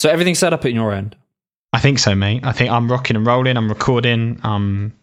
So 0.00 0.08
everything's 0.08 0.38
set 0.38 0.54
up 0.54 0.64
at 0.64 0.72
your 0.72 0.92
end. 0.92 1.14
I 1.74 1.78
think 1.78 1.98
so, 1.98 2.14
mate. 2.14 2.42
I 2.42 2.52
think 2.52 2.70
I'm 2.70 2.90
rocking 2.90 3.16
and 3.16 3.26
rolling. 3.26 3.56
I'm 3.56 3.68
recording. 3.68 4.40
I'm 4.42 4.96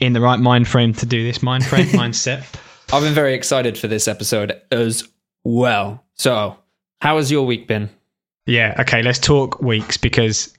in 0.00 0.14
the 0.14 0.22
right 0.22 0.40
mind 0.40 0.66
frame 0.66 0.94
to 0.94 1.06
do 1.06 1.22
this 1.22 1.42
mind 1.42 1.66
frame 1.66 1.86
mindset. 1.88 2.44
I've 2.92 3.02
been 3.02 3.14
very 3.14 3.34
excited 3.34 3.76
for 3.76 3.88
this 3.88 4.08
episode 4.08 4.58
as 4.70 5.06
well. 5.44 6.02
So, 6.14 6.56
how 7.02 7.18
has 7.18 7.30
your 7.30 7.44
week 7.44 7.68
been? 7.68 7.90
Yeah. 8.46 8.74
Okay. 8.80 9.02
Let's 9.02 9.18
talk 9.18 9.60
weeks 9.60 9.98
because, 9.98 10.52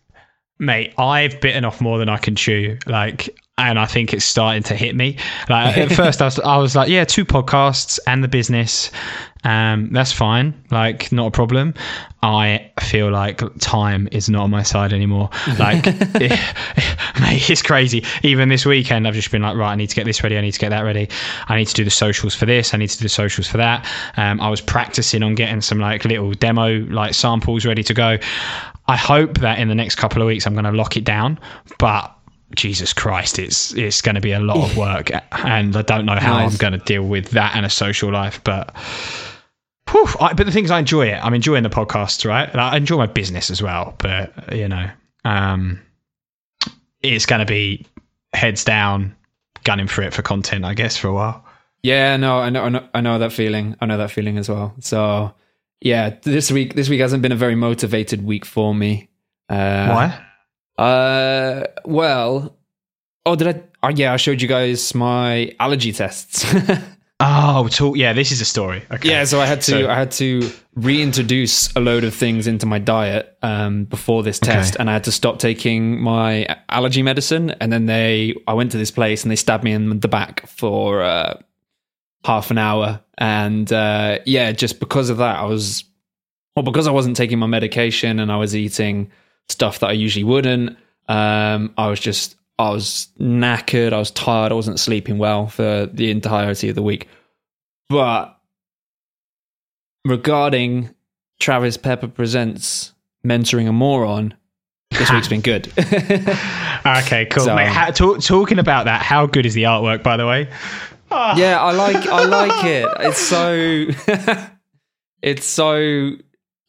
mate, 0.59 0.93
I've 0.99 1.41
bitten 1.41 1.65
off 1.65 1.81
more 1.81 1.97
than 1.97 2.09
I 2.09 2.17
can 2.17 2.35
chew. 2.35 2.77
Like, 2.85 3.35
and 3.57 3.77
I 3.77 3.85
think 3.85 4.13
it's 4.13 4.25
starting 4.25 4.63
to 4.63 4.75
hit 4.75 4.95
me. 4.95 5.17
Like 5.47 5.77
at 5.77 5.91
first, 5.95 6.21
I 6.21 6.25
was, 6.25 6.39
I 6.39 6.57
was 6.57 6.75
like, 6.75 6.89
yeah, 6.89 7.05
two 7.05 7.23
podcasts 7.23 7.99
and 8.07 8.23
the 8.23 8.27
business, 8.27 8.89
um, 9.43 9.89
that's 9.91 10.11
fine. 10.11 10.53
Like, 10.71 11.11
not 11.11 11.27
a 11.27 11.31
problem. 11.31 11.75
I 12.23 12.71
feel 12.81 13.11
like 13.11 13.41
time 13.59 14.07
is 14.11 14.29
not 14.29 14.43
on 14.43 14.49
my 14.49 14.63
side 14.63 14.91
anymore. 14.91 15.29
Like, 15.59 15.83
it, 15.85 16.31
mate, 17.19 17.49
it's 17.49 17.61
crazy. 17.61 18.03
Even 18.23 18.49
this 18.49 18.65
weekend, 18.65 19.07
I've 19.07 19.13
just 19.13 19.29
been 19.31 19.43
like, 19.43 19.55
right, 19.55 19.71
I 19.71 19.75
need 19.75 19.89
to 19.89 19.95
get 19.95 20.05
this 20.05 20.23
ready. 20.23 20.37
I 20.37 20.41
need 20.41 20.53
to 20.53 20.59
get 20.59 20.69
that 20.69 20.81
ready. 20.81 21.09
I 21.47 21.57
need 21.57 21.67
to 21.67 21.73
do 21.73 21.83
the 21.83 21.91
socials 21.91 22.33
for 22.33 22.45
this. 22.47 22.73
I 22.73 22.77
need 22.77 22.89
to 22.89 22.97
do 22.97 23.03
the 23.03 23.09
socials 23.09 23.47
for 23.47 23.57
that. 23.57 23.87
Um, 24.17 24.41
I 24.41 24.49
was 24.49 24.61
practicing 24.61 25.21
on 25.21 25.35
getting 25.35 25.61
some 25.61 25.79
like 25.79 26.05
little 26.05 26.31
demo 26.31 26.79
like 26.85 27.13
samples 27.13 27.65
ready 27.65 27.83
to 27.83 27.93
go. 27.93 28.17
I 28.87 28.97
hope 28.97 29.37
that 29.39 29.59
in 29.59 29.67
the 29.67 29.75
next 29.75 29.95
couple 29.95 30.21
of 30.21 30.27
weeks, 30.27 30.47
I'm 30.47 30.53
going 30.53 30.65
to 30.65 30.71
lock 30.71 30.97
it 30.97 31.03
down. 31.03 31.39
But 31.77 32.13
Jesus 32.55 32.93
Christ, 32.93 33.39
it's 33.39 33.73
it's 33.73 34.01
going 34.01 34.15
to 34.15 34.21
be 34.21 34.31
a 34.31 34.39
lot 34.39 34.57
of 34.57 34.77
work, 34.87 35.11
and 35.31 35.75
I 35.75 35.81
don't 35.81 36.05
know 36.05 36.15
how 36.15 36.37
nice. 36.37 36.51
I'm 36.51 36.57
going 36.57 36.73
to 36.73 36.85
deal 36.85 37.03
with 37.03 37.31
that 37.31 37.55
and 37.55 37.65
a 37.65 37.69
social 37.69 38.11
life. 38.11 38.41
But, 38.43 38.75
whew, 39.89 40.07
I, 40.19 40.33
but 40.33 40.45
the 40.45 40.51
things 40.51 40.71
I 40.71 40.79
enjoy 40.79 41.07
it. 41.07 41.23
I'm 41.23 41.33
enjoying 41.33 41.63
the 41.63 41.69
podcasts, 41.69 42.27
right? 42.27 42.49
And 42.49 42.61
I 42.61 42.77
enjoy 42.77 42.97
my 42.97 43.07
business 43.07 43.49
as 43.49 43.61
well. 43.61 43.95
But 43.97 44.53
you 44.53 44.67
know, 44.67 44.89
um, 45.25 45.81
it's 47.01 47.25
going 47.25 47.39
to 47.39 47.45
be 47.45 47.85
heads 48.33 48.63
down, 48.63 49.15
gunning 49.63 49.87
for 49.87 50.01
it 50.01 50.13
for 50.13 50.21
content, 50.21 50.65
I 50.65 50.73
guess, 50.73 50.97
for 50.97 51.07
a 51.07 51.13
while. 51.13 51.45
Yeah, 51.83 52.15
no, 52.15 52.39
I 52.39 52.49
know, 52.49 52.63
I 52.63 52.69
know, 52.69 52.87
I 52.93 53.01
know 53.01 53.19
that 53.19 53.33
feeling. 53.33 53.75
I 53.81 53.85
know 53.85 53.97
that 53.97 54.09
feeling 54.09 54.37
as 54.37 54.47
well. 54.47 54.73
So, 54.79 55.33
yeah, 55.81 56.15
this 56.23 56.49
week, 56.49 56.75
this 56.75 56.87
week 56.87 57.01
hasn't 57.01 57.21
been 57.21 57.33
a 57.33 57.37
very 57.37 57.55
motivated 57.55 58.23
week 58.23 58.45
for 58.45 58.73
me. 58.73 59.09
Uh, 59.49 59.87
Why? 59.89 60.25
Uh, 60.77 61.63
well, 61.85 62.57
oh, 63.25 63.35
did 63.35 63.47
I? 63.47 63.63
Oh, 63.83 63.89
yeah, 63.89 64.13
I 64.13 64.17
showed 64.17 64.41
you 64.41 64.47
guys 64.47 64.95
my 64.95 65.53
allergy 65.59 65.91
tests. 65.91 66.45
oh, 67.19 67.67
talk, 67.69 67.97
yeah, 67.97 68.13
this 68.13 68.31
is 68.31 68.41
a 68.41 68.45
story. 68.45 68.83
Okay. 68.91 69.09
Yeah, 69.09 69.23
so 69.25 69.39
I 69.39 69.45
had 69.45 69.61
to 69.61 69.71
so, 69.71 69.89
I 69.89 69.95
had 69.95 70.11
to 70.11 70.49
reintroduce 70.75 71.73
a 71.75 71.79
load 71.79 72.03
of 72.03 72.13
things 72.13 72.47
into 72.47 72.65
my 72.65 72.79
diet 72.79 73.37
um, 73.41 73.85
before 73.85 74.23
this 74.23 74.39
test, 74.39 74.75
okay. 74.75 74.81
and 74.81 74.89
I 74.89 74.93
had 74.93 75.03
to 75.05 75.11
stop 75.11 75.39
taking 75.39 76.01
my 76.01 76.47
allergy 76.69 77.03
medicine. 77.03 77.51
And 77.51 77.71
then 77.71 77.85
they, 77.85 78.35
I 78.47 78.53
went 78.53 78.71
to 78.71 78.77
this 78.77 78.91
place 78.91 79.23
and 79.23 79.31
they 79.31 79.35
stabbed 79.35 79.63
me 79.63 79.73
in 79.73 79.99
the 79.99 80.07
back 80.07 80.47
for 80.47 81.03
uh, 81.03 81.39
half 82.23 82.51
an 82.51 82.57
hour, 82.57 83.01
and 83.17 83.71
uh, 83.71 84.19
yeah, 84.25 84.51
just 84.51 84.79
because 84.79 85.09
of 85.09 85.17
that, 85.17 85.37
I 85.37 85.45
was 85.45 85.83
well 86.55 86.63
because 86.63 86.87
I 86.87 86.91
wasn't 86.91 87.17
taking 87.17 87.39
my 87.39 87.47
medication 87.47 88.19
and 88.19 88.31
I 88.31 88.37
was 88.37 88.55
eating 88.55 89.11
stuff 89.49 89.79
that 89.79 89.87
I 89.87 89.93
usually 89.93 90.23
wouldn't. 90.23 90.77
Um, 91.07 91.73
I 91.77 91.89
was 91.89 91.99
just, 91.99 92.35
I 92.59 92.69
was 92.69 93.07
knackered. 93.19 93.93
I 93.93 93.99
was 93.99 94.11
tired. 94.11 94.51
I 94.51 94.55
wasn't 94.55 94.79
sleeping 94.79 95.17
well 95.17 95.47
for 95.47 95.87
the 95.87 96.11
entirety 96.11 96.69
of 96.69 96.75
the 96.75 96.83
week. 96.83 97.07
But 97.89 98.37
regarding 100.05 100.93
Travis 101.39 101.77
Pepper 101.77 102.07
Presents 102.07 102.93
Mentoring 103.25 103.67
a 103.67 103.73
Moron, 103.73 104.33
this 104.91 105.11
week's 105.11 105.27
been 105.27 105.41
good. 105.41 105.67
okay, 105.77 107.25
cool. 107.29 107.43
So, 107.43 107.55
Mate, 107.55 107.67
how, 107.67 107.89
talk, 107.91 108.21
talking 108.21 108.59
about 108.59 108.85
that, 108.85 109.01
how 109.01 109.25
good 109.25 109.45
is 109.45 109.53
the 109.53 109.63
artwork, 109.63 110.03
by 110.03 110.17
the 110.17 110.27
way? 110.27 110.49
Yeah, 111.35 111.61
I 111.61 111.71
like 111.71 112.07
I 112.07 112.25
like 112.25 112.65
it. 112.65 112.89
It's 113.01 113.19
so 113.19 113.85
it's 115.21 115.45
so 115.45 116.11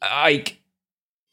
like 0.02 0.60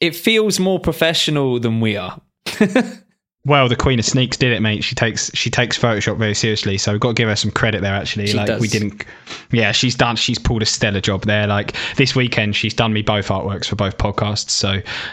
it 0.02 0.16
feels 0.16 0.58
more 0.58 0.80
professional 0.80 1.60
than 1.60 1.80
we 1.80 1.96
are. 1.96 2.20
well, 3.46 3.68
the 3.68 3.76
Queen 3.76 4.00
of 4.00 4.04
Sneaks 4.04 4.36
did 4.36 4.52
it, 4.52 4.60
mate. 4.60 4.82
She 4.82 4.96
takes 4.96 5.30
she 5.32 5.48
takes 5.48 5.78
Photoshop 5.78 6.18
very 6.18 6.34
seriously, 6.34 6.76
so 6.76 6.90
we've 6.90 7.00
got 7.00 7.10
to 7.10 7.14
give 7.14 7.28
her 7.28 7.36
some 7.36 7.52
credit 7.52 7.82
there. 7.82 7.94
Actually, 7.94 8.26
she 8.26 8.36
like 8.36 8.48
does. 8.48 8.60
we 8.60 8.66
didn't, 8.66 9.04
yeah, 9.52 9.70
she's 9.70 9.94
done. 9.94 10.16
She's 10.16 10.40
pulled 10.40 10.60
a 10.60 10.66
stellar 10.66 11.00
job 11.00 11.22
there. 11.26 11.46
Like 11.46 11.76
this 11.94 12.16
weekend, 12.16 12.56
she's 12.56 12.74
done 12.74 12.92
me 12.92 13.02
both 13.02 13.28
artworks 13.28 13.66
for 13.66 13.76
both 13.76 13.96
podcasts, 13.96 14.50
so 14.50 14.70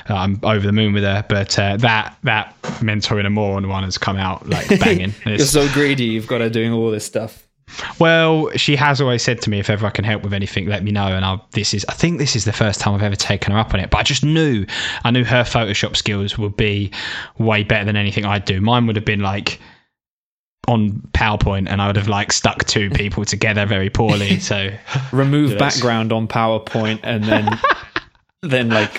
uh, 0.10 0.16
I'm 0.16 0.40
over 0.42 0.66
the 0.66 0.74
moon 0.74 0.94
with 0.94 1.04
her. 1.04 1.24
But 1.30 1.60
uh, 1.60 1.78
that 1.78 2.18
that 2.24 2.60
mentoring 2.64 3.28
a 3.28 3.30
moron 3.30 3.70
one 3.70 3.84
has 3.84 4.00
come 4.00 4.18
out 4.18 4.50
like 4.50 4.68
banging. 4.80 5.14
You're 5.28 5.38
so 5.38 5.72
greedy. 5.72 6.06
You've 6.06 6.28
got 6.28 6.42
her 6.42 6.50
doing 6.50 6.74
all 6.74 6.90
this 6.90 7.06
stuff. 7.06 7.48
Well, 8.00 8.50
she 8.56 8.76
has 8.76 9.02
always 9.02 9.24
said 9.24 9.42
to 9.42 9.50
me, 9.50 9.60
if 9.60 9.70
ever 9.70 9.86
I 9.86 9.90
can 9.90 10.06
help 10.06 10.24
with 10.24 10.34
anything, 10.34 10.68
let 10.68 10.84
me 10.84 10.92
know. 10.92 11.08
And 11.08 11.24
I'll, 11.26 11.46
this 11.52 11.74
is, 11.74 11.86
I 11.90 11.94
think 11.94 12.18
this 12.18 12.36
is 12.36 12.46
the 12.46 12.54
first 12.54 12.80
time 12.80 12.94
I've 12.94 13.04
ever 13.04 13.16
taken 13.16 13.52
her 13.52 13.60
up 13.60 13.74
on 13.74 13.80
it. 13.80 13.90
But 13.90 14.00
I 14.00 14.04
just 14.04 14.24
knew, 14.24 14.66
I 15.04 15.12
knew 15.12 15.24
her 15.24 15.44
Photoshop 15.44 15.96
skills 15.96 16.38
would 16.38 16.58
be 16.58 16.92
way 17.38 17.64
better 17.64 17.86
than 17.86 17.96
anything 17.96 18.26
I'd 18.26 18.46
do. 18.46 18.62
Mine 18.62 18.88
would 18.88 18.96
have 18.96 19.06
been 19.06 19.22
like 19.22 19.60
on 20.68 21.02
PowerPoint, 21.14 21.68
and 21.70 21.82
I 21.82 21.88
would 21.88 21.96
have 21.96 22.08
like 22.08 22.32
stuck 22.32 22.64
two 22.66 22.90
people 22.92 23.26
together 23.26 23.66
very 23.66 23.90
poorly. 23.90 24.40
So 24.40 24.70
remove 25.12 25.58
background 25.58 26.14
on 26.14 26.28
PowerPoint, 26.28 27.00
and 27.04 27.24
then 27.24 27.60
then 28.42 28.70
like, 28.70 28.96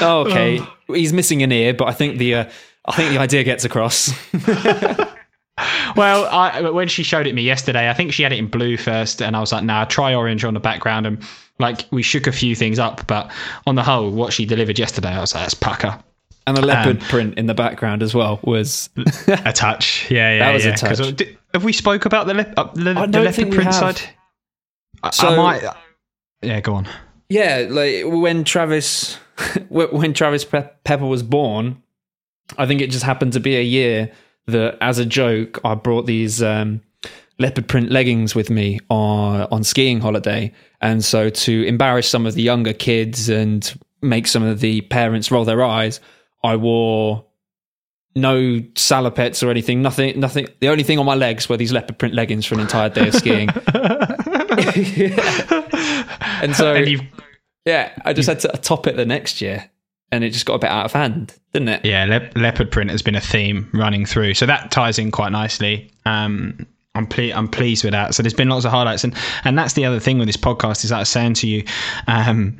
oh, 0.00 0.24
okay, 0.26 0.60
he's 0.86 1.12
missing 1.12 1.42
an 1.42 1.52
ear, 1.52 1.74
but 1.74 1.88
I 1.88 1.92
think 1.92 2.18
the 2.18 2.34
uh, 2.36 2.50
I 2.86 2.94
think 2.94 3.10
the 3.10 3.18
idea 3.18 3.44
gets 3.44 3.64
across 3.64 4.12
well, 5.96 6.26
I, 6.26 6.70
when 6.70 6.88
she 6.88 7.02
showed 7.02 7.26
it 7.26 7.34
me 7.34 7.42
yesterday, 7.42 7.90
I 7.90 7.94
think 7.94 8.12
she 8.12 8.22
had 8.22 8.32
it 8.32 8.38
in 8.38 8.48
blue 8.48 8.76
first, 8.76 9.20
and 9.22 9.36
I 9.36 9.40
was 9.40 9.52
like, 9.52 9.64
"Nah, 9.64 9.84
try 9.84 10.14
orange 10.14 10.44
on 10.44 10.54
the 10.54 10.60
background." 10.60 11.06
And 11.06 11.22
like 11.58 11.86
we 11.90 12.02
shook 12.02 12.26
a 12.26 12.32
few 12.32 12.54
things 12.54 12.78
up, 12.78 13.06
but 13.06 13.30
on 13.66 13.74
the 13.74 13.82
whole, 13.82 14.10
what 14.10 14.32
she 14.32 14.44
delivered 14.44 14.78
yesterday, 14.78 15.10
I 15.10 15.20
was 15.20 15.34
like, 15.34 15.44
"That's 15.44 15.54
pucker." 15.54 15.98
And 16.46 16.56
the 16.56 16.64
leopard 16.64 17.02
um, 17.02 17.08
print 17.08 17.38
in 17.38 17.44
the 17.44 17.52
background 17.54 18.02
as 18.02 18.14
well 18.14 18.40
was 18.42 18.88
a 19.44 19.52
touch. 19.52 20.06
Yeah, 20.10 20.32
yeah, 20.32 20.38
that 20.38 20.54
was 20.54 20.64
yeah. 20.64 20.72
a 20.72 20.76
touch. 20.76 21.16
Did, 21.16 21.38
have 21.52 21.62
we 21.62 21.74
spoke 21.74 22.06
about 22.06 22.26
the, 22.26 22.32
le- 22.32 22.54
uh, 22.56 22.72
the, 22.72 23.06
the 23.06 23.20
leopard 23.20 23.52
print 23.52 23.74
side? 23.74 24.00
So, 25.12 25.28
I 25.28 25.36
might, 25.36 25.74
yeah, 26.40 26.60
go 26.60 26.74
on. 26.74 26.88
Yeah, 27.28 27.66
like 27.68 28.04
when 28.06 28.44
Travis, 28.44 29.16
when 29.68 30.14
Travis 30.14 30.46
Pe- 30.46 30.70
Pepper 30.84 31.04
was 31.04 31.22
born, 31.22 31.82
I 32.56 32.66
think 32.66 32.80
it 32.80 32.90
just 32.90 33.04
happened 33.04 33.34
to 33.34 33.40
be 33.40 33.56
a 33.56 33.62
year 33.62 34.10
that 34.48 34.78
as 34.80 34.98
a 34.98 35.06
joke, 35.06 35.60
I 35.64 35.74
brought 35.74 36.06
these 36.06 36.42
um, 36.42 36.80
leopard 37.38 37.68
print 37.68 37.90
leggings 37.90 38.34
with 38.34 38.50
me 38.50 38.80
on 38.90 39.42
on 39.50 39.64
skiing 39.64 40.00
holiday, 40.00 40.52
and 40.80 41.04
so 41.04 41.30
to 41.30 41.62
embarrass 41.64 42.08
some 42.08 42.26
of 42.26 42.34
the 42.34 42.42
younger 42.42 42.72
kids 42.72 43.28
and 43.28 43.78
make 44.02 44.26
some 44.26 44.42
of 44.42 44.60
the 44.60 44.82
parents 44.82 45.30
roll 45.30 45.44
their 45.44 45.62
eyes, 45.62 46.00
I 46.42 46.56
wore 46.56 47.24
no 48.14 48.60
salopettes 48.74 49.46
or 49.46 49.50
anything. 49.50 49.82
Nothing. 49.82 50.18
Nothing. 50.18 50.48
The 50.60 50.68
only 50.68 50.82
thing 50.82 50.98
on 50.98 51.06
my 51.06 51.14
legs 51.14 51.48
were 51.48 51.56
these 51.56 51.72
leopard 51.72 51.98
print 51.98 52.14
leggings 52.14 52.46
for 52.46 52.54
an 52.54 52.60
entire 52.60 52.88
day 52.88 53.08
of 53.08 53.14
skiing. 53.14 53.48
and 56.42 56.56
so, 56.56 56.74
and 56.74 57.08
yeah, 57.64 57.92
I 58.04 58.12
just 58.12 58.28
had 58.28 58.40
to 58.40 58.48
top 58.48 58.86
it 58.86 58.96
the 58.96 59.06
next 59.06 59.40
year 59.40 59.70
and 60.10 60.24
it 60.24 60.30
just 60.30 60.46
got 60.46 60.54
a 60.54 60.58
bit 60.58 60.70
out 60.70 60.84
of 60.84 60.92
hand, 60.92 61.34
didn't 61.52 61.68
it? 61.68 61.84
Yeah, 61.84 62.04
le- 62.04 62.40
leopard 62.40 62.70
print 62.70 62.90
has 62.90 63.02
been 63.02 63.14
a 63.14 63.20
theme 63.20 63.68
running 63.72 64.06
through, 64.06 64.34
so 64.34 64.46
that 64.46 64.70
ties 64.70 64.98
in 64.98 65.10
quite 65.10 65.32
nicely. 65.32 65.90
Um, 66.06 66.66
I'm, 66.98 67.06
ple- 67.06 67.32
I'm 67.32 67.48
pleased 67.48 67.84
with 67.84 67.92
that. 67.92 68.14
So 68.14 68.22
there's 68.22 68.34
been 68.34 68.48
lots 68.48 68.64
of 68.64 68.70
highlights, 68.70 69.04
and 69.04 69.14
and 69.44 69.58
that's 69.58 69.74
the 69.74 69.84
other 69.84 70.00
thing 70.00 70.18
with 70.18 70.26
this 70.28 70.36
podcast 70.36 70.84
is 70.84 70.90
that 70.90 70.96
I 70.96 71.00
was 71.00 71.08
saying 71.08 71.34
to 71.34 71.48
you, 71.48 71.64
um, 72.06 72.58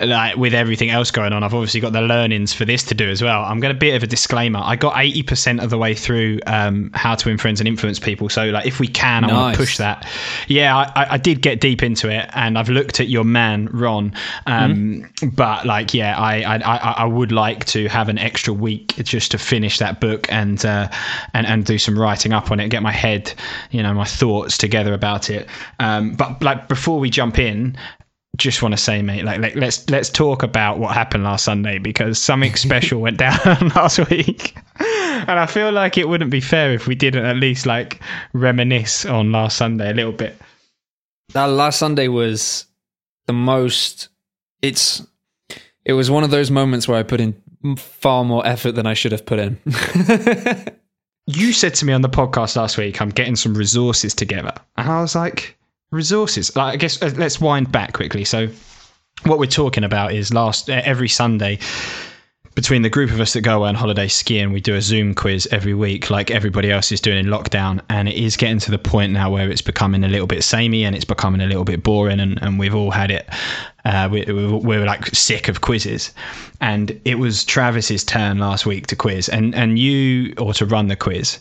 like 0.00 0.36
with 0.36 0.54
everything 0.54 0.90
else 0.90 1.10
going 1.10 1.32
on, 1.32 1.42
I've 1.42 1.54
obviously 1.54 1.80
got 1.80 1.92
the 1.92 2.02
learnings 2.02 2.52
for 2.52 2.64
this 2.64 2.82
to 2.84 2.94
do 2.94 3.08
as 3.08 3.22
well. 3.22 3.42
I'm 3.44 3.60
going 3.60 3.74
to 3.74 3.78
bit 3.78 3.94
of 3.94 4.02
a 4.02 4.06
disclaimer. 4.06 4.60
I 4.62 4.76
got 4.76 4.94
80% 4.94 5.62
of 5.62 5.70
the 5.70 5.78
way 5.78 5.94
through 5.94 6.40
um, 6.46 6.90
how 6.94 7.14
to 7.14 7.30
influence 7.30 7.60
and 7.60 7.68
influence 7.68 7.98
people. 7.98 8.28
So 8.28 8.46
like 8.46 8.66
if 8.66 8.80
we 8.80 8.88
can, 8.88 9.24
I 9.24 9.32
want 9.32 9.54
to 9.54 9.58
push 9.58 9.78
that. 9.78 10.06
Yeah, 10.48 10.76
I, 10.76 11.14
I, 11.14 11.18
did 11.18 11.42
get 11.42 11.60
deep 11.60 11.82
into 11.82 12.10
it, 12.10 12.28
and 12.34 12.58
I've 12.58 12.68
looked 12.68 13.00
at 13.00 13.08
your 13.08 13.24
man 13.24 13.66
Ron, 13.72 14.12
um, 14.46 14.74
mm-hmm. 14.74 15.28
but 15.28 15.66
like 15.66 15.94
yeah, 15.94 16.18
I, 16.18 16.42
I 16.42 16.76
I 16.96 17.04
would 17.04 17.32
like 17.32 17.64
to 17.66 17.88
have 17.88 18.08
an 18.08 18.18
extra 18.18 18.52
week 18.52 18.94
just 19.04 19.30
to 19.32 19.38
finish 19.38 19.78
that 19.78 20.00
book 20.00 20.30
and 20.32 20.64
uh, 20.64 20.88
and 21.34 21.46
and 21.46 21.64
do 21.64 21.78
some 21.78 21.98
writing 21.98 22.32
up 22.32 22.50
on 22.50 22.60
it, 22.60 22.68
get 22.68 22.82
my 22.82 22.92
head 22.92 23.32
you 23.76 23.82
know 23.82 23.92
my 23.92 24.04
thoughts 24.04 24.56
together 24.56 24.94
about 24.94 25.28
it. 25.28 25.48
Um, 25.78 26.14
but 26.14 26.42
like 26.42 26.66
before 26.68 26.98
we 26.98 27.10
jump 27.10 27.38
in, 27.38 27.76
just 28.36 28.62
want 28.62 28.72
to 28.72 28.78
say, 28.78 29.02
mate, 29.02 29.24
like, 29.24 29.40
like, 29.40 29.54
let's 29.54 29.88
let's 29.90 30.08
talk 30.08 30.42
about 30.42 30.78
what 30.78 30.94
happened 30.94 31.24
last 31.24 31.44
Sunday 31.44 31.78
because 31.78 32.18
something 32.18 32.54
special 32.68 33.00
went 33.00 33.18
down 33.18 33.68
last 33.76 33.98
week, 34.10 34.56
and 34.78 35.38
I 35.38 35.46
feel 35.46 35.72
like 35.72 35.98
it 35.98 36.08
wouldn't 36.08 36.30
be 36.30 36.40
fair 36.40 36.72
if 36.72 36.86
we 36.86 36.94
didn't 36.94 37.26
at 37.26 37.36
least 37.36 37.66
like 37.66 38.00
reminisce 38.32 39.04
on 39.04 39.32
last 39.32 39.58
Sunday 39.58 39.90
a 39.90 39.94
little 39.94 40.12
bit. 40.12 40.36
That 41.34 41.46
last 41.46 41.78
Sunday 41.78 42.08
was 42.08 42.66
the 43.26 43.34
most. 43.34 44.08
It's 44.62 45.06
it 45.84 45.92
was 45.92 46.10
one 46.10 46.24
of 46.24 46.30
those 46.30 46.50
moments 46.50 46.88
where 46.88 46.98
I 46.98 47.02
put 47.02 47.20
in 47.20 47.36
far 47.76 48.24
more 48.24 48.46
effort 48.46 48.72
than 48.72 48.86
I 48.86 48.94
should 48.94 49.12
have 49.12 49.26
put 49.26 49.38
in. 49.38 49.58
you 51.26 51.52
said 51.52 51.74
to 51.74 51.84
me 51.84 51.92
on 51.92 52.02
the 52.02 52.08
podcast 52.08 52.56
last 52.56 52.78
week, 52.78 53.00
I'm 53.00 53.10
getting 53.10 53.36
some 53.36 53.54
resources 53.54 54.14
together. 54.14 54.52
And 54.76 54.88
I 54.88 55.00
was 55.00 55.14
like, 55.14 55.56
resources? 55.90 56.54
Like, 56.54 56.74
I 56.74 56.76
guess 56.76 57.02
uh, 57.02 57.12
let's 57.16 57.40
wind 57.40 57.70
back 57.72 57.92
quickly. 57.92 58.24
So, 58.24 58.48
what 59.24 59.38
we're 59.38 59.46
talking 59.46 59.84
about 59.84 60.12
is 60.12 60.32
last 60.32 60.70
uh, 60.70 60.82
every 60.84 61.08
Sunday 61.08 61.58
between 62.56 62.80
the 62.80 62.88
group 62.88 63.10
of 63.10 63.20
us 63.20 63.34
that 63.34 63.42
go 63.42 63.58
away 63.58 63.68
on 63.68 63.74
holiday 63.74 64.08
skiing, 64.08 64.50
we 64.50 64.62
do 64.62 64.74
a 64.74 64.80
Zoom 64.80 65.14
quiz 65.14 65.46
every 65.52 65.74
week, 65.74 66.08
like 66.08 66.30
everybody 66.30 66.72
else 66.72 66.90
is 66.90 67.02
doing 67.02 67.18
in 67.18 67.26
lockdown. 67.26 67.82
And 67.90 68.08
it 68.08 68.14
is 68.14 68.34
getting 68.34 68.58
to 68.60 68.70
the 68.70 68.78
point 68.78 69.12
now 69.12 69.30
where 69.30 69.50
it's 69.50 69.60
becoming 69.60 70.02
a 70.02 70.08
little 70.08 70.26
bit 70.26 70.42
samey 70.42 70.82
and 70.82 70.96
it's 70.96 71.04
becoming 71.04 71.42
a 71.42 71.46
little 71.46 71.64
bit 71.64 71.82
boring. 71.82 72.18
And, 72.18 72.42
and 72.42 72.58
we've 72.58 72.74
all 72.74 72.90
had 72.90 73.10
it. 73.10 73.28
Uh, 73.84 74.08
we, 74.10 74.24
we're 74.24 74.86
like 74.86 75.06
sick 75.08 75.48
of 75.48 75.60
quizzes. 75.60 76.14
And 76.62 76.98
it 77.04 77.18
was 77.18 77.44
Travis's 77.44 78.02
turn 78.02 78.38
last 78.38 78.64
week 78.64 78.86
to 78.86 78.96
quiz, 78.96 79.28
and, 79.28 79.54
and 79.54 79.78
you, 79.78 80.32
or 80.38 80.54
to 80.54 80.64
run 80.64 80.88
the 80.88 80.96
quiz 80.96 81.38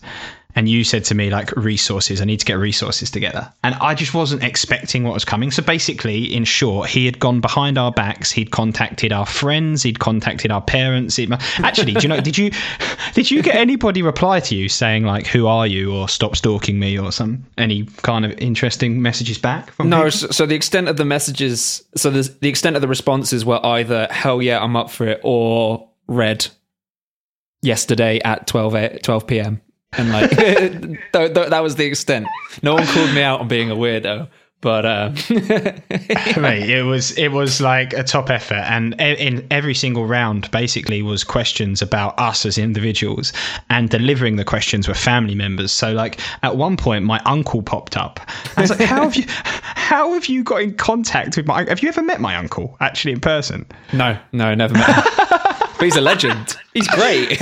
and 0.56 0.69
you 0.69 0.84
said 0.84 1.04
to 1.06 1.16
me 1.16 1.30
like 1.30 1.52
resources 1.56 2.22
i 2.22 2.25
need 2.25 2.40
to 2.40 2.46
get 2.46 2.57
resources 2.57 3.12
together. 3.12 3.52
And 3.63 3.75
i 3.75 3.94
just 3.94 4.13
wasn't 4.13 4.44
expecting 4.44 5.04
what 5.04 5.13
was 5.13 5.25
coming. 5.25 5.52
So 5.52 5.62
basically 5.62 6.34
in 6.34 6.44
short 6.44 6.90
he 6.90 7.06
had 7.06 7.19
gone 7.19 7.42
behind 7.42 7.78
our 7.78 7.92
backs. 7.92 8.31
He'd 8.31 8.52
contacted 8.52 9.12
our 9.12 9.25
friends. 9.25 9.84
He'd 9.84 10.00
contacted 10.00 10.52
our 10.52 10.62
parents. 10.62 11.16
He'd... 11.16 11.31
actually 11.60 11.94
do 11.94 12.02
you 12.02 12.10
know 12.10 12.22
did 12.22 12.38
you 12.38 12.52
did 13.13 13.31
you 13.31 13.42
get 13.42 13.56
anybody 13.56 14.02
reply 14.02 14.40
to 14.42 14.56
you 14.56 14.69
saying 14.69 15.04
like 15.04 15.28
who 15.28 15.48
are 15.48 15.68
you? 15.68 15.86
or 15.96 16.10
stop 16.10 16.36
stalking 16.36 16.80
me 16.80 16.98
or 16.98 17.12
some 17.12 17.46
any 17.58 17.84
kind 18.01 18.25
of 18.25 18.31
interesting 18.40 19.01
messages 19.01 19.38
back 19.38 19.78
no 19.80 20.10
so, 20.10 20.28
so, 20.28 20.46
the 20.46 20.56
extent 20.56 20.88
of 20.88 20.98
the 20.98 21.06
messages 21.06 21.84
so 21.96 22.10
the 22.10 22.48
extent 22.48 22.75
of 22.75 22.81
the 22.81 22.88
responses 22.88 23.46
were 23.46 23.63
either 23.66 24.08
hell 24.10 24.42
yeah 24.42 24.62
i'm 24.62 24.75
up 24.75 24.90
for 24.90 25.08
it 25.08 25.19
or 25.24 25.88
red 26.08 26.48
yesterday 27.62 28.19
at 28.24 28.48
12 28.48 28.75
a 28.75 29.00
12 29.00 29.28
p.m 29.28 29.62
and 29.94 30.12
like 30.12 30.30
th- 30.38 31.00
th- 31.14 31.50
that 31.50 31.64
was 31.64 31.76
the 31.76 31.86
extent. 31.86 32.28
No 32.64 32.74
one 32.76 32.86
called 32.88 33.14
me 33.14 33.22
out 33.22 33.40
on 33.42 33.48
being 33.48 33.72
a 33.72 33.76
weirdo, 33.76 34.28
but 34.62 34.86
uh, 34.86 35.10
mate, 36.40 36.70
it 36.70 36.84
was 36.84 37.12
it 37.18 37.28
was 37.30 37.62
like 37.62 37.94
a 37.94 38.04
top 38.04 38.30
effort, 38.30 38.64
and 38.68 39.00
in 39.00 39.46
every 39.52 39.76
single 39.76 40.08
round, 40.08 40.50
basically, 40.52 41.02
was 41.04 41.24
questions 41.24 41.82
about 41.82 42.18
us 42.20 42.46
as 42.46 42.58
individuals, 42.58 43.32
and 43.70 43.90
delivering 43.90 44.38
the 44.38 44.44
questions 44.46 44.88
were 44.88 44.94
family 44.96 45.36
members. 45.36 45.72
So, 45.72 45.92
like 45.94 46.20
at 46.42 46.56
one 46.58 46.78
point, 46.78 47.06
my 47.06 47.20
uncle 47.26 47.62
popped 47.62 47.96
up. 47.96 48.20
I 48.58 48.62
was 48.62 48.70
like, 48.72 48.80
"How 48.80 49.04
have 49.04 49.16
you? 49.16 49.26
How 49.28 50.14
have 50.14 50.26
you 50.26 50.44
got 50.44 50.62
in 50.64 50.74
contact 50.76 51.38
with 51.38 51.46
my? 51.46 51.66
Have 51.66 51.84
you 51.84 51.90
ever 51.90 52.02
met 52.02 52.20
my 52.20 52.36
uncle 52.36 52.76
actually 52.80 53.12
in 53.12 53.20
person?" 53.20 53.66
No, 53.94 54.18
no, 54.32 54.56
never 54.56 54.74
met. 54.74 55.06
but 55.30 55.82
he's 55.82 55.96
a 55.96 56.02
legend. 56.02 56.58
He's 56.74 56.88
great. 56.88 57.38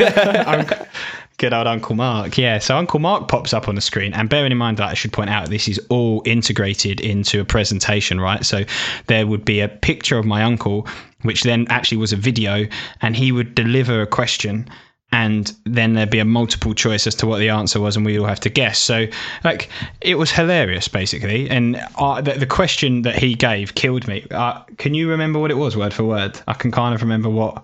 Good 1.38 1.54
old 1.54 1.68
Uncle 1.68 1.96
Mark. 1.96 2.38
Yeah, 2.38 2.60
so 2.60 2.78
Uncle 2.78 3.00
Mark 3.00 3.28
pops 3.28 3.54
up 3.54 3.68
on 3.68 3.76
the 3.76 3.82
screen. 3.82 4.14
And 4.14 4.30
bearing 4.30 4.52
in 4.52 4.58
mind 4.58 4.78
that 4.78 4.90
I 4.90 4.94
should 4.94 5.12
point 5.12 5.30
out, 5.30 5.50
this 5.50 5.68
is 5.68 5.80
all 5.90 6.22
integrated 6.26 7.02
into 7.02 7.42
a 7.42 7.46
presentation, 7.46 8.22
right? 8.22 8.46
So 8.46 8.64
there 9.08 9.26
would 9.26 9.44
be 9.44 9.60
a 9.60 9.68
picture 9.68 10.18
of 10.18 10.26
my 10.26 10.44
uncle, 10.44 10.88
which 11.24 11.44
then 11.44 11.66
actually 11.70 11.98
was 11.98 12.14
a 12.14 12.18
video, 12.18 12.68
and 13.02 13.16
he 13.16 13.32
would 13.32 13.56
deliver 13.56 14.02
a 14.02 14.08
question. 14.08 14.70
And 15.12 15.52
then 15.66 15.94
there'd 15.94 16.10
be 16.10 16.20
a 16.20 16.26
multiple 16.26 16.74
choice 16.74 17.06
as 17.08 17.16
to 17.16 17.28
what 17.28 17.40
the 17.40 17.50
answer 17.50 17.80
was, 17.80 17.96
and 17.96 18.06
we 18.06 18.18
all 18.20 18.26
have 18.26 18.40
to 18.42 18.50
guess. 18.50 18.80
So, 18.80 19.08
like, 19.44 19.70
it 20.02 20.16
was 20.16 20.32
hilarious, 20.32 20.88
basically. 20.88 21.50
And 21.50 21.84
uh, 21.98 22.22
the, 22.22 22.34
the, 22.34 22.48
question 22.48 23.04
that 23.04 23.16
he 23.16 23.36
gave 23.36 23.76
killed 23.76 24.08
me. 24.08 24.26
Uh, 24.32 24.64
can 24.78 24.96
you 24.96 25.10
remember 25.10 25.40
what 25.40 25.52
it 25.52 25.58
was, 25.58 25.78
word 25.78 25.94
for 25.94 26.04
word? 26.04 26.40
I 26.48 26.54
can 26.54 26.72
kind 26.72 26.96
of 26.96 27.02
remember 27.02 27.30
what. 27.30 27.64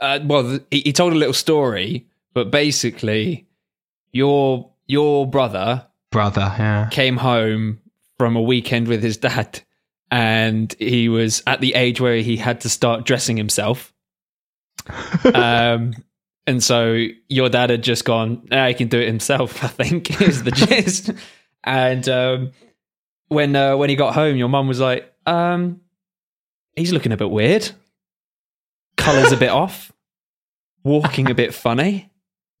Uh, 0.00 0.20
well, 0.24 0.58
he 0.70 0.92
told 0.92 1.12
a 1.12 1.16
little 1.16 1.34
story 1.34 2.04
but 2.36 2.50
basically, 2.50 3.48
your 4.12 4.70
your 4.86 5.26
brother 5.26 5.86
brother 6.10 6.54
yeah 6.58 6.86
came 6.90 7.16
home 7.16 7.80
from 8.18 8.36
a 8.36 8.42
weekend 8.42 8.88
with 8.88 9.02
his 9.02 9.16
dad, 9.16 9.62
and 10.10 10.74
he 10.78 11.08
was 11.08 11.42
at 11.46 11.62
the 11.62 11.72
age 11.72 11.98
where 11.98 12.18
he 12.18 12.36
had 12.36 12.60
to 12.60 12.68
start 12.68 13.06
dressing 13.06 13.38
himself. 13.38 13.94
um, 15.34 15.94
and 16.46 16.62
so 16.62 17.06
your 17.30 17.48
dad 17.48 17.70
had 17.70 17.82
just 17.82 18.04
gone, 18.04 18.46
ah, 18.52 18.66
he 18.66 18.74
can 18.74 18.88
do 18.88 19.00
it 19.00 19.06
himself. 19.06 19.64
I 19.64 19.68
think 19.68 20.20
is 20.20 20.44
the 20.44 20.50
gist. 20.50 21.12
and 21.64 22.06
um, 22.06 22.50
when 23.28 23.56
uh, 23.56 23.78
when 23.78 23.88
he 23.88 23.96
got 23.96 24.12
home, 24.12 24.36
your 24.36 24.50
mum 24.50 24.68
was 24.68 24.78
like, 24.78 25.10
um, 25.24 25.80
"He's 26.74 26.92
looking 26.92 27.12
a 27.12 27.16
bit 27.16 27.30
weird. 27.30 27.70
Colors 28.98 29.32
a 29.32 29.38
bit 29.38 29.48
off. 29.62 29.90
Walking 30.84 31.30
a 31.30 31.34
bit 31.34 31.54
funny." 31.54 32.10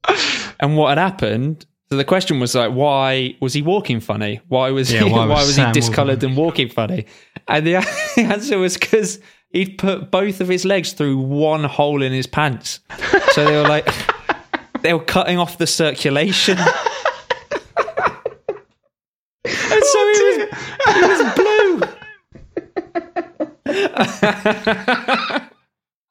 and 0.60 0.76
what 0.76 0.90
had 0.90 0.98
happened 0.98 1.66
so 1.90 1.96
the 1.96 2.04
question 2.04 2.40
was 2.40 2.54
like, 2.54 2.72
why 2.72 3.36
was 3.40 3.52
he 3.52 3.62
walking 3.62 4.00
funny? 4.00 4.40
Why 4.48 4.70
was 4.72 4.92
yeah, 4.92 5.04
he, 5.04 5.12
why, 5.12 5.26
was, 5.28 5.54
he 5.54 5.70
discoloured 5.70 6.22
and 6.24 6.36
walking 6.36 6.68
funny? 6.68 7.06
And 7.46 7.64
the, 7.64 7.74
the 8.16 8.22
answer 8.22 8.58
was 8.58 8.76
because 8.76 9.20
he'd 9.50 9.78
put 9.78 10.10
both 10.10 10.40
of 10.40 10.48
his 10.48 10.64
legs 10.64 10.94
through 10.94 11.18
one 11.18 11.62
hole 11.62 12.02
in 12.02 12.12
his 12.12 12.26
pants. 12.26 12.80
So 13.32 13.44
they 13.44 13.56
were 13.56 13.68
like, 13.68 13.88
they 14.82 14.92
were 14.94 15.04
cutting 15.04 15.38
off 15.38 15.58
the 15.58 15.66
circulation. 15.68 16.58
and 16.58 16.66
so 19.44 20.12
he 20.12 20.22
was, 20.22 20.36
he 20.92 21.02
was 21.02 21.22
blue. 21.36 21.82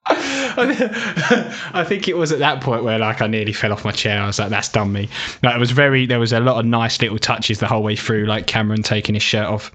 I 0.07 1.83
think 1.87 2.07
it 2.07 2.15
was 2.15 2.31
at 2.31 2.39
that 2.39 2.61
point 2.61 2.83
where 2.83 2.99
like 2.99 3.21
I 3.21 3.27
nearly 3.27 3.53
fell 3.53 3.73
off 3.73 3.83
my 3.83 3.91
chair. 3.91 4.21
I 4.21 4.27
was 4.27 4.37
like, 4.37 4.49
"That's 4.49 4.69
done 4.69 4.91
me." 4.91 5.09
Like 5.41 5.55
it 5.55 5.59
was 5.59 5.71
very. 5.71 6.05
There 6.05 6.19
was 6.19 6.31
a 6.31 6.39
lot 6.39 6.59
of 6.59 6.65
nice 6.65 7.01
little 7.01 7.17
touches 7.17 7.59
the 7.59 7.67
whole 7.67 7.81
way 7.81 7.95
through, 7.95 8.25
like 8.25 8.45
Cameron 8.45 8.83
taking 8.83 9.15
his 9.15 9.23
shirt 9.23 9.47
off. 9.47 9.71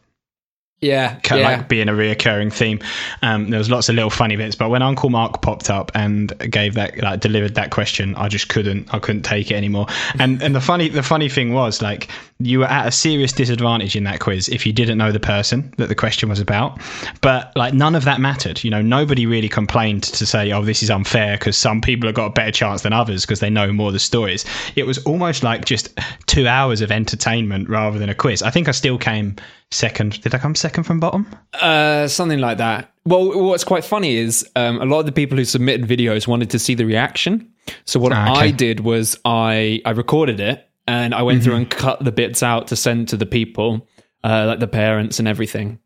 Yeah, 0.80 1.16
kind 1.16 1.42
yeah. 1.42 1.56
like 1.58 1.68
being 1.68 1.90
a 1.90 1.92
reoccurring 1.92 2.50
theme. 2.50 2.80
Um, 3.20 3.50
there 3.50 3.58
was 3.58 3.68
lots 3.68 3.90
of 3.90 3.96
little 3.96 4.08
funny 4.08 4.36
bits, 4.36 4.56
but 4.56 4.70
when 4.70 4.80
Uncle 4.80 5.10
Mark 5.10 5.42
popped 5.42 5.68
up 5.68 5.92
and 5.94 6.32
gave 6.50 6.72
that, 6.74 6.96
like, 6.96 7.20
delivered 7.20 7.54
that 7.56 7.70
question, 7.70 8.14
I 8.14 8.28
just 8.28 8.48
couldn't, 8.48 8.92
I 8.94 8.98
couldn't 8.98 9.22
take 9.22 9.50
it 9.50 9.54
anymore. 9.56 9.86
And 10.18 10.42
and 10.42 10.54
the 10.54 10.60
funny, 10.60 10.88
the 10.88 11.02
funny 11.02 11.28
thing 11.28 11.52
was, 11.52 11.82
like, 11.82 12.08
you 12.38 12.60
were 12.60 12.64
at 12.64 12.88
a 12.88 12.92
serious 12.92 13.30
disadvantage 13.32 13.94
in 13.94 14.04
that 14.04 14.20
quiz 14.20 14.48
if 14.48 14.64
you 14.64 14.72
didn't 14.72 14.96
know 14.96 15.12
the 15.12 15.20
person 15.20 15.74
that 15.76 15.90
the 15.90 15.94
question 15.94 16.30
was 16.30 16.40
about. 16.40 16.80
But 17.20 17.52
like, 17.56 17.74
none 17.74 17.94
of 17.94 18.04
that 18.04 18.18
mattered. 18.18 18.64
You 18.64 18.70
know, 18.70 18.80
nobody 18.80 19.26
really 19.26 19.50
complained 19.50 20.04
to 20.04 20.24
say, 20.24 20.50
"Oh, 20.50 20.64
this 20.64 20.82
is 20.82 20.88
unfair," 20.88 21.36
because 21.36 21.58
some 21.58 21.82
people 21.82 22.08
have 22.08 22.14
got 22.14 22.26
a 22.26 22.30
better 22.30 22.52
chance 22.52 22.80
than 22.80 22.94
others 22.94 23.26
because 23.26 23.40
they 23.40 23.50
know 23.50 23.70
more 23.70 23.88
of 23.88 23.92
the 23.92 23.98
stories. 23.98 24.46
It 24.76 24.86
was 24.86 24.96
almost 25.04 25.42
like 25.42 25.66
just 25.66 25.90
two 26.24 26.48
hours 26.48 26.80
of 26.80 26.90
entertainment 26.90 27.68
rather 27.68 27.98
than 27.98 28.08
a 28.08 28.14
quiz. 28.14 28.42
I 28.42 28.50
think 28.50 28.66
I 28.66 28.72
still 28.72 28.96
came 28.96 29.36
second. 29.70 30.20
Did 30.20 30.34
I 30.34 30.38
come 30.38 30.54
second 30.54 30.84
from 30.84 31.00
bottom? 31.00 31.26
Uh, 31.54 32.08
something 32.08 32.38
like 32.38 32.58
that. 32.58 32.92
Well, 33.04 33.46
what's 33.46 33.64
quite 33.64 33.84
funny 33.84 34.16
is 34.16 34.48
um, 34.56 34.80
a 34.80 34.84
lot 34.84 35.00
of 35.00 35.06
the 35.06 35.12
people 35.12 35.38
who 35.38 35.44
submitted 35.44 35.86
videos 35.86 36.26
wanted 36.26 36.50
to 36.50 36.58
see 36.58 36.74
the 36.74 36.84
reaction. 36.84 37.50
So 37.84 38.00
what 38.00 38.12
ah, 38.12 38.32
okay. 38.32 38.40
I 38.40 38.50
did 38.50 38.80
was 38.80 39.18
I 39.24 39.80
I 39.84 39.90
recorded 39.90 40.40
it 40.40 40.68
and 40.86 41.14
I 41.14 41.22
went 41.22 41.38
mm-hmm. 41.38 41.44
through 41.44 41.56
and 41.56 41.70
cut 41.70 42.04
the 42.04 42.12
bits 42.12 42.42
out 42.42 42.68
to 42.68 42.76
send 42.76 43.08
to 43.08 43.16
the 43.16 43.26
people, 43.26 43.86
uh, 44.24 44.44
like 44.46 44.58
the 44.58 44.68
parents 44.68 45.18
and 45.18 45.28
everything. 45.28 45.78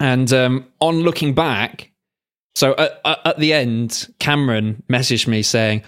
And 0.00 0.32
um, 0.32 0.66
on 0.80 1.00
looking 1.00 1.34
back, 1.34 1.92
so 2.54 2.74
at, 2.76 3.00
at 3.04 3.38
the 3.38 3.52
end, 3.52 4.08
Cameron 4.18 4.82
messaged 4.88 5.26
me 5.26 5.42
saying, 5.42 5.82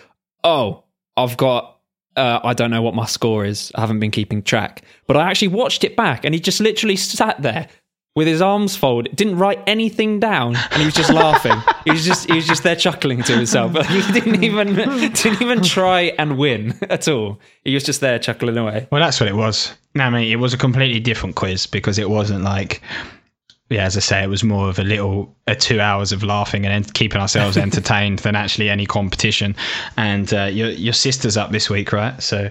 "Oh, 0.44 0.84
I've 1.16 1.36
got 1.36 1.79
uh, 2.16 2.40
I 2.42 2.54
don't 2.54 2.70
know 2.70 2.82
what 2.82 2.94
my 2.94 3.06
score 3.06 3.44
is. 3.44 3.72
I 3.74 3.80
haven't 3.80 4.00
been 4.00 4.10
keeping 4.10 4.42
track. 4.42 4.82
But 5.06 5.16
I 5.16 5.30
actually 5.30 5.48
watched 5.48 5.84
it 5.84 5.96
back 5.96 6.24
and 6.24 6.34
he 6.34 6.40
just 6.40 6.60
literally 6.60 6.96
sat 6.96 7.40
there 7.42 7.68
with 8.16 8.26
his 8.26 8.42
arms 8.42 8.76
folded, 8.76 9.14
didn't 9.14 9.38
write 9.38 9.62
anything 9.66 10.18
down, 10.18 10.56
and 10.56 10.80
he 10.80 10.84
was 10.84 10.94
just 10.94 11.12
laughing. 11.12 11.56
He 11.86 11.92
was 11.92 12.04
just 12.04 12.28
he 12.28 12.36
was 12.36 12.46
just 12.46 12.62
there 12.62 12.76
chuckling 12.76 13.22
to 13.22 13.34
himself. 13.34 13.72
He 13.86 14.12
didn't 14.12 14.44
even 14.44 14.74
didn't 14.74 15.40
even 15.40 15.62
try 15.62 16.12
and 16.18 16.36
win 16.36 16.78
at 16.90 17.08
all. 17.08 17.40
He 17.64 17.72
was 17.72 17.84
just 17.84 18.02
there 18.02 18.18
chuckling 18.18 18.58
away. 18.58 18.86
Well, 18.92 19.00
that's 19.00 19.18
what 19.18 19.30
it 19.30 19.34
was. 19.34 19.72
I 19.98 20.10
mean, 20.10 20.30
it 20.30 20.36
was 20.36 20.52
a 20.52 20.58
completely 20.58 21.00
different 21.00 21.36
quiz 21.36 21.66
because 21.66 21.98
it 21.98 22.10
wasn't 22.10 22.44
like 22.44 22.82
yeah, 23.70 23.84
as 23.84 23.96
I 23.96 24.00
say, 24.00 24.22
it 24.22 24.28
was 24.28 24.42
more 24.42 24.68
of 24.68 24.80
a 24.80 24.82
little 24.82 25.34
a 25.46 25.54
two 25.54 25.80
hours 25.80 26.10
of 26.10 26.24
laughing 26.24 26.66
and 26.66 26.92
keeping 26.92 27.20
ourselves 27.20 27.56
entertained 27.56 28.18
than 28.20 28.34
actually 28.34 28.68
any 28.68 28.84
competition. 28.84 29.54
And 29.96 30.32
uh, 30.34 30.44
your 30.44 30.70
your 30.70 30.92
sister's 30.92 31.36
up 31.36 31.52
this 31.52 31.70
week, 31.70 31.92
right? 31.92 32.20
So 32.20 32.50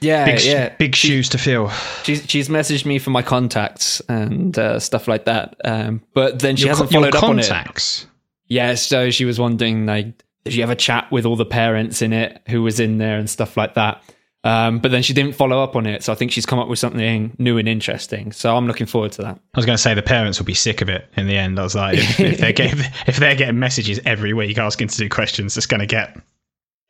yeah, 0.00 0.24
big, 0.24 0.42
yeah, 0.42 0.74
big 0.76 0.96
she, 0.96 1.08
shoes 1.08 1.28
to 1.30 1.38
fill. 1.38 1.70
She's 2.02 2.28
she's 2.28 2.48
messaged 2.48 2.84
me 2.84 2.98
for 2.98 3.10
my 3.10 3.22
contacts 3.22 4.00
and 4.08 4.58
uh, 4.58 4.80
stuff 4.80 5.06
like 5.06 5.26
that. 5.26 5.54
Um, 5.64 6.02
but 6.12 6.40
then 6.40 6.56
she 6.56 6.64
your, 6.64 6.70
hasn't 6.70 6.90
followed 6.90 7.14
up 7.14 7.22
on 7.22 7.38
it. 7.38 8.06
Yeah, 8.48 8.74
so 8.74 9.10
she 9.10 9.24
was 9.24 9.38
wondering 9.38 9.86
like, 9.86 10.24
did 10.44 10.54
you 10.54 10.62
have 10.62 10.70
a 10.70 10.76
chat 10.76 11.10
with 11.12 11.24
all 11.24 11.36
the 11.36 11.46
parents 11.46 12.02
in 12.02 12.12
it 12.12 12.42
who 12.48 12.62
was 12.62 12.80
in 12.80 12.98
there 12.98 13.16
and 13.16 13.30
stuff 13.30 13.56
like 13.56 13.74
that? 13.74 14.02
Um, 14.44 14.80
but 14.80 14.90
then 14.90 15.02
she 15.02 15.12
didn't 15.12 15.36
follow 15.36 15.62
up 15.62 15.76
on 15.76 15.86
it, 15.86 16.02
so 16.02 16.12
I 16.12 16.16
think 16.16 16.32
she's 16.32 16.46
come 16.46 16.58
up 16.58 16.66
with 16.66 16.78
something 16.80 17.36
new 17.38 17.58
and 17.58 17.68
interesting. 17.68 18.32
So 18.32 18.56
I'm 18.56 18.66
looking 18.66 18.86
forward 18.86 19.12
to 19.12 19.22
that. 19.22 19.36
I 19.36 19.58
was 19.58 19.64
going 19.64 19.76
to 19.76 19.82
say 19.82 19.94
the 19.94 20.02
parents 20.02 20.38
will 20.38 20.46
be 20.46 20.54
sick 20.54 20.80
of 20.82 20.88
it 20.88 21.08
in 21.16 21.28
the 21.28 21.36
end. 21.36 21.60
I 21.60 21.62
was 21.62 21.76
like, 21.76 21.98
if, 21.98 22.18
if 22.18 22.38
they're 22.38 22.52
getting 22.52 22.80
if 23.06 23.18
they're 23.18 23.36
getting 23.36 23.58
messages 23.60 24.00
every 24.04 24.32
week 24.34 24.58
asking 24.58 24.88
to 24.88 24.96
do 24.96 25.08
questions, 25.08 25.56
it's 25.56 25.66
going 25.66 25.80
to 25.80 25.86
get 25.86 26.18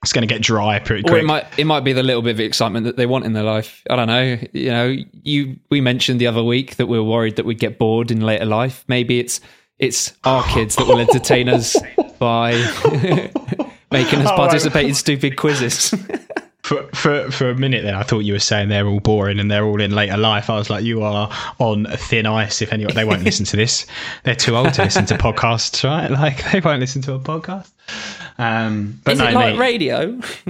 it's 0.02 0.12
going 0.14 0.26
to 0.26 0.34
get 0.34 0.40
dry 0.42 0.78
pretty 0.78 1.02
quick. 1.02 1.12
Or 1.12 1.18
it 1.18 1.24
might 1.24 1.46
it 1.58 1.64
might 1.66 1.80
be 1.84 1.92
the 1.92 2.02
little 2.02 2.22
bit 2.22 2.30
of 2.30 2.40
excitement 2.40 2.86
that 2.86 2.96
they 2.96 3.04
want 3.06 3.26
in 3.26 3.34
their 3.34 3.44
life. 3.44 3.82
I 3.90 3.96
don't 3.96 4.08
know. 4.08 4.38
You 4.52 4.70
know, 4.70 4.96
you 5.22 5.56
we 5.70 5.82
mentioned 5.82 6.20
the 6.22 6.28
other 6.28 6.42
week 6.42 6.76
that 6.76 6.86
we 6.86 6.96
are 6.96 7.02
worried 7.02 7.36
that 7.36 7.44
we'd 7.44 7.58
get 7.60 7.78
bored 7.78 8.10
in 8.10 8.20
later 8.22 8.46
life. 8.46 8.82
Maybe 8.88 9.20
it's 9.20 9.40
it's 9.78 10.14
our 10.24 10.42
kids 10.44 10.76
that 10.76 10.86
will 10.86 10.98
entertain 10.98 11.50
us 11.50 11.76
by 12.18 12.52
making 13.92 14.20
us 14.20 14.30
Oh, 14.30 14.36
participate 14.36 14.86
in 14.86 14.94
stupid 14.94 15.36
quizzes. 15.36 15.94
For, 16.62 16.84
for 16.94 17.28
for 17.32 17.50
a 17.50 17.56
minute 17.56 17.82
then 17.82 17.94
I 17.94 18.04
thought 18.04 18.20
you 18.20 18.34
were 18.34 18.38
saying 18.38 18.68
they're 18.68 18.86
all 18.86 19.00
boring 19.00 19.40
and 19.40 19.50
they're 19.50 19.64
all 19.64 19.80
in 19.80 19.90
later 19.90 20.16
life. 20.16 20.48
I 20.48 20.56
was 20.56 20.70
like, 20.70 20.84
you 20.84 21.02
are 21.02 21.28
on 21.58 21.86
thin 21.86 22.24
ice. 22.26 22.62
If 22.62 22.72
anyone, 22.72 22.94
they 22.94 23.04
won't 23.04 23.24
listen 23.24 23.44
to 23.46 23.56
this. 23.56 23.84
They're 24.22 24.36
too 24.36 24.56
old 24.56 24.72
to 24.74 24.84
listen 24.84 25.04
to 25.06 25.14
podcasts, 25.18 25.82
right? 25.82 26.10
Like 26.22 26.52
they 26.52 26.60
won't 26.60 26.78
listen 26.78 27.02
to 27.02 27.14
a 27.14 27.18
podcast. 27.18 27.70
Um, 28.38 29.00
but 29.04 29.14
Is 29.14 29.18
no, 29.18 29.26
it 29.28 29.34
like 29.34 29.54
mate. 29.54 29.60
radio? 29.60 29.98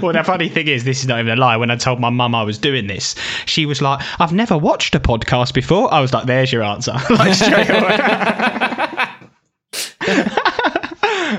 well, 0.00 0.12
the 0.12 0.22
funny 0.24 0.48
thing 0.48 0.68
is, 0.68 0.84
this 0.84 1.00
is 1.00 1.06
not 1.06 1.20
even 1.20 1.36
a 1.38 1.40
lie. 1.40 1.56
When 1.58 1.70
I 1.70 1.76
told 1.76 2.00
my 2.00 2.08
mum 2.10 2.34
I 2.34 2.42
was 2.42 2.56
doing 2.58 2.86
this, 2.86 3.14
she 3.44 3.66
was 3.66 3.82
like, 3.82 4.02
"I've 4.18 4.32
never 4.32 4.56
watched 4.56 4.94
a 4.94 5.00
podcast 5.00 5.52
before." 5.54 5.92
I 5.92 6.00
was 6.00 6.12
like, 6.14 6.24
"There's 6.26 6.50
your 6.50 6.62
answer." 6.62 6.92
like 7.10 7.34
straight 7.34 7.68
away. 7.68 8.71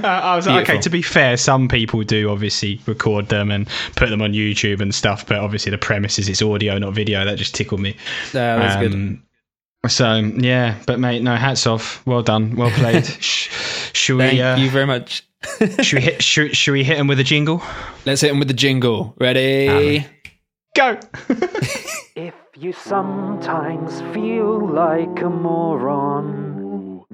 Uh, 0.04 0.08
I 0.24 0.36
was 0.36 0.48
like, 0.48 0.70
okay. 0.70 0.80
To 0.82 0.90
be 0.90 1.02
fair, 1.02 1.38
some 1.38 1.68
people 1.68 2.04
do 2.04 2.30
obviously 2.30 2.82
record 2.86 3.30
them 3.30 3.52
and 3.52 3.68
put 3.96 4.10
them 4.10 4.22
on 4.22 4.34
YouTube 4.34 4.82
and 4.82 4.94
stuff, 4.94 5.26
but 5.26 5.38
obviously 5.38 5.70
the 5.72 5.78
premise 5.78 6.20
is 6.20 6.28
it's 6.30 6.42
audio, 6.42 6.78
not 6.78 6.94
video. 6.94 7.24
That 7.26 7.38
just 7.38 7.56
tickled 7.56 7.80
me. 7.82 7.96
Yeah, 8.34 8.58
that's 8.58 8.76
good. 8.82 8.94
Um, 8.94 9.24
So 9.88 10.16
yeah, 10.16 10.78
but 10.88 11.00
mate, 11.00 11.22
no 11.24 11.36
hats 11.36 11.68
off. 11.68 12.06
Well 12.06 12.24
done, 12.24 12.56
well 12.56 12.70
played. 12.76 13.06
Sh- 13.06 13.50
should 13.94 14.18
Thank 14.18 14.34
we? 14.34 14.42
Uh, 14.42 14.58
you 14.58 14.70
very 14.70 14.86
much. 14.86 15.28
should 15.82 15.98
we 15.98 16.02
hit? 16.02 16.24
Should, 16.24 16.56
should 16.56 16.72
we 16.72 16.84
hit 16.86 16.98
him 16.98 17.08
with 17.08 17.20
a 17.20 17.24
jingle? 17.24 17.62
Let's 18.06 18.22
hit 18.22 18.32
him 18.32 18.40
with 18.40 18.48
the 18.48 18.54
jingle. 18.54 19.14
Ready? 19.20 20.06
Go. 20.76 20.98
If 22.16 22.34
you 22.58 22.72
sometimes 22.72 24.02
feel 24.16 24.68
like 24.70 25.22
a 25.22 25.30
moron, 25.30 26.63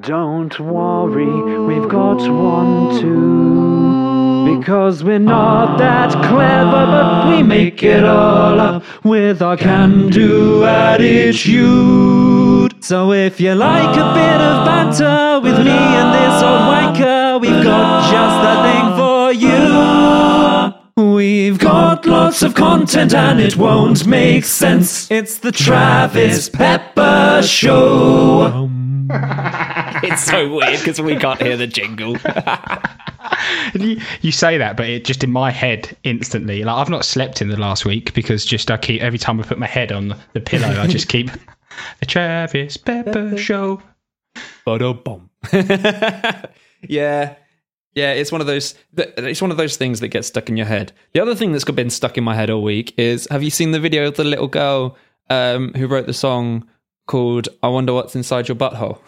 don't 0.02 0.60
worry, 0.60 1.26
we've 1.66 1.90
got 1.90 2.18
one 2.30 3.00
too. 3.00 4.58
Because 4.58 5.04
we're 5.04 5.20
not 5.20 5.78
that 5.78 6.12
clever, 6.12 6.86
but 6.86 7.30
we 7.30 7.44
make 7.44 7.84
it 7.84 8.04
all 8.06 8.60
up 8.60 8.84
with 9.04 9.42
our 9.42 9.58
can 9.58 10.10
do 10.10 10.64
attitude. 10.64 11.50
So 12.84 13.12
if 13.12 13.42
you 13.42 13.54
like 13.56 13.96
a 13.98 14.14
bit 14.14 14.42
of 14.42 14.66
banter 14.66 15.40
with 15.44 15.58
me 15.66 15.72
and 15.72 16.14
this 16.14 16.44
old 16.44 16.62
wanker, 16.72 17.42
we've 17.42 17.64
got 17.64 18.10
just 18.12 18.42
the 18.46 18.62
thing 18.68 18.96
for 18.98 19.32
you. 19.34 21.14
We've 21.16 21.60
got 21.60 22.06
lots 22.06 22.42
of 22.42 22.56
content 22.56 23.14
and 23.14 23.40
it 23.40 23.58
won't 23.58 24.06
make 24.06 24.46
sense. 24.46 25.10
It's 25.12 25.40
the 25.40 25.52
Travis 25.52 26.48
Pepper 26.50 27.42
Show. 27.44 28.70
It's 30.12 30.24
so 30.24 30.50
weird 30.56 30.80
because 30.80 31.00
we 31.02 31.16
can't 31.16 31.42
hear 31.42 31.58
the 31.58 31.68
jingle. 31.68 32.18
you, 33.74 34.02
you 34.22 34.32
say 34.32 34.58
that, 34.58 34.76
but 34.76 34.90
it 34.90 35.06
just 35.06 35.24
in 35.24 35.32
my 35.32 35.52
head 35.52 35.96
instantly. 36.04 36.64
Like 36.64 36.76
I've 36.76 36.90
not 36.90 37.06
slept 37.06 37.42
in 37.42 37.50
the 37.50 37.58
last 37.58 37.86
week 37.86 38.14
because 38.14 38.46
just 38.46 38.72
I 38.72 38.78
keep 38.78 39.02
every 39.02 39.20
time 39.20 39.40
I 39.40 39.44
put 39.44 39.60
my 39.60 39.68
head 39.68 39.92
on 39.92 40.16
the 40.34 40.42
pillow, 40.42 40.68
I 40.68 40.88
just 40.88 41.08
keep 41.08 41.30
the 42.00 42.06
Travis 42.06 42.78
Pepper 42.78 43.38
Show. 43.38 43.82
Ba-da-bum. 44.66 45.30
yeah. 46.88 47.36
Yeah, 47.96 48.14
it's 48.14 48.32
one 48.32 48.40
of 48.40 48.48
those. 48.48 48.76
It's 48.96 49.42
one 49.42 49.52
of 49.52 49.58
those 49.58 49.76
things 49.76 50.00
that 50.00 50.10
gets 50.10 50.28
stuck 50.28 50.48
in 50.48 50.56
your 50.56 50.68
head. 50.68 50.94
The 51.14 51.20
other 51.20 51.36
thing 51.36 51.52
that's 51.52 51.66
been 51.66 51.90
stuck 51.90 52.18
in 52.18 52.24
my 52.24 52.36
head 52.36 52.50
all 52.50 52.62
week 52.62 52.94
is: 52.98 53.28
Have 53.32 53.44
you 53.44 53.50
seen 53.50 53.72
the 53.72 53.80
video 53.80 54.08
of 54.08 54.16
the 54.16 54.24
little 54.24 54.48
girl 54.48 54.96
um, 55.30 55.74
who 55.74 55.88
wrote 55.88 56.06
the 56.06 56.14
song 56.14 56.68
called 57.08 57.50
"I 57.64 57.68
Wonder 57.68 57.94
What's 57.94 58.16
Inside 58.16 58.48
Your 58.48 58.56
Butthole"? 58.56 59.00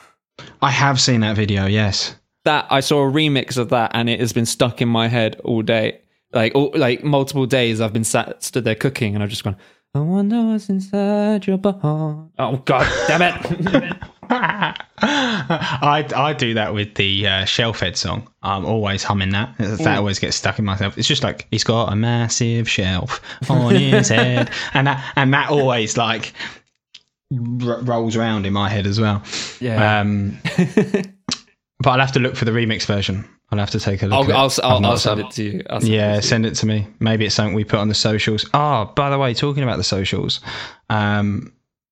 I 0.62 0.72
have 0.72 1.00
seen 1.00 1.22
that 1.22 1.36
video. 1.36 1.66
Yes. 1.66 2.16
That 2.46 2.66
I 2.70 2.80
saw 2.80 3.08
a 3.08 3.12
remix 3.12 3.58
of 3.58 3.70
that, 3.70 3.92
and 3.94 4.10
it 4.10 4.20
has 4.20 4.34
been 4.34 4.46
stuck 4.46 4.82
in 4.82 4.90
my 4.90 5.08
head 5.08 5.40
all 5.44 5.62
day. 5.62 6.02
Like, 6.34 6.56
all, 6.56 6.72
like 6.74 7.04
multiple 7.04 7.46
days, 7.46 7.82
I've 7.82 7.94
been 7.94 8.04
sat 8.04 8.42
stood 8.44 8.64
there 8.64 8.76
cooking, 8.76 9.14
and 9.14 9.24
I've 9.24 9.30
just 9.30 9.44
gone. 9.44 9.58
I 9.94 10.00
wonder 10.00 10.42
what's 10.44 10.70
inside 10.70 11.46
your 11.46 11.58
butthole. 11.58 12.30
Oh 12.40 12.58
God, 12.58 12.88
damn 13.08 13.22
it! 13.22 13.98
I 14.32 16.08
I 16.16 16.34
do 16.34 16.54
that 16.54 16.74
with 16.74 16.96
the 16.96 17.28
uh, 17.28 17.44
Shellfed 17.44 17.98
song. 17.98 18.30
I'm 18.42 18.66
always 18.66 19.04
humming 19.04 19.32
that. 19.32 19.54
That 19.58 19.98
always 19.98 20.18
gets 20.18 20.38
stuck 20.38 20.60
in 20.60 20.64
myself. 20.66 20.98
It's 20.98 21.10
just 21.10 21.24
like 21.24 21.46
he's 21.52 21.66
got 21.66 21.92
a 21.92 21.96
massive 21.98 22.70
shelf 22.70 23.20
on 23.50 23.76
his 23.76 24.08
head, 24.10 24.50
and 24.74 24.88
that 24.88 25.14
and 25.18 25.34
that 25.34 25.50
always 25.50 25.98
like 25.98 26.32
r- 27.32 27.82
rolls 27.82 28.16
around 28.16 28.46
in 28.46 28.54
my 28.54 28.70
head 28.70 28.86
as 28.88 29.00
well. 29.00 29.24
Yeah. 29.60 30.00
Um, 30.02 30.38
but 31.80 31.90
I'll 31.92 32.00
have 32.00 32.12
to 32.14 32.20
look 32.20 32.36
for 32.36 32.46
the 32.46 32.52
remix 32.52 32.86
version. 32.86 33.28
I'll 33.52 33.60
have 33.60 33.72
to 33.72 33.80
take 33.80 34.02
a 34.02 34.06
look. 34.08 34.30
I'll, 34.30 34.32
at. 34.32 34.60
I'll, 34.64 34.72
I'll, 34.78 34.86
I'll 34.86 34.98
send 34.98 35.20
it 35.20 35.32
to 35.32 35.44
you. 35.44 35.64
I'll 35.70 35.82
send 35.82 35.92
it 35.94 35.96
Yeah, 35.96 36.10
to 36.12 36.16
you. 36.18 36.22
send 36.22 36.46
it 36.46 36.56
to 36.56 36.66
me. 36.66 36.88
Maybe 37.00 37.26
it's 37.26 37.36
something 37.36 37.54
we 37.54 37.64
put 37.66 37.80
on 37.80 37.90
the 37.90 37.94
socials. 37.96 38.50
Oh, 38.54 38.86
by 38.96 39.10
the 39.10 39.18
way, 39.18 39.34
talking 39.34 39.64
about 39.64 39.78
the 39.78 39.84
socials, 39.84 40.40
um, 40.90 41.52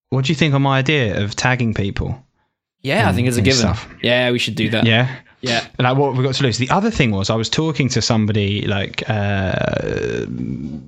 what 0.10 0.26
do 0.26 0.32
you 0.32 0.36
think 0.36 0.54
of 0.54 0.62
my 0.62 0.80
idea 0.80 1.22
of 1.22 1.36
tagging 1.36 1.74
people? 1.74 2.26
Yeah, 2.82 3.10
I 3.10 3.14
think 3.14 3.28
it's 3.28 3.36
a 3.36 3.40
and 3.40 3.46
given. 3.46 3.60
stuff. 3.60 3.90
Yeah, 4.02 4.32
we 4.32 4.40
should 4.40 4.56
do 4.56 4.70
that. 4.70 4.86
Yeah. 4.86 5.14
Yeah. 5.42 5.66
Like 5.78 5.98
what 5.98 6.16
we 6.16 6.24
got 6.24 6.36
to 6.36 6.44
lose. 6.44 6.58
The 6.58 6.70
other 6.70 6.92
thing 6.92 7.12
was 7.12 7.30
I 7.30 7.36
was 7.36 7.50
talking 7.50 7.88
to 7.90 8.02
somebody 8.02 8.64
like 8.68 9.10
uh, 9.10 10.26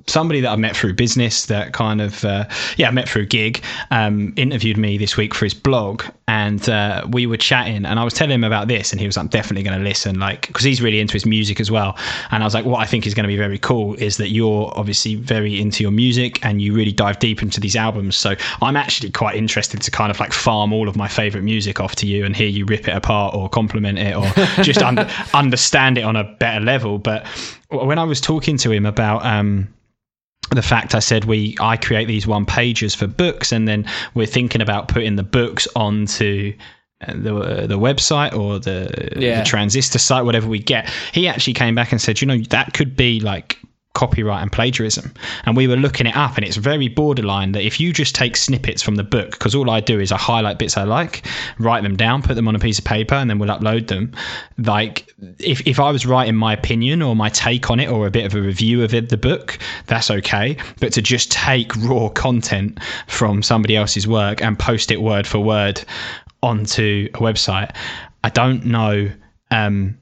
somebody 0.07 0.41
that 0.41 0.49
I 0.51 0.55
met 0.57 0.75
through 0.75 0.93
business 0.93 1.45
that 1.45 1.71
kind 1.73 2.01
of 2.01 2.25
uh, 2.25 2.45
yeah 2.75 2.89
I 2.89 2.91
met 2.91 3.07
through 3.07 3.27
gig 3.27 3.63
um, 3.91 4.33
interviewed 4.35 4.77
me 4.77 4.97
this 4.97 5.15
week 5.15 5.33
for 5.33 5.45
his 5.45 5.53
blog 5.53 6.03
and 6.27 6.67
uh, 6.69 7.05
we 7.09 7.27
were 7.27 7.37
chatting 7.37 7.85
and 7.85 7.99
I 7.99 8.03
was 8.03 8.13
telling 8.13 8.33
him 8.33 8.43
about 8.43 8.67
this 8.67 8.91
and 8.91 8.99
he 8.99 9.05
was 9.05 9.15
like 9.15 9.29
definitely 9.29 9.63
going 9.63 9.77
to 9.77 9.83
listen 9.83 10.19
like 10.19 10.47
because 10.47 10.63
he's 10.63 10.81
really 10.81 10.99
into 10.99 11.13
his 11.13 11.25
music 11.25 11.59
as 11.59 11.71
well 11.71 11.97
and 12.31 12.43
I 12.43 12.45
was 12.45 12.53
like 12.53 12.65
what 12.65 12.79
I 12.79 12.85
think 12.85 13.07
is 13.07 13.13
going 13.13 13.23
to 13.23 13.27
be 13.27 13.37
very 13.37 13.57
cool 13.57 13.95
is 13.95 14.17
that 14.17 14.29
you're 14.29 14.71
obviously 14.75 15.15
very 15.15 15.59
into 15.61 15.81
your 15.83 15.91
music 15.91 16.43
and 16.45 16.61
you 16.61 16.73
really 16.73 16.91
dive 16.91 17.19
deep 17.19 17.41
into 17.41 17.61
these 17.61 17.75
albums 17.77 18.17
so 18.17 18.35
I'm 18.61 18.75
actually 18.75 19.11
quite 19.11 19.35
interested 19.35 19.81
to 19.81 19.91
kind 19.91 20.11
of 20.11 20.19
like 20.19 20.33
farm 20.33 20.73
all 20.73 20.89
of 20.89 20.97
my 20.97 21.07
favorite 21.07 21.43
music 21.43 21.79
off 21.79 21.95
to 21.97 22.07
you 22.07 22.25
and 22.25 22.35
hear 22.35 22.47
you 22.47 22.65
rip 22.65 22.87
it 22.87 22.95
apart 22.95 23.33
or 23.33 23.47
compliment 23.47 23.97
it 23.97 24.15
or 24.15 24.25
just 24.63 24.81
un- 24.81 24.99
understand 25.33 25.97
it 25.97 26.01
on 26.01 26.15
a 26.15 26.23
better 26.39 26.59
level 26.63 26.97
but 26.97 27.25
when 27.69 27.97
I 27.99 28.03
was 28.03 28.19
talking 28.21 28.57
to 28.57 28.71
him 28.71 28.85
about 28.85 29.25
um 29.25 29.67
the 30.51 30.61
fact 30.61 30.95
I 30.95 30.99
said 30.99 31.25
we 31.25 31.55
I 31.59 31.77
create 31.77 32.07
these 32.07 32.27
one 32.27 32.45
pages 32.45 32.93
for 32.93 33.07
books 33.07 33.51
and 33.51 33.67
then 33.67 33.85
we're 34.15 34.25
thinking 34.27 34.61
about 34.61 34.87
putting 34.89 35.15
the 35.15 35.23
books 35.23 35.67
onto 35.75 36.53
uh, 37.07 37.13
the 37.15 37.35
uh, 37.35 37.67
the 37.67 37.79
website 37.79 38.33
or 38.37 38.59
the, 38.59 39.13
Yeah. 39.15 39.39
the 39.39 39.45
transistor 39.45 39.97
site 39.99 40.25
whatever 40.25 40.47
we 40.47 40.59
get 40.59 40.89
he 41.13 41.27
actually 41.27 41.53
came 41.53 41.73
back 41.73 41.91
and 41.91 42.01
said 42.01 42.19
you 42.21 42.27
know 42.27 42.37
that 42.49 42.73
could 42.73 42.95
be 42.95 43.19
like 43.21 43.57
copyright 43.93 44.41
and 44.41 44.51
plagiarism. 44.51 45.13
And 45.45 45.57
we 45.57 45.67
were 45.67 45.75
looking 45.75 46.07
it 46.07 46.15
up 46.15 46.37
and 46.37 46.45
it's 46.45 46.55
very 46.55 46.87
borderline 46.87 47.51
that 47.51 47.65
if 47.65 47.79
you 47.79 47.91
just 47.91 48.15
take 48.15 48.37
snippets 48.37 48.81
from 48.81 48.95
the 48.95 49.03
book 49.03 49.31
because 49.31 49.53
all 49.53 49.69
I 49.69 49.81
do 49.81 49.99
is 49.99 50.11
I 50.11 50.17
highlight 50.17 50.57
bits 50.57 50.77
I 50.77 50.83
like 50.83 51.25
write 51.59 51.83
them 51.83 51.97
down 51.97 52.21
put 52.21 52.35
them 52.35 52.47
on 52.47 52.55
a 52.55 52.59
piece 52.59 52.79
of 52.79 52.85
paper 52.85 53.15
and 53.15 53.29
then 53.29 53.37
we'll 53.37 53.49
upload 53.49 53.87
them. 53.87 54.13
Like 54.57 55.13
if, 55.39 55.65
if 55.67 55.79
I 55.79 55.91
was 55.91 56.05
writing 56.05 56.35
my 56.35 56.53
opinion 56.53 57.01
or 57.01 57.15
my 57.15 57.29
take 57.29 57.69
on 57.69 57.79
it 57.79 57.89
or 57.89 58.07
a 58.07 58.11
bit 58.11 58.25
of 58.25 58.33
a 58.33 58.41
review 58.41 58.83
of 58.83 58.93
it, 58.93 59.09
the 59.09 59.17
book 59.17 59.59
that's 59.87 60.09
okay. 60.09 60.57
But 60.79 60.93
to 60.93 61.01
just 61.01 61.31
take 61.31 61.75
raw 61.77 62.09
content 62.09 62.79
from 63.07 63.43
somebody 63.43 63.75
else's 63.75 64.07
work 64.07 64.41
and 64.41 64.57
post 64.57 64.91
it 64.91 65.01
word 65.01 65.27
for 65.27 65.39
word 65.39 65.83
onto 66.43 67.07
a 67.13 67.17
website 67.17 67.75
I 68.23 68.29
don't 68.29 68.65
know 68.65 69.11
um 69.51 70.00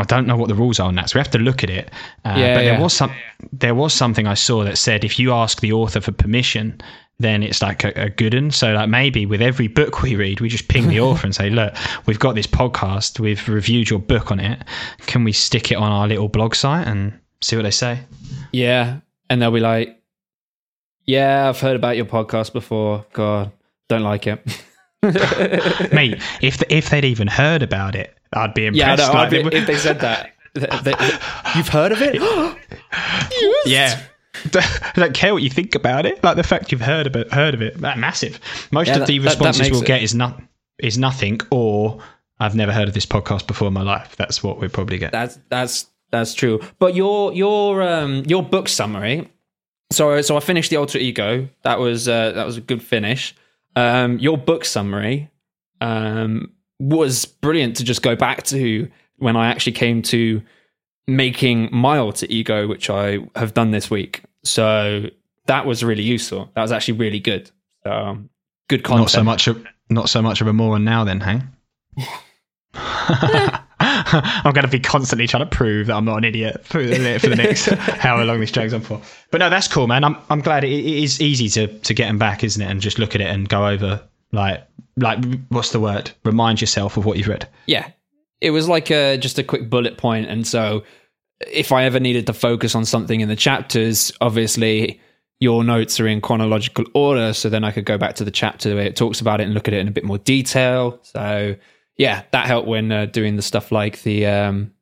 I 0.00 0.04
don't 0.04 0.26
know 0.26 0.36
what 0.36 0.48
the 0.48 0.54
rules 0.54 0.80
are 0.80 0.88
on 0.88 0.94
that, 0.96 1.10
so 1.10 1.18
we 1.18 1.20
have 1.20 1.30
to 1.32 1.38
look 1.38 1.62
at 1.62 1.70
it. 1.70 1.90
Uh, 2.24 2.34
Yeah, 2.36 2.54
but 2.54 2.62
there 2.62 2.80
was 2.80 2.92
some, 2.92 3.12
there 3.52 3.74
was 3.74 3.92
something 3.92 4.26
I 4.26 4.34
saw 4.34 4.64
that 4.64 4.78
said 4.78 5.04
if 5.04 5.18
you 5.18 5.32
ask 5.32 5.60
the 5.60 5.72
author 5.72 6.00
for 6.00 6.12
permission, 6.12 6.80
then 7.18 7.42
it's 7.42 7.60
like 7.60 7.84
a, 7.84 7.92
a 7.96 8.08
good 8.08 8.34
one. 8.34 8.50
So 8.50 8.72
like 8.72 8.88
maybe 8.88 9.26
with 9.26 9.42
every 9.42 9.68
book 9.68 10.00
we 10.02 10.16
read, 10.16 10.40
we 10.40 10.48
just 10.48 10.68
ping 10.68 10.88
the 10.88 11.00
author 11.06 11.26
and 11.26 11.34
say, 11.34 11.50
look, 11.50 11.74
we've 12.06 12.18
got 12.18 12.34
this 12.34 12.46
podcast, 12.46 13.20
we've 13.20 13.46
reviewed 13.48 13.90
your 13.90 13.98
book 13.98 14.30
on 14.32 14.40
it. 14.40 14.62
Can 15.06 15.24
we 15.24 15.32
stick 15.32 15.70
it 15.70 15.76
on 15.76 15.92
our 15.92 16.08
little 16.08 16.28
blog 16.28 16.54
site 16.54 16.86
and 16.86 17.12
see 17.42 17.56
what 17.56 17.62
they 17.62 17.70
say? 17.70 18.00
Yeah. 18.52 19.00
And 19.28 19.40
they'll 19.40 19.50
be 19.50 19.60
like, 19.60 20.00
Yeah, 21.04 21.48
I've 21.48 21.60
heard 21.60 21.76
about 21.76 21.96
your 21.96 22.06
podcast 22.06 22.52
before. 22.52 23.04
God, 23.12 23.52
don't 23.88 24.02
like 24.02 24.26
it. 24.26 24.40
Mate, 25.02 26.20
if 26.42 26.58
the, 26.58 26.66
if 26.68 26.90
they'd 26.90 27.04
even 27.04 27.26
heard 27.28 27.62
about 27.62 27.94
it, 27.94 28.16
I'd 28.32 28.54
be 28.54 28.62
yeah, 28.62 28.68
impressed. 28.92 28.98
no, 29.12 29.18
Like, 29.18 29.32
I'd 29.32 29.50
be- 29.50 29.56
if 29.56 29.66
they 29.66 29.76
said 29.76 30.00
that. 30.00 30.32
th- 30.54 30.68
th- 30.84 30.96
th- 30.98 31.20
You've 31.56 31.68
heard 31.68 31.92
of 31.92 31.98
it? 32.02 32.16
yeah. 33.66 34.00
I 34.54 34.92
don't 34.94 35.14
care 35.14 35.32
what 35.34 35.42
you 35.42 35.50
think 35.50 35.74
about 35.74 36.06
it. 36.06 36.22
Like 36.22 36.36
the 36.36 36.42
fact 36.42 36.70
you've 36.72 36.80
heard 36.80 37.06
of 37.06 37.16
it, 37.16 37.32
heard 37.32 37.54
of 37.54 37.62
it, 37.62 37.78
that 37.78 37.98
massive. 37.98 38.38
Most 38.70 38.88
Yeah, 38.88 38.94
of 38.94 38.98
that- 39.00 39.06
the 39.08 39.18
that- 39.18 39.24
that 39.24 39.30
responses 39.46 39.70
we'll 39.70 39.82
it. 39.82 39.86
get 39.86 40.02
is 40.02 40.14
not 40.14 40.40
is 40.78 40.96
nothing, 40.96 41.40
or 41.50 42.00
I've 42.38 42.54
never 42.54 42.72
heard 42.72 42.88
of 42.88 42.94
this 42.94 43.04
podcast 43.06 43.46
before 43.46 43.68
in 43.68 43.74
my 43.74 43.82
life. 43.82 44.16
That's 44.16 44.42
what 44.42 44.58
we 44.60 44.68
probably 44.68 44.98
get. 44.98 45.12
That's 45.12 45.38
that's 45.50 45.86
that's 46.10 46.32
true. 46.34 46.60
But 46.78 46.94
your 46.94 47.32
your 47.34 47.82
um 47.82 48.22
your 48.26 48.42
book 48.42 48.68
summary. 48.68 49.28
So 49.92 50.22
so 50.22 50.36
I 50.36 50.40
finished 50.40 50.70
the 50.70 50.76
alter 50.76 50.98
ego. 50.98 51.48
That 51.62 51.78
was 51.80 52.08
uh, 52.08 52.32
that 52.32 52.46
was 52.46 52.56
a 52.56 52.60
good 52.62 52.82
finish. 52.82 53.34
Um, 53.76 54.18
your 54.18 54.36
book 54.36 54.64
summary 54.64 55.30
um 55.80 56.52
was 56.78 57.24
brilliant 57.24 57.76
to 57.76 57.84
just 57.84 58.02
go 58.02 58.16
back 58.16 58.42
to 58.44 58.90
when 59.18 59.36
I 59.36 59.48
actually 59.48 59.72
came 59.72 60.02
to 60.02 60.42
making 61.06 61.68
my 61.72 61.98
alter 61.98 62.26
ego, 62.28 62.66
which 62.66 62.88
I 62.88 63.18
have 63.36 63.54
done 63.54 63.70
this 63.70 63.90
week. 63.90 64.22
So 64.44 65.06
that 65.46 65.66
was 65.66 65.84
really 65.84 66.02
useful. 66.02 66.50
That 66.54 66.62
was 66.62 66.72
actually 66.72 66.98
really 66.98 67.20
good. 67.20 67.50
Um, 67.84 68.30
good 68.68 68.82
content. 68.82 69.02
not 69.02 69.10
so 69.10 69.24
much. 69.24 69.46
Of, 69.46 69.64
not 69.90 70.08
so 70.08 70.22
much 70.22 70.40
of 70.40 70.46
a 70.46 70.52
moron 70.52 70.84
now, 70.84 71.04
then, 71.04 71.20
Hang. 71.20 71.48
I'm 74.44 74.52
going 74.52 74.64
to 74.64 74.70
be 74.70 74.80
constantly 74.80 75.26
trying 75.26 75.48
to 75.48 75.56
prove 75.56 75.88
that 75.88 75.96
I'm 75.96 76.04
not 76.04 76.18
an 76.18 76.24
idiot 76.24 76.64
for 76.64 76.82
the, 76.82 77.18
for 77.18 77.28
the 77.28 77.36
next 77.36 77.66
however 77.66 78.24
long 78.24 78.40
this 78.40 78.50
drags 78.52 78.72
on 78.74 78.80
for. 78.80 79.00
But 79.30 79.38
no, 79.38 79.50
that's 79.50 79.68
cool, 79.68 79.86
man. 79.86 80.04
I'm 80.04 80.16
I'm 80.30 80.40
glad 80.40 80.64
it, 80.64 80.72
it 80.72 80.84
is 80.84 81.20
easy 81.20 81.48
to 81.50 81.66
to 81.66 81.94
get 81.94 82.06
them 82.06 82.18
back, 82.18 82.44
isn't 82.44 82.60
it? 82.60 82.70
And 82.70 82.80
just 82.80 82.98
look 82.98 83.14
at 83.14 83.20
it 83.20 83.28
and 83.28 83.48
go 83.48 83.66
over 83.66 84.02
like 84.32 84.66
like 84.96 85.18
what's 85.48 85.72
the 85.72 85.80
word? 85.80 86.10
Remind 86.24 86.60
yourself 86.60 86.96
of 86.96 87.04
what 87.04 87.16
you've 87.16 87.28
read. 87.28 87.48
yeah 87.66 87.90
it 88.40 88.50
was 88.50 88.68
like 88.68 88.90
a, 88.90 89.16
just 89.18 89.38
a 89.38 89.42
quick 89.42 89.68
bullet 89.68 89.96
point 89.98 90.26
and 90.26 90.46
so 90.46 90.82
if 91.52 91.72
i 91.72 91.84
ever 91.84 92.00
needed 92.00 92.26
to 92.26 92.32
focus 92.32 92.74
on 92.74 92.84
something 92.84 93.20
in 93.20 93.28
the 93.28 93.36
chapters 93.36 94.12
obviously 94.20 95.00
your 95.40 95.64
notes 95.64 95.98
are 96.00 96.06
in 96.06 96.20
chronological 96.20 96.84
order 96.94 97.32
so 97.32 97.48
then 97.48 97.64
i 97.64 97.70
could 97.70 97.84
go 97.84 97.98
back 97.98 98.14
to 98.14 98.24
the 98.24 98.30
chapter 98.30 98.74
where 98.74 98.84
it 98.84 98.96
talks 98.96 99.20
about 99.20 99.40
it 99.40 99.44
and 99.44 99.54
look 99.54 99.68
at 99.68 99.74
it 99.74 99.80
in 99.80 99.88
a 99.88 99.90
bit 99.90 100.04
more 100.04 100.18
detail 100.18 100.98
so 101.02 101.54
yeah 102.00 102.22
that 102.30 102.46
helped 102.46 102.66
when 102.66 102.90
uh, 102.90 103.06
doing 103.06 103.36
the 103.36 103.42
stuff 103.42 103.70
like 103.70 104.02
the 104.02 104.26
um 104.26 104.72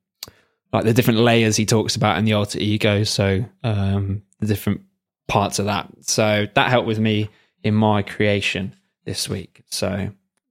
like 0.72 0.84
the 0.84 0.94
different 0.94 1.20
layers 1.20 1.56
he 1.56 1.66
talks 1.66 1.96
about 1.96 2.18
in 2.18 2.24
the 2.24 2.32
alter 2.32 2.58
ego 2.58 3.02
so 3.02 3.44
um 3.64 4.22
the 4.40 4.46
different 4.46 4.80
parts 5.26 5.58
of 5.58 5.66
that 5.66 5.88
so 6.00 6.46
that 6.54 6.70
helped 6.70 6.86
with 6.86 6.98
me 6.98 7.28
in 7.62 7.74
my 7.74 8.02
creation 8.02 8.74
this 9.04 9.28
week 9.28 9.62
so 9.68 10.10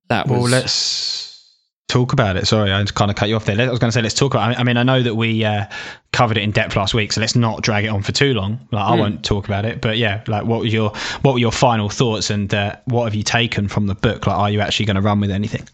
that 0.10 0.28
was 0.28 0.40
Well, 0.40 0.50
let's 0.50 1.28
talk 1.88 2.14
about 2.14 2.38
it. 2.38 2.48
Sorry, 2.48 2.72
I 2.72 2.84
kind 2.86 3.10
of 3.12 3.18
cut 3.18 3.30
you 3.30 3.36
off 3.36 3.46
there. 3.46 3.60
I 3.60 3.70
was 3.70 3.80
going 3.80 3.90
to 3.90 3.94
say 3.94 4.02
let's 4.02 4.16
talk 4.16 4.34
about. 4.34 4.52
It. 4.52 4.60
I 4.60 4.64
mean, 4.64 4.78
I 4.78 4.84
know 4.84 5.02
that 5.02 5.16
we 5.16 5.44
uh, 5.44 5.66
covered 6.14 6.38
it 6.38 6.44
in 6.44 6.52
depth 6.52 6.76
last 6.76 6.94
week, 6.94 7.12
so 7.12 7.22
let's 7.22 7.36
not 7.36 7.62
drag 7.62 7.86
it 7.86 7.90
on 7.90 8.02
for 8.04 8.12
too 8.12 8.34
long. 8.34 8.60
Like, 8.72 8.86
I 8.86 8.96
won't 8.96 9.24
talk 9.24 9.46
about 9.46 9.66
it, 9.66 9.82
but 9.82 9.98
yeah, 9.98 10.24
like 10.28 10.46
what 10.46 10.60
were 10.60 10.66
your 10.66 10.92
what 11.22 11.34
were 11.34 11.40
your 11.40 11.52
final 11.52 11.90
thoughts, 11.90 12.30
and 12.30 12.54
uh, 12.54 12.76
what 12.86 13.06
have 13.06 13.16
you 13.16 13.24
taken 13.24 13.68
from 13.68 13.88
the 13.88 13.96
book? 13.96 14.28
Like, 14.28 14.38
are 14.38 14.50
you 14.50 14.62
actually 14.62 14.86
going 14.86 14.96
to 14.96 15.02
run 15.02 15.20
with 15.20 15.32
anything? 15.32 15.68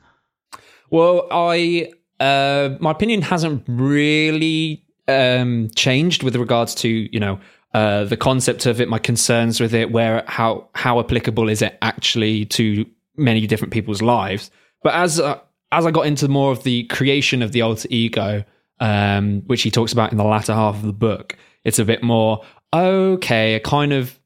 Well, 0.93 1.27
I 1.31 1.91
uh, 2.19 2.77
my 2.79 2.91
opinion 2.91 3.23
hasn't 3.23 3.63
really 3.67 4.85
um, 5.07 5.71
changed 5.75 6.21
with 6.21 6.35
regards 6.35 6.75
to 6.75 6.87
you 6.87 7.19
know 7.19 7.39
uh, 7.73 8.03
the 8.03 8.15
concept 8.15 8.67
of 8.67 8.79
it, 8.79 8.87
my 8.87 8.99
concerns 8.99 9.59
with 9.59 9.73
it, 9.73 9.91
where 9.91 10.23
how 10.27 10.69
how 10.75 10.99
applicable 10.99 11.49
is 11.49 11.63
it 11.63 11.79
actually 11.81 12.45
to 12.45 12.85
many 13.17 13.47
different 13.47 13.73
people's 13.73 14.03
lives. 14.03 14.51
But 14.83 14.93
as 14.93 15.19
uh, 15.19 15.39
as 15.71 15.87
I 15.87 15.89
got 15.89 16.05
into 16.05 16.27
more 16.27 16.51
of 16.51 16.61
the 16.61 16.83
creation 16.83 17.41
of 17.41 17.53
the 17.53 17.63
alter 17.63 17.87
ego, 17.89 18.43
um, 18.79 19.41
which 19.47 19.63
he 19.63 19.71
talks 19.71 19.93
about 19.93 20.11
in 20.11 20.19
the 20.19 20.23
latter 20.23 20.53
half 20.53 20.75
of 20.75 20.83
the 20.83 20.93
book, 20.93 21.35
it's 21.63 21.79
a 21.79 21.85
bit 21.85 22.03
more 22.03 22.45
okay. 22.71 23.55
A 23.55 23.59
kind 23.59 23.93
of 23.93 24.19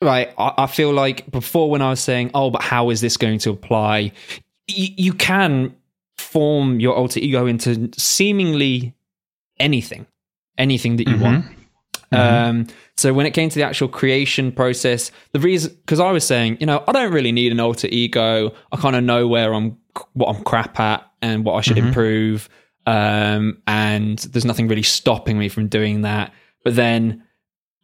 right. 0.00 0.32
I, 0.38 0.54
I 0.58 0.66
feel 0.68 0.92
like 0.92 1.28
before 1.28 1.70
when 1.70 1.82
I 1.82 1.90
was 1.90 1.98
saying, 1.98 2.30
"Oh, 2.34 2.50
but 2.50 2.62
how 2.62 2.90
is 2.90 3.00
this 3.00 3.16
going 3.16 3.40
to 3.40 3.50
apply?" 3.50 4.12
Y- 4.68 4.94
you 4.96 5.12
can 5.12 5.74
form 6.16 6.80
your 6.80 6.94
alter 6.94 7.20
ego 7.20 7.46
into 7.46 7.90
seemingly 7.96 8.94
anything, 9.58 10.06
anything 10.58 10.96
that 10.96 11.08
you 11.08 11.18
want. 11.18 11.44
Um, 12.48 12.66
so 12.96 13.12
when 13.12 13.26
it 13.26 13.32
came 13.32 13.48
to 13.48 13.54
the 13.56 13.64
actual 13.64 13.88
creation 13.88 14.52
process, 14.52 15.10
the 15.32 15.40
reason 15.40 15.76
because 15.80 15.98
I 15.98 16.12
was 16.12 16.24
saying, 16.24 16.58
you 16.60 16.66
know, 16.66 16.84
I 16.86 16.92
don't 16.92 17.12
really 17.12 17.32
need 17.32 17.50
an 17.50 17.58
alter 17.58 17.88
ego. 17.90 18.52
I 18.70 18.76
kind 18.76 18.94
of 18.94 19.02
know 19.02 19.26
where 19.26 19.52
I'm, 19.52 19.76
what 20.12 20.28
I'm 20.28 20.44
crap 20.44 20.78
at, 20.78 21.04
and 21.20 21.44
what 21.44 21.54
I 21.54 21.60
should 21.60 21.78
improve. 21.78 22.48
Um, 22.86 23.60
and 23.66 24.18
there's 24.18 24.44
nothing 24.44 24.68
really 24.68 24.82
stopping 24.82 25.38
me 25.38 25.48
from 25.48 25.66
doing 25.68 26.02
that. 26.02 26.32
But 26.64 26.76
then, 26.76 27.24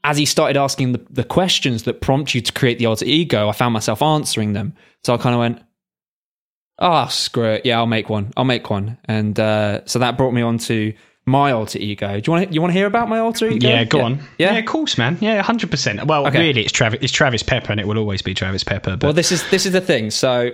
as 0.04 0.16
he 0.16 0.26
started 0.26 0.56
asking 0.56 0.92
the, 0.92 1.04
the 1.10 1.24
questions 1.24 1.82
that 1.84 2.00
prompt 2.00 2.34
you 2.34 2.40
to 2.40 2.52
create 2.52 2.78
the 2.78 2.86
alter 2.86 3.04
ego, 3.04 3.48
I 3.48 3.52
found 3.52 3.72
myself 3.72 4.02
answering 4.02 4.52
them. 4.52 4.74
So 5.04 5.12
I 5.12 5.16
kind 5.16 5.34
of 5.34 5.40
went, 5.40 5.62
"Ah, 6.80 7.06
screw 7.06 7.44
it. 7.44 7.66
Yeah, 7.66 7.78
I'll 7.78 7.86
make 7.86 8.08
one. 8.08 8.32
I'll 8.36 8.44
make 8.44 8.70
one." 8.70 8.98
And 9.04 9.38
uh, 9.38 9.80
so 9.86 9.98
that 9.98 10.16
brought 10.16 10.32
me 10.32 10.42
on 10.42 10.58
to 10.58 10.92
my 11.26 11.52
alter 11.52 11.78
ego. 11.78 12.18
Do 12.20 12.22
you 12.30 12.32
want 12.32 12.48
to 12.48 12.54
you 12.54 12.60
want 12.60 12.72
to 12.72 12.78
hear 12.78 12.86
about 12.86 13.08
my 13.08 13.18
alter 13.18 13.48
ego? 13.48 13.68
Yeah, 13.68 13.84
go 13.84 14.00
on. 14.00 14.18
Yeah? 14.38 14.52
yeah, 14.52 14.58
of 14.58 14.66
course, 14.66 14.98
man. 14.98 15.18
Yeah, 15.20 15.42
hundred 15.42 15.70
percent. 15.70 16.04
Well, 16.06 16.26
Okay. 16.26 16.38
really, 16.38 16.62
it's 16.62 16.72
Travis. 16.72 16.98
It's 17.02 17.12
Travis 17.12 17.42
Pepper, 17.42 17.72
and 17.72 17.80
it 17.80 17.86
will 17.86 17.98
always 17.98 18.22
be 18.22 18.34
Travis 18.34 18.64
Pepper. 18.64 18.96
But 18.96 19.02
Well, 19.08 19.12
this 19.12 19.30
is 19.32 19.48
this 19.50 19.66
is 19.66 19.72
the 19.72 19.80
thing. 19.80 20.10
So 20.10 20.50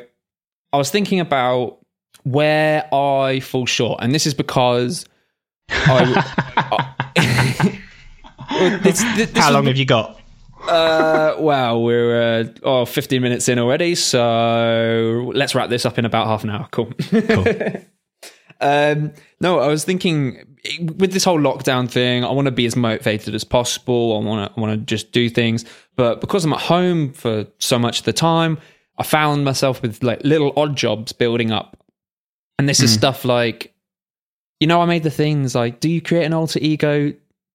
I 0.72 0.76
was 0.76 0.90
thinking 0.90 1.20
about 1.20 1.78
where 2.24 2.92
I 2.94 3.40
fall 3.40 3.66
short, 3.66 4.00
and 4.02 4.14
this 4.14 4.26
is 4.26 4.34
because 4.34 5.06
I. 5.70 6.92
Well, 8.48 8.78
this, 8.78 9.02
this, 9.16 9.30
this 9.32 9.44
how 9.44 9.50
long 9.52 9.66
have 9.66 9.76
you 9.76 9.84
got? 9.84 10.20
Uh, 10.68 11.36
well, 11.38 11.82
we're 11.82 12.40
uh, 12.40 12.44
oh, 12.62 12.84
15 12.84 13.22
minutes 13.22 13.48
in 13.48 13.58
already, 13.58 13.94
so 13.94 15.30
let's 15.34 15.54
wrap 15.54 15.70
this 15.70 15.86
up 15.86 15.98
in 15.98 16.04
about 16.04 16.26
half 16.26 16.44
an 16.44 16.50
hour. 16.50 16.68
Cool. 16.70 16.92
um, 18.60 19.12
no, 19.40 19.60
I 19.60 19.68
was 19.68 19.84
thinking 19.84 20.56
with 20.96 21.12
this 21.12 21.24
whole 21.24 21.38
lockdown 21.38 21.88
thing, 21.88 22.24
I 22.24 22.30
want 22.32 22.46
to 22.46 22.52
be 22.52 22.66
as 22.66 22.76
motivated 22.76 23.34
as 23.34 23.44
possible. 23.44 24.16
I 24.16 24.24
want 24.24 24.52
to, 24.52 24.58
I 24.58 24.60
want 24.60 24.78
to 24.78 24.84
just 24.84 25.12
do 25.12 25.28
things, 25.28 25.64
but 25.94 26.20
because 26.20 26.44
I'm 26.44 26.52
at 26.52 26.60
home 26.60 27.12
for 27.12 27.46
so 27.58 27.78
much 27.78 28.00
of 28.00 28.04
the 28.04 28.12
time, 28.12 28.58
I 28.98 29.02
found 29.02 29.44
myself 29.44 29.82
with 29.82 30.02
like 30.02 30.22
little 30.24 30.52
odd 30.56 30.76
jobs 30.76 31.12
building 31.12 31.52
up, 31.52 31.76
and 32.58 32.68
this 32.68 32.80
is 32.80 32.92
stuff 32.92 33.24
like, 33.24 33.74
you 34.60 34.66
know, 34.66 34.80
I 34.80 34.86
made 34.86 35.02
the 35.02 35.10
things 35.10 35.54
like, 35.54 35.80
do 35.80 35.90
you 35.90 36.00
create 36.00 36.24
an 36.24 36.32
alter 36.32 36.58
ego 36.62 37.12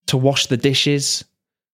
to 0.08 0.18
wash 0.18 0.48
the 0.48 0.58
dishes? 0.58 1.26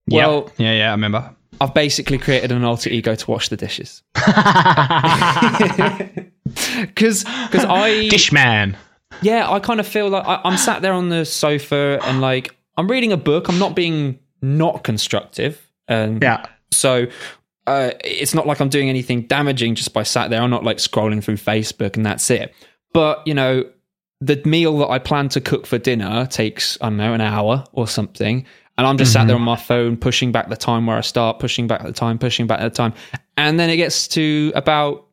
Yeah, 0.08 0.28
Well, 0.28 0.52
yeah, 0.58 0.74
yeah. 0.74 0.88
I 0.90 0.92
remember. 0.92 1.34
I've 1.60 1.74
basically 1.74 2.18
created 2.18 2.52
an 2.52 2.64
alter 2.64 2.90
ego 2.90 3.16
to 3.16 3.32
wash 3.32 3.50
the 3.50 3.58
dishes. 3.58 4.04
Because 6.82 7.24
because 7.24 7.66
I 7.66 8.08
Dishman. 8.10 8.76
yeah 9.22 9.50
I 9.52 9.60
kind 9.60 9.80
of 9.82 9.88
feel 9.88 10.10
like 10.10 10.26
I, 10.26 10.40
I'm 10.44 10.58
sat 10.58 10.82
there 10.82 10.94
on 10.94 11.10
the 11.10 11.26
sofa 11.26 12.00
and 12.04 12.22
like 12.22 12.56
I'm 12.78 12.90
reading 12.90 13.12
a 13.12 13.18
book. 13.18 13.50
I'm 13.50 13.60
not 13.60 13.76
being 13.76 14.18
not 14.42 14.84
constructive, 14.84 15.62
and 15.88 16.22
Yeah. 16.24 16.46
so 16.72 17.08
uh, 17.66 17.92
it's 18.04 18.34
not 18.34 18.48
like 18.48 18.60
I'm 18.62 18.70
doing 18.70 18.88
anything 18.90 19.24
damaging 19.24 19.76
just 19.76 19.94
by 19.94 20.04
sat 20.04 20.30
there. 20.30 20.42
I'm 20.42 20.50
not 20.50 20.64
like 20.64 20.78
scrolling 20.78 21.22
through 21.24 21.36
Facebook 21.38 21.98
and 21.98 22.06
that's 22.06 22.30
it. 22.32 22.54
But 22.94 23.28
you 23.28 23.34
know, 23.34 23.66
the 24.22 24.42
meal 24.46 24.78
that 24.80 24.88
I 24.88 25.00
plan 25.00 25.28
to 25.30 25.42
cook 25.42 25.68
for 25.68 25.78
dinner 25.78 26.26
takes 26.28 26.78
I 26.82 26.86
don't 26.88 26.98
know 26.98 27.14
an 27.14 27.22
hour 27.22 27.66
or 27.74 27.88
something, 27.88 28.46
and 28.78 28.86
I'm 28.86 28.98
just 28.98 29.14
sat 29.14 29.28
there 29.28 29.36
on 29.36 29.42
my 29.42 29.56
phone 29.56 29.98
pushing 29.98 30.32
back 30.32 30.50
the 30.50 30.56
time 30.56 30.86
where 30.86 30.98
I 30.98 31.02
start, 31.02 31.40
pushing 31.40 31.68
back 31.68 31.84
the 31.84 31.92
time, 31.92 32.18
pushing 32.20 32.48
back 32.48 32.60
the 32.60 32.70
time, 32.70 32.94
and 33.36 33.60
then 33.60 33.70
it 33.70 33.78
gets 33.78 34.08
to 34.10 34.52
about 34.56 35.08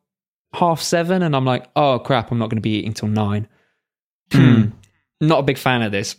half 0.53 0.81
seven, 0.81 1.23
and 1.23 1.35
I'm 1.35 1.45
like, 1.45 1.67
oh 1.75 1.99
crap, 1.99 2.31
I'm 2.31 2.37
not 2.37 2.49
going 2.49 2.57
to 2.57 2.61
be 2.61 2.77
eating 2.77 2.93
till 2.93 3.09
nine. 3.09 3.47
Hmm. 4.31 4.69
Not 5.21 5.39
a 5.39 5.43
big 5.43 5.57
fan 5.57 5.81
of 5.81 5.91
this. 5.91 6.15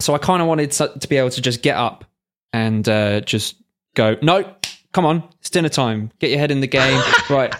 So 0.00 0.14
I 0.14 0.18
kind 0.18 0.42
of 0.42 0.48
wanted 0.48 0.70
to 0.72 0.92
to 0.98 1.08
be 1.08 1.16
able 1.16 1.30
to 1.30 1.40
just 1.40 1.62
get 1.62 1.76
up 1.76 2.04
and 2.52 2.88
uh, 2.88 3.20
just 3.22 3.56
go, 3.94 4.16
no, 4.22 4.44
come 4.92 5.04
on, 5.04 5.22
it's 5.40 5.50
dinner 5.50 5.68
time. 5.68 6.10
Get 6.20 6.30
your 6.30 6.38
head 6.38 6.50
in 6.50 6.60
the 6.60 6.66
game. 6.66 7.00
right. 7.30 7.54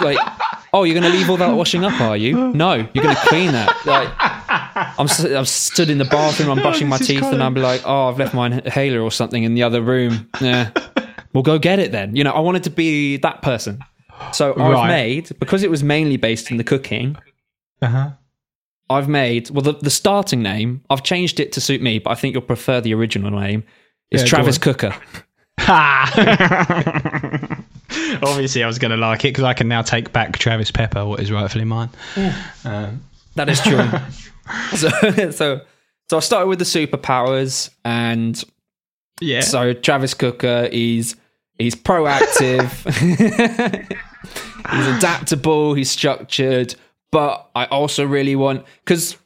Like, 0.00 0.18
oh, 0.72 0.84
you're 0.84 0.98
going 0.98 1.10
to 1.10 1.16
leave 1.16 1.30
all 1.30 1.36
that 1.38 1.54
washing 1.54 1.84
up, 1.84 1.98
are 2.00 2.16
you? 2.16 2.52
No, 2.52 2.74
you're 2.74 3.04
going 3.04 3.14
to 3.16 3.22
clean 3.26 3.52
that. 3.52 3.74
Like, 3.86 4.08
I'm, 4.74 5.06
s- 5.06 5.24
I'm 5.24 5.44
stood 5.44 5.90
in 5.90 5.98
the 5.98 6.04
bathroom, 6.04 6.50
I'm 6.50 6.60
brushing 6.62 6.88
my 6.88 6.98
teeth, 6.98 7.22
and 7.22 7.42
I'm 7.42 7.54
like, 7.54 7.82
oh, 7.84 8.08
I've 8.08 8.18
left 8.18 8.34
my 8.34 8.46
inhaler 8.48 9.00
or 9.00 9.10
something 9.10 9.42
in 9.44 9.54
the 9.54 9.62
other 9.62 9.80
room. 9.82 10.28
Yeah. 10.40 10.70
Well, 11.34 11.42
go 11.42 11.58
get 11.58 11.78
it 11.78 11.92
then. 11.92 12.14
You 12.14 12.24
know, 12.24 12.32
I 12.32 12.40
wanted 12.40 12.64
to 12.64 12.70
be 12.70 13.16
that 13.16 13.40
person. 13.40 13.80
So 14.34 14.50
I've 14.52 14.58
Right. 14.58 14.88
made, 14.88 15.30
because 15.40 15.62
it 15.62 15.70
was 15.70 15.82
mainly 15.82 16.18
based 16.18 16.50
in 16.50 16.58
the 16.58 16.64
cooking, 16.64 17.16
Uh-huh. 17.80 18.10
I've 18.90 19.08
made 19.08 19.48
well 19.48 19.62
the, 19.62 19.72
the 19.72 19.88
starting 19.88 20.42
name. 20.42 20.82
I've 20.90 21.02
changed 21.02 21.40
it 21.40 21.50
to 21.52 21.60
suit 21.62 21.80
me, 21.80 21.98
but 22.00 22.10
I 22.10 22.16
think 22.16 22.34
you'll 22.34 22.42
prefer 22.42 22.82
the 22.82 22.92
original 22.92 23.30
name. 23.30 23.64
It's 24.10 24.24
Yeah, 24.24 24.28
Travis. 24.28 24.58
Cooker. 24.58 24.94
Obviously, 28.22 28.62
I 28.62 28.66
was 28.66 28.78
going 28.78 28.90
to 28.90 28.96
like 28.98 29.20
it 29.24 29.28
because 29.28 29.44
I 29.44 29.54
can 29.54 29.68
now 29.68 29.82
take 29.82 30.12
back 30.12 30.36
Travis 30.38 30.70
Pepper, 30.70 31.04
what 31.06 31.20
is 31.20 31.32
rightfully 31.32 31.64
mine. 31.64 31.88
Um, 32.64 33.02
That 33.36 33.48
is 33.48 33.60
true. 33.62 33.88
so, 34.76 34.88
so, 35.30 35.60
so 36.10 36.16
I 36.16 36.20
started 36.20 36.46
with 36.46 36.58
the 36.58 36.64
superpowers, 36.64 37.70
and 37.84 38.42
Yeah. 39.20 39.40
So 39.40 39.72
Travis 39.72 40.14
Cooker, 40.14 40.68
he's 40.70 41.16
he's 41.58 41.74
proactive, 41.74 42.68
he's 44.72 44.86
adaptable, 44.96 45.74
he's 45.74 45.90
structured, 45.90 46.74
but 47.10 47.50
I 47.54 47.66
also 47.66 48.04
really 48.04 48.36
want 48.36 48.64
because 48.84 49.16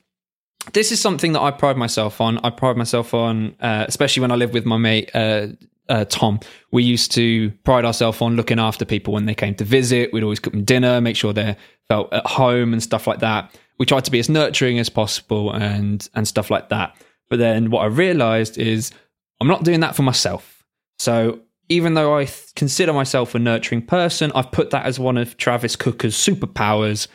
this 0.72 0.92
is 0.92 1.00
something 1.00 1.32
that 1.32 1.40
I 1.40 1.50
pride 1.50 1.76
myself 1.76 2.20
on. 2.20 2.38
I 2.38 2.50
pride 2.50 2.76
myself 2.76 3.14
on, 3.14 3.54
uh, 3.60 3.84
especially 3.88 4.20
when 4.20 4.32
I 4.32 4.34
live 4.34 4.52
with 4.52 4.66
my 4.66 4.76
mate 4.76 5.10
uh, 5.14 5.48
uh, 5.88 6.04
Tom. 6.06 6.40
We 6.72 6.82
used 6.82 7.12
to 7.12 7.50
pride 7.64 7.84
ourselves 7.84 8.20
on 8.20 8.36
looking 8.36 8.58
after 8.58 8.84
people 8.84 9.14
when 9.14 9.26
they 9.26 9.34
came 9.34 9.54
to 9.56 9.64
visit. 9.64 10.12
We'd 10.12 10.22
always 10.22 10.40
cook 10.40 10.52
them 10.52 10.64
dinner, 10.64 11.00
make 11.00 11.16
sure 11.16 11.32
they 11.32 11.56
felt 11.88 12.12
at 12.12 12.26
home 12.26 12.72
and 12.72 12.82
stuff 12.82 13.06
like 13.06 13.20
that. 13.20 13.56
We 13.78 13.86
tried 13.86 14.04
to 14.06 14.10
be 14.10 14.18
as 14.18 14.28
nurturing 14.28 14.78
as 14.78 14.88
possible 14.88 15.52
and 15.52 16.08
and 16.14 16.26
stuff 16.26 16.50
like 16.50 16.68
that. 16.70 16.96
But 17.28 17.38
then 17.38 17.70
what 17.70 17.82
I 17.82 17.86
realized 17.86 18.58
is 18.58 18.92
I'm 19.40 19.48
not 19.48 19.64
doing 19.64 19.80
that 19.80 19.96
for 19.96 20.02
myself. 20.02 20.64
So 20.98 21.40
even 21.68 21.94
though 21.94 22.16
I 22.16 22.24
th- 22.24 22.54
consider 22.54 22.92
myself 22.92 23.34
a 23.34 23.38
nurturing 23.38 23.82
person, 23.84 24.32
I've 24.34 24.52
put 24.52 24.70
that 24.70 24.86
as 24.86 24.98
one 24.98 25.16
of 25.16 25.36
Travis 25.36 25.76
Cooker's 25.76 26.14
superpowers 26.14 27.08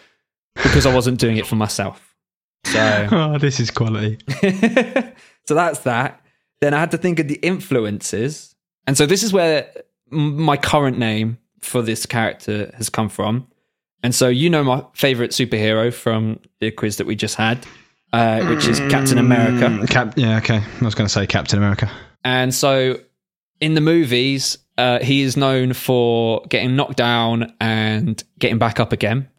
because 0.56 0.86
I 0.86 0.93
wasn't 0.93 1.19
doing 1.19 1.38
it 1.38 1.47
for 1.47 1.56
myself. 1.56 2.15
So, 2.65 3.08
oh, 3.12 3.38
this 3.38 3.60
is 3.60 3.71
quality. 3.71 4.19
so 5.47 5.56
that's 5.56 5.80
that. 5.80 6.21
Then 6.60 6.74
I 6.74 6.80
had 6.80 6.91
to 6.91 6.97
think 6.97 7.19
of 7.19 7.28
the 7.28 7.36
influences. 7.36 8.56
And 8.86 8.97
so 8.97 9.06
this 9.06 9.24
is 9.24 9.34
where 9.34 9.71
m- 10.12 10.41
my 10.41 10.58
current 10.58 10.97
name 10.97 11.38
for 11.60 11.82
this 11.82 12.06
character 12.06 12.71
has 12.78 12.89
come 12.89 13.10
from. 13.10 13.47
And 14.04 14.16
so 14.16 14.28
you 14.28 14.50
know 14.50 14.64
my 14.64 14.84
favorite 14.94 15.32
superhero 15.32 15.94
from 15.94 16.40
the 16.60 16.72
quiz 16.72 16.98
that 16.98 17.06
we 17.08 17.16
just 17.16 17.36
had, 17.36 17.66
uh, 18.14 18.46
which 18.46 18.68
is 18.68 18.80
Captain 18.80 19.18
America. 19.18 19.66
Mm, 19.66 19.90
Cap- 19.90 20.18
yeah, 20.18 20.38
okay. 20.38 20.58
I 20.82 20.86
was 20.86 20.96
going 20.96 21.08
to 21.08 21.14
say 21.14 21.28
Captain 21.28 21.58
America. 21.60 21.90
And 22.24 22.54
so 22.54 23.00
in 23.60 23.76
the 23.76 23.82
movies, 23.82 24.58
uh, 24.78 25.00
he 25.00 25.22
is 25.22 25.38
known 25.38 25.74
for 25.74 26.42
getting 26.50 26.76
knocked 26.76 26.98
down 26.98 27.54
and 27.60 28.24
getting 28.40 28.58
back 28.58 28.80
up 28.80 28.92
again. 28.92 29.30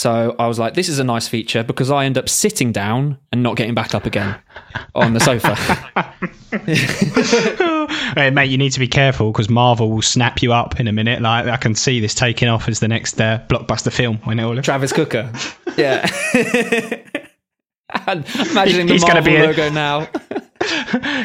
So 0.00 0.34
I 0.38 0.46
was 0.46 0.58
like, 0.58 0.72
this 0.72 0.88
is 0.88 0.98
a 0.98 1.04
nice 1.04 1.28
feature 1.28 1.62
because 1.62 1.90
I 1.90 2.06
end 2.06 2.16
up 2.16 2.26
sitting 2.26 2.72
down 2.72 3.18
and 3.32 3.42
not 3.42 3.56
getting 3.56 3.74
back 3.74 3.94
up 3.94 4.06
again 4.06 4.34
on 4.94 5.12
the 5.12 5.20
sofa. 5.20 5.54
hey, 8.16 8.30
mate, 8.30 8.46
you 8.46 8.56
need 8.56 8.70
to 8.72 8.80
be 8.80 8.88
careful 8.88 9.30
because 9.30 9.50
Marvel 9.50 9.90
will 9.90 10.00
snap 10.00 10.40
you 10.40 10.54
up 10.54 10.80
in 10.80 10.88
a 10.88 10.92
minute. 10.92 11.20
Like 11.20 11.48
I 11.48 11.58
can 11.58 11.74
see 11.74 12.00
this 12.00 12.14
taking 12.14 12.48
off 12.48 12.66
as 12.66 12.80
the 12.80 12.88
next 12.88 13.20
uh, 13.20 13.42
blockbuster 13.50 13.92
film 13.92 14.16
when 14.24 14.38
it 14.38 14.44
all. 14.44 14.56
Travis 14.62 14.90
Cooker. 14.94 15.30
Yeah. 15.76 16.04
Imagining 18.06 18.86
the 18.86 18.92
He's 18.94 19.04
gonna 19.04 19.20
Marvel 19.20 19.32
be 19.32 19.36
a- 19.36 19.44
logo 19.46 19.68
now. 19.70 20.08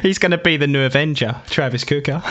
He's 0.01 0.17
going 0.19 0.31
to 0.31 0.37
be 0.37 0.57
the 0.57 0.67
new 0.67 0.83
Avenger, 0.83 1.35
Travis 1.47 1.83
Cooker. 1.85 2.21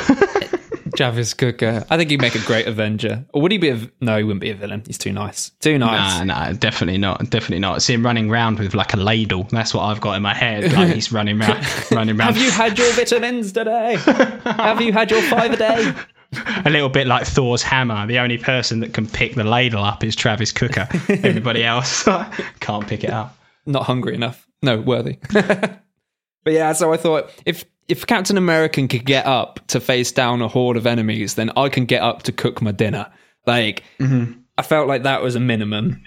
Travis 0.97 1.35
Cooker. 1.35 1.85
I 1.91 1.97
think 1.97 2.11
he'd 2.11 2.21
make 2.21 2.35
a 2.35 2.41
great 2.41 2.67
Avenger. 2.67 3.25
Or 3.33 3.43
would 3.43 3.53
he 3.53 3.59
be 3.59 3.71
a... 3.71 3.81
No, 4.01 4.17
he 4.17 4.25
wouldn't 4.25 4.41
be 4.41 4.51
a 4.51 4.55
villain. 4.55 4.83
He's 4.87 4.99
too 4.99 5.13
nice. 5.13 5.51
Too 5.61 5.79
nice. 5.79 6.19
Nah, 6.21 6.25
nah, 6.25 6.53
definitely 6.53 6.99
not. 6.99 7.31
Definitely 7.31 7.61
not. 7.61 7.83
See 7.83 7.95
him 7.95 8.05
running 8.05 8.31
around 8.31 8.59
with 8.59 8.75
like 8.75 8.95
a 8.95 8.97
ladle. 8.97 9.45
That's 9.51 9.75
what 9.75 9.83
I've 9.83 10.01
got 10.01 10.15
in 10.15 10.23
my 10.23 10.35
head. 10.35 10.73
Like 10.73 10.95
he's 10.95 11.13
running 11.13 11.41
around, 11.41 11.65
running 11.91 12.19
around. 12.19 12.35
Have 12.35 12.43
you 12.43 12.51
had 12.51 12.79
your 12.79 12.93
vitamins 12.93 13.53
today? 13.53 13.97
Have 14.45 14.81
you 14.81 14.93
had 14.93 15.11
your 15.11 15.23
five 15.23 15.53
a 15.53 15.57
day? 15.57 15.95
a 16.65 16.71
little 16.71 16.89
bit 16.89 17.07
like 17.07 17.27
Thor's 17.27 17.63
hammer. 17.63 18.07
The 18.07 18.19
only 18.19 18.39
person 18.39 18.81
that 18.81 18.95
can 18.95 19.07
pick 19.07 19.35
the 19.35 19.45
ladle 19.45 19.85
up 19.85 20.05
is 20.05 20.17
Travis 20.17 20.53
Cooker. 20.53 20.89
Everybody 21.09 21.65
else 21.65 22.05
can't 22.61 22.87
pick 22.87 23.05
it 23.05 23.11
up. 23.11 23.37
not 23.67 23.85
hungry 23.85 24.15
enough. 24.15 24.47
No, 24.63 24.81
worthy. 24.81 25.19
but 25.33 25.83
yeah, 26.47 26.73
so 26.73 26.93
I 26.93 26.97
thought 26.97 27.31
if 27.45 27.65
if 27.89 28.07
Captain 28.07 28.37
American 28.37 28.89
could 28.89 29.05
get 29.05 29.27
up 29.27 29.61
to 29.69 29.81
face 29.81 30.13
down 30.13 30.43
a 30.43 30.49
horde 30.49 30.77
of 30.77 30.87
enemies, 30.87 31.35
then 31.35 31.51
I 31.57 31.69
can 31.69 31.85
get 31.85 32.03
up 32.03 32.23
to 32.25 32.33
cook 32.33 32.63
my 32.63 32.73
dinner. 32.73 33.11
Like 33.47 33.85
I 34.59 34.63
felt 34.63 34.89
like 34.89 35.03
that 35.03 35.23
was 35.23 35.35
a 35.35 35.41
minimum. 35.41 36.03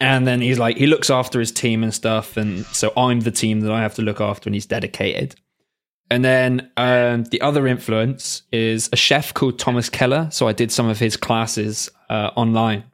And 0.00 0.26
then 0.26 0.40
he's 0.40 0.58
like 0.58 0.76
he 0.76 0.86
looks 0.86 1.10
after 1.10 1.38
his 1.38 1.52
team 1.52 1.84
and 1.84 1.94
stuff, 1.94 2.36
and 2.36 2.64
so 2.66 2.92
I'm 2.96 3.20
the 3.20 3.30
team 3.30 3.60
that 3.60 3.70
I 3.70 3.82
have 3.82 3.94
to 3.94 4.02
look 4.02 4.20
after, 4.20 4.48
and 4.48 4.54
he's 4.54 4.66
dedicated. 4.66 5.36
And 6.10 6.24
then 6.24 6.70
um, 6.76 7.24
the 7.24 7.40
other 7.40 7.66
influence 7.66 8.42
is 8.52 8.88
a 8.92 8.96
chef 8.96 9.34
called 9.34 9.58
Thomas 9.58 9.88
Keller. 9.88 10.28
So 10.30 10.46
I 10.46 10.52
did 10.52 10.70
some 10.70 10.88
of 10.88 10.98
his 10.98 11.16
classes 11.16 11.90
uh, 12.10 12.30
online, 12.36 12.84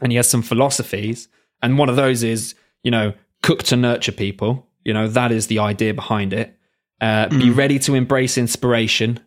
and 0.00 0.12
he 0.12 0.16
has 0.16 0.28
some 0.28 0.42
philosophies. 0.42 1.28
And 1.62 1.78
one 1.78 1.88
of 1.88 1.96
those 1.96 2.22
is, 2.22 2.54
you 2.82 2.90
know, 2.90 3.12
cook 3.42 3.62
to 3.64 3.76
nurture 3.76 4.12
people. 4.12 4.66
You 4.84 4.94
know, 4.94 5.08
that 5.08 5.30
is 5.30 5.48
the 5.48 5.58
idea 5.58 5.94
behind 5.94 6.32
it. 6.32 6.56
Uh, 7.00 7.28
Be 7.28 7.50
ready 7.50 7.78
to 7.80 7.94
embrace 7.94 8.36
inspiration, 8.36 9.20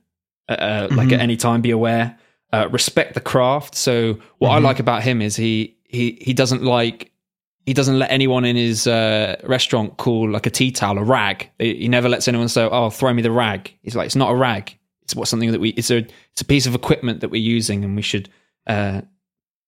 uh, 0.48 0.54
uh, 0.54 0.88
like 0.92 1.12
at 1.12 1.20
any 1.20 1.36
time. 1.36 1.62
Be 1.62 1.72
aware. 1.72 2.18
Uh, 2.52 2.70
respect 2.70 3.16
the 3.16 3.22
craft. 3.22 3.74
So 3.74 4.20
what 4.38 4.52
I 4.52 4.60
like 4.60 4.80
about 4.80 5.02
him 5.02 5.22
is 5.22 5.36
he 5.36 5.76
he 5.86 6.20
he 6.22 6.34
doesn't 6.34 6.64
like 6.64 7.12
he 7.66 7.74
doesn't 7.74 7.98
let 7.98 8.12
anyone 8.12 8.46
in 8.46 8.56
his 8.56 8.86
uh, 8.86 9.38
restaurant 9.44 9.98
call 9.98 10.30
like 10.30 10.46
a 10.46 10.50
tea 10.50 10.72
towel 10.72 10.98
a 10.98 11.04
rag. 11.04 11.50
He 11.58 11.76
he 11.76 11.88
never 11.88 12.10
lets 12.10 12.28
anyone 12.28 12.50
say, 12.50 12.64
"Oh, 12.64 12.90
throw 12.90 13.14
me 13.14 13.22
the 13.22 13.32
rag." 13.32 13.74
He's 13.82 13.96
like, 13.96 14.06
"It's 14.06 14.16
not 14.16 14.32
a 14.32 14.36
rag. 14.36 14.78
It's 15.02 15.16
what 15.16 15.28
something 15.28 15.52
that 15.52 15.60
we. 15.60 15.70
It's 15.70 15.90
a 15.90 15.98
it's 16.32 16.42
a 16.42 16.46
piece 16.46 16.68
of 16.68 16.76
equipment 16.76 17.22
that 17.22 17.30
we're 17.30 17.42
using, 17.42 17.84
and 17.84 17.96
we 17.96 18.02
should 18.04 18.30
uh, 18.68 19.02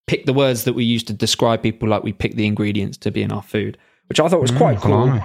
pick 0.07 0.25
the 0.25 0.33
words 0.33 0.65
that 0.65 0.73
we 0.73 0.83
use 0.83 1.03
to 1.05 1.13
describe 1.13 1.63
people 1.63 1.89
like 1.89 2.03
we 2.03 2.13
pick 2.13 2.35
the 2.35 2.45
ingredients 2.45 2.97
to 2.99 3.11
be 3.11 3.23
in 3.23 3.31
our 3.31 3.43
food." 3.43 3.77
Which 4.07 4.19
I 4.19 4.27
thought 4.27 4.41
was 4.41 4.51
quite 4.51 4.77
cool. 4.77 5.19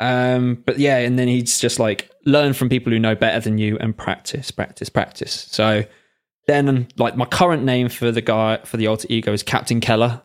Um, 0.00 0.62
but 0.66 0.78
yeah, 0.78 0.98
and 0.98 1.18
then 1.18 1.28
he's 1.28 1.58
just 1.58 1.78
like 1.78 2.10
learn 2.24 2.52
from 2.52 2.68
people 2.68 2.92
who 2.92 2.98
know 2.98 3.14
better 3.14 3.40
than 3.40 3.58
you 3.58 3.76
and 3.78 3.96
practice, 3.96 4.50
practice, 4.50 4.88
practice. 4.88 5.46
So 5.50 5.84
then, 6.46 6.88
like 6.96 7.16
my 7.16 7.24
current 7.24 7.64
name 7.64 7.88
for 7.88 8.10
the 8.12 8.20
guy 8.22 8.58
for 8.64 8.76
the 8.76 8.86
alter 8.86 9.06
ego 9.10 9.32
is 9.32 9.42
Captain 9.42 9.80
Keller. 9.80 10.22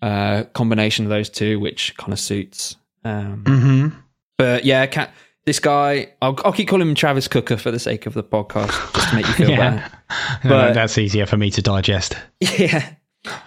Uh, 0.00 0.44
combination 0.54 1.04
of 1.04 1.10
those 1.10 1.28
two, 1.28 1.58
which 1.58 1.96
kind 1.96 2.12
of 2.12 2.20
suits. 2.20 2.76
Um, 3.04 3.42
Mm-hmm. 3.44 3.98
but 4.36 4.64
yeah, 4.64 4.86
Cat, 4.86 5.12
this 5.44 5.58
guy, 5.58 6.12
I'll, 6.22 6.38
I'll 6.44 6.52
keep 6.52 6.68
calling 6.68 6.86
him 6.88 6.94
Travis 6.94 7.26
Cooker 7.26 7.56
for 7.56 7.72
the 7.72 7.80
sake 7.80 8.06
of 8.06 8.14
the 8.14 8.22
podcast, 8.22 8.94
just 8.94 9.08
to 9.10 9.16
make 9.16 9.26
you 9.26 9.32
feel 9.34 9.50
Yeah. 9.50 9.56
better. 9.76 9.98
But 10.48 10.72
that's 10.74 10.96
easier 10.98 11.26
for 11.26 11.36
me 11.36 11.50
to 11.50 11.62
digest. 11.62 12.14
Yeah. 12.40 12.88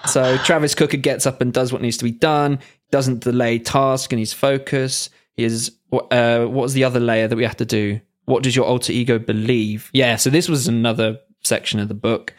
So 0.08 0.38
Travis 0.40 0.76
Cooker 0.76 0.98
gets 0.98 1.26
up 1.26 1.40
and 1.40 1.54
does 1.54 1.72
what 1.72 1.82
needs 1.82 1.96
to 1.98 2.04
be 2.04 2.12
done. 2.12 2.60
Doesn't 2.92 3.22
delay 3.22 3.58
task 3.58 4.12
and 4.12 4.20
he's 4.20 4.34
focus. 4.34 5.10
Is. 5.38 5.72
Uh, 5.92 6.46
what 6.46 6.64
was 6.64 6.74
the 6.74 6.84
other 6.84 7.00
layer 7.00 7.28
that 7.28 7.36
we 7.36 7.44
have 7.44 7.58
to 7.58 7.66
do? 7.66 8.00
What 8.26 8.44
does 8.44 8.56
your 8.56 8.66
alter 8.66 8.94
ego 8.94 9.20
believe? 9.20 9.90
Yeah. 9.94 10.16
So 10.16 10.30
this 10.30 10.48
was 10.48 10.68
another 10.68 11.20
section 11.44 11.80
of 11.80 11.88
the 11.88 11.94
book. 11.94 12.34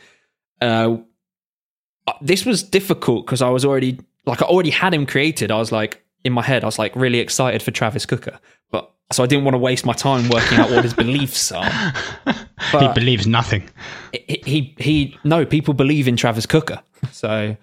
Uh, 0.60 0.98
uh, 2.06 2.12
this 2.20 2.44
was 2.44 2.62
difficult 2.62 3.26
because 3.26 3.42
I 3.42 3.50
was 3.50 3.64
already 3.64 4.00
like 4.26 4.42
I 4.42 4.46
already 4.46 4.70
had 4.70 4.94
him 4.94 5.06
created. 5.06 5.50
I 5.50 5.58
was 5.58 5.72
like 5.72 6.02
in 6.24 6.32
my 6.32 6.42
head, 6.42 6.64
I 6.64 6.66
was 6.66 6.78
like 6.78 6.94
really 6.96 7.18
excited 7.18 7.62
for 7.62 7.70
Travis 7.70 8.06
Cooker, 8.06 8.38
but 8.70 8.92
so 9.12 9.22
I 9.22 9.26
didn't 9.26 9.44
want 9.44 9.54
to 9.54 9.58
waste 9.58 9.84
my 9.84 9.92
time 9.92 10.28
working 10.28 10.58
out 10.58 10.70
what 10.70 10.84
his 10.84 10.94
beliefs 10.94 11.52
are. 11.52 11.70
he 12.80 12.88
believes 12.94 13.26
nothing. 13.26 13.68
he, 14.12 14.42
he 14.44 14.74
he 14.78 15.18
no 15.24 15.44
people 15.44 15.74
believe 15.74 16.08
in 16.08 16.16
Travis 16.16 16.46
Cooker, 16.46 16.80
so 17.10 17.56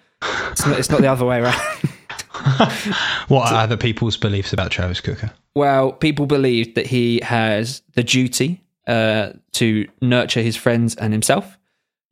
it's 0.50 0.66
not, 0.66 0.78
it's 0.78 0.90
not 0.90 1.00
the 1.00 1.08
other 1.08 1.24
way 1.24 1.40
around. 1.40 1.60
What 3.28 3.52
are 3.52 3.62
other 3.62 3.76
people's 3.76 4.16
beliefs 4.16 4.52
about 4.52 4.70
Travis 4.70 5.00
Cooker? 5.00 5.30
well, 5.54 5.92
people 5.92 6.26
believe 6.26 6.74
that 6.74 6.86
he 6.86 7.20
has 7.20 7.82
the 7.94 8.02
duty 8.02 8.62
uh, 8.86 9.32
to 9.52 9.88
nurture 10.00 10.42
his 10.42 10.56
friends 10.56 10.94
and 10.96 11.12
himself. 11.12 11.58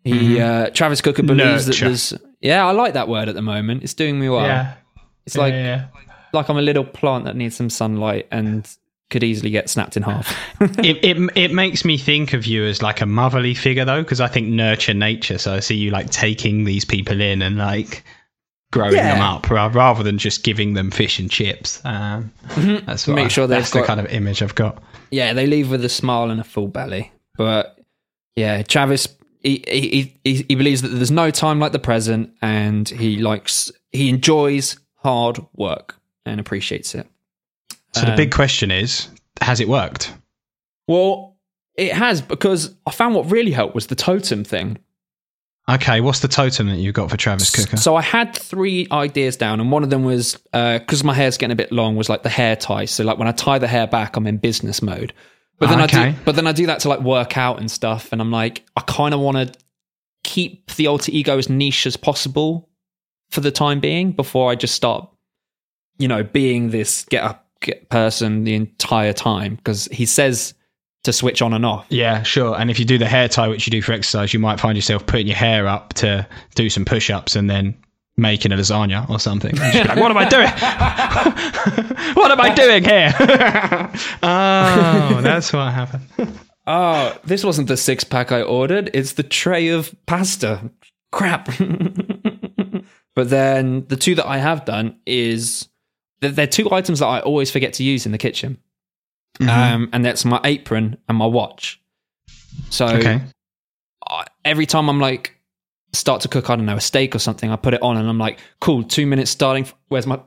He 0.04 0.40
uh, 0.40 0.70
Travis 0.70 1.00
Cooker 1.00 1.22
believes 1.22 1.66
Nurture. 1.66 1.80
that 1.80 1.88
there's 1.88 2.14
yeah, 2.40 2.66
I 2.66 2.70
like 2.70 2.94
that 2.94 3.08
word 3.08 3.28
at 3.28 3.34
the 3.34 3.42
moment. 3.42 3.82
It's 3.82 3.94
doing 3.94 4.18
me 4.18 4.28
well. 4.28 4.74
It's 5.26 5.36
like 5.36 5.52
yeah. 5.52 5.88
like 6.32 6.48
I'm 6.48 6.56
a 6.56 6.62
little 6.62 6.84
plant 6.84 7.24
that 7.24 7.36
needs 7.36 7.56
some 7.56 7.68
sunlight 7.68 8.26
and 8.30 8.68
could 9.10 9.22
easily 9.22 9.50
get 9.50 9.68
snapped 9.68 9.96
in 9.96 10.02
half. 10.02 10.34
it, 10.60 11.04
it 11.04 11.30
it 11.36 11.52
makes 11.52 11.84
me 11.84 11.98
think 11.98 12.32
of 12.32 12.46
you 12.46 12.64
as 12.64 12.80
like 12.80 13.00
a 13.00 13.06
motherly 13.06 13.54
figure 13.54 13.84
though, 13.84 14.02
because 14.02 14.20
I 14.20 14.28
think 14.28 14.48
nurture 14.48 14.94
nature. 14.94 15.36
So 15.36 15.54
I 15.54 15.60
see 15.60 15.76
you 15.76 15.90
like 15.90 16.10
taking 16.10 16.64
these 16.64 16.84
people 16.84 17.20
in 17.20 17.42
and 17.42 17.58
like 17.58 18.04
growing 18.70 18.94
Yeah. 18.94 19.14
them 19.14 19.22
up 19.22 19.48
rather 19.50 20.02
than 20.02 20.18
just 20.18 20.44
giving 20.44 20.74
them 20.74 20.90
fish 20.90 21.18
and 21.18 21.30
chips. 21.30 21.80
Um, 21.84 22.32
that's 22.86 23.06
what 23.06 23.14
Make 23.14 23.26
I- 23.26 23.28
sure 23.28 23.46
that's 23.46 23.70
the 23.70 23.82
kind 23.82 23.98
of 24.00 24.06
image 24.06 24.42
I've 24.42 24.54
got. 24.54 24.82
yeah, 25.10 25.32
they 25.32 25.46
leave 25.46 25.70
with 25.70 25.84
a 25.84 25.88
smile 25.88 26.30
and 26.30 26.40
a 26.40 26.44
full 26.44 26.68
belly. 26.68 27.12
But 27.36 27.78
yeah, 28.36 28.62
Travis 28.62 29.08
he, 29.42 29.62
he 29.68 30.14
he 30.24 30.44
he 30.48 30.54
believes 30.56 30.82
that 30.82 30.88
there's 30.88 31.10
no 31.12 31.30
time 31.30 31.60
like 31.60 31.72
the 31.72 31.78
present, 31.78 32.30
and 32.42 32.88
he 32.88 33.18
likes 33.18 33.70
he 33.92 34.08
enjoys 34.08 34.76
hard 34.96 35.38
work 35.54 35.94
and 36.26 36.40
appreciates 36.40 36.94
it. 36.94 37.06
So 37.92 38.02
the 38.02 38.10
Um, 38.10 38.16
big 38.16 38.32
question 38.32 38.70
is, 38.70 39.08
has 39.40 39.60
it 39.60 39.68
worked? 39.68 40.12
Well, 40.88 41.36
it 41.76 41.92
has 41.92 42.20
because 42.20 42.74
I 42.86 42.90
found 42.90 43.14
what 43.14 43.30
really 43.30 43.52
helped 43.52 43.74
was 43.76 43.86
the 43.86 43.94
totem 43.94 44.42
thing. 44.44 44.78
Okay, 45.68 46.00
what's 46.00 46.20
the 46.20 46.28
totem 46.28 46.68
that 46.68 46.78
you 46.78 46.92
got 46.92 47.10
for 47.10 47.18
Travis 47.18 47.50
Cooker? 47.54 47.76
So 47.76 47.94
I 47.94 48.00
had 48.00 48.34
three 48.34 48.86
ideas 48.90 49.36
down, 49.36 49.60
and 49.60 49.70
one 49.70 49.82
of 49.82 49.90
them 49.90 50.02
was 50.02 50.38
uh, 50.54 50.78
because 50.78 51.04
my 51.04 51.12
hair's 51.12 51.36
getting 51.36 51.52
a 51.52 51.56
bit 51.56 51.70
long. 51.70 51.96
Was 51.96 52.08
like 52.08 52.22
the 52.22 52.30
hair 52.30 52.56
tie. 52.56 52.86
So 52.86 53.04
like 53.04 53.18
when 53.18 53.28
I 53.28 53.32
tie 53.32 53.58
the 53.58 53.68
hair 53.68 53.86
back, 53.86 54.16
I'm 54.16 54.26
in 54.26 54.38
business 54.38 54.80
mode. 54.80 55.12
But 55.58 55.68
then 55.68 55.80
I 55.80 55.86
do, 55.86 56.14
but 56.24 56.36
then 56.36 56.46
I 56.46 56.52
do 56.52 56.66
that 56.66 56.80
to 56.80 56.88
like 56.88 57.00
work 57.00 57.36
out 57.36 57.58
and 57.58 57.70
stuff, 57.70 58.08
and 58.12 58.20
I'm 58.20 58.30
like, 58.30 58.64
I 58.76 58.80
kind 58.82 59.12
of 59.12 59.20
want 59.20 59.36
to 59.36 59.58
keep 60.24 60.70
the 60.74 60.86
alter 60.86 61.10
ego 61.12 61.36
as 61.36 61.50
niche 61.50 61.86
as 61.86 61.96
possible 61.96 62.68
for 63.30 63.40
the 63.40 63.50
time 63.50 63.80
being 63.80 64.12
before 64.12 64.50
I 64.50 64.54
just 64.54 64.74
start, 64.74 65.08
you 65.98 66.08
know, 66.08 66.22
being 66.22 66.70
this 66.70 67.04
get 67.06 67.24
up 67.24 67.46
get 67.60 67.88
person 67.90 68.44
the 68.44 68.54
entire 68.54 69.12
time 69.12 69.56
because 69.56 69.86
he 69.86 70.06
says 70.06 70.54
to 71.04 71.12
switch 71.12 71.42
on 71.42 71.54
and 71.54 71.64
off. 71.64 71.86
Yeah, 71.88 72.22
sure. 72.22 72.58
And 72.58 72.70
if 72.70 72.78
you 72.78 72.84
do 72.84 72.98
the 72.98 73.06
hair 73.06 73.28
tie, 73.28 73.48
which 73.48 73.66
you 73.66 73.70
do 73.70 73.82
for 73.82 73.92
exercise, 73.92 74.32
you 74.32 74.40
might 74.40 74.60
find 74.60 74.76
yourself 74.76 75.06
putting 75.06 75.26
your 75.26 75.36
hair 75.36 75.66
up 75.66 75.94
to 75.94 76.26
do 76.54 76.68
some 76.68 76.84
push 76.84 77.10
ups 77.10 77.36
and 77.36 77.48
then 77.48 77.76
making 78.16 78.52
a 78.52 78.56
lasagna 78.56 79.08
or 79.08 79.18
something. 79.18 79.56
And 79.60 79.72
just 79.72 79.84
be 79.84 79.88
like, 79.88 79.98
what 79.98 80.10
am 80.10 80.16
I 80.18 80.28
doing? 80.28 80.48
what 82.14 82.30
am 82.30 82.40
I 82.40 82.54
doing 82.54 82.84
here? 82.84 83.14
oh, 84.22 85.20
that's 85.22 85.52
what 85.52 85.72
happened. 85.72 86.38
Oh, 86.66 87.16
this 87.24 87.44
wasn't 87.44 87.68
the 87.68 87.76
six 87.76 88.04
pack 88.04 88.30
I 88.32 88.42
ordered. 88.42 88.90
It's 88.92 89.12
the 89.12 89.22
tray 89.22 89.68
of 89.68 89.94
pasta. 90.06 90.70
Crap. 91.10 91.48
but 93.14 93.30
then 93.30 93.86
the 93.86 93.96
two 93.96 94.14
that 94.16 94.26
I 94.26 94.36
have 94.36 94.66
done 94.66 94.98
is 95.06 95.68
they're 96.20 96.46
two 96.46 96.70
items 96.70 96.98
that 96.98 97.06
I 97.06 97.20
always 97.20 97.50
forget 97.50 97.72
to 97.74 97.84
use 97.84 98.04
in 98.04 98.12
the 98.12 98.18
kitchen. 98.18 98.58
Mm-hmm. 99.38 99.48
Um, 99.48 99.88
and 99.92 100.04
that's 100.04 100.24
my 100.24 100.40
apron 100.44 100.96
and 101.08 101.16
my 101.18 101.26
watch. 101.26 101.80
So 102.70 102.86
Okay. 102.86 103.20
I- 104.08 104.26
every 104.44 104.66
time 104.66 104.88
I'm 104.88 104.98
like 105.00 105.34
start 105.92 106.20
to 106.22 106.28
cook, 106.28 106.50
I 106.50 106.56
don't 106.56 106.66
know, 106.66 106.76
a 106.76 106.80
steak 106.80 107.14
or 107.14 107.18
something, 107.18 107.50
I 107.50 107.56
put 107.56 107.74
it 107.74 107.82
on 107.82 107.96
and 107.96 108.08
I'm 108.08 108.18
like, 108.18 108.38
cool, 108.60 108.82
two 108.82 109.06
minutes 109.06 109.30
starting. 109.30 109.66
Where's 109.88 110.06
my? 110.06 110.20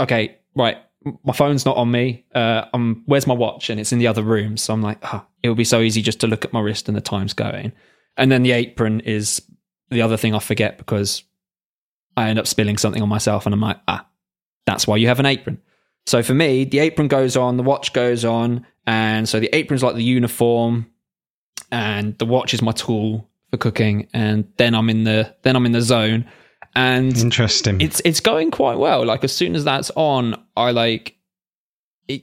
Okay, 0.00 0.36
right. 0.54 0.78
My 1.24 1.32
phone's 1.32 1.64
not 1.64 1.76
on 1.76 1.90
me. 1.90 2.24
Uh, 2.34 2.66
I'm, 2.72 3.02
where's 3.06 3.26
my 3.26 3.34
watch? 3.34 3.70
And 3.70 3.80
it's 3.80 3.92
in 3.92 3.98
the 3.98 4.06
other 4.06 4.22
room. 4.22 4.56
So 4.56 4.72
I'm 4.72 4.82
like, 4.82 4.98
oh, 5.12 5.24
it 5.42 5.48
would 5.48 5.58
be 5.58 5.64
so 5.64 5.80
easy 5.80 6.00
just 6.02 6.20
to 6.20 6.28
look 6.28 6.44
at 6.44 6.52
my 6.52 6.60
wrist 6.60 6.86
and 6.88 6.96
the 6.96 7.00
time's 7.00 7.32
going. 7.32 7.72
And 8.16 8.30
then 8.30 8.42
the 8.44 8.52
apron 8.52 9.00
is 9.00 9.42
the 9.90 10.02
other 10.02 10.16
thing 10.16 10.34
I 10.34 10.38
forget 10.38 10.78
because 10.78 11.24
I 12.16 12.28
end 12.28 12.38
up 12.38 12.46
spilling 12.46 12.78
something 12.78 13.02
on 13.02 13.08
myself, 13.08 13.46
and 13.46 13.54
I'm 13.54 13.60
like, 13.60 13.78
ah, 13.88 14.06
that's 14.66 14.86
why 14.86 14.96
you 14.98 15.08
have 15.08 15.18
an 15.18 15.26
apron. 15.26 15.60
So 16.06 16.22
for 16.22 16.34
me, 16.34 16.64
the 16.64 16.80
apron 16.80 17.08
goes 17.08 17.36
on, 17.36 17.56
the 17.56 17.62
watch 17.62 17.92
goes 17.92 18.24
on, 18.24 18.66
and 18.86 19.28
so 19.28 19.38
the 19.40 19.54
apron's 19.54 19.82
like 19.82 19.94
the 19.94 20.02
uniform, 20.02 20.86
and 21.70 22.18
the 22.18 22.26
watch 22.26 22.54
is 22.54 22.62
my 22.62 22.72
tool 22.72 23.28
for 23.50 23.56
cooking, 23.56 24.08
and 24.12 24.50
then 24.56 24.74
I'm 24.74 24.90
in 24.90 25.04
the 25.04 25.34
then 25.42 25.56
I'm 25.56 25.66
in 25.66 25.72
the 25.72 25.80
zone, 25.80 26.26
and 26.74 27.16
Interesting. 27.16 27.80
it's 27.80 28.00
it's 28.04 28.20
going 28.20 28.50
quite 28.50 28.78
well. 28.78 29.04
Like 29.04 29.24
as 29.24 29.32
soon 29.32 29.54
as 29.54 29.64
that's 29.64 29.90
on, 29.94 30.42
I 30.56 30.70
like 30.72 31.16
it. 32.08 32.22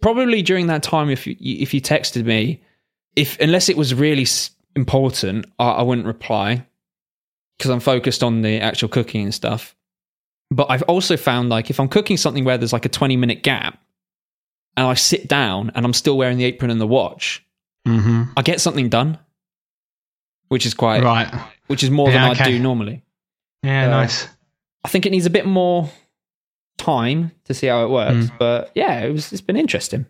Probably 0.00 0.42
during 0.42 0.66
that 0.68 0.82
time, 0.82 1.10
if 1.10 1.26
you 1.26 1.36
if 1.40 1.72
you 1.72 1.80
texted 1.80 2.24
me, 2.24 2.62
if 3.14 3.38
unless 3.40 3.68
it 3.68 3.76
was 3.76 3.94
really 3.94 4.26
important, 4.74 5.46
I, 5.58 5.70
I 5.70 5.82
wouldn't 5.82 6.06
reply 6.06 6.66
because 7.56 7.70
I'm 7.70 7.80
focused 7.80 8.22
on 8.22 8.42
the 8.42 8.60
actual 8.60 8.88
cooking 8.88 9.24
and 9.24 9.34
stuff. 9.34 9.75
But 10.50 10.70
I've 10.70 10.82
also 10.82 11.16
found 11.16 11.48
like 11.48 11.70
if 11.70 11.80
I'm 11.80 11.88
cooking 11.88 12.16
something 12.16 12.44
where 12.44 12.56
there's 12.58 12.72
like 12.72 12.84
a 12.84 12.88
20 12.88 13.16
minute 13.16 13.42
gap, 13.42 13.78
and 14.76 14.86
I 14.86 14.94
sit 14.94 15.26
down 15.28 15.72
and 15.74 15.84
I'm 15.84 15.92
still 15.94 16.16
wearing 16.16 16.38
the 16.38 16.44
apron 16.44 16.70
and 16.70 16.80
the 16.80 16.86
watch, 16.86 17.44
hmm 17.86 18.24
I 18.36 18.42
get 18.42 18.60
something 18.60 18.88
done, 18.88 19.18
which 20.48 20.66
is 20.66 20.74
quite 20.74 21.02
Right. 21.02 21.32
which 21.66 21.82
is 21.82 21.90
more 21.90 22.10
Yeah, 22.10 22.22
than 22.28 22.32
okay. 22.32 22.44
I 22.44 22.48
do 22.48 22.58
normally. 22.60 23.02
Yeah, 23.62 23.86
Uh, 23.86 23.90
nice. 23.90 24.28
I 24.84 24.88
think 24.88 25.04
it 25.06 25.10
needs 25.10 25.26
a 25.26 25.30
bit 25.30 25.46
more 25.46 25.90
time 26.78 27.32
to 27.46 27.54
see 27.54 27.66
how 27.66 27.84
it 27.84 27.90
works. 27.90 28.28
But 28.38 28.70
yeah, 28.74 29.00
it 29.00 29.10
was. 29.10 29.32
It's 29.32 29.40
been 29.40 29.56
interesting. 29.56 30.06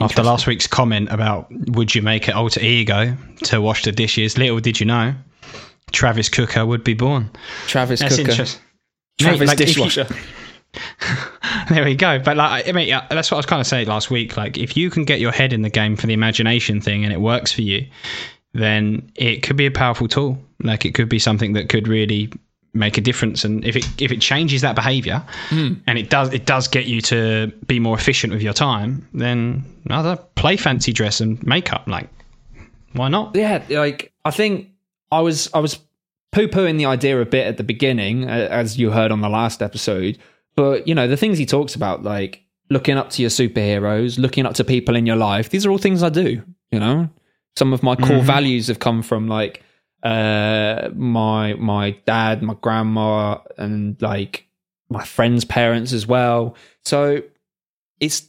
After 0.00 0.22
last 0.22 0.46
week's 0.46 0.66
comment 0.66 1.08
about 1.10 1.48
would 1.50 1.94
you 1.94 2.00
make 2.02 2.28
an 2.28 2.34
alter 2.34 2.60
ego 2.60 3.16
to 3.44 3.60
wash 3.60 3.82
the 3.82 3.92
dishes, 3.92 4.38
little 4.38 4.60
did 4.60 4.78
you 4.80 4.86
know, 4.86 5.14
Travis 5.92 6.28
Cooker 6.28 6.64
would 6.64 6.84
be 6.84 6.94
born. 6.94 7.30
Travis 7.66 8.00
That's 8.00 8.16
Cooker, 8.16 8.30
interesting. 8.30 8.62
Travis 9.18 9.40
Mate, 9.40 9.46
like, 9.48 9.58
you- 9.60 9.66
dishwasher. 9.66 10.06
There 11.70 11.84
we 11.84 11.94
go. 11.94 12.18
But 12.18 12.36
like, 12.36 12.68
I 12.68 12.72
mean, 12.72 12.88
yeah, 12.88 13.06
that's 13.10 13.30
what 13.30 13.36
I 13.36 13.38
was 13.38 13.46
kind 13.46 13.60
of 13.60 13.66
saying 13.66 13.88
last 13.88 14.10
week. 14.10 14.36
Like, 14.36 14.56
if 14.58 14.76
you 14.76 14.90
can 14.90 15.04
get 15.04 15.20
your 15.20 15.32
head 15.32 15.52
in 15.52 15.62
the 15.62 15.70
game 15.70 15.96
for 15.96 16.06
the 16.06 16.12
imagination 16.12 16.80
thing 16.80 17.04
and 17.04 17.12
it 17.12 17.20
works 17.20 17.52
for 17.52 17.62
you, 17.62 17.86
then 18.54 19.10
it 19.14 19.42
could 19.42 19.56
be 19.56 19.66
a 19.66 19.70
powerful 19.70 20.08
tool. 20.08 20.38
Like, 20.62 20.84
it 20.84 20.94
could 20.94 21.08
be 21.08 21.18
something 21.18 21.52
that 21.54 21.68
could 21.68 21.88
really 21.88 22.30
make 22.74 22.98
a 22.98 23.00
difference. 23.00 23.44
And 23.44 23.64
if 23.64 23.76
it 23.76 23.86
if 24.00 24.12
it 24.12 24.20
changes 24.20 24.62
that 24.62 24.74
behavior, 24.74 25.24
hmm. 25.48 25.74
and 25.86 25.98
it 25.98 26.10
does 26.10 26.32
it 26.32 26.46
does 26.46 26.68
get 26.68 26.86
you 26.86 27.00
to 27.02 27.52
be 27.66 27.80
more 27.80 27.96
efficient 27.96 28.32
with 28.32 28.42
your 28.42 28.54
time, 28.54 29.06
then 29.12 29.64
other 29.90 30.16
play 30.36 30.56
fancy 30.56 30.92
dress 30.92 31.20
and 31.20 31.42
makeup. 31.46 31.86
Like, 31.86 32.08
why 32.92 33.08
not? 33.08 33.34
yeah, 33.34 33.62
like 33.68 34.12
I 34.24 34.30
think 34.30 34.70
I 35.10 35.20
was 35.20 35.50
I 35.54 35.58
was 35.58 35.78
poo 36.32 36.48
pooing 36.48 36.78
the 36.78 36.86
idea 36.86 37.20
a 37.20 37.24
bit 37.24 37.46
at 37.46 37.56
the 37.56 37.64
beginning, 37.64 38.24
as 38.24 38.78
you 38.78 38.90
heard 38.90 39.10
on 39.10 39.20
the 39.20 39.28
last 39.28 39.62
episode. 39.62 40.18
But 40.56 40.88
you 40.88 40.94
know 40.94 41.08
the 41.08 41.16
things 41.16 41.38
he 41.38 41.46
talks 41.46 41.74
about, 41.74 42.02
like 42.02 42.42
looking 42.70 42.96
up 42.96 43.10
to 43.10 43.22
your 43.22 43.30
superheroes, 43.30 44.18
looking 44.18 44.46
up 44.46 44.54
to 44.54 44.64
people 44.64 44.96
in 44.96 45.06
your 45.06 45.16
life. 45.16 45.50
These 45.50 45.64
are 45.64 45.70
all 45.70 45.78
things 45.78 46.02
I 46.02 46.08
do. 46.08 46.42
You 46.70 46.80
know, 46.80 47.08
some 47.56 47.72
of 47.72 47.82
my 47.82 47.96
core 47.96 48.22
values 48.22 48.68
have 48.68 48.78
come 48.78 49.02
from 49.02 49.28
like 49.28 49.62
uh 50.02 50.90
my 50.94 51.54
my 51.54 51.92
dad, 52.06 52.42
my 52.42 52.54
grandma, 52.54 53.38
and 53.56 54.00
like 54.02 54.46
my 54.90 55.04
friends' 55.04 55.44
parents 55.44 55.92
as 55.92 56.06
well. 56.06 56.56
So 56.84 57.22
it's 58.00 58.28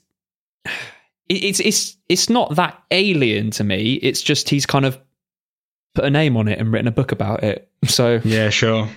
it's 1.29 1.59
it's 1.59 1.97
it's 2.07 2.29
not 2.29 2.55
that 2.55 2.81
alien 2.91 3.51
to 3.51 3.63
me. 3.63 3.93
It's 3.95 4.21
just 4.21 4.49
he's 4.49 4.65
kind 4.65 4.85
of 4.85 4.99
put 5.95 6.05
a 6.05 6.09
name 6.09 6.37
on 6.37 6.47
it 6.47 6.59
and 6.59 6.71
written 6.71 6.87
a 6.87 6.91
book 6.91 7.11
about 7.11 7.43
it. 7.43 7.65
So 7.87 8.19
Yeah, 8.25 8.49
sure. 8.49 8.89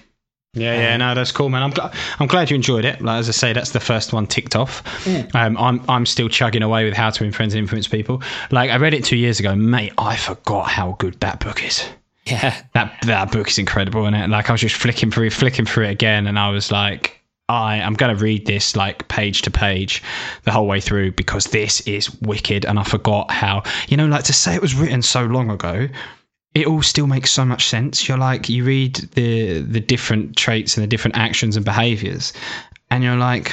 Yeah, 0.55 0.75
yeah, 0.75 0.97
no, 0.99 1.15
that's 1.15 1.33
cool, 1.33 1.49
man. 1.49 1.63
I'm 1.63 1.71
glad. 1.71 1.95
I'm 2.19 2.27
glad 2.27 2.51
you 2.51 2.57
enjoyed 2.57 2.85
it. 2.85 3.01
Like, 3.01 3.21
as 3.21 3.29
I 3.29 3.33
say, 3.33 3.53
that's 3.55 3.71
the 3.71 3.81
first 3.81 4.13
one 4.13 4.27
ticked 4.27 4.55
off. 4.55 4.83
Um, 5.35 5.57
I'm 5.57 5.83
I'm 5.89 6.05
still 6.05 6.29
chugging 6.29 6.63
away 6.63 6.85
with 6.85 6.93
How 6.93 7.09
to 7.09 7.25
Influence 7.25 7.55
and 7.55 7.61
Influence 7.61 7.89
People. 7.89 8.23
Like, 8.51 8.71
I 8.71 8.77
read 8.77 8.93
it 8.93 9.03
two 9.03 9.17
years 9.17 9.41
ago, 9.41 9.55
mate. 9.55 9.95
I 9.97 10.15
forgot 10.17 10.69
how 10.69 10.97
good 10.99 11.19
that 11.21 11.41
book 11.41 11.65
is. 11.65 11.89
yeah, 12.27 12.55
That 12.75 12.99
that 13.07 13.33
book 13.33 13.49
is 13.49 13.59
incredible, 13.59 14.07
is 14.07 14.13
it? 14.15 14.29
Like, 14.29 14.51
I 14.51 14.53
was 14.53 14.61
just 14.61 14.77
flicking 14.77 15.11
through, 15.11 15.31
flicking 15.31 15.65
through 15.65 15.87
it 15.87 15.91
again, 15.93 16.27
and 16.27 16.39
I 16.39 16.51
was 16.51 16.71
like, 16.71 17.23
I 17.49 17.77
am 17.77 17.95
going 17.95 18.15
to 18.15 18.23
read 18.23 18.47
this 18.47 18.77
like 18.77 19.09
page 19.09 19.43
to 19.43 19.51
page 19.51 20.03
the 20.45 20.51
whole 20.51 20.67
way 20.67 20.81
through 20.81 21.13
because 21.13 21.47
this 21.47 21.81
is 21.83 22.15
wicked. 22.21 22.67
And 22.67 22.79
I 22.79 22.83
forgot 22.83 23.31
how 23.31 23.63
you 23.89 23.97
know, 23.97 24.07
like 24.07 24.25
to 24.25 24.35
say 24.35 24.55
it 24.55 24.61
was 24.61 24.75
written 24.75 25.01
so 25.01 25.25
long 25.25 25.51
ago 25.51 25.89
it 26.55 26.67
all 26.67 26.83
still 26.83 27.07
makes 27.07 27.31
so 27.31 27.45
much 27.45 27.67
sense. 27.67 28.07
You're 28.09 28.19
like 28.19 28.49
you 28.49 28.65
read 28.65 28.97
the 29.15 29.61
the 29.61 29.81
different 29.81 30.37
traits 30.37 30.77
and 30.77 30.83
the 30.83 30.89
different 30.89 31.17
actions 31.17 31.57
and 31.57 31.65
behaviors, 31.65 32.33
and 32.91 33.03
you're 33.03 33.17
like, 33.17 33.53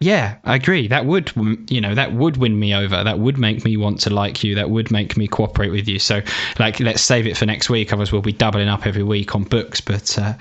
yeah, 0.00 0.36
I 0.44 0.56
agree. 0.56 0.88
That 0.88 1.06
would 1.06 1.32
you 1.70 1.80
know 1.80 1.94
that 1.94 2.12
would 2.14 2.36
win 2.36 2.58
me 2.58 2.74
over. 2.74 3.02
That 3.04 3.18
would 3.18 3.38
make 3.38 3.64
me 3.64 3.76
want 3.76 4.00
to 4.00 4.10
like 4.10 4.42
you. 4.44 4.54
That 4.56 4.70
would 4.70 4.90
make 4.90 5.16
me 5.16 5.26
cooperate 5.28 5.70
with 5.70 5.86
you. 5.88 5.98
So 5.98 6.20
like, 6.58 6.80
let's 6.80 7.00
save 7.02 7.26
it 7.26 7.36
for 7.36 7.46
next 7.46 7.70
week. 7.70 7.92
Otherwise, 7.92 8.12
we'll 8.12 8.22
be 8.22 8.32
doubling 8.32 8.68
up 8.68 8.86
every 8.86 9.02
week 9.04 9.34
on 9.34 9.44
books. 9.44 9.80
But 9.80 10.18
uh, 10.18 10.34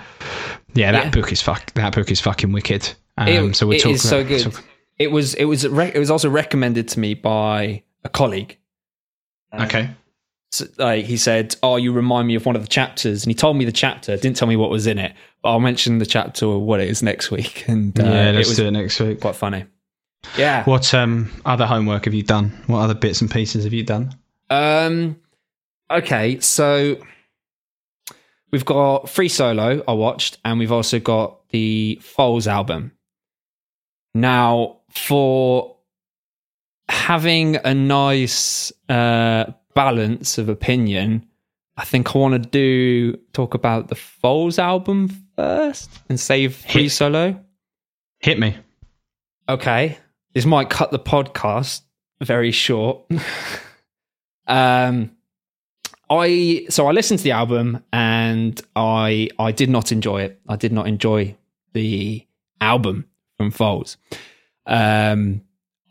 yeah, 0.74 0.92
that 0.92 1.06
Yeah. 1.06 1.10
book 1.12 1.32
is 1.32 1.42
fuck. 1.42 1.72
That 1.74 1.94
book 1.96 2.10
is 2.12 2.20
fucking 2.20 2.52
wicked. 2.52 2.92
Um, 3.18 3.28
it, 3.28 3.56
so 3.56 3.66
we're 3.68 3.76
it 3.76 3.82
talking 3.82 3.96
is 3.96 4.08
so 4.10 4.24
good. 4.26 4.44
talk- 4.44 4.64
it 4.98 5.12
was 5.12 5.34
it 5.36 5.46
was 5.46 5.68
re- 5.68 5.92
it 5.94 6.00
was 6.00 6.10
also 6.10 6.30
recommended 6.30 6.88
to 6.90 7.00
me 7.00 7.14
by 7.14 7.84
a 8.04 8.10
colleague. 8.10 8.58
okay. 9.54 9.90
So, 10.56 10.66
like 10.78 11.06
he 11.06 11.18
said, 11.18 11.56
"Oh, 11.62 11.76
you 11.76 11.92
remind 11.92 12.28
me 12.28 12.36
of 12.36 12.46
one 12.46 12.56
of 12.56 12.62
the 12.62 12.68
chapters," 12.68 13.24
and 13.24 13.30
he 13.30 13.36
told 13.36 13.58
me 13.58 13.66
the 13.66 13.72
chapter. 13.72 14.16
Didn't 14.16 14.38
tell 14.38 14.48
me 14.48 14.56
what 14.56 14.70
was 14.70 14.88
in 14.88 14.98
it, 14.98 15.14
but 15.42 15.50
I'll 15.50 15.60
mention 15.60 15.98
the 15.98 16.06
chapter 16.06 16.46
or 16.46 16.60
what 16.60 16.80
it 16.80 16.90
is 16.90 17.04
next 17.04 17.30
week. 17.32 17.66
And 17.68 18.00
uh, 18.00 18.04
yeah, 18.04 18.30
it 18.30 18.36
let's 18.36 18.48
was 18.50 18.58
do 18.58 18.66
it 18.68 18.72
next 18.72 19.00
week. 19.00 19.20
quite 19.20 19.36
funny. 19.36 19.66
Yeah. 20.38 20.64
What 20.64 20.94
um 20.94 21.32
other 21.46 21.66
homework 21.66 22.06
have 22.06 22.14
you 22.14 22.24
done? 22.24 22.50
What 22.68 22.80
other 22.80 22.94
bits 22.94 23.22
and 23.22 23.30
pieces 23.30 23.64
have 23.66 23.74
you 23.74 23.84
done? 23.84 24.16
Um. 24.50 25.18
Okay, 25.92 26.40
so 26.40 26.98
we've 28.52 28.66
got 28.66 29.10
Free 29.10 29.30
Solo. 29.30 29.84
I 29.88 29.94
watched, 29.94 30.38
and 30.46 30.58
we've 30.58 30.72
also 30.72 31.00
got 31.00 31.48
the 31.50 32.00
Foals 32.02 32.48
album. 32.48 32.92
Now, 34.14 34.78
for 34.90 35.76
having 36.90 37.58
a 37.58 37.74
nice 37.74 38.72
uh, 38.90 39.46
balance 39.76 40.38
of 40.38 40.50
opinion, 40.50 41.26
I 41.78 41.86
think 41.86 42.16
I 42.16 42.20
want 42.20 42.42
to 42.42 42.50
do 42.50 43.18
talk 43.34 43.54
about 43.54 43.90
the 43.90 43.96
Foals 43.96 44.58
album 44.58 45.10
first 45.36 45.92
and 46.10 46.20
save 46.20 46.56
Free 46.56 46.84
Hit- 46.84 46.92
Solo. 46.92 47.40
Hit 48.20 48.40
me. 48.40 48.58
Okay, 49.48 49.98
this 50.34 50.46
might 50.46 50.70
cut 50.70 50.92
the 50.92 51.00
podcast 51.00 51.82
very 52.22 52.52
short. 52.52 53.04
um, 54.48 55.12
I 56.10 56.66
so 56.70 56.88
I 56.88 56.92
listened 56.92 57.20
to 57.20 57.24
the 57.24 57.32
album 57.32 57.84
and 57.92 58.60
I 58.76 59.30
I 59.38 59.52
did 59.52 59.70
not 59.70 59.92
enjoy 59.92 60.22
it. 60.22 60.40
I 60.48 60.56
did 60.56 60.72
not 60.72 60.88
enjoy 60.88 61.36
the 61.74 62.26
album 62.62 63.06
from 63.38 63.52
Foals. 63.52 63.98
Um, 64.66 65.42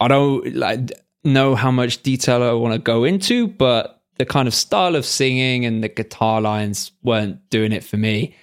I 0.01 0.09
don't 0.09 0.55
like 0.57 0.91
know 1.25 1.55
how 1.55 1.71
much 1.71 2.03
detail 2.03 2.43
I 2.43 2.53
want 2.53 2.75
to 2.75 2.79
go 2.79 3.05
into, 3.05 3.49
but 3.49 4.03
the 4.17 4.25
kind 4.27 4.47
of 4.47 4.55
style 4.55 4.95
of 4.95 5.05
singing 5.05 5.65
and 5.65 5.83
the 5.83 5.89
guitar 5.89 6.41
lines 6.41 6.93
weren't 7.03 7.49
doing 7.51 7.73
it 7.73 7.83
for 7.85 7.97
me. 7.97 8.35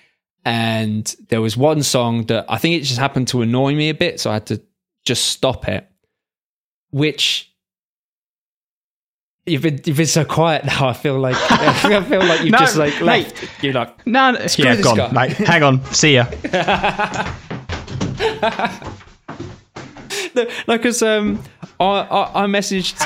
And 0.44 1.14
there 1.30 1.42
was 1.42 1.56
one 1.56 1.84
song 1.84 2.26
that 2.26 2.46
I 2.50 2.58
think 2.58 2.76
it 2.82 2.86
just 2.86 3.00
happened 3.00 3.28
to 3.30 3.42
annoy 3.42 3.76
me 3.76 3.90
a 3.90 3.94
bit, 3.94 4.20
so 4.20 4.32
I 4.32 4.34
had 4.34 4.48
to 4.48 4.62
just 5.06 5.28
stop 5.28 5.68
it. 5.68 5.88
Which 6.92 7.48
You've 9.48 9.64
been 9.64 9.82
you've 9.86 9.98
been 9.98 10.06
so 10.06 10.24
quiet 10.24 10.66
now. 10.66 10.88
I 10.90 10.94
feel 10.94 11.20
like 11.20 11.36
I 11.52 12.04
feel 12.04 12.20
like 12.24 12.42
you've 12.42 12.52
No, 12.52 12.58
just 12.60 12.76
like 12.78 13.02
mate. 13.02 13.34
You're 13.62 13.74
like 13.74 14.06
No, 14.06 14.32
no 14.32 14.46
Screw 14.48 14.66
yeah, 14.66 14.76
this 14.76 14.86
gone. 14.86 14.98
guy. 14.98 15.12
Like, 15.12 15.32
hang 15.32 15.64
on, 15.64 15.84
see 15.94 16.14
ya. 16.16 16.26
no, 20.68 20.78
because 20.78 21.02
um, 21.02 21.42
I, 21.80 21.86
I 21.86 22.44
I 22.44 22.46
messaged 22.48 23.02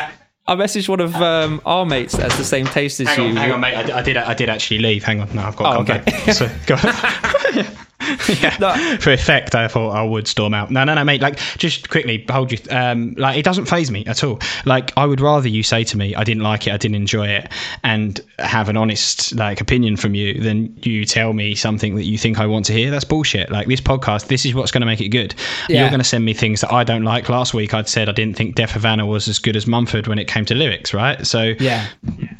I 0.47 0.55
messaged 0.55 0.87
one 0.89 0.99
of 0.99 1.15
um 1.15 1.61
our 1.65 1.85
mates 1.85 2.13
that 2.15 2.23
has 2.31 2.37
the 2.37 2.43
same 2.45 2.65
taste 2.67 2.99
as 2.99 3.07
Hang 3.07 3.23
you. 3.23 3.29
on, 3.31 3.35
hang 3.37 3.51
on, 3.51 3.59
mate. 3.59 3.75
I, 3.75 3.99
I 3.99 4.01
did. 4.01 4.17
I 4.17 4.33
did 4.33 4.49
actually 4.49 4.79
leave. 4.79 5.03
Hang 5.03 5.21
on. 5.21 5.33
No, 5.35 5.41
I've 5.43 5.55
got 5.55 5.73
to 5.73 5.79
Oh, 5.79 5.83
come 5.85 5.97
okay. 5.97 6.11
back. 6.11 6.33
So, 6.33 6.49
go. 6.67 6.75
yeah. 8.41 8.97
For 8.97 9.11
effect, 9.11 9.55
I 9.55 9.67
thought 9.67 9.91
I 9.91 10.03
would 10.03 10.27
storm 10.27 10.53
out. 10.53 10.71
No, 10.71 10.83
no, 10.83 10.93
no, 10.93 11.03
mate. 11.03 11.21
Like, 11.21 11.37
just 11.57 11.89
quickly, 11.89 12.25
hold 12.29 12.51
you. 12.51 12.57
Um, 12.69 13.13
like, 13.17 13.37
it 13.37 13.43
doesn't 13.45 13.65
phase 13.65 13.91
me 13.91 14.05
at 14.05 14.23
all. 14.23 14.39
Like, 14.65 14.91
I 14.97 15.05
would 15.05 15.21
rather 15.21 15.47
you 15.47 15.63
say 15.63 15.83
to 15.85 15.97
me, 15.97 16.15
"I 16.15 16.23
didn't 16.23 16.43
like 16.43 16.67
it. 16.67 16.73
I 16.73 16.77
didn't 16.77 16.95
enjoy 16.95 17.27
it," 17.27 17.51
and 17.83 18.19
have 18.39 18.69
an 18.69 18.77
honest 18.77 19.33
like 19.35 19.61
opinion 19.61 19.97
from 19.97 20.15
you 20.15 20.39
than 20.41 20.75
you 20.83 21.05
tell 21.05 21.33
me 21.33 21.55
something 21.55 21.95
that 21.95 22.03
you 22.05 22.17
think 22.17 22.39
I 22.39 22.45
want 22.45 22.65
to 22.65 22.73
hear. 22.73 22.91
That's 22.91 23.05
bullshit. 23.05 23.51
Like 23.51 23.67
this 23.67 23.81
podcast, 23.81 24.27
this 24.27 24.45
is 24.45 24.53
what's 24.53 24.71
going 24.71 24.81
to 24.81 24.87
make 24.87 25.01
it 25.01 25.09
good. 25.09 25.35
Yeah. 25.69 25.81
You're 25.81 25.89
going 25.89 25.99
to 25.99 26.03
send 26.05 26.25
me 26.25 26.33
things 26.33 26.61
that 26.61 26.71
I 26.71 26.83
don't 26.83 27.03
like. 27.03 27.29
Last 27.29 27.53
week, 27.53 27.73
I'd 27.73 27.87
said 27.89 28.09
I 28.09 28.11
didn't 28.11 28.35
think 28.37 28.55
Deaf 28.55 28.71
Havana 28.71 29.05
was 29.05 29.27
as 29.27 29.39
good 29.39 29.55
as 29.55 29.67
Mumford 29.67 30.07
when 30.07 30.19
it 30.19 30.27
came 30.27 30.45
to 30.45 30.55
lyrics. 30.55 30.93
Right? 30.93 31.25
So 31.25 31.53
Yeah. 31.59 31.87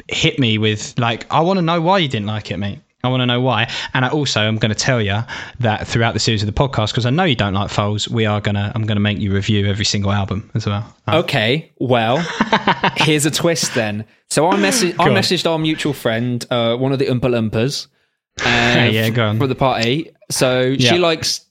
hit 0.08 0.38
me 0.38 0.58
with 0.58 0.98
like 0.98 1.26
I 1.32 1.40
want 1.40 1.58
to 1.58 1.62
know 1.62 1.80
why 1.80 1.98
you 1.98 2.08
didn't 2.08 2.26
like 2.26 2.50
it, 2.50 2.58
mate. 2.58 2.80
I 3.06 3.08
want 3.08 3.22
to 3.22 3.26
know 3.26 3.40
why, 3.40 3.70
and 3.94 4.04
I 4.04 4.08
also 4.10 4.40
am 4.40 4.56
going 4.56 4.70
to 4.70 4.78
tell 4.78 5.00
you 5.00 5.20
that 5.60 5.86
throughout 5.86 6.12
the 6.14 6.20
series 6.20 6.42
of 6.42 6.46
the 6.46 6.52
podcast, 6.52 6.88
because 6.90 7.06
I 7.06 7.10
know 7.10 7.24
you 7.24 7.36
don't 7.36 7.54
like 7.54 7.70
Foals, 7.70 8.08
we 8.08 8.26
are 8.26 8.40
gonna 8.40 8.72
I'm 8.74 8.84
gonna 8.84 9.00
make 9.00 9.18
you 9.18 9.32
review 9.32 9.66
every 9.66 9.84
single 9.84 10.12
album 10.12 10.50
as 10.54 10.66
well. 10.66 10.94
Okay, 11.08 11.72
well, 11.78 12.18
here's 12.96 13.24
a 13.24 13.30
twist 13.30 13.74
then. 13.74 14.04
So 14.28 14.48
I 14.50 14.56
messaged, 14.56 14.96
I 14.98 15.08
messaged 15.08 15.48
our 15.50 15.58
mutual 15.58 15.92
friend, 15.94 16.44
uh, 16.50 16.76
one 16.76 16.92
of 16.92 16.98
the 16.98 17.06
Oompa 17.06 17.20
Loompas, 17.30 17.86
uh, 18.44 18.90
Yeah, 18.90 19.08
go 19.10 19.28
on. 19.28 19.38
for 19.38 19.46
the 19.46 19.54
party. 19.54 20.10
So 20.30 20.62
Yeah. 20.62 20.92
she 20.92 20.98
likes 20.98 21.46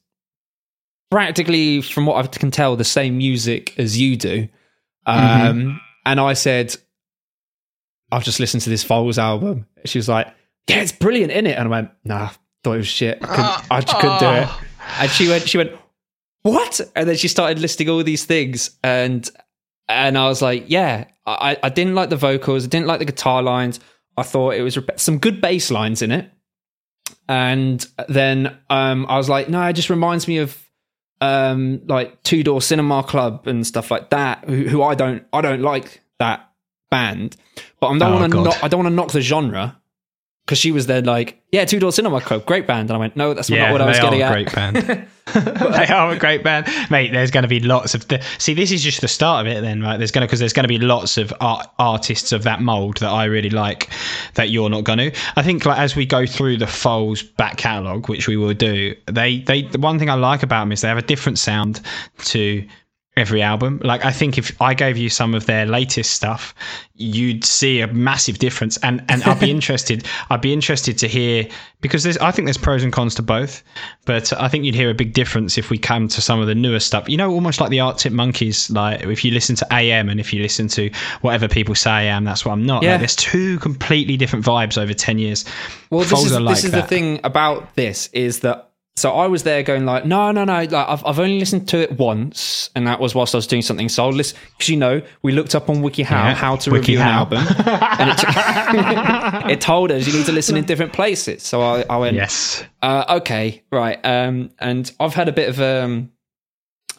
practically, 1.12 1.82
from 1.82 2.06
what 2.06 2.24
I 2.24 2.28
can 2.28 2.52
tell, 2.52 2.76
the 2.76 2.84
same 2.84 3.18
music 3.18 3.78
as 3.80 4.00
you 4.00 4.18
do. 4.18 4.48
Um, 5.06 5.18
Mm-hmm. 5.20 5.78
And 6.08 6.20
I 6.20 6.34
said, 6.34 6.76
I've 8.12 8.24
just 8.24 8.40
listened 8.40 8.62
to 8.64 8.70
this 8.70 8.84
Foals 8.84 9.18
album. 9.18 9.66
She 9.86 9.98
was 9.98 10.08
like, 10.08 10.28
"Yeah, 10.68 10.82
it's 10.82 10.92
brilliant, 10.92 11.32
in 11.32 11.48
it?" 11.48 11.58
And 11.58 11.68
I 11.68 11.72
went, 11.72 11.92
"Nah, 12.04 12.30
thought 12.64 12.74
it 12.74 12.78
was 12.78 12.88
shit. 12.88 13.20
I, 13.22 13.28
couldn't, 13.28 13.72
I 13.72 13.82
just 13.82 14.00
couldn't 14.00 14.20
do 14.20 14.30
it." 14.30 14.50
And 15.00 15.12
she 15.12 15.28
went, 15.28 15.48
"She 15.50 15.58
went, 15.58 15.72
what?" 16.44 16.80
And 16.96 17.08
then 17.10 17.16
she 17.18 17.28
started 17.28 17.60
listing 17.60 17.90
all 17.90 18.04
these 18.04 18.26
things, 18.26 18.72
and 18.84 19.30
and 19.88 20.18
I 20.18 20.28
was 20.28 20.42
like, 20.42 20.66
"Yeah, 20.68 21.06
I, 21.26 21.58
I 21.62 21.70
didn't 21.70 21.96
like 21.96 22.10
the 22.10 22.16
vocals. 22.18 22.66
I 22.66 22.68
didn't 22.68 22.88
like 22.88 23.00
the 23.00 23.06
guitar 23.06 23.42
lines. 23.44 23.80
I 24.18 24.24
thought 24.24 24.56
it 24.56 24.62
was 24.62 24.78
rep- 24.78 25.00
some 25.00 25.18
good 25.20 25.42
bass 25.42 25.72
lines 25.72 26.02
in 26.02 26.12
it." 26.12 26.32
And 27.28 27.86
then 28.08 28.58
um, 28.70 29.06
I 29.10 29.18
was 29.18 29.30
like, 29.30 29.50
"No, 29.50 29.62
it 29.68 29.74
just 29.74 29.90
reminds 29.90 30.28
me 30.28 30.38
of." 30.40 30.58
um 31.22 31.80
like 31.86 32.22
two 32.24 32.44
door 32.44 32.62
cinema 32.62 33.02
club 33.02 33.48
and 33.48 33.66
stuff 33.66 33.90
like 33.90 34.10
that 34.10 34.44
who, 34.50 34.68
who 34.68 34.84
i 34.84 34.94
don't 34.94 35.24
i 35.32 35.40
don't 35.40 35.62
like 35.62 36.02
that 36.20 36.52
band 36.92 37.38
but 37.80 37.88
i 37.88 37.98
don't 37.98 38.12
Oh, 38.12 38.20
want 38.20 38.54
to 38.54 38.66
i 38.66 38.68
don't 38.68 38.84
want 38.84 38.92
to 38.92 38.96
knock 38.96 39.12
the 39.14 39.22
genre 39.22 39.82
because 40.46 40.58
she 40.58 40.72
was 40.72 40.88
then 40.88 41.06
like 41.06 41.42
yeah 41.52 41.66
two 41.66 41.80
door 41.80 41.92
cinema 41.92 42.22
club 42.22 42.46
great 42.46 42.68
band 42.68 42.90
and 42.90 42.98
i 42.98 43.00
went 43.00 43.16
no 43.16 43.34
that's 43.34 43.50
Yeah, 43.50 43.66
not 43.66 43.72
what 43.74 43.82
i 43.82 43.86
was 43.88 43.98
they 43.98 44.04
getting 44.04 44.22
are 44.22 44.26
at 44.26 44.32
a 44.32 44.44
great 44.44 44.56
band. 44.56 45.08
they 45.34 45.88
are 45.88 46.12
a 46.12 46.20
great 46.20 46.44
band, 46.44 46.68
mate. 46.92 47.12
There's 47.12 47.32
going 47.32 47.42
to 47.42 47.48
be 47.48 47.60
lots 47.60 47.96
of. 47.96 48.06
See, 48.38 48.54
this 48.54 48.72
is 48.72 48.84
just 48.84 49.02
the 49.02 49.08
start 49.08 49.46
of 49.46 49.52
it, 49.52 49.62
then, 49.62 49.82
right? 49.82 49.98
There's 49.98 50.12
going 50.12 50.22
to 50.22 50.28
because 50.28 50.40
there's 50.40 50.54
going 50.54 50.66
to 50.66 50.68
be 50.70 50.78
lots 50.78 51.18
of 51.18 51.34
art, 51.42 51.68
artists 51.80 52.32
of 52.32 52.44
that 52.44 52.62
mold 52.62 52.98
that 52.98 53.10
I 53.10 53.26
really 53.26 53.50
like 53.50 53.90
that 54.36 54.50
you're 54.50 54.70
not 54.70 54.84
going 54.84 55.00
to. 55.00 55.12
I 55.36 55.42
think 55.42 55.66
like 55.66 55.80
as 55.80 55.96
we 55.96 56.06
go 56.06 56.28
through 56.28 56.58
the 56.58 56.68
Foals 56.68 57.24
back 57.24 57.58
catalogue, 57.58 58.08
which 58.08 58.28
we 58.28 58.38
will 58.38 58.54
do, 58.54 58.96
they 59.08 59.40
they 59.40 59.64
the 59.64 59.80
one 59.80 59.98
thing 59.98 60.12
I 60.12 60.14
like 60.14 60.44
about 60.44 60.62
them 60.62 60.72
is 60.72 60.82
they 60.82 60.90
have 60.90 60.98
a 61.00 61.02
different 61.02 61.40
sound 61.40 61.82
to 62.26 62.66
every 63.18 63.42
album. 63.42 63.80
Like 63.84 64.04
I 64.04 64.12
think 64.12 64.38
if 64.38 64.62
I 64.62 64.74
gave 64.74 64.98
you 64.98 65.10
some 65.10 65.34
of 65.34 65.46
their 65.46 65.66
latest 65.66 66.12
stuff, 66.12 66.54
you'd 66.96 67.46
see 67.46 67.82
a 67.82 67.88
massive 67.88 68.40
difference. 68.40 68.78
And 68.78 69.04
and 69.10 69.24
I'd 69.24 69.40
be 69.40 69.52
interested. 69.58 70.06
I'd 70.30 70.42
be 70.42 70.52
interested 70.52 70.98
to 71.00 71.08
hear 71.08 71.48
because 71.82 72.04
there's 72.04 72.18
I 72.18 72.32
think 72.32 72.46
there's 72.46 72.58
pros 72.58 72.84
and 72.84 72.92
cons 72.92 73.16
to 73.16 73.22
both, 73.22 73.64
but 74.06 74.34
I 74.34 74.48
think 74.48 74.66
you'd 74.66 74.76
hear 74.76 74.90
a 74.90 74.94
big 74.94 75.14
difference 75.14 75.58
if 75.58 75.70
we 75.70 75.78
come 75.78 76.08
to 76.10 76.22
some 76.22 76.40
of 76.42 76.48
the 76.48 76.56
newer 76.56 76.80
stuff. 76.80 77.08
You 77.08 77.18
know, 77.18 77.32
almost 77.32 77.62
like 77.62 77.70
the 77.70 77.80
Arctic 77.80 78.12
Monkeys. 78.12 78.70
Like 78.70 79.04
if 79.04 79.24
you 79.24 79.32
listen 79.32 79.56
to 79.58 79.74
AM 79.74 80.10
and 80.10 80.20
if 80.20 80.34
you 80.34 80.42
listen 80.42 80.68
to 80.70 80.92
whatever 81.22 81.48
people 81.48 81.76
say 81.76 81.92
I 81.92 82.04
am, 82.04 82.26
that's 82.26 82.46
what 82.46 82.52
I'm 82.52 82.66
not. 82.66 82.84
Yeah. 82.84 82.92
Like, 82.92 83.02
there's 83.02 83.16
two 83.16 83.60
completely 83.60 84.18
different 84.18 84.46
vibes 84.46 84.78
over 84.78 84.94
ten 84.94 85.20
years. 85.20 85.46
well 85.90 86.02
this 86.02 86.12
is, 86.12 86.38
like 86.38 86.56
this 86.56 86.66
is 86.66 86.72
the 86.72 86.84
thing 86.84 87.22
about 87.24 87.76
this 87.76 88.10
is 88.12 88.42
that 88.42 88.72
so 88.98 89.12
i 89.12 89.28
was 89.28 89.44
there 89.44 89.62
going 89.62 89.86
like 89.86 90.06
no 90.06 90.32
no 90.32 90.46
no 90.46 90.54
like 90.64 90.74
i've, 90.74 91.06
I've 91.06 91.20
only 91.20 91.38
listened 91.40 91.68
to 91.70 91.80
it 91.80 91.98
once 92.00 92.70
and 92.76 92.88
that 92.88 93.00
was 93.00 93.14
whilst 93.14 93.36
i 93.36 93.38
was 93.38 93.46
doing 93.48 93.62
something 93.62 93.90
so 93.90 94.06
i'll 94.06 94.14
listen 94.14 94.38
because 94.54 94.70
you 94.70 94.78
know 94.78 95.02
we 95.22 95.34
looked 95.34 95.54
up 95.54 95.70
on 95.70 95.78
wikihow 95.78 96.12
Yeah, 96.12 96.34
how 96.34 96.56
to 96.56 96.72
review 96.72 97.00
WikiHow. 97.00 97.02
an 97.02 97.08
album 97.08 97.46
and 98.00 98.10
it, 99.48 99.52
it 99.58 99.62
told 99.62 99.92
us 99.92 100.08
you 100.08 100.14
need 100.14 100.26
to 100.28 100.32
listen 100.32 100.56
in 100.56 100.64
different 100.66 100.94
places 100.94 101.44
so 101.44 101.62
i, 101.62 101.84
I 101.90 101.98
went 101.98 102.16
Yes. 102.16 102.64
Uh, 102.82 103.18
okay, 103.18 103.64
right. 103.72 104.00
Um, 104.06 104.52
and 104.60 104.92
I've 105.00 105.16
had 105.16 105.28
a 105.28 105.32
bit 105.32 105.50
of 105.50 105.60
um, 105.60 106.12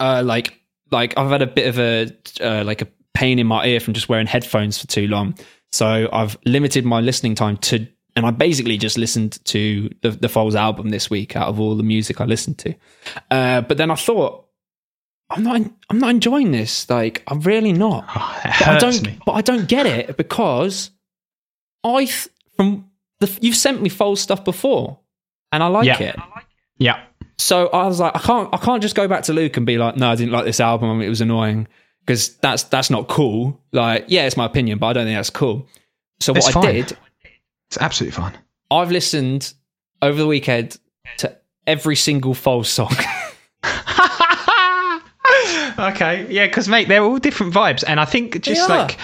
uh, 0.00 0.22
like 0.24 0.61
like 0.90 1.16
I've 1.16 1.30
had 1.30 1.40
a 1.42 1.46
bit 1.46 1.68
of 1.68 1.78
a 1.78 2.11
uh, 2.40 2.64
like 2.64 2.82
a 2.82 2.88
pain 3.14 3.38
in 3.38 3.46
my 3.46 3.64
ear 3.66 3.78
from 3.80 3.94
just 3.94 4.09
wearing 4.09 4.26
headphones 4.26 4.78
for 4.80 4.87
too 4.88 5.06
long. 5.06 5.37
So 5.70 6.09
I've 6.12 6.37
limited 6.44 6.85
my 6.85 7.00
listening 7.00 7.37
time 7.37 7.56
to, 7.59 7.87
and 8.16 8.26
I 8.26 8.31
basically 8.33 8.79
just 8.79 8.98
listened 8.98 9.44
to 9.46 9.90
the 10.02 10.11
the 10.11 10.29
Foals 10.29 10.55
album 10.57 10.88
this 10.88 11.09
week 11.11 11.37
out 11.37 11.48
of 11.48 11.61
all 11.61 11.76
the 11.76 11.83
music 11.85 12.20
I 12.20 12.24
listened 12.24 12.59
to. 12.59 12.74
Uh, 13.31 13.61
but 13.61 13.76
then 13.79 13.90
I 13.90 13.94
thought. 13.94 14.42
I'm 15.29 15.42
not. 15.42 15.61
I'm 15.90 15.98
not 15.98 16.11
enjoying 16.11 16.52
this. 16.52 16.88
Like, 16.88 17.24
I'm 17.26 17.40
really 17.40 17.72
not. 17.72 18.05
Oh, 18.14 18.40
But 18.44 18.68
I 18.68 18.79
don't. 18.79 19.02
me. 19.02 19.18
But 19.26 19.33
I 19.33 19.40
don't 19.40 19.68
get 19.68 19.85
it 19.85 20.16
because 20.16 20.90
I 21.83 22.05
th- 22.05 22.29
from 22.57 22.88
the 23.18 23.37
you've 23.40 23.57
sent 23.57 23.83
me 23.83 23.88
Foals 23.88 24.20
stuff 24.20 24.44
before, 24.44 25.00
and 25.50 25.64
I 25.64 25.66
like 25.66 25.87
Yeah. 25.87 26.00
it. 26.00 26.16
Yeah. 26.79 27.02
So 27.38 27.66
I 27.70 27.87
was 27.88 27.98
like, 27.98 28.14
I 28.14 28.20
can't, 28.20 28.48
I 28.52 28.57
can't 28.59 28.81
just 28.81 28.94
go 28.94 29.09
back 29.09 29.24
to 29.24 29.33
Luke 29.33 29.57
and 29.57 29.66
be 29.66 29.79
like, 29.79 29.96
no, 29.96 30.09
I 30.11 30.14
didn't 30.14 30.31
like 30.33 30.44
this 30.44 30.61
album. 30.61 31.02
It 31.02 31.09
was 31.09 31.20
annoying 31.20 31.66
because 32.07 32.37
that's 32.37 32.62
that's 32.62 32.88
not 32.88 33.09
cool. 33.09 33.61
Like, 33.72 34.05
yeah, 34.07 34.26
it's 34.26 34.37
my 34.37 34.46
opinion, 34.46 34.79
but 34.79 34.87
I 34.87 34.92
don't 34.92 35.07
think 35.07 35.18
that's 35.18 35.31
cool. 35.31 35.66
So 36.20 36.35
It's 36.37 36.55
what 36.55 36.64
I 36.64 36.72
did, 36.72 36.96
It's 37.68 37.79
absolutely 37.79 38.16
fine. 38.16 38.37
I've 38.70 38.90
listened 38.90 39.55
over 40.02 40.18
the 40.18 40.26
weekend 40.26 40.79
to 41.18 41.37
every 41.66 41.96
single 41.96 42.35
Foals 42.35 42.68
song. 42.68 42.92
okay, 45.79 46.26
yeah, 46.31 46.46
because 46.46 46.68
mate, 46.68 46.88
they're 46.88 47.02
all 47.02 47.18
different 47.18 47.52
vibes, 47.52 47.85
and 47.87 48.00
I 48.00 48.05
think 48.05 48.40
just 48.40 48.68
like, 48.68 48.98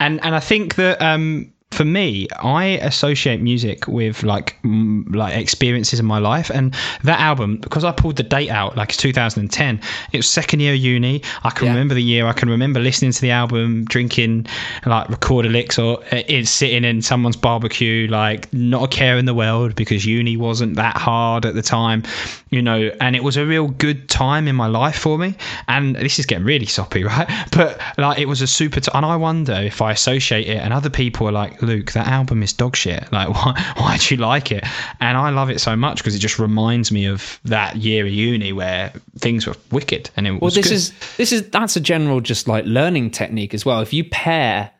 and 0.00 0.22
and 0.24 0.34
I 0.34 0.40
think 0.40 0.76
that 0.76 1.00
um, 1.00 1.52
for 1.74 1.84
me, 1.84 2.28
I 2.40 2.78
associate 2.82 3.40
music 3.40 3.86
with 3.88 4.22
like 4.22 4.56
mm, 4.62 5.14
like 5.14 5.36
experiences 5.36 5.98
in 6.00 6.06
my 6.06 6.18
life, 6.18 6.50
and 6.50 6.74
that 7.02 7.20
album 7.20 7.58
because 7.58 7.84
I 7.84 7.92
pulled 7.92 8.16
the 8.16 8.22
date 8.22 8.50
out 8.50 8.76
like 8.76 8.90
it's 8.90 8.96
2010. 8.98 9.80
It 10.12 10.16
was 10.16 10.30
second 10.30 10.60
year 10.60 10.74
uni. 10.74 11.22
I 11.42 11.50
can 11.50 11.66
Yeah. 11.66 11.72
remember 11.72 11.94
the 11.94 12.02
year. 12.02 12.26
I 12.26 12.32
can 12.32 12.48
remember 12.48 12.80
listening 12.80 13.12
to 13.12 13.20
the 13.20 13.30
album, 13.30 13.84
drinking 13.84 14.46
like 14.86 15.08
Rekorderligs, 15.08 15.78
or 15.78 15.98
uh, 16.14 16.22
it's 16.28 16.50
sitting 16.50 16.84
in 16.84 17.02
someone's 17.02 17.36
barbecue, 17.36 18.06
like 18.08 18.52
not 18.52 18.82
a 18.84 18.88
care 18.88 19.18
in 19.18 19.24
the 19.26 19.34
world 19.34 19.74
because 19.74 20.06
uni 20.06 20.36
wasn't 20.36 20.76
that 20.76 20.96
hard 20.96 21.44
at 21.44 21.54
the 21.54 21.62
time, 21.62 22.02
you 22.50 22.62
know. 22.62 22.90
And 23.00 23.16
it 23.16 23.24
was 23.24 23.36
a 23.36 23.44
real 23.44 23.68
good 23.68 24.08
time 24.08 24.46
in 24.48 24.54
my 24.56 24.66
life 24.68 24.96
for 24.98 25.18
me. 25.18 25.34
And 25.68 25.96
this 25.96 26.18
is 26.18 26.26
getting 26.26 26.44
really 26.44 26.66
soppy, 26.66 27.02
right? 27.12 27.28
But 27.52 27.80
like 27.98 28.18
it 28.18 28.26
was 28.26 28.40
a 28.42 28.46
super. 28.46 28.80
T- 28.80 28.90
and 28.94 29.04
I 29.04 29.16
wonder 29.16 29.54
if 29.54 29.82
I 29.82 29.92
associate 29.92 30.46
it, 30.46 30.58
and 30.58 30.72
other 30.72 30.90
people 30.90 31.28
are 31.28 31.32
like, 31.32 31.60
Luke, 31.64 31.92
that 31.92 32.06
album 32.06 32.42
is 32.42 32.52
dog 32.52 32.76
shit. 32.76 33.08
Like, 33.12 33.28
why? 33.28 33.72
Why 33.76 33.96
do 33.96 34.14
you 34.14 34.20
like 34.20 34.50
it? 34.52 34.64
And 35.00 35.16
I 35.16 35.30
love 35.30 35.50
it 35.50 35.60
so 35.60 35.76
much 35.76 35.98
because 35.98 36.14
it 36.14 36.18
just 36.18 36.38
reminds 36.38 36.90
me 36.92 37.06
of 37.06 37.38
that 37.44 37.76
year 37.76 38.06
of 38.06 38.12
uni 38.12 38.52
where 38.52 38.92
things 39.18 39.46
were 39.46 39.54
wicked, 39.70 40.10
and 40.16 40.26
it 40.26 40.30
well, 40.32 40.40
was 40.40 40.54
Well, 40.54 40.62
this 40.62 40.68
good. 40.68 40.74
is 40.74 41.16
this 41.16 41.32
is 41.32 41.48
that's 41.50 41.76
a 41.76 41.80
general 41.80 42.20
just 42.20 42.48
like 42.48 42.64
learning 42.66 43.10
technique 43.10 43.54
as 43.54 43.64
well. 43.64 43.80
If 43.80 43.92
you 43.92 44.04
pair 44.04 44.70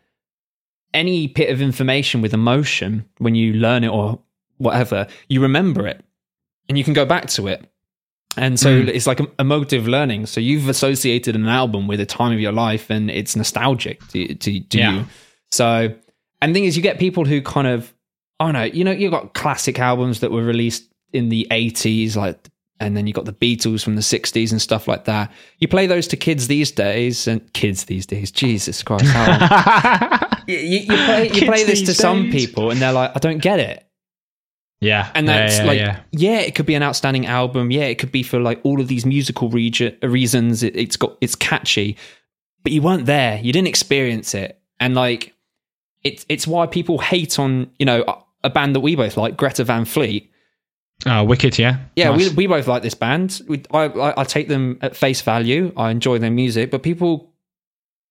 any 0.92 1.26
bit 1.26 1.50
of 1.50 1.60
information 1.60 2.22
with 2.22 2.32
emotion 2.32 3.04
when 3.18 3.34
you 3.34 3.52
learn 3.54 3.84
it 3.84 3.88
or 3.88 4.20
whatever, 4.58 5.06
you 5.28 5.40
remember 5.42 5.86
it 5.86 6.04
and 6.68 6.78
you 6.78 6.84
can 6.84 6.92
go 6.94 7.04
back 7.04 7.26
to 7.30 7.48
it. 7.48 7.68
And 8.36 8.58
so 8.58 8.82
hmm. 8.82 8.88
it's 8.88 9.06
like 9.06 9.20
emotive 9.38 9.86
learning. 9.86 10.26
So 10.26 10.40
you've 10.40 10.68
associated 10.68 11.36
an 11.36 11.46
album 11.46 11.86
with 11.86 12.00
a 12.00 12.06
time 12.06 12.32
of 12.32 12.40
your 12.40 12.52
life, 12.52 12.90
and 12.90 13.10
it's 13.10 13.36
nostalgic 13.36 14.04
to, 14.08 14.34
to, 14.34 14.60
to 14.60 14.78
Yeah. 14.78 14.92
you. 14.92 15.04
So, 15.52 15.94
and 16.40 16.50
the 16.50 16.54
thing 16.54 16.64
is, 16.64 16.76
you 16.76 16.82
get 16.82 16.98
people 16.98 17.24
who 17.24 17.40
kind 17.42 17.66
of, 17.66 17.92
I 18.40 18.44
don't 18.46 18.52
know, 18.54 18.62
you 18.64 18.84
know, 18.84 18.90
you've 18.90 19.12
got 19.12 19.34
classic 19.34 19.78
albums 19.78 20.20
that 20.20 20.30
were 20.30 20.42
released 20.44 20.84
in 21.12 21.28
the 21.28 21.46
80s, 21.50 22.16
like, 22.16 22.48
and 22.80 22.96
then 22.96 23.06
you 23.06 23.12
got 23.12 23.24
the 23.24 23.32
Beatles 23.32 23.84
from 23.84 23.94
the 23.94 24.02
60s 24.02 24.50
and 24.50 24.60
stuff 24.60 24.88
like 24.88 25.04
that. 25.04 25.30
You 25.58 25.68
play 25.68 25.86
those 25.86 26.08
to 26.08 26.16
kids 26.16 26.48
these 26.48 26.70
days, 26.72 27.26
and 27.28 27.52
kids 27.52 27.84
these 27.84 28.04
days, 28.06 28.30
Jesus 28.30 28.82
Christ, 28.82 29.06
how 29.06 30.38
you, 30.46 30.58
you, 30.58 30.78
you 30.80 30.86
play, 30.86 31.30
you 31.30 31.46
play 31.46 31.64
this 31.64 31.80
to 31.80 31.86
these 31.86 31.96
some 31.96 32.30
people, 32.30 32.70
and 32.70 32.80
they're 32.80 32.92
like, 32.92 33.12
I 33.14 33.18
don't 33.20 33.38
get 33.38 33.60
it. 33.60 33.86
Yeah, 34.80 35.10
And 35.14 35.26
that's 35.26 35.58
yeah, 35.58 35.64
like, 35.64 35.78
yeah. 35.78 36.00
yeah. 36.12 36.40
it 36.40 36.54
could 36.54 36.66
be 36.66 36.74
an 36.74 36.82
outstanding 36.82 37.24
album. 37.26 37.70
Yeah, 37.70 37.84
it 37.84 37.94
could 37.94 38.12
be 38.12 38.22
for 38.22 38.38
like 38.38 38.60
all 38.64 38.80
of 38.82 38.88
these 38.88 39.06
musical 39.06 39.48
regi- 39.48 39.96
uh, 40.02 40.08
reasons. 40.08 40.62
It, 40.62 40.76
it's 40.76 40.96
got 40.96 41.16
it's 41.22 41.34
catchy, 41.34 41.96
but 42.62 42.72
you 42.72 42.82
weren't 42.82 43.06
there. 43.06 43.38
You 43.40 43.50
didn't 43.52 43.68
experience 43.68 44.34
it, 44.34 44.60
and 44.80 44.94
like 44.94 45.33
it's 46.04 46.24
it's 46.28 46.46
why 46.46 46.66
people 46.66 46.98
hate 46.98 47.38
on 47.38 47.70
you 47.78 47.86
know 47.86 48.04
a, 48.44 48.50
band 48.50 48.76
that 48.76 48.80
we 48.80 48.94
both 48.94 49.16
like, 49.16 49.36
Greta 49.36 49.64
Van 49.64 49.86
Fleet. 49.86 50.30
Oh, 51.06 51.24
wicked, 51.24 51.58
yeah. 51.58 51.78
Yeah, 51.96 52.10
Nice. 52.10 52.30
we 52.30 52.34
we 52.34 52.46
both 52.46 52.68
like 52.68 52.82
this 52.82 52.94
band. 52.94 53.40
We, 53.48 53.62
I, 53.72 53.86
I 53.86 54.20
I 54.20 54.24
take 54.24 54.48
them 54.48 54.78
at 54.82 54.94
face 54.94 55.22
value. 55.22 55.72
I 55.76 55.90
enjoy 55.90 56.18
their 56.18 56.30
music, 56.30 56.70
but 56.70 56.82
people 56.82 57.32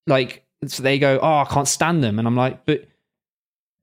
like 0.08 0.44
so 0.68 0.84
they 0.84 1.00
go, 1.00 1.20
"Oh, 1.22 1.38
I 1.38 1.46
can't 1.46 1.68
stand 1.68 2.04
them," 2.04 2.20
and 2.20 2.28
I'm 2.28 2.36
like, 2.36 2.66
but. 2.66 2.88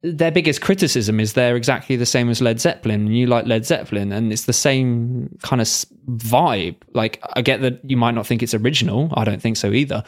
Their 0.02 0.30
biggest 0.30 0.62
criticism 0.62 1.20
is 1.20 1.34
they're 1.34 1.56
exactly 1.56 1.94
the 1.94 2.06
same 2.06 2.30
as 2.30 2.40
Led 2.40 2.58
Zeppelin, 2.58 3.02
and 3.04 3.18
you 3.18 3.26
like 3.26 3.44
Led 3.44 3.66
Zeppelin, 3.66 4.12
and 4.12 4.32
it's 4.32 4.46
the 4.46 4.52
same 4.54 5.38
kind 5.42 5.60
of 5.60 5.66
vibe. 5.66 6.76
Like, 6.94 7.22
I 7.34 7.42
get 7.42 7.60
that 7.60 7.80
you 7.84 7.98
might 7.98 8.14
not 8.14 8.26
think 8.26 8.42
it's 8.42 8.54
original. 8.54 9.12
I 9.12 9.24
don't 9.24 9.42
think 9.42 9.58
so 9.58 9.70
either. 9.72 10.02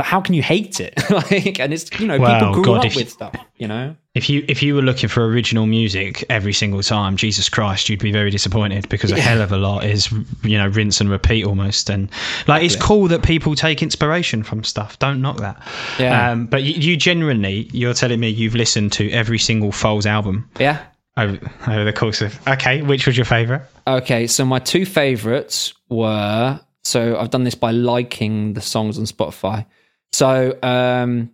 But 0.00 0.06
how 0.06 0.22
can 0.22 0.32
you 0.32 0.42
hate 0.42 0.80
it? 0.80 0.94
like, 1.10 1.60
and 1.60 1.74
it's 1.74 1.90
you 2.00 2.06
know 2.06 2.18
Well, 2.18 2.40
people 2.40 2.54
grew 2.54 2.64
God, 2.64 2.86
up 2.86 2.96
with 2.96 3.10
stuff. 3.10 3.34
You 3.58 3.68
know, 3.68 3.94
If 4.14 4.30
you 4.30 4.42
if 4.48 4.62
you 4.62 4.74
were 4.74 4.80
looking 4.80 5.10
for 5.10 5.26
original 5.26 5.66
music 5.66 6.24
every 6.30 6.54
single 6.54 6.82
time, 6.82 7.18
Jesus 7.18 7.50
Christ, 7.50 7.90
you'd 7.90 8.00
be 8.00 8.10
very 8.10 8.30
disappointed 8.30 8.88
because 8.88 9.12
a 9.12 9.20
hell 9.20 9.42
of 9.42 9.52
a 9.52 9.58
lot 9.58 9.84
is 9.84 10.10
you 10.42 10.56
know 10.56 10.68
rinse 10.68 11.02
and 11.02 11.10
repeat 11.10 11.44
almost. 11.44 11.90
And 11.90 12.10
like 12.48 12.62
it's 12.62 12.76
cool 12.76 13.08
that 13.08 13.22
people 13.22 13.54
take 13.54 13.82
inspiration 13.82 14.42
from 14.42 14.64
stuff. 14.64 14.98
Don't 15.00 15.20
knock 15.20 15.36
that. 15.40 15.62
Yeah. 15.98 16.30
Um, 16.30 16.46
but 16.46 16.62
you, 16.62 16.72
you 16.92 16.96
genuinely, 16.96 17.68
you're 17.74 17.92
telling 17.92 18.20
me 18.20 18.30
you've 18.30 18.54
listened 18.54 18.92
to 18.94 19.10
every 19.10 19.38
single 19.38 19.70
Foals 19.70 20.06
album 20.06 20.48
yeah. 20.58 20.82
over, 21.18 21.38
over 21.68 21.84
the 21.84 21.92
course 21.92 22.22
of. 22.22 22.40
Okay, 22.48 22.80
which 22.80 23.06
was 23.06 23.18
your 23.18 23.26
favorite? 23.26 23.60
Okay, 23.86 24.26
so 24.26 24.46
my 24.46 24.60
two 24.60 24.86
favorites 24.86 25.74
were 25.90 26.58
so 26.84 27.18
I've 27.18 27.28
done 27.28 27.44
this 27.44 27.54
by 27.54 27.72
liking 27.72 28.54
the 28.54 28.62
songs 28.62 28.98
on 28.98 29.04
Spotify. 29.04 29.66
So 30.12 30.58
um 30.62 31.30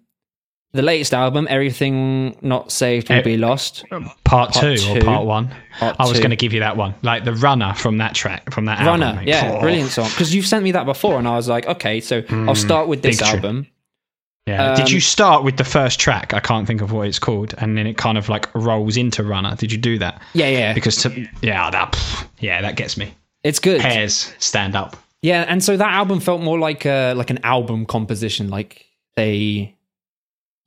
the 0.73 0.83
latest 0.83 1.15
album, 1.15 1.47
Everything 1.49 2.37
Not 2.43 2.71
Saved 2.71 3.09
Will 3.09 3.17
Eh, 3.17 3.23
Be 3.23 3.37
Lost. 3.39 3.85
Part, 4.25 4.53
two, 4.53 4.77
two. 4.77 4.99
or 4.99 5.01
part 5.01 5.25
one? 5.25 5.49
Part 5.79 5.97
I 5.99 6.03
was 6.03 6.15
two. 6.15 6.19
going 6.19 6.31
to 6.31 6.37
give 6.37 6.53
you 6.53 6.61
that 6.61 6.77
one, 6.77 6.95
like 7.01 7.25
the 7.25 7.33
runner 7.33 7.73
from 7.73 7.97
that 7.99 8.15
track, 8.15 8.53
from 8.53 8.67
that 8.67 8.85
Runner, 8.85 9.07
album. 9.07 9.25
mate. 9.25 9.29
yeah, 9.29 9.53
Oh, 9.55 9.61
brilliant 9.61 9.91
song. 9.91 10.11
Because 10.11 10.35
you've 10.35 10.45
sent 10.47 10.63
me 10.65 10.73
that 10.73 10.85
before, 10.85 11.19
and 11.19 11.27
I 11.27 11.35
was 11.37 11.49
like, 11.49 11.67
okay, 11.67 12.01
so 12.01 12.23
I'll 12.29 12.55
start 12.55 12.89
with 12.89 13.01
this 13.01 13.17
big 13.21 13.27
tune. 13.27 13.35
album. 13.37 13.67
Yeah. 14.47 14.75
Did 14.75 14.87
Um, 14.89 14.93
you 14.93 15.01
start 15.01 15.45
with 15.45 15.57
the 15.57 15.65
first 15.65 15.99
track? 15.99 16.35
I 16.35 16.41
can't 16.41 16.67
think 16.67 16.83
of 16.83 16.93
what 16.93 17.09
it's 17.09 17.19
called, 17.19 17.55
and 17.57 17.79
then 17.79 17.87
it 17.87 17.97
kind 17.97 18.19
of 18.19 18.29
like 18.29 18.55
rolls 18.55 18.99
into 18.99 19.23
runner. 19.25 19.57
Did 19.57 19.73
you 19.73 19.79
do 19.79 19.99
that? 20.01 20.21
Yeah, 20.35 20.49
yeah, 20.49 20.73
Because 20.75 20.97
to, 21.05 21.27
yeah, 21.41 21.71
that 21.71 22.27
yeah, 22.41 22.61
that 22.61 22.77
gets 22.77 22.99
me. 22.99 23.15
it's 23.45 23.61
good. 23.61 23.81
Hairs 23.81 24.31
stand 24.41 24.77
up. 24.77 24.95
Yeah, 25.27 25.45
and 25.49 25.61
so 25.61 25.77
that 25.77 25.93
album 25.93 26.21
felt 26.21 26.41
more 26.41 26.57
like 26.57 26.87
a 26.87 27.13
like 27.15 27.31
an 27.31 27.41
album 27.43 27.85
composition. 27.85 28.49
Like 28.49 28.87
they, 29.17 29.75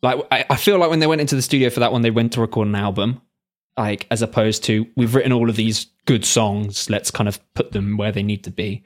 like 0.04 0.20
I, 0.32 0.44
I 0.50 0.56
feel 0.58 0.78
like 0.78 0.90
when 0.90 1.00
they 1.00 1.08
went 1.08 1.22
into 1.22 1.38
the 1.38 1.42
studio 1.42 1.70
for 1.70 1.80
that 1.80 1.94
one, 1.94 2.02
they 2.02 2.12
went 2.12 2.34
to 2.34 2.42
record 2.42 2.68
an 2.68 2.76
album, 2.76 3.22
like 3.78 4.06
as 4.12 4.22
opposed 4.22 4.66
to 4.66 4.86
we've 4.98 5.16
written 5.16 5.32
all 5.32 5.50
of 5.50 5.56
these 5.56 5.88
good 6.04 6.26
songs. 6.26 6.90
Let's 6.90 7.10
kind 7.10 7.30
of 7.30 7.40
put 7.54 7.72
them 7.72 7.96
where 7.96 8.12
they 8.12 8.22
need 8.22 8.44
to 8.44 8.52
be. 8.52 8.84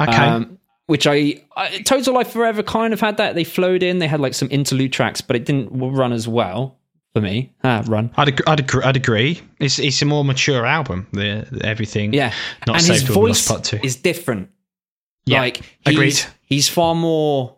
Okay. 0.00 0.12
Um, 0.14 0.60
which 0.86 1.08
I, 1.08 1.42
I 1.56 1.78
Total 1.78 2.14
Life 2.14 2.30
Forever 2.30 2.62
kind 2.62 2.92
of 2.92 3.00
had 3.00 3.16
that. 3.16 3.34
They 3.34 3.42
flowed 3.42 3.82
in. 3.82 3.98
They 3.98 4.06
had 4.06 4.20
like 4.20 4.34
some 4.34 4.46
interlude 4.52 4.92
tracks, 4.92 5.20
but 5.20 5.34
it 5.34 5.44
didn't 5.44 5.70
run 5.72 6.12
as 6.12 6.28
well 6.28 6.78
for 7.12 7.20
me. 7.20 7.52
Ah, 7.64 7.82
run. 7.88 8.12
I'd, 8.16 8.28
ag- 8.28 8.42
I'd, 8.46 8.60
agree, 8.60 8.82
I'd 8.84 8.96
agree. 8.96 9.40
It's 9.58 9.80
it's 9.80 10.00
a 10.00 10.04
more 10.04 10.24
mature 10.24 10.64
album. 10.64 11.08
The, 11.12 11.60
everything. 11.64 12.12
Yeah, 12.12 12.32
Not 12.68 12.76
and 12.76 12.86
his 12.86 13.08
Will 13.08 13.16
Be 13.16 13.28
Lost 13.30 13.48
voice 13.48 13.48
Part 13.48 13.64
Two. 13.64 13.80
is 13.82 13.96
different. 13.96 14.50
Yeah, 15.28 15.40
like 15.40 15.60
agreed. 15.86 16.06
he's, 16.06 16.26
he's 16.42 16.68
far 16.68 16.94
more. 16.94 17.56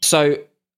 So, 0.00 0.36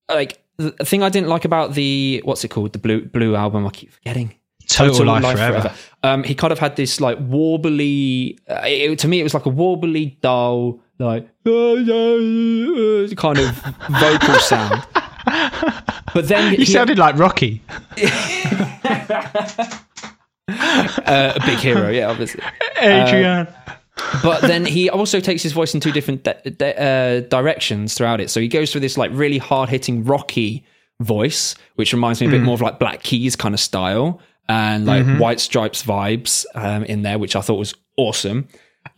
like 0.08 0.42
the 0.56 0.70
thing 0.84 1.02
I 1.02 1.08
didn't 1.08 1.28
like 1.28 1.44
about 1.44 1.74
the 1.74 2.22
what's 2.24 2.44
it 2.44 2.48
called 2.48 2.72
the 2.72 2.78
blue 2.78 3.04
blue 3.06 3.34
album, 3.36 3.66
I 3.66 3.70
keep 3.70 3.92
forgetting. 3.92 4.34
Total, 4.66 5.04
Life, 5.04 5.36
Forever. 5.36 5.74
Um, 6.02 6.24
he 6.24 6.34
kind 6.34 6.50
of 6.52 6.58
had 6.58 6.76
this 6.76 6.98
like 7.00 7.18
warbly. 7.18 8.38
Uh, 8.48 8.62
it, 8.64 8.98
to 9.00 9.08
me, 9.08 9.20
it 9.20 9.22
was 9.22 9.34
like 9.34 9.44
a 9.44 9.50
warbly, 9.50 10.18
dull, 10.20 10.80
like 10.98 11.28
kind 13.16 13.38
of 13.38 13.50
vocal 14.00 14.34
sound. 14.40 14.82
But 16.14 16.28
then 16.28 16.52
You 16.52 16.58
he, 16.58 16.64
sounded 16.64 16.98
like 16.98 17.18
Rocky. 17.18 17.60
uh, 20.48 21.32
a 21.34 21.40
big 21.44 21.58
hero, 21.58 21.90
yeah, 21.90 22.08
obviously. 22.08 22.42
Adrian. 22.80 23.48
But 24.22 24.40
then 24.42 24.64
he 24.64 24.90
also 24.90 25.20
takes 25.20 25.42
his 25.42 25.52
voice 25.52 25.74
in 25.74 25.80
two 25.80 25.92
different 25.92 26.22
di- 26.24 26.50
di- 26.56 26.74
uh, 26.74 27.20
directions 27.28 27.94
throughout 27.94 28.20
it. 28.20 28.30
So 28.30 28.40
he 28.40 28.48
goes 28.48 28.72
for 28.72 28.80
this 28.80 28.96
like 28.98 29.10
really 29.14 29.38
hard 29.38 29.68
hitting 29.68 30.04
rocky 30.04 30.64
voice, 31.00 31.54
which 31.76 31.92
reminds 31.92 32.20
me 32.20 32.26
a 32.26 32.30
bit 32.30 32.42
more 32.42 32.54
of 32.54 32.60
like 32.60 32.78
Black 32.78 33.02
Keys 33.02 33.36
kind 33.36 33.54
of 33.54 33.60
style 33.60 34.20
and 34.48 34.84
like 34.86 35.04
White 35.18 35.40
Stripes 35.40 35.82
vibes 35.82 36.44
um, 36.54 36.84
in 36.84 37.02
there, 37.02 37.18
which 37.18 37.34
I 37.36 37.40
thought 37.40 37.58
was 37.58 37.74
awesome. 37.96 38.48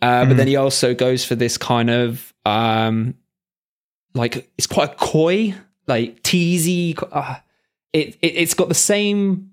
Uh, 0.03 0.24
But 0.26 0.36
then 0.36 0.47
he 0.49 0.57
also 0.57 0.94
goes 0.94 1.24
for 1.24 1.34
this 1.36 1.57
kind 1.57 1.90
of 1.90 2.34
um, 2.44 3.14
like 4.14 4.51
it's 4.59 4.66
quite 4.66 4.97
coy, 4.97 5.55
like 5.86 6.22
teasy. 6.22 6.97
Uh, 7.12 7.36
it, 7.92 8.16
it 8.22 8.34
it's 8.36 8.55
got 8.55 8.68
the 8.68 8.74
same 8.74 9.53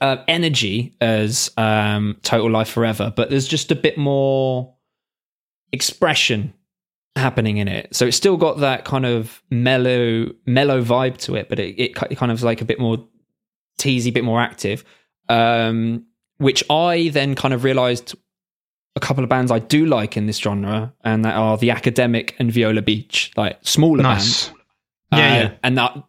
uh, 0.00 0.18
energy 0.28 0.96
as 1.00 1.50
um, 1.56 2.16
Total 2.22 2.50
Life 2.50 2.68
Forever, 2.68 3.12
but 3.14 3.30
there's 3.30 3.48
just 3.48 3.70
a 3.70 3.76
bit 3.76 3.98
more 3.98 4.74
expression 5.72 6.52
happening 7.16 7.58
in 7.58 7.68
it. 7.68 7.94
So 7.94 8.06
it's 8.06 8.16
still 8.16 8.36
got 8.36 8.58
that 8.58 8.84
kind 8.84 9.04
of 9.04 9.42
mellow, 9.50 10.30
mellow 10.46 10.82
vibe 10.82 11.18
to 11.18 11.34
it, 11.34 11.48
but 11.48 11.58
it, 11.58 11.78
it, 11.80 11.94
kind 11.94 12.32
of 12.32 12.38
is 12.38 12.44
like 12.44 12.60
a 12.60 12.64
bit 12.64 12.78
more 12.78 13.04
teasy, 13.78 14.08
a 14.08 14.12
bit 14.12 14.24
more 14.24 14.40
active. 14.40 14.84
Um, 15.28 16.06
which 16.38 16.62
I 16.70 17.10
then 17.12 17.34
kind 17.34 17.52
of 17.52 17.64
realized 17.64 18.14
a 18.96 19.00
couple 19.00 19.24
of 19.24 19.30
bands 19.30 19.50
I 19.50 19.58
do 19.58 19.86
like 19.86 20.16
in 20.16 20.26
this 20.26 20.38
genre, 20.38 20.94
and 21.04 21.24
that 21.24 21.34
are 21.34 21.58
the 21.58 21.70
Academic 21.70 22.34
and 22.38 22.50
Viola 22.50 22.82
Beach, 22.82 23.32
like 23.36 23.58
smaller 23.62 24.02
bands. 24.02 24.50
Yeah, 25.12 25.18
Uh, 25.18 25.20
yeah. 25.20 25.54
And 25.62 25.78
that 25.78 26.04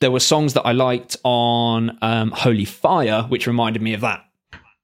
there 0.00 0.10
were 0.10 0.20
songs 0.20 0.54
that 0.54 0.62
I 0.62 0.72
liked 0.72 1.16
on 1.24 1.96
um, 2.02 2.30
Holy 2.32 2.64
Fire, 2.64 3.22
which 3.24 3.46
reminded 3.46 3.82
me 3.82 3.94
of 3.94 4.00
that. 4.00 4.24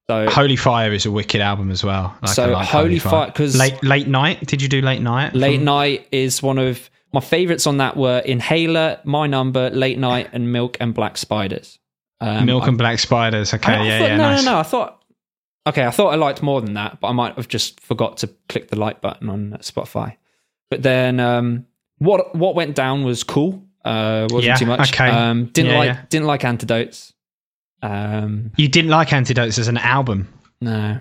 So, 0.08 0.28
Holy 0.30 0.56
Fire 0.56 0.92
is 0.92 1.04
a 1.04 1.10
wicked 1.10 1.40
album 1.40 1.70
as 1.70 1.82
well. 1.82 2.16
Like, 2.22 2.30
So 2.34 2.50
like 2.50 2.68
Holy 2.68 2.98
Fire- 3.00 3.30
'cause- 3.32 3.56
late 3.58 3.82
late 3.82 4.06
night. 4.06 4.46
Did 4.46 4.62
you 4.62 4.68
do 4.68 4.80
late 4.80 5.02
night? 5.02 5.34
Late 5.34 5.56
from- 5.56 5.64
Night 5.64 6.06
is 6.12 6.42
one 6.42 6.58
of 6.58 6.88
my 7.12 7.20
favorites 7.20 7.66
on 7.66 7.78
that 7.78 7.96
were 7.96 8.18
Inhaler, 8.18 9.00
My 9.04 9.26
Number, 9.26 9.68
Late 9.70 9.98
Night, 9.98 10.28
and 10.32 10.52
Milk 10.52 10.76
and 10.80 10.94
Black 10.94 11.16
Spiders. 11.16 11.78
Um, 12.20 12.46
Milk 12.46 12.64
I- 12.64 12.68
and 12.68 12.78
Black 12.78 12.98
Spiders. 13.00 13.52
Okay, 13.52 13.72
I- 13.72 13.82
I 13.82 13.84
yeah, 13.86 13.98
thought- 13.98 14.08
yeah, 14.08 14.16
no, 14.16 14.30
nice. 14.30 14.44
no, 14.44 14.52
no. 14.52 14.58
I 14.58 14.62
thought, 14.62 15.02
okay, 15.66 15.84
I 15.86 15.90
thought 15.90 16.12
I 16.12 16.16
liked 16.16 16.40
more 16.42 16.60
than 16.60 16.74
that, 16.74 17.00
but 17.00 17.08
I 17.08 17.12
might 17.12 17.34
have 17.34 17.48
just 17.48 17.80
forgot 17.80 18.18
to 18.18 18.28
click 18.48 18.68
the 18.68 18.78
like 18.78 19.00
button 19.00 19.28
on 19.28 19.56
Spotify. 19.60 20.16
But 20.70 20.82
then, 20.84 21.18
um, 21.18 21.66
what 21.98 22.32
what 22.36 22.54
went 22.54 22.76
down 22.76 23.02
was 23.02 23.24
cool. 23.24 23.64
Uh, 23.86 24.26
wasn't 24.30 24.44
Yeah, 24.44 24.54
too 24.56 24.66
much. 24.66 24.92
okay. 24.92 25.08
Um, 25.08 25.46
didn't 25.46 25.70
Yeah, 25.72 25.78
like 25.78 25.86
yeah. 25.86 26.02
didn't 26.10 26.26
like 26.26 26.44
antidotes. 26.44 27.12
Um, 27.82 28.50
You 28.56 28.68
didn't 28.68 28.90
like 28.90 29.12
Antidotes 29.12 29.58
as 29.58 29.68
an 29.68 29.78
album. 29.78 30.28
no. 30.60 30.98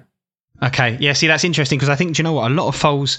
Okay, 0.64 0.96
yeah. 1.02 1.12
See, 1.12 1.28
that's 1.28 1.44
interesting 1.44 1.78
because 1.78 1.90
I 1.90 1.96
think 1.96 2.16
do 2.16 2.22
you 2.22 2.24
know 2.24 2.32
what? 2.32 2.50
A 2.50 2.54
lot 2.54 2.68
of 2.70 2.76
Foals. 2.78 3.18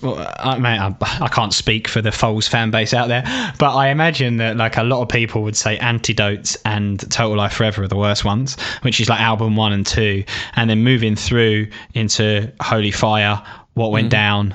Well, 0.00 0.16
I, 0.38 0.54
mean, 0.56 0.64
I, 0.66 0.94
I 1.20 1.28
can't 1.28 1.52
speak 1.52 1.86
for 1.86 2.00
the 2.00 2.10
Foals 2.10 2.48
fan 2.48 2.70
base 2.70 2.94
out 2.94 3.08
there, 3.08 3.22
but 3.58 3.76
I 3.76 3.88
imagine 3.90 4.38
that 4.38 4.56
like 4.56 4.76
a 4.78 4.82
lot 4.82 5.02
of 5.02 5.08
people 5.08 5.42
would 5.42 5.54
say 5.54 5.76
Antidotes 5.78 6.56
and 6.64 6.98
Total 7.10 7.36
Life 7.36 7.52
Forever 7.52 7.82
are 7.82 7.88
the 7.88 7.96
worst 7.96 8.24
ones, 8.24 8.56
which 8.80 9.00
is 9.00 9.08
like 9.10 9.20
album 9.20 9.54
one 9.54 9.72
and 9.74 9.86
two, 9.86 10.24
and 10.56 10.70
then 10.70 10.82
moving 10.82 11.14
through 11.14 11.68
into 11.94 12.50
Holy 12.62 12.90
Fire, 12.90 13.40
What 13.74 13.92
Went 13.92 14.08
Down, 14.10 14.54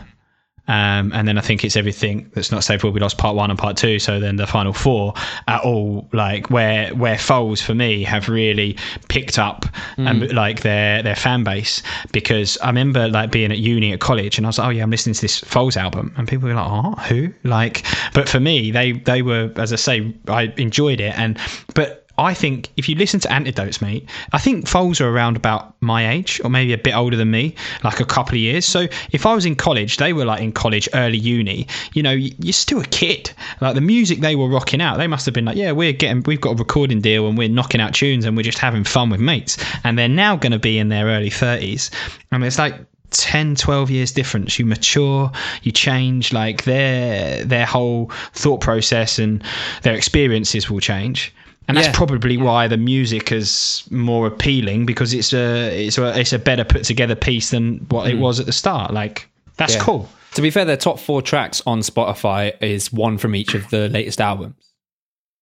Um, 0.68 1.12
and 1.14 1.28
then 1.28 1.38
I 1.38 1.42
think 1.42 1.64
it's 1.64 1.78
everything 1.78 2.30
that's 2.34 2.52
not 2.52 2.64
safe 2.64 2.84
will 2.84 2.92
be 2.92 3.00
lost 3.00 3.18
part 3.18 3.36
one 3.36 3.50
and 3.50 3.58
part 3.58 3.78
two. 3.78 4.00
So 4.00 4.20
then 4.20 4.36
the 4.36 4.48
final 4.48 4.74
four 4.74 5.14
are 5.48 5.60
all 5.60 6.08
like 6.12 6.50
where 6.50 6.94
where 6.94 7.18
Foals 7.18 7.62
for 7.62 7.74
me 7.74 8.04
have 8.04 8.28
really 8.28 8.78
picked 9.08 9.40
up 9.40 9.66
and 9.98 10.32
like 10.34 10.62
their 10.62 11.02
their 11.02 11.16
fan 11.16 11.44
base 11.44 11.82
because 12.12 12.58
I 12.60 12.68
remember 12.68 13.08
like 13.08 13.32
being 13.32 13.52
at 13.52 13.60
uni 13.60 13.94
at 13.94 14.00
college 14.00 14.38
and 14.38 14.46
I 14.46 14.50
was 14.50 14.58
like, 14.58 14.68
oh 14.68 14.72
yeah, 14.72 14.84
I'm 14.84 14.92
listening 14.92 15.14
to 15.16 15.22
this 15.22 15.40
Foals 15.40 15.78
album, 15.78 16.14
and 16.18 16.28
people 16.28 16.48
were 16.50 16.56
like, 16.56 16.70
oh 16.70 16.92
who? 17.08 17.34
Like, 17.44 17.86
but 18.14 18.28
for 18.28 18.40
me, 18.40 18.72
they 18.72 18.92
they 18.92 19.22
were 19.22 19.52
as 19.56 19.72
I 19.74 19.78
say, 19.78 20.14
I 20.28 20.54
enjoyed 20.58 21.00
it, 21.00 21.18
and 21.18 21.38
but. 21.74 22.04
I 22.18 22.34
think 22.34 22.70
if 22.78 22.90
you 22.90 22.96
listen 22.96 23.20
to 23.22 23.32
Antidotes, 23.32 23.80
mate, 23.80 24.10
I 24.34 24.40
think 24.40 24.68
Foals 24.68 25.00
are 25.00 25.10
around 25.10 25.38
about 25.38 25.76
my 25.82 26.10
age 26.10 26.42
or 26.44 26.50
maybe 26.50 26.74
a 26.74 26.78
bit 26.78 26.96
older 26.96 27.16
than 27.16 27.30
me, 27.30 27.54
like 27.84 28.00
a 28.00 28.06
couple 28.06 28.34
of 28.34 28.40
years. 28.40 28.66
So 28.66 28.88
if 29.12 29.26
I 29.28 29.36
was 29.36 29.46
in 29.46 29.56
college, 29.56 29.98
they 29.98 30.14
were 30.14 30.26
like 30.26 30.42
in 30.42 30.52
college, 30.52 30.90
early 30.96 31.20
uni, 31.20 31.68
you 31.94 32.02
know, 32.02 32.12
you're 32.12 32.54
still 32.54 32.82
a 32.82 32.86
kid. 32.86 33.32
Like 33.62 33.76
the 33.76 33.82
music 33.82 34.20
they 34.20 34.36
were 34.36 34.50
rocking 34.50 34.82
out, 34.82 34.98
they 34.98 35.06
must 35.06 35.26
have 35.26 35.36
been 35.36 35.46
like, 35.46 35.58
yeah, 35.58 35.72
we're 35.72 35.94
getting, 35.94 36.24
we've 36.24 36.42
got 36.42 36.52
a 36.52 36.56
recording 36.56 37.02
deal 37.02 37.28
and 37.28 37.38
we're 37.38 37.50
knocking 37.50 37.82
out 37.82 37.94
tunes 37.94 38.26
and 38.26 38.36
we're 38.36 38.44
just 38.44 38.58
having 38.58 38.84
fun 38.84 39.12
with 39.12 39.20
mates. 39.20 39.58
And 39.84 39.98
they're 39.98 40.10
now 40.10 40.36
going 40.36 40.54
to 40.54 40.60
be 40.60 40.80
in 40.80 40.90
their 40.90 41.06
early 41.06 41.30
30s. 41.30 41.92
I 42.32 42.38
mean, 42.38 42.48
it's 42.48 42.60
like, 42.60 42.76
10 43.12 43.56
12 43.56 43.90
years 43.90 44.12
difference 44.12 44.60
you 44.60 44.66
mature 44.66 45.32
you 45.64 45.72
change 45.72 46.34
like 46.34 46.66
their 46.66 47.42
their 47.46 47.66
whole 47.66 48.12
thought 48.34 48.60
process 48.60 49.18
and 49.18 49.42
their 49.84 49.94
experiences 49.96 50.70
will 50.70 50.82
change 50.82 51.34
and 51.68 51.76
that's 51.76 51.88
Yeah. 51.88 51.94
probably 51.94 52.38
why 52.38 52.68
the 52.68 52.78
music 52.78 53.32
is 53.32 53.84
more 53.92 54.28
appealing 54.28 54.86
because 54.86 55.14
it's 55.14 55.34
a 55.34 55.86
it's 55.88 55.98
a 55.98 56.20
it's 56.20 56.34
a 56.34 56.40
better 56.40 56.64
put 56.64 56.84
together 56.84 57.16
piece 57.16 57.50
than 57.52 57.86
what 57.90 58.10
it 58.10 58.16
mm. 58.16 58.20
was 58.20 58.40
at 58.40 58.46
the 58.46 58.54
start. 58.54 58.94
Like 58.94 59.30
that's 59.58 59.76
Yeah. 59.76 59.82
cool. 59.82 60.10
To 60.34 60.42
be 60.42 60.50
fair, 60.50 60.66
their 60.66 60.78
top 60.78 61.00
four 61.00 61.22
tracks 61.22 61.62
on 61.66 61.80
Spotify 61.80 62.54
is 62.62 62.94
one 62.94 63.18
from 63.18 63.36
each 63.36 63.54
of 63.56 63.70
the 63.70 63.90
latest 63.90 64.22
albums. 64.22 64.56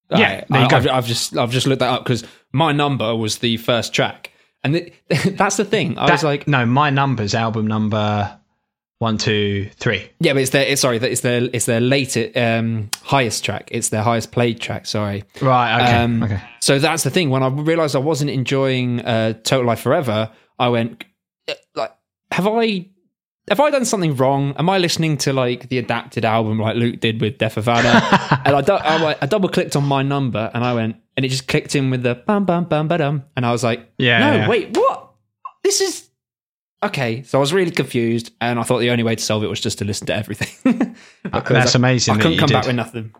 Yeah, 0.09 0.17
I, 0.17 0.45
there 0.49 0.61
you 0.61 0.69
go. 0.69 0.75
have 0.75 0.87
I've 0.87 1.07
just 1.07 1.35
I've 1.35 1.51
just 1.51 1.67
looked 1.67 1.79
that 1.79 1.91
up 1.91 2.03
because 2.03 2.23
my 2.53 2.71
number 2.71 3.15
was 3.15 3.39
the 3.39 3.57
first 3.57 3.93
track, 3.93 4.31
and 4.63 4.75
it, 4.75 4.93
that's 5.37 5.57
the 5.57 5.65
thing. 5.65 5.97
I 5.97 6.11
was 6.11 6.23
like, 6.23 6.47
no, 6.47 6.65
my 6.65 6.89
numbers 6.91 7.33
album 7.33 7.67
number 7.67 8.39
one, 8.99 9.17
two, 9.17 9.69
three. 9.75 10.09
yeah, 10.19 10.33
but 10.33 10.41
it's 10.41 10.51
their 10.51 10.65
it's, 10.65 10.81
sorry, 10.81 10.97
it's 10.97 11.21
their 11.21 11.43
it's 11.51 11.65
their 11.65 11.81
latest 11.81 12.35
um, 12.37 12.89
highest 13.03 13.43
track. 13.43 13.67
It's 13.71 13.89
their 13.89 14.01
highest 14.03 14.31
played 14.31 14.59
track. 14.61 14.85
Sorry. 14.85 15.23
Right. 15.41 15.81
Okay. 15.81 15.97
Um, 15.97 16.23
okay. 16.23 16.41
So 16.61 16.79
that's 16.79 17.03
the 17.03 17.09
thing. 17.09 17.29
When 17.29 17.43
I 17.43 17.47
realized 17.47 17.95
I 17.95 17.99
wasn't 17.99 18.31
enjoying 18.31 19.01
uh, 19.01 19.33
Total 19.43 19.65
Life 19.65 19.81
Forever, 19.81 20.31
I 20.57 20.69
went 20.69 21.03
"Uh, 21.49 21.53
like, 21.75 21.91
have 22.31 22.47
I 22.47 22.87
have 23.49 23.59
I 23.59 23.69
done 23.69 23.85
something 23.85 24.15
wrong? 24.15 24.53
Am 24.57 24.69
I 24.69 24.77
listening 24.77 25.17
to 25.17 25.33
like 25.33 25.67
the 25.69 25.77
adapted 25.77 26.23
album 26.25 26.57
like 26.59 26.77
Luke 26.77 26.99
did 27.01 27.19
with 27.21 27.37
Deaf 27.37 27.55
Havana? 27.55 28.01
and 28.45 28.55
I, 28.55 28.61
du- 28.61 28.73
I, 28.73 28.97
like, 28.97 29.17
I 29.21 29.25
double 29.27 29.49
clicked 29.49 29.75
on 29.75 29.83
my 29.83 30.01
number 30.03 30.49
and 30.53 30.63
I 30.63 30.73
went 30.73 30.95
and 31.15 31.25
it 31.25 31.29
just 31.29 31.47
clicked 31.47 31.75
in 31.75 31.91
with 31.91 32.01
the 32.01 32.15
bum 32.15 32.45
bum 32.45 32.63
bum 32.65 32.87
ba 32.87 32.97
dum, 32.97 33.23
and 33.35 33.45
I 33.45 33.51
was 33.51 33.63
like, 33.63 33.87
Yeah, 33.97 34.19
no, 34.19 34.35
yeah. 34.37 34.47
wait, 34.49 34.75
what? 34.75 35.11
This 35.63 35.81
is 35.81 36.04
okay. 36.85 37.23
So 37.23 37.37
I 37.37 37.41
was 37.41 37.53
really 37.53 37.71
confused, 37.71 38.31
and 38.41 38.59
I 38.59 38.63
thought 38.63 38.79
the 38.79 38.89
only 38.91 39.03
way 39.03 39.15
to 39.15 39.23
solve 39.23 39.43
it 39.43 39.47
was 39.47 39.59
just 39.61 39.79
to 39.79 39.85
listen 39.85 40.07
to 40.07 40.15
everything. 40.15 40.95
That's 41.23 41.75
I- 41.75 41.77
amazing 41.79 42.13
I 42.13 42.17
that 42.17 42.21
couldn't 42.23 42.33
you 42.33 42.39
come 42.39 42.49
back 42.49 42.65
with 42.67 42.75
nothing. 42.75 43.13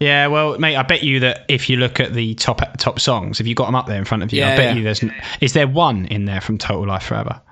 Yeah, 0.00 0.28
well, 0.28 0.58
mate, 0.58 0.76
I 0.76 0.82
bet 0.82 1.02
you 1.02 1.20
that 1.20 1.44
if 1.48 1.68
you 1.68 1.76
look 1.76 2.00
at 2.00 2.14
the 2.14 2.34
top 2.36 2.62
top 2.78 2.98
songs, 2.98 3.38
if 3.38 3.46
you 3.46 3.54
got 3.54 3.66
them 3.66 3.74
up 3.74 3.86
there 3.86 3.98
in 3.98 4.06
front 4.06 4.22
of 4.22 4.32
you, 4.32 4.42
I 4.42 4.56
bet 4.56 4.70
yeah. 4.70 4.74
you 4.74 4.82
there's 4.82 5.04
is 5.42 5.52
there 5.52 5.68
one 5.68 6.06
in 6.06 6.24
there 6.24 6.40
from 6.40 6.56
Total 6.56 6.86
Life 6.86 7.02
Forever? 7.02 7.42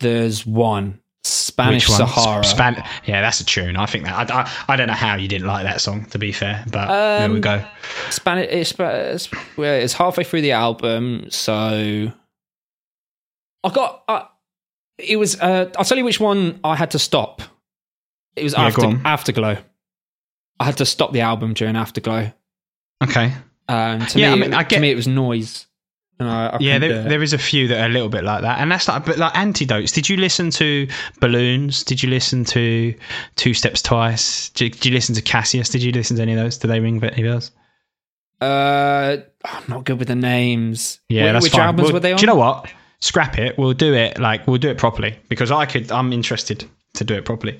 There's 0.00 0.46
one 0.46 1.00
Spanish 1.24 1.88
one? 1.88 1.98
Sahara. 1.98 2.44
Span- 2.44 2.84
yeah, 3.06 3.20
that's 3.22 3.40
a 3.40 3.44
tune. 3.44 3.76
I 3.76 3.86
think 3.86 4.04
that. 4.04 4.30
I, 4.30 4.42
I, 4.42 4.52
I 4.68 4.76
don't 4.76 4.88
know 4.88 4.92
how 4.94 5.16
you 5.16 5.28
didn't 5.28 5.46
like 5.46 5.64
that 5.64 5.80
song, 5.80 6.04
to 6.06 6.18
be 6.18 6.32
fair, 6.32 6.64
but 6.70 6.86
there 7.18 7.28
we 7.28 7.36
Um, 7.36 7.40
go. 7.40 7.64
Spanish. 8.10 8.48
It's, 8.50 8.74
it's, 8.78 9.28
well, 9.56 9.74
it's 9.74 9.92
halfway 9.94 10.24
through 10.24 10.42
the 10.42 10.52
album, 10.52 11.26
so 11.30 12.12
I 13.64 13.70
got. 13.70 14.04
Uh, 14.08 14.24
it 14.98 15.16
was. 15.16 15.40
Uh, 15.40 15.70
I'll 15.76 15.84
tell 15.84 15.98
you 15.98 16.04
which 16.04 16.20
one 16.20 16.60
I 16.64 16.76
had 16.76 16.90
to 16.92 16.98
stop. 16.98 17.42
It 18.36 18.42
was 18.44 18.52
Yeah, 18.54 18.66
after. 18.66 19.00
Afterglow. 19.04 19.56
I 20.60 20.64
had 20.64 20.76
to 20.78 20.86
stop 20.86 21.12
the 21.12 21.20
album 21.22 21.54
during 21.54 21.74
Afterglow. 21.76 22.32
Okay. 23.02 23.32
Um, 23.68 24.04
to 24.06 24.18
Yeah, 24.18 24.28
me, 24.28 24.32
I 24.32 24.36
mean, 24.36 24.52
it, 24.52 24.56
I 24.56 24.62
to 24.62 24.68
get- 24.68 24.80
me, 24.82 24.90
it 24.90 24.94
was 24.96 25.06
noise. 25.08 25.66
And 26.18 26.28
I, 26.28 26.48
I 26.48 26.56
Yeah, 26.60 26.78
there, 26.78 27.02
there 27.04 27.22
is 27.22 27.32
a 27.32 27.38
few 27.38 27.66
that 27.68 27.80
are 27.80 27.86
a 27.86 27.88
little 27.88 28.10
bit 28.10 28.24
like 28.24 28.42
that, 28.42 28.58
and 28.58 28.70
that's 28.70 28.86
like, 28.88 29.06
but 29.06 29.16
like 29.16 29.34
antidotes. 29.34 29.90
Did 29.90 30.06
you 30.06 30.18
listen 30.18 30.50
to 30.50 30.86
Balloons? 31.18 31.82
Did 31.82 32.02
you 32.02 32.10
listen 32.10 32.44
to 32.46 32.94
Two 33.36 33.54
Steps 33.54 33.80
Twice? 33.80 34.50
Did, 34.50 34.72
did 34.72 34.84
you 34.86 34.92
listen 34.92 35.14
to 35.14 35.22
Cassius? 35.22 35.70
Did 35.70 35.82
you 35.82 35.92
listen 35.92 36.16
to 36.16 36.22
any 36.22 36.32
of 36.34 36.38
those? 36.38 36.58
Did 36.58 36.68
they 36.68 36.78
ring 36.80 37.02
any 37.02 37.22
bells? 37.22 37.52
Uh, 38.40 39.16
I'm 39.44 39.64
not 39.68 39.84
good 39.84 39.98
with 39.98 40.08
the 40.08 40.14
names. 40.14 41.00
Yeah, 41.08 41.28
Wh- 41.30 41.32
that's 41.32 41.42
which 41.44 41.52
fine. 41.52 41.62
albums 41.62 41.86
Well, 41.86 41.94
were 41.94 42.00
they 42.00 42.12
on? 42.12 42.18
Do 42.18 42.22
you 42.22 42.26
know 42.26 42.34
what? 42.36 42.70
Scrap 43.00 43.38
it. 43.38 43.56
We'll 43.56 43.72
do 43.72 43.94
it 43.94 44.18
like 44.18 44.46
we'll 44.46 44.58
do 44.58 44.68
it 44.68 44.78
properly 44.78 45.18
because 45.28 45.50
I 45.50 45.66
could. 45.66 45.90
I'm 45.90 46.12
interested 46.12 46.68
to 46.94 47.04
do 47.04 47.14
it 47.14 47.24
properly. 47.24 47.58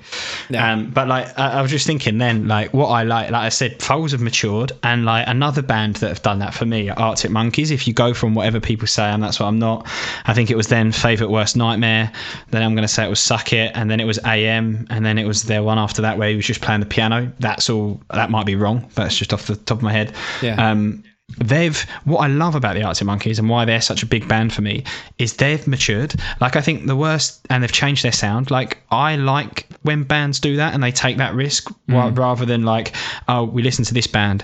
Yeah. 0.49 0.73
Um, 0.73 0.91
but 0.91 1.07
like 1.07 1.39
I, 1.39 1.53
I 1.53 1.61
was 1.61 1.71
just 1.71 1.87
thinking 1.87 2.17
then, 2.17 2.47
like 2.47 2.73
what 2.73 2.87
I 2.87 3.03
like, 3.03 3.31
like 3.31 3.41
I 3.41 3.49
said, 3.49 3.81
Foals 3.81 4.11
have 4.11 4.21
matured, 4.21 4.73
and 4.83 5.05
like 5.05 5.27
another 5.27 5.61
band 5.61 5.95
that 5.97 6.09
have 6.09 6.21
done 6.21 6.39
that 6.39 6.53
for 6.53 6.65
me, 6.65 6.89
Arctic 6.89 7.31
Monkeys. 7.31 7.71
If 7.71 7.87
you 7.87 7.93
go 7.93 8.13
from 8.13 8.35
whatever 8.35 8.59
people 8.59 8.87
say, 8.87 9.03
and 9.03 9.23
that's 9.23 9.39
what 9.39 9.47
I'm 9.47 9.59
not. 9.59 9.87
I 10.25 10.33
think 10.33 10.51
it 10.51 10.57
was 10.57 10.67
then 10.67 10.91
favorite 10.91 11.29
worst 11.29 11.55
nightmare. 11.55 12.11
Then 12.49 12.61
I'm 12.61 12.75
going 12.75 12.83
to 12.83 12.93
say 12.93 13.05
it 13.05 13.09
was 13.09 13.19
Suck 13.19 13.53
It, 13.53 13.71
and 13.73 13.89
then 13.89 13.99
it 13.99 14.05
was 14.05 14.19
AM, 14.25 14.85
and 14.89 15.05
then 15.05 15.17
it 15.17 15.25
was 15.25 15.43
their 15.43 15.63
one 15.63 15.79
after 15.79 16.01
that 16.01 16.17
where 16.17 16.29
he 16.29 16.35
was 16.35 16.45
just 16.45 16.61
playing 16.61 16.81
the 16.81 16.85
piano. 16.85 17.31
That's 17.39 17.69
all. 17.69 18.01
That 18.11 18.29
might 18.31 18.45
be 18.45 18.55
wrong. 18.55 18.89
That's 18.95 19.15
just 19.15 19.33
off 19.33 19.47
the 19.47 19.55
top 19.55 19.77
of 19.77 19.83
my 19.83 19.93
head. 19.93 20.13
Yeah. 20.41 20.69
Um, 20.71 21.03
they've 21.37 21.79
what 22.05 22.19
I 22.19 22.27
love 22.27 22.55
about 22.55 22.75
the 22.75 22.83
Arctic 22.83 23.05
Monkeys 23.05 23.39
and 23.39 23.49
why 23.49 23.65
they're 23.65 23.81
such 23.81 24.03
a 24.03 24.05
big 24.05 24.27
band 24.27 24.53
for 24.53 24.61
me 24.61 24.83
is 25.17 25.33
they've 25.33 25.65
matured. 25.67 26.15
Like 26.39 26.55
I 26.55 26.61
think 26.61 26.87
the 26.87 26.95
worst, 26.95 27.45
and 27.49 27.63
they've 27.63 27.71
changed 27.71 28.03
their 28.03 28.11
sound. 28.11 28.51
Like 28.51 28.77
I 28.91 29.15
like 29.15 29.67
when 29.83 30.03
bands 30.03 30.39
do 30.39 30.57
that 30.57 30.73
and 30.73 30.83
they 30.83 30.91
take 30.91 31.17
that 31.17 31.33
risk 31.33 31.71
ra- 31.87 32.09
hmm. 32.09 32.15
rather 32.15 32.45
than 32.45 32.63
like, 32.63 32.95
oh, 33.27 33.43
we 33.43 33.63
listen 33.63 33.85
to 33.85 33.93
this 33.93 34.07
band 34.07 34.43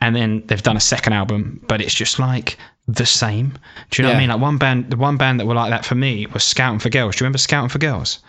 and 0.00 0.14
then 0.14 0.42
they've 0.46 0.62
done 0.62 0.76
a 0.76 0.80
second 0.80 1.12
album, 1.12 1.60
but 1.68 1.80
it's 1.80 1.94
just 1.94 2.18
like 2.18 2.58
the 2.86 3.06
same. 3.06 3.58
Do 3.90 4.00
you 4.00 4.02
know 4.02 4.10
what 4.10 4.16
I 4.16 4.20
mean? 4.20 4.28
Like 4.28 4.40
one 4.40 4.58
band, 4.58 4.90
the 4.90 4.96
one 4.96 5.16
band 5.16 5.40
that 5.40 5.46
were 5.46 5.54
like 5.54 5.70
that 5.70 5.84
for 5.84 5.94
me 5.94 6.26
was 6.26 6.44
Scouting 6.44 6.78
for 6.78 6.90
Girls. 6.90 7.16
Do 7.16 7.22
you 7.22 7.24
remember 7.24 7.38
Scouting 7.38 7.70
for 7.70 7.78
Girls? 7.78 8.20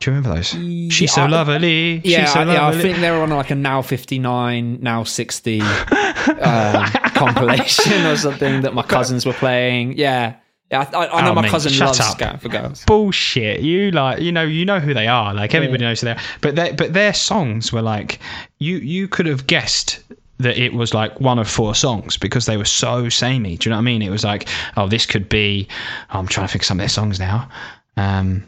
Do 0.00 0.10
you 0.10 0.16
remember 0.16 0.36
those? 0.36 0.48
She's 0.92 1.12
so 1.12 1.22
I- 1.22 1.26
lovely. 1.26 2.00
Yeah, 2.04 2.24
She's 2.24 2.32
so 2.34 2.40
I, 2.40 2.52
yeah, 2.52 2.66
I 2.68 2.72
think 2.80 2.98
they 2.98 3.10
were 3.10 3.18
on 3.22 3.30
like 3.30 3.50
a 3.50 3.54
now 3.54 3.80
59, 3.82 4.78
now 4.82 5.04
60 5.04 5.60
um, 5.62 5.66
compilation 7.14 8.04
or 8.06 8.16
something 8.16 8.62
that 8.62 8.74
my 8.74 8.82
cousins 8.82 9.24
were 9.26 9.32
playing. 9.32 9.96
Yeah. 9.96 10.36
Yeah, 10.70 10.80
I, 10.92 10.96
I, 11.04 11.18
I 11.18 11.22
know 11.24 11.30
Oh, 11.30 11.34
my 11.34 11.42
mate, 11.42 11.50
cousin 11.52 11.70
shut 11.72 11.86
loves 11.86 12.00
up. 12.00 12.16
Scat 12.16 12.42
for 12.42 12.48
Girls. 12.48 12.84
bullshit. 12.86 13.60
You 13.60 13.92
like, 13.92 14.20
you 14.20 14.32
know, 14.32 14.42
you 14.42 14.64
know 14.64 14.80
who 14.80 14.92
they 14.94 15.06
are. 15.06 15.32
Like 15.32 15.54
everybody 15.54 15.84
knows 15.84 16.00
who 16.00 16.06
they 16.06 16.10
are. 16.12 16.20
But 16.40 16.56
they, 16.56 16.72
but 16.72 16.92
their 16.92 17.14
songs 17.14 17.72
were 17.72 17.82
like, 17.82 18.18
you 18.58 18.78
you 18.78 19.06
could 19.06 19.26
have 19.26 19.46
guessed 19.46 20.00
that 20.38 20.58
it 20.58 20.74
was 20.74 20.92
like 20.92 21.20
one 21.20 21.38
of 21.38 21.48
four 21.48 21.74
songs 21.76 22.16
because 22.18 22.46
they 22.46 22.56
were 22.56 22.64
so 22.64 23.08
samey. 23.08 23.56
Do 23.56 23.68
you 23.68 23.70
know 23.70 23.76
what 23.76 23.82
I 23.82 23.84
mean? 23.84 24.02
It 24.02 24.10
was 24.10 24.24
like, 24.24 24.48
oh, 24.76 24.88
this 24.88 25.06
could 25.06 25.28
be. 25.28 25.68
oh, 26.12 26.18
I'm 26.18 26.26
trying 26.26 26.48
to 26.48 26.52
think 26.52 26.62
of 26.62 26.66
some 26.66 26.78
of 26.78 26.82
their 26.82 26.88
songs 26.88 27.20
now. 27.20 27.48
Um, 27.96 28.42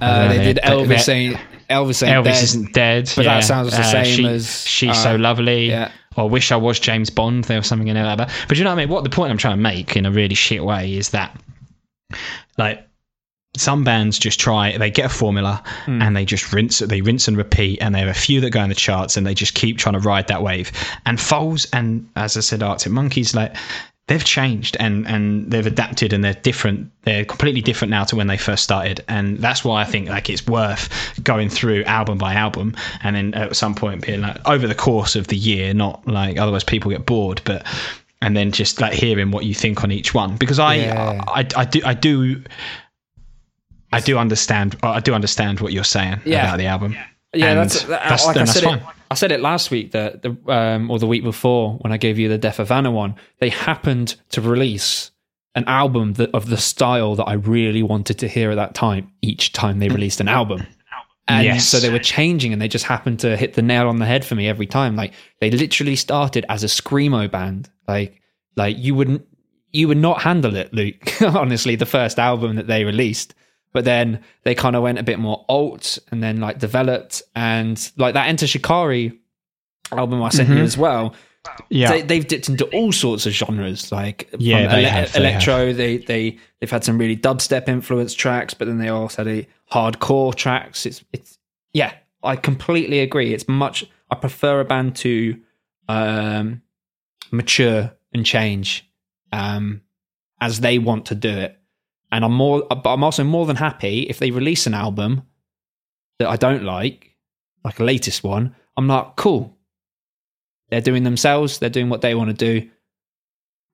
Uh, 0.00 0.28
they 0.28 0.42
did 0.42 0.58
Elvis 0.64 1.00
saying 1.00 1.38
Elvis 1.68 2.06
ain't 2.06 2.16
Elvis 2.16 2.24
dead. 2.24 2.42
isn't 2.42 2.72
dead. 2.72 3.12
But 3.16 3.24
that 3.26 3.44
sounds 3.44 3.70
the 3.72 3.80
Uh, 3.80 3.84
same 3.84 4.16
she- 4.16 4.26
as, 4.26 4.66
she's 4.66 4.90
uh, 4.90 4.94
so 4.94 5.16
lovely. 5.16 5.68
yeah. 5.68 5.90
Or 6.16 6.28
wish 6.28 6.50
I 6.50 6.56
was 6.56 6.80
James 6.80 7.08
Bond. 7.10 7.44
There 7.44 7.58
was 7.58 7.68
something 7.68 7.86
in 7.86 7.94
there 7.94 8.04
like 8.04 8.18
that. 8.18 8.30
But 8.48 8.58
you 8.58 8.64
know 8.64 8.70
what 8.70 8.78
I 8.80 8.82
mean? 8.84 8.88
What 8.88 9.04
the 9.04 9.10
point 9.10 9.30
I'm 9.30 9.38
trying 9.38 9.56
to 9.56 9.62
make 9.62 9.96
in 9.96 10.06
a 10.06 10.10
really 10.10 10.34
shit 10.34 10.64
way 10.64 10.94
is 10.94 11.10
that, 11.10 11.38
like, 12.58 12.84
some 13.56 13.84
bands 13.84 14.18
just 14.18 14.38
try. 14.40 14.76
They 14.76 14.90
get 14.90 15.06
a 15.06 15.08
formula 15.08 15.62
Hmm. 15.84 16.02
and 16.02 16.16
they 16.16 16.24
just 16.24 16.52
rinse. 16.52 16.80
They 16.80 17.00
rinse 17.00 17.28
and 17.28 17.36
repeat. 17.36 17.78
And 17.80 17.94
there 17.94 18.06
are 18.06 18.10
a 18.10 18.14
few 18.14 18.40
that 18.40 18.50
go 18.50 18.62
in 18.62 18.68
the 18.68 18.74
charts 18.74 19.16
and 19.16 19.26
they 19.26 19.34
just 19.34 19.54
keep 19.54 19.78
trying 19.78 19.94
to 19.94 19.98
ride 20.00 20.26
that 20.28 20.42
wave. 20.42 20.72
And 21.06 21.20
Foals 21.20 21.66
and 21.72 22.08
as 22.16 22.36
I 22.36 22.40
said, 22.40 22.62
Arctic 22.62 22.92
Monkeys, 22.92 23.34
like. 23.34 23.54
They've 24.08 24.24
changed 24.24 24.76
and, 24.80 25.06
and 25.06 25.48
they've 25.52 25.66
adapted 25.66 26.12
and 26.12 26.24
they're 26.24 26.34
different. 26.34 26.90
They're 27.02 27.24
completely 27.24 27.60
different 27.60 27.90
now 27.90 28.02
to 28.04 28.16
when 28.16 28.26
they 28.26 28.36
first 28.36 28.64
started, 28.64 29.04
and 29.06 29.38
that's 29.38 29.64
why 29.64 29.82
I 29.82 29.84
think 29.84 30.08
like 30.08 30.28
it's 30.28 30.44
worth 30.48 30.88
going 31.22 31.48
through 31.48 31.84
album 31.84 32.18
by 32.18 32.34
album, 32.34 32.74
and 33.04 33.14
then 33.14 33.34
at 33.34 33.54
some 33.54 33.72
point 33.74 34.04
being 34.04 34.22
like 34.22 34.38
over 34.48 34.66
the 34.66 34.74
course 34.74 35.14
of 35.14 35.28
the 35.28 35.36
year, 35.36 35.72
not 35.74 36.04
like 36.08 36.38
otherwise 36.38 36.64
people 36.64 36.90
get 36.90 37.06
bored, 37.06 37.40
but 37.44 37.64
and 38.20 38.36
then 38.36 38.50
just 38.50 38.80
like 38.80 38.92
hearing 38.94 39.30
what 39.30 39.44
you 39.44 39.54
think 39.54 39.84
on 39.84 39.92
each 39.92 40.12
one 40.12 40.36
because 40.36 40.58
I 40.58 40.74
Yeah. 40.74 41.20
I, 41.28 41.46
I 41.56 41.64
do 41.64 41.80
I 41.84 41.94
do 41.94 42.42
I 43.92 44.00
do 44.00 44.18
understand 44.18 44.76
I 44.82 44.98
do 45.00 45.14
understand 45.14 45.60
what 45.60 45.72
you're 45.72 45.84
saying 45.84 46.20
Yeah. 46.24 46.46
about 46.48 46.58
the 46.58 46.66
album. 46.66 46.96
Yeah, 47.32 47.46
And 47.50 47.58
that's, 47.60 47.82
that, 47.84 47.88
that's- 48.02 48.26
like 48.26 48.36
I 48.36 48.38
then 48.40 48.46
that's 48.46 48.58
said. 48.60 48.64
It, 48.74 48.80
fine. 48.82 48.94
I 49.10 49.14
said 49.14 49.32
it 49.32 49.40
last 49.40 49.70
week 49.70 49.90
that 49.92 50.22
the 50.22 50.36
um, 50.46 50.90
or 50.90 50.98
the 50.98 51.06
week 51.06 51.24
before 51.24 51.72
when 51.80 51.92
I 51.92 51.96
gave 51.96 52.18
you 52.18 52.28
the 52.28 52.38
Deaf 52.38 52.58
Havana 52.58 52.90
one. 52.90 53.16
They 53.38 53.48
happened 53.48 54.16
to 54.30 54.40
release 54.40 55.10
an 55.56 55.64
album 55.66 56.12
that 56.14 56.30
of 56.32 56.48
the 56.48 56.56
style 56.56 57.16
that 57.16 57.24
I 57.24 57.32
really 57.34 57.82
wanted 57.82 58.18
to 58.20 58.28
hear 58.28 58.50
at 58.52 58.54
that 58.54 58.74
time. 58.74 59.10
Each 59.20 59.52
time 59.52 59.80
they 59.80 59.88
released 59.88 60.20
an 60.20 60.28
album, 60.28 60.64
And 61.26 61.44
Yes. 61.44 61.66
so 61.66 61.80
they 61.80 61.90
were 61.90 61.98
changing 61.98 62.52
and 62.52 62.62
they 62.62 62.68
just 62.68 62.84
happened 62.84 63.18
to 63.20 63.36
hit 63.36 63.54
the 63.54 63.62
nail 63.62 63.88
on 63.88 63.96
the 63.98 64.06
head 64.06 64.24
for 64.24 64.36
me 64.36 64.46
every 64.48 64.66
time. 64.66 64.94
Like 64.94 65.12
they 65.40 65.50
literally 65.50 65.96
started 65.96 66.46
as 66.48 66.62
a 66.62 66.68
screamo 66.68 67.28
band. 67.30 67.68
Like 67.88 68.20
like 68.56 68.78
you 68.78 68.94
wouldn't 68.94 69.26
you 69.72 69.88
would 69.88 69.98
not 69.98 70.22
handle 70.22 70.54
it, 70.56 70.72
Luke. 70.72 71.20
Honestly, 71.22 71.74
the 71.76 71.86
first 71.86 72.18
album 72.18 72.54
that 72.56 72.66
they 72.68 72.84
released. 72.84 73.34
But 73.72 73.84
then 73.84 74.22
they 74.42 74.54
kind 74.54 74.74
of 74.74 74.82
went 74.82 74.98
a 74.98 75.02
bit 75.02 75.18
more 75.18 75.44
alt 75.48 75.98
and 76.10 76.22
then 76.22 76.40
like 76.40 76.58
developed 76.58 77.22
and 77.36 77.90
like 77.96 78.14
that 78.14 78.28
Enter 78.28 78.46
Shikari 78.46 79.18
album 79.92 80.22
I 80.22 80.30
sent 80.30 80.48
you 80.48 80.58
as 80.58 80.76
well. 80.76 81.14
Yeah. 81.68 81.90
They, 81.92 82.02
they've 82.02 82.26
dipped 82.26 82.48
into 82.48 82.66
all 82.66 82.92
sorts 82.92 83.26
of 83.26 83.32
genres, 83.32 83.90
like 83.90 84.28
Yeah, 84.38 84.66
they 84.68 84.84
ele- 84.84 84.90
have, 84.90 85.12
they 85.12 85.18
electro. 85.20 85.72
They 85.72 85.98
they 85.98 86.38
they've 86.58 86.70
had 86.70 86.84
some 86.84 86.98
really 86.98 87.16
dubstep 87.16 87.68
influenced 87.68 88.18
tracks, 88.18 88.54
but 88.54 88.66
then 88.66 88.78
they 88.78 88.88
also 88.88 89.24
had 89.24 89.28
a 89.28 89.48
hardcore 89.72 90.34
tracks. 90.34 90.84
It's 90.84 91.04
it's 91.12 91.38
yeah, 91.72 91.92
I 92.22 92.36
completely 92.36 93.00
agree. 93.00 93.32
It's 93.32 93.48
much. 93.48 93.84
I 94.10 94.16
prefer 94.16 94.60
a 94.60 94.64
band 94.64 94.96
to 94.96 95.40
um, 95.88 96.62
mature 97.30 97.92
and 98.12 98.26
change 98.26 98.90
um, 99.32 99.82
as 100.40 100.60
they 100.60 100.78
want 100.78 101.06
to 101.06 101.14
do 101.14 101.30
it, 101.30 101.58
and 102.12 102.24
I'm 102.24 102.32
more. 102.32 102.66
I'm 102.70 103.04
also 103.04 103.24
more 103.24 103.46
than 103.46 103.56
happy 103.56 104.02
if 104.02 104.18
they 104.18 104.30
release 104.30 104.66
an 104.66 104.74
album 104.74 105.22
that 106.18 106.28
I 106.28 106.36
don't 106.36 106.64
like, 106.64 107.16
like 107.64 107.80
a 107.80 107.84
latest 107.84 108.22
one. 108.24 108.54
I'm 108.76 108.88
like, 108.88 109.16
cool. 109.16 109.56
They're 110.70 110.80
doing 110.80 111.02
themselves. 111.02 111.58
They're 111.58 111.70
doing 111.70 111.88
what 111.88 112.00
they 112.00 112.14
want 112.14 112.30
to 112.30 112.60
do. 112.60 112.68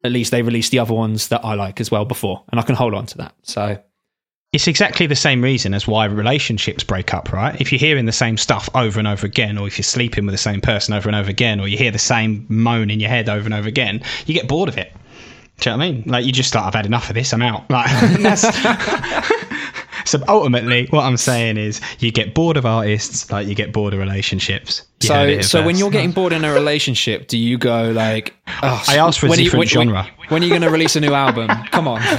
At 0.05 0.13
least 0.13 0.31
they 0.31 0.43
released 0.43 0.71
the 0.71 0.79
other 0.79 0.95
ones 0.95 1.29
that 1.29 1.45
I 1.45 1.55
like 1.55 1.81
as 1.81 1.91
well 1.91 2.05
before, 2.05 2.45
and 2.51 2.61
I 2.61 2.63
can 2.63 2.75
hold 2.75 2.95
on 2.95 3.07
to 3.07 3.19
that. 3.19 3.35
So 3.43 3.79
it's 4.53 4.69
exactly 4.69 5.07
the 5.07 5.17
same 5.17 5.43
reason 5.43 5.75
as 5.75 5.87
why 5.87 6.05
relationships 6.07 6.85
break 6.85 7.13
up, 7.13 7.33
right? 7.33 7.61
If 7.61 7.73
you're 7.73 7.79
hearing 7.79 8.07
the 8.07 8.13
same 8.13 8.37
stuff 8.37 8.69
over 8.75 8.99
and 8.99 9.09
over 9.09 9.27
again, 9.27 9.59
or 9.59 9.67
if 9.67 9.77
you're 9.77 9.85
sleeping 9.85 10.25
with 10.25 10.33
the 10.33 10.39
same 10.39 10.61
person 10.61 10.95
over 10.95 11.09
and 11.09 11.17
over 11.17 11.29
again, 11.29 11.61
or 11.61 11.69
you 11.69 11.77
hear 11.77 11.91
the 11.91 11.99
same 11.99 12.47
moan 12.49 12.89
in 12.91 13.01
your 13.01 13.11
head 13.11 13.29
over 13.29 13.45
and 13.45 13.55
over 13.55 13.69
again, 13.69 14.03
you 14.27 14.35
get 14.35 14.49
bored 14.49 14.69
of 14.69 14.79
it. 14.79 14.93
Do 15.59 15.71
you 15.71 15.77
know 15.77 15.79
what 15.79 15.85
I 15.87 15.91
mean? 15.93 16.03
Like 16.07 16.25
you 16.27 16.33
just 16.33 16.55
like, 16.55 16.65
I've 16.65 16.75
had 16.75 16.87
enough 16.87 17.09
of 17.09 17.15
this. 17.15 17.33
I'm 17.33 17.41
out. 17.43 17.69
Like 17.71 17.91
that's. 18.21 18.43
so 20.11 20.23
ultimately, 20.29 20.87
what 20.91 21.03
I'm 21.05 21.17
saying 21.17 21.57
is, 21.57 21.81
you 21.99 22.13
get 22.13 22.35
bored 22.35 22.57
of 22.59 22.67
artists, 22.67 23.31
like 23.31 23.47
you 23.47 23.55
get 23.55 23.73
bored 23.73 23.95
of 23.95 23.99
relationships. 24.01 24.83
You 25.01 25.09
heard 25.09 25.15
So, 25.25 25.27
here 25.29 25.43
so 25.43 25.65
when 25.65 25.77
you're 25.77 25.91
getting 25.91 26.13
bored 26.13 26.33
in 26.35 26.45
a 26.45 26.53
relationship, 26.53 27.29
do 27.29 27.39
you 27.39 27.57
go 27.59 27.91
like? 27.93 28.35
Oh, 28.63 28.85
I 28.87 28.99
asked 28.99 29.19
for 29.21 29.27
a 29.27 29.31
when 29.31 29.39
you- 29.39 29.45
different 29.47 29.61
when- 29.75 29.89
genre. 29.89 30.07
When, 30.29 30.43
are 30.43 30.45
you 30.45 30.51
going 30.51 30.63
to 30.63 30.71
release 30.71 30.97
a 30.97 31.01
new 31.01 31.15
album? 31.15 31.49
Come 31.71 31.87
on. 31.89 32.01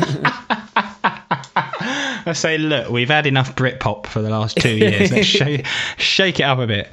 I 2.25 2.33
say, 2.33 2.57
look, 2.57 2.89
we've 2.89 3.07
had 3.09 3.25
enough 3.25 3.55
Britpop 3.55 4.07
for 4.07 4.21
the 4.21 4.29
last 4.29 4.57
two 4.57 4.75
years. 4.75 5.11
Let's 5.11 5.27
shake, 5.27 5.65
shake 5.97 6.39
it 6.39 6.43
up 6.43 6.59
a 6.59 6.67
bit. 6.67 6.89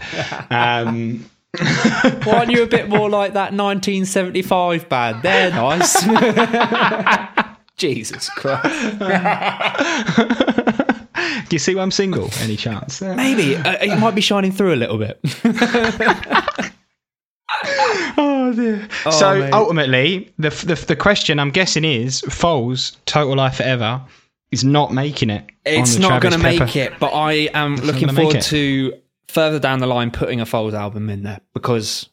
Um, 0.50 1.24
Why 1.58 2.38
aren't 2.38 2.50
you 2.50 2.62
a 2.62 2.66
bit 2.66 2.88
more 2.88 3.08
like 3.08 3.34
that 3.34 3.52
1975 3.52 4.88
band? 4.88 5.22
They're 5.22 5.50
nice. 5.50 6.04
Jesus 7.76 8.28
Christ. 8.30 8.98
do 11.48 11.50
you 11.50 11.58
see 11.58 11.74
why 11.74 11.82
I'm 11.82 11.90
single? 11.90 12.30
Any 12.40 12.56
chance? 12.56 13.00
Maybe 13.00 13.56
uh, 13.56 13.76
it 13.80 13.98
might 13.98 14.14
be 14.14 14.20
shining 14.20 14.52
through 14.52 14.74
a 14.74 14.76
little 14.76 14.98
bit. 14.98 15.20
Oh 18.16 18.52
dear. 18.54 18.88
so 19.10 19.38
mate. 19.40 19.52
ultimately, 19.52 20.32
the, 20.38 20.50
the 20.50 20.74
the 20.88 20.96
question 20.96 21.38
I'm 21.38 21.50
guessing 21.50 21.84
is, 21.84 22.20
Foals, 22.22 22.96
Total 23.06 23.34
Life 23.36 23.56
Forever, 23.56 24.02
is 24.50 24.64
not 24.64 24.92
making 24.92 25.30
it. 25.30 25.50
It's 25.64 25.96
not 25.96 26.20
going 26.20 26.32
to 26.32 26.38
make 26.38 26.76
it, 26.76 26.92
but 26.98 27.12
I 27.12 27.48
am 27.54 27.76
looking 27.76 28.08
forward 28.08 28.40
to 28.42 28.92
further 29.28 29.58
down 29.58 29.80
the 29.80 29.86
line 29.86 30.10
putting 30.10 30.40
a 30.40 30.46
Foals 30.46 30.74
album 30.74 31.10
in 31.10 31.22
there 31.22 31.40
because, 31.52 32.08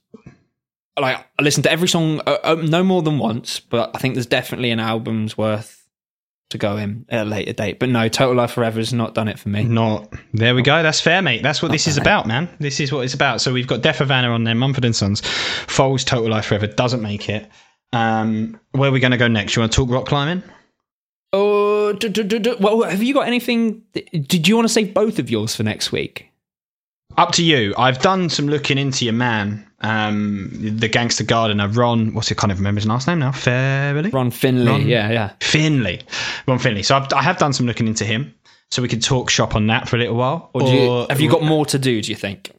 like, 1.00 1.18
I 1.40 1.42
listened 1.44 1.64
to 1.66 1.72
every 1.72 1.88
song 1.88 2.22
uh, 2.26 2.38
uh, 2.44 2.56
no 2.56 2.84
more 2.84 3.02
than 3.02 3.20
once, 3.20 3.60
but 3.60 3.92
I 3.96 4.00
think 4.00 4.16
there's 4.16 4.26
definitely 4.26 4.72
an 4.72 4.80
album's 4.80 5.38
worth 5.38 5.82
to 6.50 6.58
go 6.58 6.78
in 6.78 7.06
at 7.10 7.26
a 7.26 7.30
later 7.30 7.54
date. 7.54 7.80
But 7.80 7.90
no, 7.90 8.08
Total 8.08 8.36
Life 8.36 8.52
Forever 8.52 8.80
has 8.80 8.94
not 8.94 9.14
done 9.14 9.28
it 9.28 9.40
for 9.40 9.50
me. 9.50 9.64
Not 9.64 10.14
there. 10.34 10.54
We 10.54 10.62
go. 10.62 10.84
That's 10.84 11.02
fair, 11.02 11.22
mate. 11.22 11.44
That's 11.44 11.62
what 11.62 11.72
this 11.72 11.88
is 11.88 11.98
about, 11.98 12.28
man. 12.28 12.50
This 12.60 12.80
is 12.80 12.92
what 12.92 13.02
it's 13.02 13.14
about. 13.14 13.42
So 13.42 13.54
we've 13.54 13.68
got 13.68 13.82
Deaf 13.82 13.98
Havana 13.98 14.30
on 14.30 14.44
there, 14.44 14.56
Mumford 14.56 14.86
and 14.86 14.96
Sons, 14.96 15.22
Foals, 15.22 16.04
Total 16.04 16.30
Life 16.30 16.46
Forever 16.46 16.68
doesn't 16.68 17.02
make 17.02 17.30
it. 17.30 17.50
Um, 17.94 18.60
where 18.72 18.90
are 18.90 18.94
we 18.94 19.00
going 19.00 19.12
to 19.12 19.18
go 19.18 19.28
next? 19.28 19.56
You 19.56 19.62
want 19.62 19.72
to 19.72 19.76
talk 19.76 19.90
rock 19.90 20.06
climbing? 20.06 20.44
Oh, 21.34 21.98
well, 22.60 22.84
have 22.84 23.04
you 23.04 23.14
got 23.14 23.28
anything? 23.28 23.84
Did 23.94 24.48
you 24.48 24.56
want 24.56 24.68
to 24.68 24.74
save 24.74 24.94
both 24.94 25.20
of 25.20 25.30
yours 25.30 25.56
for 25.56 25.64
next 25.64 25.92
week? 25.92 26.31
Up 27.18 27.32
to 27.34 27.44
you. 27.44 27.74
I've 27.78 28.00
done 28.00 28.30
some 28.30 28.48
looking 28.48 28.78
into 28.78 29.06
your 29.06 29.14
man, 29.14 29.66
um, 29.82 30.50
the 30.54 30.88
gangster 30.88 31.24
gardener, 31.24 31.68
Ron. 31.68 32.14
What's 32.14 32.32
it? 32.32 32.38
Can't 32.38 32.52
even 32.52 32.62
remember 32.62 32.80
his 32.80 32.88
last 32.88 33.08
name 33.08 33.20
now. 33.20 33.32
Fairly. 33.32 34.10
Ron 34.10 34.32
Finley, 34.32 34.68
Ron- 34.68 34.88
yeah, 34.88 35.12
yeah. 35.12 35.32
Finley. 35.42 36.02
Ron 36.48 36.60
Finley. 36.60 36.84
So 36.84 36.96
I've, 36.98 37.12
I 37.14 37.22
have 37.22 37.38
done 37.38 37.54
some 37.54 37.66
looking 37.66 37.88
into 37.88 38.06
him. 38.06 38.34
So 38.70 38.82
we 38.82 38.88
could 38.88 39.04
talk 39.04 39.30
shop 39.30 39.54
on 39.56 39.68
that 39.68 39.90
for 39.90 39.98
a 39.98 40.00
little 40.00 40.16
while. 40.16 40.50
Or 40.54 40.62
do 40.62 40.68
you, 40.72 41.06
have 41.10 41.20
you 41.20 41.30
got 41.30 41.44
more 41.44 41.66
to 41.66 41.78
do? 41.78 42.02
Do 42.02 42.10
you 42.10 42.16
think? 42.16 42.52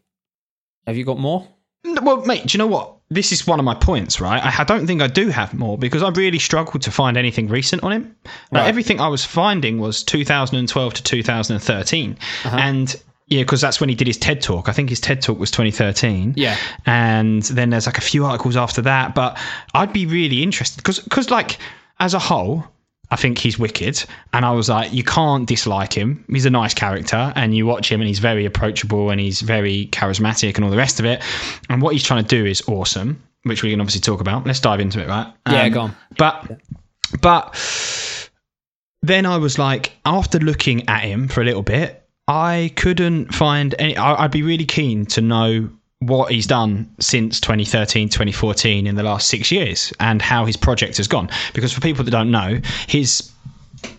Have 0.87 0.97
you 0.99 1.05
got 1.07 1.19
more? 1.19 1.49
Well, 1.85 2.25
mate, 2.27 2.47
do 2.47 2.53
you 2.55 2.59
know 2.59 2.67
what? 2.67 2.97
This 3.09 3.33
is 3.33 3.47
one 3.47 3.59
of 3.59 3.65
my 3.65 3.75
points, 3.75 4.21
right? 4.21 4.45
I, 4.45 4.61
I 4.63 4.65
don't 4.65 4.87
think 4.87 5.01
I 5.01 5.07
do 5.07 5.29
have 5.31 5.55
more 5.55 5.79
because 5.79 6.03
I 6.03 6.11
really 6.11 6.39
struggled 6.39 6.83
to 6.83 6.91
find 6.91 7.17
anything 7.17 7.49
recent 7.49 7.83
on 7.83 7.93
him. 7.93 8.17
Like, 8.51 8.61
Right. 8.63 8.69
everything 8.69 9.01
I 9.01 9.09
was 9.09 9.25
finding 9.25 9.79
was 9.79 10.03
2012 10.05 10.95
to 10.95 11.03
2013. 11.03 12.19
Uh-huh. 12.45 12.57
And 12.59 12.95
yeah, 13.33 13.43
because 13.43 13.63
that's 13.63 13.81
when 13.81 13.89
he 13.89 13.95
did 13.95 14.07
his 14.07 14.19
TED 14.19 14.43
talk. 14.43 14.69
I 14.69 14.73
think 14.73 14.91
his 14.91 15.01
TED 15.01 15.23
talk 15.23 15.39
was 15.39 15.51
2013. 15.51 16.35
Yeah. 16.37 16.55
And 16.85 17.43
then 17.45 17.71
there's 17.71 17.87
like 17.87 17.97
a 17.97 18.03
few 18.03 18.27
articles 18.27 18.57
after 18.59 18.83
that. 18.83 19.15
But 19.15 19.39
I'd 19.73 19.93
be 19.93 20.05
really 20.05 20.43
interested 20.43 20.77
because, 20.77 20.99
because 20.99 21.31
like, 21.31 21.57
as 21.99 22.13
a 22.13 22.19
whole, 22.19 22.63
I 23.11 23.17
think 23.17 23.39
he's 23.39 23.59
wicked. 23.59 24.05
And 24.35 24.45
I 24.45 24.51
was 24.51 24.69
like, 24.69 24.93
you 24.93 25.03
can't 25.03 25.49
dislike 25.49 25.95
him. 25.95 26.27
He's 26.29 26.45
a 26.45 26.51
nice 26.51 26.75
character. 26.75 27.33
And 27.35 27.57
you 27.57 27.65
watch 27.65 27.91
him 27.91 28.03
and 28.03 28.09
he's 28.09 28.19
very 28.19 28.45
approachable 28.45 29.09
and 29.09 29.19
he's 29.19 29.41
very 29.41 29.87
charismatic 29.93 30.57
and 30.57 30.65
all 30.67 30.71
the 30.71 30.77
rest 30.77 31.01
of 31.01 31.07
it. 31.07 31.23
And 31.71 31.81
what 31.81 31.95
he's 31.95 32.05
trying 32.05 32.23
to 32.23 32.29
do 32.29 32.45
is 32.45 32.63
awesome, 32.69 33.23
which 33.45 33.63
we 33.63 33.71
can 33.71 33.81
obviously 33.81 34.03
talk 34.03 34.21
about. 34.21 34.47
Let's 34.47 34.61
dive 34.61 34.81
into 34.81 35.03
it, 35.03 35.09
right? 35.09 35.33
Yeah, 35.49 35.63
Um, 35.63 35.73
go 35.73 35.81
on. 35.81 35.97
But, 36.19 36.61
but 37.23 38.29
then 39.01 39.25
I 39.25 39.39
was 39.39 39.59
like, 39.59 39.93
after 40.05 40.39
looking 40.39 40.87
at 40.91 41.01
him 41.03 41.29
for 41.29 41.41
a 41.41 41.45
little 41.47 41.63
bit, 41.63 42.02
I 42.29 42.73
couldn't 42.77 43.35
find 43.35 43.75
any. 43.79 43.97
I'd 43.97 44.31
be 44.31 44.43
really 44.43 44.65
keen 44.65 45.07
to 45.07 45.21
know 45.21 45.71
what 45.99 46.33
he's 46.33 46.49
done 46.49 46.93
since 46.99 47.41
2013 47.41 48.09
2014 48.09 48.89
in 48.89 48.97
the 48.97 49.05
last 49.05 49.29
six 49.29 49.53
years 49.53 49.93
and 50.01 50.21
how 50.21 50.45
his 50.45 50.57
project 50.57 50.97
has 50.97 51.07
gone 51.07 51.31
because 51.55 51.73
for 51.73 51.81
people 51.81 52.03
that 52.03 52.11
don't 52.11 52.33
know 52.33 52.61
his 52.89 53.31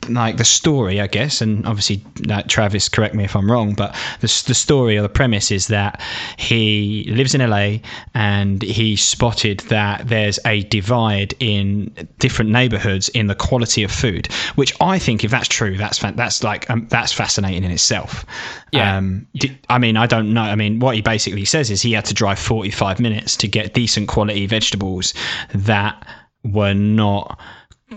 like 0.10 0.38
the 0.38 0.46
story, 0.46 1.00
I 1.00 1.08
guess, 1.08 1.42
and 1.42 1.66
obviously, 1.66 2.04
uh, 2.30 2.44
Travis, 2.48 2.90
correct 2.90 3.16
me 3.16 3.24
if 3.24 3.36
I'm 3.36 3.52
wrong, 3.52 3.74
but 3.74 3.94
the 4.20 4.44
the 4.48 4.54
story 4.54 4.98
or 4.98 5.02
the 5.02 5.10
premise 5.10 5.52
is 5.52 5.68
that 5.68 6.02
he 6.38 7.06
lives 7.10 7.34
in 7.34 7.48
LA 7.48 7.78
and 8.14 8.62
he 8.62 8.96
spotted 8.96 9.62
that 9.62 10.08
there's 10.08 10.40
a 10.46 10.64
divide 10.64 11.34
in 11.40 11.92
different 12.20 12.52
neighborhoods 12.52 13.10
in 13.10 13.28
the 13.28 13.36
quality 13.36 13.84
of 13.84 13.92
food, 13.92 14.28
which 14.56 14.74
I 14.82 15.00
think, 15.00 15.24
if 15.24 15.32
that's 15.32 15.48
true, 15.48 15.78
that's 15.78 15.98
fa- 15.98 16.14
that's 16.16 16.44
like 16.44 16.70
um, 16.70 16.88
that's 16.90 17.14
fascinating 17.14 17.64
in 17.64 17.72
itself. 17.72 18.26
Yeah. 18.72 18.98
Um, 18.98 19.28
I 19.70 19.78
mean, 19.78 19.98
I 19.98 20.08
don't 20.08 20.34
know. 20.34 20.42
I 20.42 20.56
mean, 20.56 20.80
what 20.80 20.96
he 20.96 21.02
basically 21.02 21.46
says 21.46 21.70
is 21.70 21.82
he 21.82 21.94
had 21.94 22.06
to 22.06 22.14
drive 22.14 22.40
45 22.40 23.00
minutes 23.00 23.38
to 23.38 23.48
get 23.48 23.74
decent 23.74 24.08
quality 24.08 24.48
vegetables 24.48 25.14
that 25.54 26.06
were 26.44 26.74
not 26.74 27.40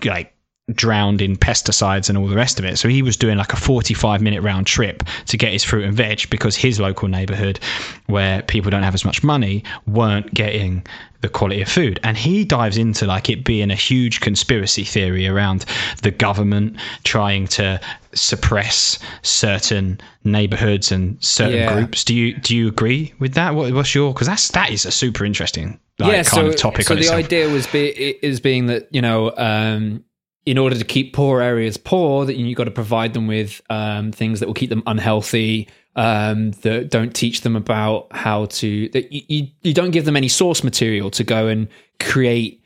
like 0.05 0.36
drowned 0.75 1.23
in 1.23 1.37
pesticides 1.37 2.09
and 2.09 2.19
all 2.19 2.27
the 2.27 2.35
rest 2.35 2.59
of 2.59 2.65
it. 2.65 2.77
So 2.77 2.89
he 2.89 3.01
was 3.03 3.17
doing 3.17 3.39
like 3.39 3.53
a 3.53 3.57
45 3.57 4.21
minute 4.21 4.43
round 4.43 4.67
trip 4.67 5.05
to 5.27 5.37
get 5.37 5.53
his 5.53 5.63
fruit 5.63 5.85
and 5.85 5.95
veg 5.95 6.29
because 6.29 6.57
his 6.57 6.81
local 6.81 7.07
neighborhood, 7.07 7.61
where 8.07 8.43
people 8.43 8.71
don't 8.71 8.83
have 8.83 8.95
as 8.95 9.05
much 9.05 9.23
money, 9.23 9.63
weren't 9.87 10.35
getting 10.35 10.85
the 11.21 11.29
quality 11.29 11.63
of 11.63 11.69
food. 11.69 12.01
And 12.03 12.17
he 12.17 12.45
dives 12.45 12.77
into 12.79 13.07
like 13.07 13.31
it 13.31 13.45
being 13.45 13.71
a 13.71 13.77
huge 13.77 14.21
conspiracy 14.21 14.83
theory 14.83 15.29
around 15.29 15.65
the 16.03 16.11
government 16.11 16.77
trying 17.05 17.47
to 17.49 17.81
suppress 18.13 18.99
certain 19.23 20.01
neighborhoods 20.25 20.91
and 20.91 21.23
certain 21.23 21.59
Yeah. 21.61 21.75
groups. 21.75 22.03
Do 22.03 22.13
you 22.15 22.35
do 22.37 22.57
you 22.57 22.67
agree 22.67 23.15
with 23.21 23.35
that? 23.35 23.55
What, 23.55 23.73
what's 23.73 23.95
your 23.95 24.13
because 24.13 24.27
that's 24.27 24.49
that 24.51 24.71
is 24.71 24.85
a 24.85 24.91
super 24.91 25.25
interesting 25.25 25.79
like, 25.99 26.27
kind 26.27 26.47
of 26.49 26.57
topic 26.57 26.85
so 26.87 26.95
the 26.95 27.01
itself. 27.01 27.19
idea 27.19 27.49
was 27.49 27.67
be, 27.69 27.87
is 28.21 28.41
being 28.41 28.67
that 28.67 28.89
you 28.91 29.01
know 29.01 29.33
um, 29.37 30.05
in 30.47 30.59
order 30.59 30.79
to 30.79 30.85
keep 30.85 31.13
poor 31.13 31.41
areas 31.43 31.77
poor 31.77 32.25
that 32.25 32.37
you 32.37 32.55
got 32.55 32.65
to 32.65 32.71
provide 32.71 33.13
them 33.13 33.27
with 33.27 33.61
um, 33.69 34.13
things 34.13 34.41
that 34.41 34.47
will 34.47 34.55
keep 34.55 34.71
them 34.71 34.83
unhealthy 34.87 35.69
um, 35.97 36.53
that 36.63 36.91
don't 36.91 37.15
teach 37.15 37.41
them 37.43 37.57
about 37.57 38.07
how 38.13 38.47
to 38.47 38.89
that 38.91 39.13
you, 39.13 39.23
you, 39.29 39.49
you 39.63 39.75
don't 39.75 39.91
give 39.91 40.05
them 40.05 40.17
any 40.17 40.29
source 40.29 40.65
material 40.65 41.11
to 41.11 41.25
go 41.25 41.47
and 41.49 41.69
create 42.01 42.63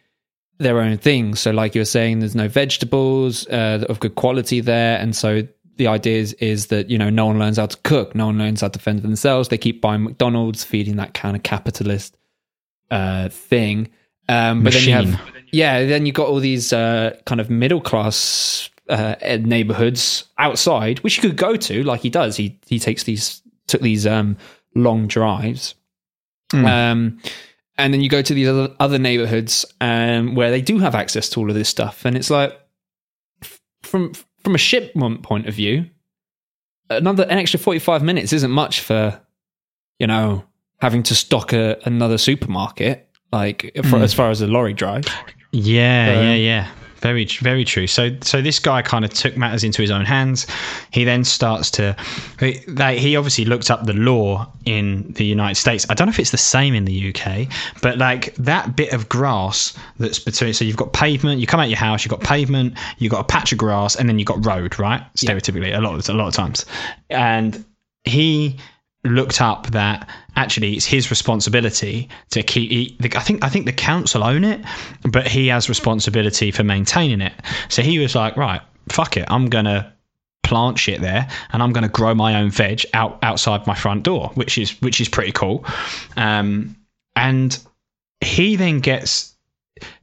their 0.59 0.79
own 0.81 0.99
things 0.99 1.41
so 1.41 1.51
like 1.51 1.75
you 1.75 1.81
were 1.81 1.87
saying 1.87 2.21
there's 2.21 2.37
no 2.37 2.49
vegetables 2.49 3.47
uh, 3.49 3.85
of 3.89 3.99
good 3.99 4.15
quality 4.15 4.61
there 4.61 4.99
and 4.99 5.17
so 5.17 5.43
the 5.81 5.87
idea 5.87 6.19
is, 6.19 6.35
is 6.35 6.67
that 6.67 6.91
you 6.91 6.99
know 6.99 7.09
no 7.09 7.25
one 7.25 7.39
learns 7.39 7.57
how 7.57 7.65
to 7.65 7.77
cook, 7.79 8.15
no 8.15 8.27
one 8.27 8.37
learns 8.37 8.61
how 8.61 8.69
to 8.69 8.79
fend 8.79 9.01
for 9.01 9.07
themselves. 9.07 9.49
They 9.49 9.57
keep 9.57 9.81
buying 9.81 10.05
McDonald's, 10.05 10.63
feeding 10.63 10.97
that 10.97 11.15
kind 11.15 11.35
of 11.35 11.43
capitalist 11.43 12.19
uh, 12.91 13.31
thing. 13.31 13.89
Um, 14.29 14.63
but 14.63 14.75
then 14.75 14.83
you 14.83 14.95
Machine. 14.95 15.13
have 15.15 15.40
yeah, 15.53 15.85
then 15.85 16.07
you 16.07 16.13
got 16.13 16.29
all 16.29 16.41
these 16.41 16.73
uh, 16.73 17.17
kind 17.27 17.41
of 17.41 17.51
middle 17.51 17.81
class 17.81 18.71
uh, 18.89 19.15
neighborhoods 19.41 20.25
outside, 20.39 20.99
which 21.01 21.17
you 21.17 21.23
could 21.23 21.37
go 21.37 21.57
to, 21.57 21.83
like 21.85 22.01
he 22.01 22.11
does. 22.11 22.37
He 22.37 22.59
he 22.67 22.79
takes 22.79 23.05
these 23.05 23.43
took 23.67 23.81
these 23.81 24.07
um, 24.07 24.37
long 24.75 25.07
drives, 25.07 25.75
um, 26.53 27.21
and 27.79 27.95
then 27.95 28.01
you 28.01 28.09
go 28.09 28.23
to 28.23 28.35
these 28.35 28.49
other 28.49 28.75
other 28.81 28.99
neighborhoods 28.99 29.65
um, 29.81 30.35
where 30.35 30.51
they 30.51 30.61
do 30.61 30.79
have 30.79 30.95
access 30.95 31.29
to 31.31 31.41
all 31.41 31.49
of 31.49 31.55
this 31.55 31.69
stuff, 31.69 32.05
and 32.05 32.17
it's 32.17 32.31
like 32.31 32.59
from 33.83 34.13
from 34.43 34.55
a 34.55 34.59
shipment 34.59 35.23
point 35.23 35.47
of 35.47 35.55
view, 35.55 35.87
another 36.89 37.25
an 37.25 37.39
extra 37.39 37.59
forty 37.59 37.79
five 37.79 38.03
minutes 38.03 38.33
isn't 38.33 38.51
much 38.51 38.81
for 38.81 39.21
you 39.99 40.07
know 40.07 40.45
having 40.81 41.03
to 41.05 41.15
stock 41.15 41.53
a, 41.53 41.79
another 41.85 42.19
supermarket 42.19 43.09
like 43.33 43.71
for, 43.89 43.99
as 43.99 44.13
far 44.13 44.31
as 44.31 44.41
a 44.41 44.47
lorry 44.47 44.73
drive. 44.75 45.05
Yeah, 45.53 46.21
yeah, 46.23 46.35
yeah. 46.35 46.71
Very, 47.01 47.25
very 47.25 47.65
true. 47.65 47.87
So, 47.87 48.11
so 48.21 48.43
this 48.43 48.59
guy 48.59 48.83
kind 48.83 49.07
of 49.07 49.13
took 49.15 49.35
matters 49.35 49.65
into 49.65 49.81
his 49.81 49.91
own 49.91 50.05
hands. 50.05 50.47
He 50.93 51.05
then 51.05 51.25
starts 51.25 51.71
to. 51.73 51.97
He, 52.39 52.61
they, 52.69 52.99
he 52.99 53.17
obviously 53.17 53.47
looked 53.47 53.71
up 53.71 53.87
the 53.87 53.95
law 53.95 54.53
in 54.67 55.11
the 55.15 55.25
United 55.25 55.55
States. 55.55 55.87
I 55.89 55.95
don't 55.95 56.09
know 56.09 56.11
if 56.11 56.19
it's 56.19 56.31
the 56.31 56.37
same 56.37 56.75
in 56.75 56.85
the 56.85 57.15
UK, 57.15 57.49
but 57.81 57.97
like 57.97 58.35
that 58.35 58.77
bit 58.77 58.93
of 58.93 59.09
grass 59.09 59.77
that's 59.99 60.19
between. 60.19 60.53
So 60.53 60.67
you've 60.67 60.77
got 60.77 60.93
pavement. 60.93 61.41
You 61.41 61.47
come 61.47 61.59
out 61.59 61.71
your 61.71 61.79
house. 61.79 62.05
You've 62.05 62.11
got 62.11 62.21
pavement. 62.21 62.75
You've 62.99 63.13
got 63.13 63.21
a 63.21 63.25
patch 63.25 63.51
of 63.53 63.57
grass, 63.59 63.97
and 63.97 64.07
then 64.07 64.19
you've 64.19 64.29
got 64.29 64.45
road. 64.45 64.79
Right, 64.79 65.03
stereotypically, 65.15 65.75
a 65.75 65.81
lot 65.81 65.99
of 65.99 66.07
a 66.15 66.19
lot 66.19 66.29
of 66.29 66.35
times, 66.35 66.67
and 67.09 67.65
he 68.05 68.59
looked 69.05 69.41
up 69.41 69.69
that 69.69 70.07
actually 70.37 70.75
it's 70.75 70.85
his 70.87 71.11
responsibility 71.11 72.09
to 72.31 72.43
keep. 72.43 72.71
He, 72.71 72.97
the, 73.01 73.17
I 73.17 73.21
think 73.21 73.45
I 73.45 73.49
think 73.49 73.67
the 73.67 73.73
council 73.73 74.23
own 74.25 74.45
it, 74.45 74.61
but 75.03 75.27
he 75.27 75.49
has 75.49 75.69
responsibility 75.69 76.51
for 76.51 76.65
maintaining 76.65 77.21
it. 77.21 77.33
So 77.69 77.83
he 77.83 77.99
was 77.99 78.15
like, 78.15 78.37
right, 78.37 78.61
fuck 78.89 79.17
it, 79.17 79.27
I'm 79.29 79.49
gonna 79.49 79.93
plant 80.43 80.79
shit 80.79 81.01
there, 81.01 81.29
and 81.53 81.63
I'm 81.63 81.73
gonna 81.73 81.89
grow 81.89 82.15
my 82.15 82.41
own 82.41 82.51
veg 82.51 82.85
out 82.95 83.19
outside 83.23 83.67
my 83.67 83.75
front 83.75 84.03
door, 84.03 84.31
which 84.35 84.59
is 84.59 84.81
which 84.83 85.01
is 85.01 85.09
pretty 85.09 85.33
cool. 85.33 85.65
Um, 86.17 86.77
and 87.17 87.59
he 88.21 88.57
then 88.57 88.81
gets. 88.81 89.35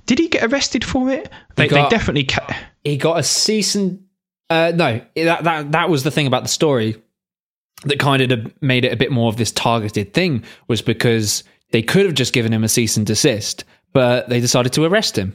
Did 0.05 0.19
he 0.19 0.29
get 0.29 0.51
arrested 0.51 0.85
for 0.85 1.09
it? 1.11 1.29
They, 1.55 1.67
got- 1.67 1.89
they 1.89 1.95
definitely. 1.97 2.23
Ca- 2.23 2.55
he 2.83 2.95
got 2.97 3.19
a 3.19 3.23
cease 3.23 3.75
and 3.75 4.05
uh, 4.49 4.71
no 4.73 5.01
that 5.15 5.43
that 5.43 5.71
that 5.73 5.89
was 5.89 6.03
the 6.03 6.11
thing 6.11 6.25
about 6.27 6.43
the 6.43 6.49
story 6.49 7.01
that 7.83 7.99
kind 7.99 8.31
of 8.31 8.61
made 8.61 8.85
it 8.85 8.93
a 8.93 8.97
bit 8.97 9.11
more 9.11 9.29
of 9.29 9.37
this 9.37 9.51
targeted 9.51 10.13
thing 10.13 10.43
was 10.67 10.81
because 10.81 11.43
they 11.71 11.81
could 11.81 12.05
have 12.05 12.15
just 12.15 12.33
given 12.33 12.53
him 12.53 12.63
a 12.63 12.69
cease 12.69 12.97
and 12.97 13.05
desist 13.05 13.63
but 13.93 14.29
they 14.29 14.39
decided 14.39 14.73
to 14.73 14.83
arrest 14.83 15.17
him 15.17 15.33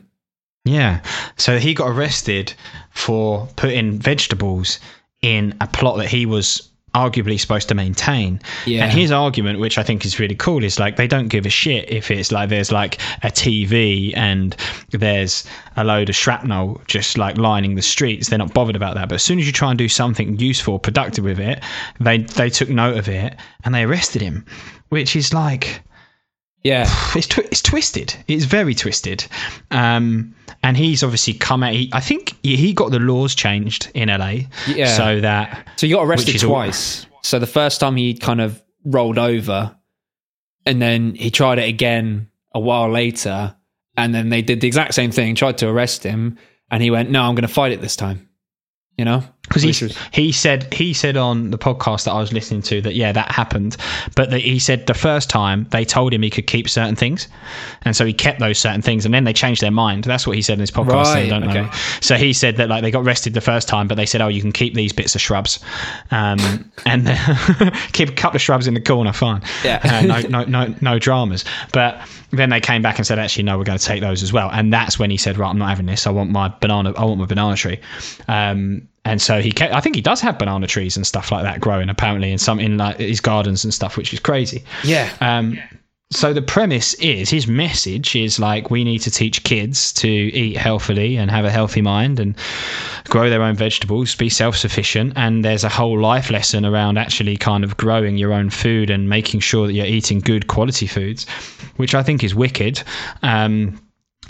Yeah. 0.64 1.00
So 1.36 1.58
he 1.58 1.74
got 1.74 1.88
arrested 1.88 2.54
for 2.90 3.48
putting 3.56 3.98
vegetables 3.98 4.78
in 5.20 5.54
a 5.60 5.66
plot 5.66 5.98
that 5.98 6.08
he 6.08 6.26
was 6.26 6.70
arguably 6.94 7.40
supposed 7.40 7.68
to 7.68 7.74
maintain. 7.74 8.40
Yeah. 8.66 8.84
And 8.84 8.92
his 8.92 9.10
argument, 9.10 9.58
which 9.60 9.78
I 9.78 9.82
think 9.82 10.04
is 10.04 10.18
really 10.18 10.34
cool, 10.34 10.62
is 10.62 10.78
like 10.78 10.96
they 10.96 11.06
don't 11.06 11.28
give 11.28 11.46
a 11.46 11.50
shit 11.50 11.90
if 11.90 12.10
it's 12.10 12.30
like 12.30 12.48
there's 12.48 12.70
like 12.70 13.00
a 13.22 13.30
TV 13.30 14.16
and 14.16 14.54
there's 14.90 15.44
a 15.76 15.84
load 15.84 16.08
of 16.08 16.16
shrapnel 16.16 16.80
just 16.86 17.16
like 17.16 17.38
lining 17.38 17.74
the 17.74 17.82
streets. 17.82 18.28
They're 18.28 18.38
not 18.38 18.54
bothered 18.54 18.76
about 18.76 18.94
that. 18.96 19.08
But 19.08 19.16
as 19.16 19.22
soon 19.22 19.38
as 19.38 19.46
you 19.46 19.52
try 19.52 19.70
and 19.70 19.78
do 19.78 19.88
something 19.88 20.38
useful, 20.38 20.78
productive 20.78 21.24
with 21.24 21.40
it, 21.40 21.62
they 22.00 22.18
they 22.18 22.50
took 22.50 22.68
note 22.68 22.98
of 22.98 23.08
it 23.08 23.36
and 23.64 23.74
they 23.74 23.84
arrested 23.84 24.22
him, 24.22 24.44
which 24.90 25.16
is 25.16 25.32
like 25.32 25.82
yeah 26.64 26.86
it's 27.16 27.26
twi- 27.26 27.44
it's 27.50 27.62
twisted. 27.62 28.14
It's 28.28 28.44
very 28.44 28.74
twisted. 28.74 29.24
Um, 29.70 30.34
and 30.62 30.76
he's 30.76 31.02
obviously 31.02 31.34
come 31.34 31.62
out. 31.64 31.72
He, 31.72 31.90
I 31.92 32.00
think 32.00 32.36
he 32.42 32.72
got 32.72 32.90
the 32.92 33.00
laws 33.00 33.34
changed 33.34 33.90
in 33.94 34.08
LA, 34.08 34.42
Yeah. 34.68 34.86
so 34.96 35.20
that 35.20 35.68
so 35.76 35.86
he 35.86 35.92
got 35.92 36.04
arrested 36.04 36.34
is 36.36 36.44
all- 36.44 36.50
twice 36.50 37.06
so 37.24 37.38
the 37.38 37.46
first 37.46 37.78
time 37.80 37.96
he 37.96 38.14
kind 38.14 38.40
of 38.40 38.60
rolled 38.84 39.18
over 39.18 39.76
and 40.66 40.82
then 40.82 41.14
he 41.14 41.30
tried 41.30 41.58
it 41.58 41.68
again 41.68 42.28
a 42.54 42.58
while 42.60 42.90
later 42.90 43.54
and 43.96 44.12
then 44.14 44.28
they 44.28 44.42
did 44.42 44.60
the 44.60 44.66
exact 44.66 44.92
same 44.94 45.10
thing 45.12 45.34
tried 45.36 45.56
to 45.58 45.68
arrest 45.68 46.02
him 46.02 46.36
and 46.70 46.82
he 46.82 46.90
went 46.90 47.10
no 47.10 47.22
i'm 47.22 47.34
going 47.36 47.46
to 47.46 47.52
fight 47.54 47.70
it 47.70 47.80
this 47.80 47.94
time 47.94 48.28
you 48.98 49.04
know 49.04 49.22
because 49.52 49.62
he 49.62 49.84
was- 49.84 49.96
he 50.12 50.32
said 50.32 50.72
he 50.72 50.92
said 50.94 51.16
on 51.16 51.50
the 51.50 51.58
podcast 51.58 52.04
that 52.04 52.12
I 52.12 52.20
was 52.20 52.32
listening 52.32 52.62
to 52.62 52.80
that 52.82 52.94
yeah 52.94 53.12
that 53.12 53.30
happened, 53.32 53.76
but 54.14 54.30
that 54.30 54.40
he 54.40 54.58
said 54.58 54.86
the 54.86 54.94
first 54.94 55.28
time 55.30 55.66
they 55.70 55.84
told 55.84 56.12
him 56.14 56.22
he 56.22 56.30
could 56.30 56.46
keep 56.46 56.68
certain 56.68 56.96
things, 56.96 57.28
and 57.82 57.94
so 57.94 58.04
he 58.06 58.12
kept 58.12 58.40
those 58.40 58.58
certain 58.58 58.82
things, 58.82 59.04
and 59.04 59.12
then 59.14 59.24
they 59.24 59.32
changed 59.32 59.60
their 59.60 59.70
mind. 59.70 60.04
That's 60.04 60.26
what 60.26 60.36
he 60.36 60.42
said 60.42 60.54
in 60.54 60.60
his 60.60 60.70
podcast. 60.70 61.06
so 61.06 61.12
Right, 61.14 61.28
don't 61.28 61.44
know. 61.44 61.50
okay. 61.50 61.68
So 62.00 62.16
he 62.16 62.32
said 62.32 62.56
that 62.56 62.68
like 62.68 62.82
they 62.82 62.90
got 62.90 63.04
rested 63.04 63.34
the 63.34 63.40
first 63.40 63.68
time, 63.68 63.88
but 63.88 63.96
they 63.96 64.06
said 64.06 64.20
oh 64.20 64.28
you 64.28 64.40
can 64.40 64.52
keep 64.52 64.74
these 64.74 64.92
bits 64.92 65.14
of 65.14 65.20
shrubs, 65.20 65.60
um, 66.10 66.70
and 66.86 67.06
keep 67.92 68.08
a 68.08 68.12
couple 68.12 68.36
of 68.36 68.42
shrubs 68.42 68.66
in 68.66 68.74
the 68.74 68.80
corner, 68.80 69.12
fine. 69.12 69.42
Yeah. 69.64 69.80
Uh, 69.84 70.02
no, 70.06 70.20
no, 70.28 70.44
no, 70.44 70.74
no 70.80 70.98
dramas. 70.98 71.44
But 71.72 72.00
then 72.30 72.50
they 72.50 72.60
came 72.60 72.80
back 72.82 72.96
and 72.98 73.06
said, 73.06 73.18
actually, 73.18 73.42
no, 73.44 73.58
we're 73.58 73.64
going 73.64 73.78
to 73.78 73.84
take 73.84 74.00
those 74.00 74.22
as 74.22 74.32
well. 74.32 74.48
And 74.50 74.72
that's 74.72 74.98
when 74.98 75.10
he 75.10 75.16
said, 75.18 75.36
right, 75.36 75.48
I'm 75.50 75.58
not 75.58 75.68
having 75.68 75.84
this. 75.86 76.06
I 76.06 76.10
want 76.10 76.30
my 76.30 76.48
banana. 76.60 76.92
I 76.96 77.04
want 77.04 77.18
my 77.20 77.26
banana 77.26 77.56
tree. 77.56 77.78
Um, 78.28 78.88
and 79.04 79.20
so 79.20 79.40
he, 79.40 79.50
kept, 79.50 79.74
I 79.74 79.80
think 79.80 79.96
he 79.96 80.02
does 80.02 80.20
have 80.20 80.38
banana 80.38 80.66
trees 80.66 80.96
and 80.96 81.06
stuff 81.06 81.32
like 81.32 81.42
that 81.42 81.60
growing 81.60 81.88
apparently 81.88 82.30
in 82.30 82.38
some 82.38 82.60
in 82.60 82.78
like 82.78 82.98
his 82.98 83.20
gardens 83.20 83.64
and 83.64 83.74
stuff, 83.74 83.96
which 83.96 84.12
is 84.12 84.20
crazy. 84.20 84.64
yeah 84.84 85.10
Um, 85.20 85.58
so 86.12 86.34
the 86.34 86.42
premise 86.42 86.92
is 86.94 87.30
his 87.30 87.46
message 87.46 88.14
is 88.14 88.38
like 88.38 88.70
we 88.70 88.84
need 88.84 88.98
to 88.98 89.10
teach 89.10 89.42
kids 89.44 89.92
to 89.94 90.08
eat 90.08 90.56
healthily 90.58 91.16
and 91.16 91.30
have 91.30 91.46
a 91.46 91.50
healthy 91.50 91.80
mind 91.80 92.20
and 92.20 92.36
grow 93.08 93.30
their 93.30 93.42
own 93.42 93.56
vegetables, 93.56 94.14
be 94.14 94.28
self-sufficient, 94.28 95.14
and 95.16 95.42
there's 95.42 95.64
a 95.64 95.70
whole 95.70 95.98
life 95.98 96.30
lesson 96.30 96.66
around 96.66 96.98
actually 96.98 97.38
kind 97.38 97.64
of 97.64 97.78
growing 97.78 98.18
your 98.18 98.32
own 98.32 98.50
food 98.50 98.90
and 98.90 99.08
making 99.08 99.40
sure 99.40 99.66
that 99.66 99.72
you're 99.72 99.86
eating 99.86 100.20
good 100.20 100.48
quality 100.48 100.86
foods, 100.86 101.26
which 101.76 101.94
I 101.94 102.02
think 102.02 102.22
is 102.22 102.34
wicked. 102.34 102.82
Um, 103.22 103.80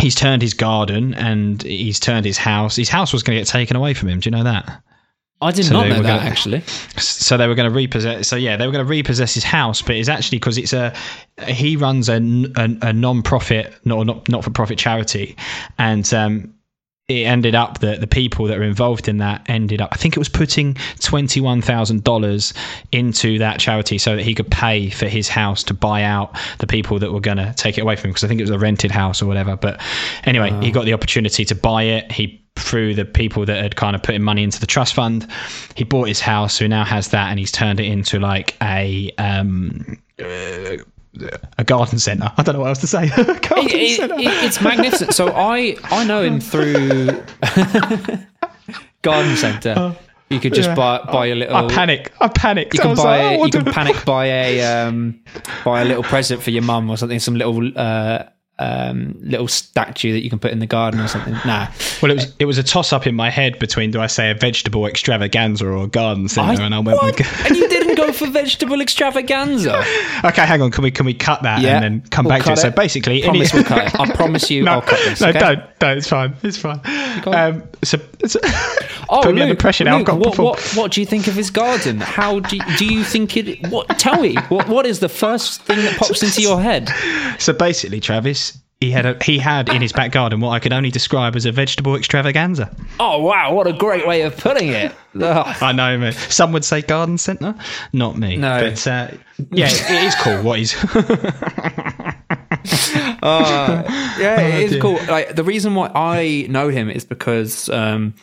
he's 0.01 0.15
turned 0.15 0.43
his 0.43 0.55
garden 0.55 1.15
and 1.15 1.63
he's 1.63 2.01
turned 2.01 2.25
his 2.25 2.39
house. 2.39 2.77
His 2.77 2.89
house 2.89 3.13
was 3.13 3.23
going 3.23 3.37
to 3.37 3.41
get 3.41 3.49
taken 3.49 3.77
away 3.77 3.95
from 3.95 4.09
him. 4.09 4.21
Do 4.21 4.29
you 4.31 4.37
know 4.37 4.45
that? 4.45 4.83
i 5.41 5.51
did 5.51 5.65
So 5.65 5.73
not 5.73 5.89
know 5.89 5.97
that 5.97 6.19
gonna- 6.19 6.31
actually 6.31 6.61
so 6.99 7.37
they 7.37 7.49
were 7.49 7.57
going 7.57 7.69
to 7.69 7.75
repossess 7.75 8.29
so 8.29 8.37
yeah 8.37 8.57
they 8.57 8.65
were 8.65 8.71
going 8.73 8.85
to 8.87 8.89
repossess 8.89 9.35
his 9.35 9.43
house 9.43 9.83
but 9.83 9.97
it's 9.97 10.09
actually 10.09 10.39
because 10.39 10.57
it's 10.57 10.73
a 10.73 10.95
he 11.49 11.77
runs 11.77 12.09
a, 12.09 12.19
a, 12.57 12.77
a 12.91 12.93
non-profit 12.93 13.75
no, 13.85 14.05
not 14.05 14.29
not 14.29 14.45
for 14.45 14.51
profit 14.51 14.79
charity 14.79 15.37
and 15.79 16.15
um 16.15 16.55
it 17.21 17.25
ended 17.25 17.55
up 17.55 17.79
that 17.81 18.01
the 18.01 18.07
people 18.07 18.47
that 18.47 18.59
were 18.59 18.65
involved 18.65 19.09
in 19.09 19.19
that 19.19 19.43
ended 19.47 19.81
up 19.81 19.91
i 19.93 19.97
think 19.97 20.17
it 20.17 20.19
was 20.19 20.29
putting 20.29 20.75
$21000 20.75 22.53
into 22.93 23.39
that 23.39 23.61
charity 23.61 23.99
so 23.99 24.17
that 24.17 24.23
he 24.23 24.35
could 24.35 24.51
pay 24.51 24.91
for 24.91 25.07
his 25.07 25.29
house 25.29 25.63
to 25.63 25.75
buy 25.75 26.03
out 26.03 26.37
the 26.59 26.67
people 26.67 26.99
that 26.99 27.13
were 27.13 27.21
going 27.21 27.37
to 27.37 27.53
take 27.57 27.79
it 27.79 27.83
away 27.83 27.97
from 27.97 28.09
him 28.09 28.11
because 28.13 28.25
i 28.25 28.29
think 28.29 28.41
it 28.41 28.45
was 28.45 28.51
a 28.51 28.59
rented 28.59 28.91
house 28.91 29.23
or 29.23 29.27
whatever. 29.27 29.57
But 29.57 29.81
anyway 30.25 30.51
he 30.63 30.71
got 30.71 30.85
the 30.85 30.95
opportunity 30.95 31.45
to 31.45 31.55
buy 31.55 31.83
it. 31.85 32.11
He 32.11 32.43
through 32.57 32.95
the 32.95 33.05
people 33.05 33.47
that 33.47 33.63
had 33.63 33.77
kind 33.77 33.97
of 33.97 34.03
put 34.03 34.15
in 34.15 34.23
money 34.23 34.43
into 34.43 34.61
the 34.61 34.67
trust 34.67 34.95
fund. 34.95 35.27
He 35.75 35.85
bought 35.85 36.09
his 36.09 36.21
house, 36.21 36.55
so 36.55 36.65
he 36.65 36.69
now 36.69 36.85
has 36.85 37.09
that, 37.09 37.31
and 37.31 37.39
he's 37.39 37.51
turned 37.51 37.81
it 37.81 37.87
into 37.87 38.21
like 38.21 38.57
a 38.63 39.11
um, 39.19 39.99
uh, 40.23 40.77
a 41.59 41.65
garden 41.65 41.99
centre. 41.99 42.31
I 42.37 42.43
don't 42.43 42.55
know 42.55 42.61
what 42.61 42.69
else 42.69 42.79
to 42.81 42.87
say. 42.87 43.09
Garden 43.17 43.39
It- 43.69 43.75
it- 43.75 43.97
centre. 43.97 44.15
it- 44.15 44.45
it's 44.45 44.61
magnificent. 44.63 45.13
So 45.15 45.29
I 45.29 45.77
I 45.85 46.05
know 46.05 46.23
him 46.23 46.41
through 46.41 47.07
garden 49.03 49.37
centre. 49.37 49.97
You 50.31 50.41
could 50.41 50.55
just 50.55 50.71
Yeah. 50.71 50.75
buy 50.75 50.99
buy 51.13 51.27
a 51.27 51.35
little. 51.35 51.55
I 51.55 51.69
panic. 51.69 52.13
I 52.21 52.29
panicked. 52.29 52.73
You 52.75 52.81
can 52.81 52.97
buy. 52.97 53.03
like, 53.29 53.39
oh, 53.41 53.45
you 53.45 53.51
can 53.53 53.65
do- 53.65 53.71
panic 53.73 54.03
buy 54.07 54.27
a 54.27 54.63
um, 54.87 55.21
buy 55.65 55.83
a 55.83 55.85
little 55.85 56.03
present 56.03 56.43
for 56.43 56.51
your 56.51 56.63
mum 56.63 56.89
or 56.89 56.97
something. 56.97 57.19
Some 57.19 57.35
little 57.35 57.71
uh, 57.79 58.23
um, 58.59 59.15
little 59.21 59.49
statue 59.49 60.13
that 60.13 60.23
you 60.23 60.31
can 60.31 60.39
put 60.39 60.51
in 60.53 60.59
the 60.61 60.67
garden 60.67 61.01
or 61.01 61.09
something. 61.09 61.35
Nah, 61.45 61.67
Well, 62.01 62.13
it 62.13 62.15
was 62.15 62.35
it 62.39 62.45
was 62.47 62.57
a 62.57 62.63
toss 62.63 62.93
up 62.95 63.07
in 63.07 63.15
my 63.15 63.29
head 63.29 63.59
between 63.59 63.91
do 63.91 64.01
I 64.01 64.07
say 64.07 64.31
a 64.31 64.35
vegetable 64.35 64.87
extravaganza 64.87 65.67
or 65.67 65.85
a 65.85 65.87
garden 65.87 66.29
centre, 66.29 66.63
I- 66.63 66.65
and 66.65 66.75
I 66.75 66.79
went. 66.79 66.97
what? 67.03 67.19
With, 67.19 67.47
and 67.47 67.57
you 67.57 67.69
didn't 67.69 67.82
go 68.07 68.13
for 68.13 68.27
vegetable 68.27 68.81
extravaganza. 68.81 69.79
okay, 70.25 70.47
hang 70.47 70.63
on. 70.63 70.71
Can 70.71 70.85
we 70.85 70.91
can 70.91 71.07
we 71.07 71.15
cut 71.15 71.43
that 71.43 71.61
Yeah, 71.61 71.77
and 71.77 71.83
then 71.85 72.09
come 72.11 72.25
we'll 72.25 72.31
back 72.31 72.43
to 72.43 72.49
cut 72.51 72.59
it? 72.59 72.61
So 72.63 72.71
basically, 72.71 73.23
Promise 73.23 73.53
any- 73.55 73.61
we'll 73.63 73.69
cut 73.69 73.87
it. 73.95 74.01
I 74.01 74.13
promise 74.15 74.51
you, 74.51 74.63
no, 74.65 74.73
I'll 74.73 74.83
cut 74.83 74.99
this. 75.05 75.21
no, 75.21 75.29
okay? 75.29 75.39
don't, 75.39 75.79
don't. 75.79 75.99
It's 75.99 76.09
fine. 76.09 76.35
It's 76.43 76.57
fine. 76.59 76.81
on. 77.27 77.35
Um, 77.35 77.63
so, 77.83 77.99
so 78.27 78.41
Oh, 79.09 79.21
put 79.23 79.35
me 79.35 79.41
Luke, 79.41 79.51
under 79.51 79.57
pressure 79.57 79.85
now. 79.85 79.99
Luke, 79.99 80.09
I've 80.09 80.21
got 80.23 80.39
what, 80.39 80.39
what, 80.39 80.73
what 80.77 80.93
do 80.93 81.01
you 81.01 81.07
think 81.07 81.27
of 81.29 81.35
his 81.35 81.51
garden? 81.51 82.01
How 82.01 82.41
do 82.41 82.57
you, 82.57 82.63
do 82.79 82.87
you 82.87 83.05
think 83.05 83.37
it? 83.37 83.67
What? 83.69 83.89
Tell 83.99 84.21
me. 84.21 84.35
What 84.49 84.69
What 84.69 84.87
is 84.87 85.01
the 85.01 85.09
first 85.09 85.63
thing 85.63 85.79
that 85.79 85.97
pops 85.99 86.23
into 86.23 86.43
your 86.43 86.61
head? 86.61 86.91
So 87.39 87.53
basically, 87.53 87.99
Travis, 87.99 88.59
he 88.83 88.91
had 88.91 89.07
a, 89.07 89.17
he 89.23 89.39
had 89.39 89.69
in 89.69 89.81
his 89.81 89.93
back 89.93 90.11
garden 90.11 90.41
what 90.41 90.51
I 90.51 90.59
could 90.59 90.73
only 90.73 90.91
describe 90.91 91.37
as 91.37 91.47
a 91.47 91.53
vegetable 91.53 91.95
extravaganza. 91.95 92.75
Oh 92.99 93.23
wow, 93.23 93.55
what 93.55 93.69
a 93.69 93.73
great 93.73 94.07
way 94.09 94.23
of 94.23 94.37
putting 94.37 94.71
it. 94.71 94.93
I 95.21 95.73
know, 95.73 95.97
man. 95.99 96.13
Some 96.13 96.53
would 96.53 96.65
say 96.65 96.83
garden 96.83 97.17
centre, 97.17 97.55
not 97.93 98.19
me. 98.19 98.37
No. 98.37 98.61
but 98.61 98.87
uh, 98.89 99.09
yeah, 99.53 99.69
it 99.71 100.05
is 100.05 100.15
cool. 100.17 100.43
What 100.43 100.59
is? 100.59 100.75
Uh, 103.23 103.83
yeah, 104.19 104.41
it 104.41 104.65
is 104.65 104.71
dear. 104.73 104.81
cool. 104.81 104.99
Like 105.07 105.37
the 105.37 105.45
reason 105.45 105.77
why 105.77 105.91
I 105.95 106.47
know 106.49 106.69
him 106.69 106.91
is 106.91 107.05
because 107.05 107.69
um, 107.69 108.15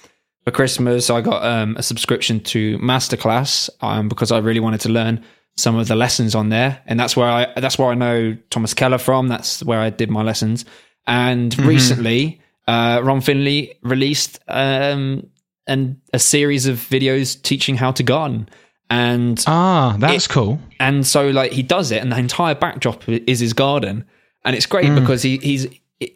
for 0.43 0.51
Christmas 0.51 1.09
I 1.09 1.21
got 1.21 1.43
um, 1.43 1.77
a 1.77 1.83
subscription 1.83 2.41
to 2.41 2.77
Masterclass 2.79 3.69
um, 3.81 4.09
because 4.09 4.31
I 4.31 4.39
really 4.39 4.59
wanted 4.59 4.81
to 4.81 4.89
learn 4.89 5.23
some 5.59 5.75
of 5.75 5.87
the 5.87 5.95
lessons 5.95 6.35
on 6.35 6.49
there, 6.49 6.81
and 6.85 6.99
that's 6.99 7.15
where 7.15 7.27
I 7.27 7.53
that's 7.59 7.77
where 7.77 7.89
I 7.89 7.95
know 7.95 8.37
Thomas 8.49 8.73
Keller 8.73 8.97
from. 8.97 9.27
That's 9.27 9.63
where 9.63 9.79
I 9.79 9.89
did 9.89 10.09
my 10.09 10.23
lessons. 10.23 10.65
And 11.07 11.57
recently, 11.59 12.41
uh, 12.67 13.01
Ron 13.03 13.21
Finley 13.21 13.75
released 13.81 14.39
um, 14.47 15.27
an, 15.67 16.01
a 16.13 16.19
series 16.19 16.67
of 16.67 16.77
videos 16.77 17.41
teaching 17.41 17.75
how 17.75 17.91
to 17.91 18.03
garden, 18.03 18.49
and 18.89 19.43
ah, 19.47 19.95
that's 19.99 20.27
cool. 20.27 20.59
and 20.79 21.05
so 21.05 21.29
like 21.29 21.51
he 21.51 21.63
does 21.63 21.91
it 21.91 22.01
and 22.01 22.11
the 22.11 22.17
entire 22.17 22.55
backdrop 22.55 23.07
is 23.07 23.39
his 23.39 23.53
garden 23.53 24.05
and 24.43 24.55
it's 24.55 24.65
great 24.65 24.93
because 24.95 25.21
he 25.21 25.37
he's 25.37 25.67
it, 25.99 26.15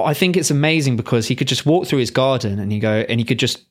i 0.00 0.12
think 0.12 0.36
it's 0.36 0.50
amazing 0.50 0.96
because 0.96 1.28
he 1.28 1.36
could 1.36 1.46
just 1.46 1.64
walk 1.64 1.86
through 1.86 2.00
his 2.00 2.10
garden 2.10 2.58
and 2.58 2.72
he 2.72 2.80
go 2.80 3.04
and 3.08 3.20
he 3.20 3.24
could 3.24 3.38
just 3.38 3.64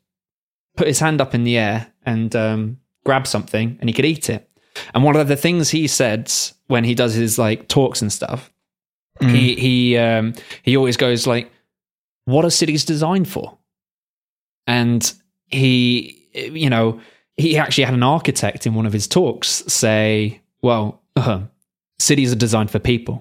put 0.78 0.88
his 0.88 1.00
hand 1.00 1.20
up 1.20 1.36
in 1.36 1.44
the 1.44 1.58
air 1.58 1.92
and 2.06 2.36
um, 2.36 2.78
grab 3.04 3.28
something 3.28 3.78
and 3.82 3.90
he 3.90 3.94
could 3.94 4.06
eat 4.06 4.30
it 4.30 4.50
and 4.94 5.04
one 5.04 5.16
of 5.16 5.28
the 5.28 5.36
things 5.36 5.70
he 5.70 5.88
said 5.88 6.32
when 6.68 6.84
he 6.84 6.94
does 6.96 7.14
his 7.14 7.38
like 7.38 7.68
talks 7.68 8.02
and 8.02 8.12
stuff 8.12 8.52
he 9.20 9.56
he 9.56 9.98
um 9.98 10.34
he 10.62 10.78
always 10.78 10.96
goes 10.98 11.26
like 11.26 11.50
what 12.26 12.46
are 12.46 12.52
cities 12.52 12.86
designed 12.86 13.28
for 13.28 13.58
and 14.68 15.14
he 15.48 16.24
you 16.34 16.70
know 16.70 17.00
he 17.36 17.58
actually 17.58 17.84
had 17.84 17.94
an 17.94 18.04
architect 18.04 18.66
in 18.68 18.76
one 18.76 18.86
of 18.86 18.94
his 18.94 19.08
talks 19.08 19.48
say 19.68 20.40
well 20.62 21.02
uh, 21.16 21.42
cities 22.00 22.32
are 22.32 22.36
designed 22.38 22.70
for 22.70 22.80
people 22.80 23.14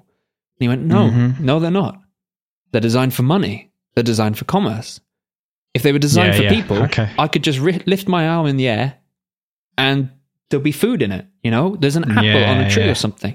and 0.59 0.65
he 0.65 0.69
went 0.69 0.83
no 0.85 1.09
Mhm. 1.09 1.41
no 1.41 1.59
they're 1.61 1.71
not 1.71 1.99
they're 2.73 2.81
designed 2.81 3.15
for 3.15 3.23
money 3.23 3.71
they're 3.95 4.05
designed 4.05 4.37
for 4.37 4.45
commerce 4.45 5.01
if 5.73 5.83
they 5.83 5.93
were 5.93 5.99
designed 5.99 6.33
Yeah, 6.35 6.39
for 6.39 6.43
yeah. 6.45 6.51
people 6.63 6.83
Okay. 6.85 7.11
i 7.19 7.29
could 7.29 7.43
just 7.45 7.59
ri- 7.59 7.83
lift 7.87 8.07
my 8.09 8.29
arm 8.29 8.47
in 8.47 8.57
the 8.57 8.69
air 8.69 8.99
and 9.79 10.11
there'll 10.51 10.63
be 10.65 10.73
food 10.73 11.03
in 11.03 11.13
it 11.13 11.27
you 11.43 11.51
know 11.51 11.77
there's 11.81 11.97
an 11.97 12.05
apple 12.11 12.25
Yeah, 12.25 12.51
on 12.51 12.61
a 12.61 12.71
tree 12.71 12.85
yeah. 12.85 12.91
or 12.91 12.95
something 12.95 13.35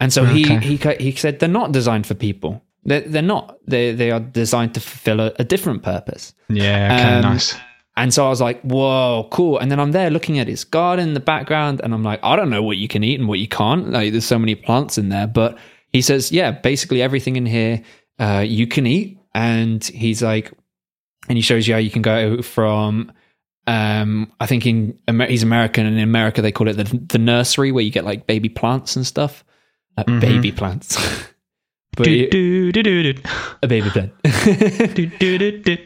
and 0.00 0.12
so 0.12 0.22
Okay. 0.24 0.58
he 0.60 0.76
he 0.76 0.94
he 1.00 1.12
said 1.12 1.38
they're 1.38 1.48
not 1.48 1.72
designed 1.72 2.06
for 2.06 2.14
people 2.14 2.62
they're, 2.84 3.00
they're 3.02 3.22
not 3.22 3.58
they 3.66 3.92
they 3.92 4.10
are 4.10 4.20
designed 4.20 4.74
to 4.74 4.80
fulfill 4.80 5.20
a, 5.20 5.32
a 5.38 5.44
different 5.44 5.82
purpose 5.82 6.34
Yeah, 6.48 6.94
okay, 6.94 7.14
Um, 7.16 7.22
nice. 7.22 7.54
and 7.96 8.12
so 8.14 8.24
I 8.26 8.28
was 8.30 8.40
like, 8.40 8.60
whoa, 8.62 9.28
cool. 9.30 9.58
And 9.58 9.70
then 9.70 9.78
I'm 9.78 9.92
there 9.92 10.10
looking 10.10 10.38
at 10.38 10.48
his 10.48 10.64
garden 10.64 11.08
in 11.08 11.14
the 11.14 11.20
background, 11.20 11.80
and 11.84 11.92
I'm 11.92 12.02
like, 12.02 12.20
I 12.22 12.34
don't 12.36 12.48
know 12.48 12.62
what 12.62 12.76
you 12.78 12.88
can 12.88 13.04
eat 13.04 13.20
and 13.20 13.28
what 13.28 13.38
you 13.38 13.48
can't. 13.48 13.90
Like, 13.90 14.12
there's 14.12 14.24
so 14.24 14.38
many 14.38 14.54
plants 14.54 14.96
in 14.96 15.10
there. 15.10 15.26
But 15.26 15.58
he 15.92 16.00
says, 16.00 16.32
yeah, 16.32 16.50
basically 16.52 17.02
everything 17.02 17.36
in 17.36 17.44
here 17.46 17.82
uh, 18.18 18.42
you 18.46 18.66
can 18.66 18.86
eat. 18.86 19.18
And 19.34 19.84
he's 19.84 20.22
like, 20.22 20.50
and 21.28 21.36
he 21.36 21.42
shows 21.42 21.68
you 21.68 21.74
how 21.74 21.80
you 21.80 21.90
can 21.90 22.02
go 22.02 22.40
from, 22.42 23.12
um, 23.66 24.32
I 24.40 24.46
think 24.46 24.66
in 24.66 24.98
he's 25.28 25.42
American, 25.42 25.86
and 25.86 25.96
in 25.96 26.02
America 26.02 26.42
they 26.42 26.52
call 26.52 26.68
it 26.68 26.74
the 26.74 26.84
the 27.08 27.18
nursery, 27.18 27.72
where 27.72 27.84
you 27.84 27.90
get 27.90 28.04
like 28.04 28.26
baby 28.26 28.48
plants 28.48 28.96
and 28.96 29.06
stuff. 29.06 29.44
Uh, 29.96 30.04
mm-hmm. 30.04 30.20
Baby 30.20 30.52
plants. 30.52 30.96
but 31.96 32.04
do, 32.04 32.12
it, 32.12 32.30
do, 32.30 32.72
do, 32.72 32.82
do, 32.82 33.12
do. 33.12 33.22
A 33.62 33.68
baby 33.68 33.90
plant. 33.90 34.12
do, 34.94 35.06
do, 35.06 35.38
do, 35.38 35.58
do. 35.62 35.76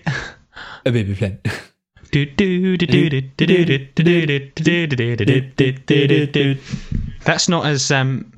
A 0.87 0.93
baby 0.93 1.15
plant. 1.15 1.41
That's 7.25 7.49
not 7.49 7.67
as 7.67 7.91
um. 7.91 8.33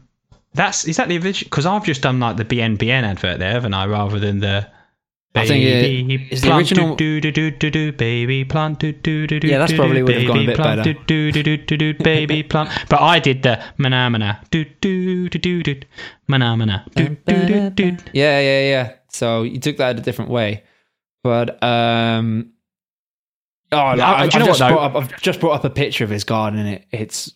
That's 0.55 0.87
is 0.87 0.97
that 0.97 1.09
the 1.09 1.19
original? 1.19 1.51
Because 1.51 1.67
I've 1.67 1.85
just 1.85 2.01
done 2.01 2.19
like 2.19 2.39
the 2.39 2.45
BNBN 2.45 3.03
advert 3.03 3.39
there, 3.39 3.53
haven't 3.53 3.75
I? 3.75 3.87
Rather 3.87 4.19
than 4.19 4.41
the 4.41 4.67
I 5.37 5.47
think 5.47 5.65
it- 5.65 6.33
is 6.33 6.43
the 6.43 6.57
original- 6.57 6.97
do, 6.97 7.21
do, 7.21 7.31
do, 7.31 7.51
do, 7.51 7.71
do, 7.71 7.93
baby 7.93 8.45
plant 8.45 8.79
do, 8.79 8.93
do, 8.93 9.27
do, 9.27 9.41
do, 9.41 9.47
Yeah, 9.49 9.59
that's 9.59 9.73
probably 9.73 10.03
would 10.03 10.15
have 10.17 10.27
gone 10.27 10.39
a 10.39 10.47
bit 10.47 10.57
plant, 10.57 10.79
better. 10.85 10.93
Do, 11.07 11.33
do, 11.33 11.43
do, 11.43 11.57
do, 11.57 11.77
do, 11.77 11.95
baby 11.95 12.43
plant. 12.43 12.71
But 12.89 13.01
I 13.01 13.19
did 13.19 13.43
the 13.43 13.63
mana 13.77 14.09
mana 14.11 14.41
do 14.51 14.65
do 14.81 15.29
do 15.29 15.39
do 15.39 15.63
do 15.63 15.81
mana 16.29 16.57
mana 16.57 16.85
do 16.95 17.09
do 17.27 17.47
do 17.47 17.71
do. 17.71 17.97
Yeah, 18.13 18.41
yeah, 18.41 18.61
yeah. 18.69 18.93
So 19.09 19.43
you 19.43 19.59
took 19.59 19.77
that 19.79 19.99
a 19.99 20.03
different 20.03 20.31
way, 20.31 20.63
but 21.23 21.63
um, 21.63 22.53
oh, 23.73 23.77
I, 23.79 23.95
you 23.95 24.03
I've, 24.03 24.35
know 24.35 24.47
just 24.47 24.59
brought 24.61 24.73
up, 24.73 24.95
I've 24.97 25.21
just 25.23 25.41
brought 25.41 25.53
up 25.55 25.65
a 25.65 25.71
picture 25.71 26.05
of 26.05 26.11
his 26.11 26.25
garden, 26.25 26.59
and 26.61 26.69
it, 26.69 26.87
it's 26.93 27.33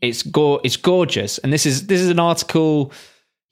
it's 0.00 0.22
go- 0.22 0.60
it's 0.64 0.76
gorgeous. 0.76 1.38
And 1.38 1.52
this 1.52 1.66
is 1.66 1.86
this 1.86 2.00
is 2.00 2.10
an 2.10 2.18
article. 2.20 2.92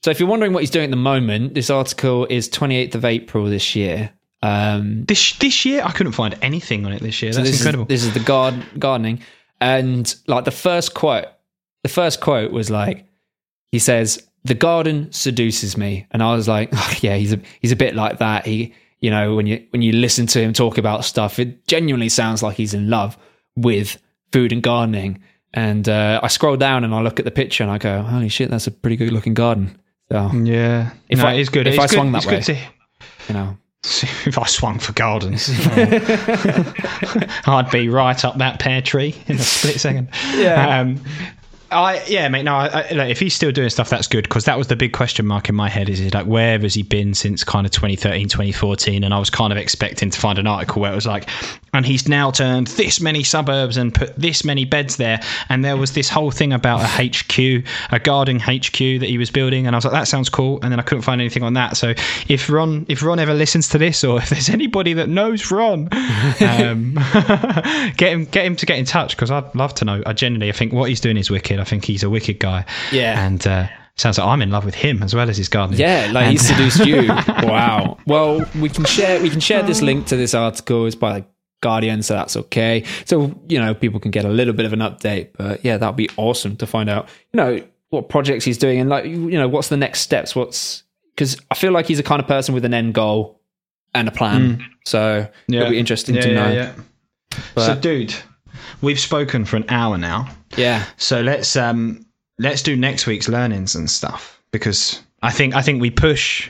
So 0.04 0.10
if 0.10 0.20
you're 0.20 0.28
wondering 0.28 0.52
what 0.52 0.60
he's 0.62 0.70
doing 0.70 0.84
at 0.84 0.90
the 0.90 0.96
moment, 0.96 1.54
this 1.54 1.70
article 1.70 2.26
is 2.30 2.48
28th 2.48 2.94
of 2.94 3.04
April 3.04 3.46
this 3.46 3.74
year. 3.74 4.10
Um, 4.42 5.04
This 5.04 5.32
this 5.38 5.64
year 5.64 5.82
I 5.84 5.90
couldn't 5.90 6.12
find 6.12 6.38
anything 6.42 6.86
on 6.86 6.92
it 6.92 7.02
this 7.02 7.20
year. 7.22 7.32
so 7.32 7.38
That's 7.38 7.50
this 7.50 7.60
incredible. 7.60 7.84
Is, 7.84 7.88
this 7.88 8.04
is 8.08 8.14
the 8.14 8.20
garden 8.26 8.64
gardening, 8.78 9.20
and 9.60 10.14
like 10.28 10.44
the 10.44 10.52
first 10.52 10.94
quote, 10.94 11.26
the 11.82 11.88
first 11.88 12.20
quote 12.20 12.52
was 12.52 12.70
like, 12.70 13.04
he 13.72 13.80
says, 13.80 14.22
"The 14.44 14.54
garden 14.54 15.10
seduces 15.10 15.76
me," 15.76 16.06
and 16.12 16.22
I 16.22 16.34
was 16.36 16.46
like, 16.46 16.68
oh, 16.72 16.94
"Yeah, 17.00 17.16
he's 17.16 17.32
a 17.32 17.40
he's 17.60 17.72
a 17.72 17.76
bit 17.76 17.96
like 17.96 18.18
that." 18.20 18.46
He, 18.46 18.74
you 19.00 19.10
know, 19.10 19.34
when 19.34 19.48
you 19.48 19.66
when 19.70 19.82
you 19.82 19.90
listen 19.92 20.28
to 20.28 20.40
him 20.40 20.52
talk 20.52 20.78
about 20.78 21.04
stuff, 21.04 21.40
it 21.40 21.66
genuinely 21.66 22.08
sounds 22.08 22.40
like 22.40 22.56
he's 22.56 22.74
in 22.74 22.88
love 22.88 23.18
with 23.56 24.00
food 24.32 24.52
and 24.52 24.62
gardening. 24.62 25.20
And 25.52 25.88
uh, 25.88 26.20
I 26.22 26.28
scroll 26.28 26.56
down 26.56 26.84
and 26.84 26.94
I 26.94 27.00
look 27.00 27.18
at 27.18 27.24
the 27.24 27.32
picture 27.32 27.64
and 27.64 27.72
I 27.72 27.78
go, 27.78 28.02
"Holy 28.02 28.28
shit, 28.28 28.50
that's 28.50 28.68
a 28.68 28.70
pretty 28.70 28.94
good 28.94 29.12
looking 29.12 29.34
garden." 29.34 29.76
So 30.10 30.30
yeah, 30.32 30.90
If 31.08 31.18
no, 31.18 31.26
I- 31.26 31.34
it's 31.34 31.48
good. 31.50 31.66
if 31.66 31.74
it's 31.74 31.82
I 31.82 31.86
good. 31.86 31.94
swung 31.94 32.12
that 32.12 32.24
way. 32.26 32.40
to- 32.40 32.54
you 32.54 33.34
know, 33.34 33.56
if 33.84 34.38
I 34.38 34.46
swung 34.46 34.78
for 34.78 34.92
gardens, 34.94 35.50
I'd 37.46 37.68
be 37.70 37.88
right 37.88 38.24
up 38.24 38.38
that 38.38 38.58
pear 38.58 38.80
tree 38.82 39.14
in 39.26 39.36
a 39.36 39.40
split 39.40 39.80
second. 39.80 40.08
Yeah. 40.34 40.80
Um, 40.80 41.00
I 41.70 42.02
yeah, 42.06 42.26
mate. 42.28 42.44
No, 42.44 42.54
I, 42.54 42.66
I, 42.68 42.92
like, 42.92 43.10
if 43.10 43.20
he's 43.20 43.34
still 43.34 43.52
doing 43.52 43.68
stuff, 43.68 43.90
that's 43.90 44.06
good 44.08 44.22
because 44.24 44.46
that 44.46 44.56
was 44.56 44.68
the 44.68 44.76
big 44.76 44.94
question 44.94 45.26
mark 45.26 45.50
in 45.50 45.54
my 45.54 45.68
head. 45.68 45.90
Is 45.90 45.98
he 45.98 46.08
like 46.08 46.24
where 46.24 46.58
has 46.58 46.72
he 46.72 46.82
been 46.82 47.12
since 47.12 47.44
kind 47.44 47.66
of 47.66 47.72
2013, 47.72 48.26
2014? 48.30 49.04
And 49.04 49.12
I 49.12 49.18
was 49.18 49.28
kind 49.28 49.52
of 49.52 49.58
expecting 49.58 50.08
to 50.08 50.18
find 50.18 50.38
an 50.38 50.46
article 50.46 50.80
where 50.80 50.90
it 50.92 50.94
was 50.94 51.06
like, 51.06 51.28
and 51.78 51.86
he's 51.86 52.08
now 52.08 52.32
turned 52.32 52.66
this 52.68 53.00
many 53.00 53.22
suburbs 53.22 53.76
and 53.76 53.94
put 53.94 54.14
this 54.16 54.44
many 54.44 54.64
beds 54.64 54.96
there. 54.96 55.20
And 55.48 55.64
there 55.64 55.76
was 55.76 55.92
this 55.92 56.08
whole 56.08 56.32
thing 56.32 56.52
about 56.52 56.80
a 56.80 57.08
HQ, 57.08 57.64
a 57.92 58.00
garden 58.00 58.40
HQ 58.40 58.76
that 58.76 59.06
he 59.08 59.16
was 59.16 59.30
building, 59.30 59.66
and 59.66 59.76
I 59.76 59.78
was 59.78 59.84
like, 59.84 59.94
that 59.94 60.08
sounds 60.08 60.28
cool. 60.28 60.58
And 60.62 60.72
then 60.72 60.80
I 60.80 60.82
couldn't 60.82 61.02
find 61.02 61.20
anything 61.20 61.44
on 61.44 61.54
that. 61.54 61.76
So 61.76 61.94
if 62.26 62.50
Ron, 62.50 62.84
if 62.88 63.00
Ron 63.00 63.20
ever 63.20 63.32
listens 63.32 63.68
to 63.68 63.78
this, 63.78 64.02
or 64.02 64.18
if 64.22 64.28
there's 64.28 64.48
anybody 64.48 64.92
that 64.94 65.08
knows 65.08 65.52
Ron, 65.52 65.88
um, 66.40 66.94
get 67.96 68.12
him, 68.12 68.24
get 68.24 68.44
him 68.44 68.56
to 68.56 68.66
get 68.66 68.76
in 68.76 68.84
touch 68.84 69.16
because 69.16 69.30
I'd 69.30 69.54
love 69.54 69.72
to 69.74 69.84
know. 69.84 70.02
I 70.04 70.12
genuinely, 70.14 70.48
I 70.48 70.52
think 70.52 70.72
what 70.72 70.88
he's 70.88 71.00
doing 71.00 71.16
is 71.16 71.30
wicked. 71.30 71.60
I 71.60 71.64
think 71.64 71.84
he's 71.84 72.02
a 72.02 72.10
wicked 72.10 72.40
guy. 72.40 72.64
Yeah. 72.90 73.24
and 73.24 73.46
uh, 73.46 73.68
sounds 73.94 74.18
like 74.18 74.26
I'm 74.26 74.42
in 74.42 74.50
love 74.50 74.64
with 74.64 74.74
him 74.74 75.04
as 75.04 75.14
well 75.14 75.30
as 75.30 75.36
his 75.36 75.48
gardening. 75.48 75.78
Yeah, 75.78 76.10
like 76.12 76.30
he 76.30 76.38
seduced 76.38 76.84
you. 76.84 77.06
wow. 77.06 77.98
Well, 78.04 78.44
we 78.60 78.68
can 78.68 78.84
share 78.84 79.22
we 79.22 79.30
can 79.30 79.38
share 79.38 79.62
this 79.62 79.80
link 79.80 80.06
to 80.08 80.16
this 80.16 80.34
article. 80.34 80.86
It's 80.86 80.96
by 80.96 81.24
Guardian, 81.60 82.02
so 82.02 82.14
that's 82.14 82.36
okay. 82.36 82.84
So 83.04 83.34
you 83.48 83.58
know 83.58 83.74
people 83.74 83.98
can 84.00 84.10
get 84.10 84.24
a 84.24 84.28
little 84.28 84.54
bit 84.54 84.66
of 84.66 84.72
an 84.72 84.78
update. 84.80 85.30
But 85.36 85.64
yeah, 85.64 85.76
that'd 85.76 85.96
be 85.96 86.08
awesome 86.16 86.56
to 86.56 86.66
find 86.66 86.88
out. 86.88 87.08
You 87.32 87.36
know 87.38 87.62
what 87.90 88.08
projects 88.08 88.44
he's 88.44 88.58
doing 88.58 88.78
and 88.80 88.90
like 88.90 89.04
you 89.06 89.16
know 89.30 89.48
what's 89.48 89.68
the 89.68 89.76
next 89.76 90.00
steps. 90.00 90.36
What's 90.36 90.82
because 91.14 91.36
I 91.50 91.54
feel 91.54 91.72
like 91.72 91.86
he's 91.86 91.98
a 91.98 92.02
kind 92.04 92.20
of 92.20 92.28
person 92.28 92.54
with 92.54 92.64
an 92.64 92.74
end 92.74 92.94
goal 92.94 93.40
and 93.94 94.06
a 94.06 94.12
plan. 94.12 94.64
So 94.84 95.26
yeah. 95.48 95.60
it'll 95.60 95.70
be 95.70 95.78
interesting 95.78 96.14
Yeah, 96.14 96.20
to 96.22 96.34
know. 96.34 96.50
yeah. 96.52 96.72
But- 97.54 97.66
so, 97.66 97.74
dude, 97.74 98.14
we've 98.82 99.00
spoken 99.00 99.44
for 99.44 99.56
an 99.56 99.64
hour 99.68 99.98
now. 99.98 100.28
yeah. 100.56 100.84
So 100.96 101.20
let's 101.22 101.56
um 101.56 102.04
let's 102.38 102.62
do 102.62 102.76
next 102.76 103.06
week's 103.06 103.28
learnings 103.28 103.74
and 103.74 103.90
stuff 103.90 104.40
because 104.52 105.02
I 105.22 105.30
think 105.32 105.54
I 105.56 105.62
think 105.62 105.80
we 105.80 105.90
push 105.90 106.48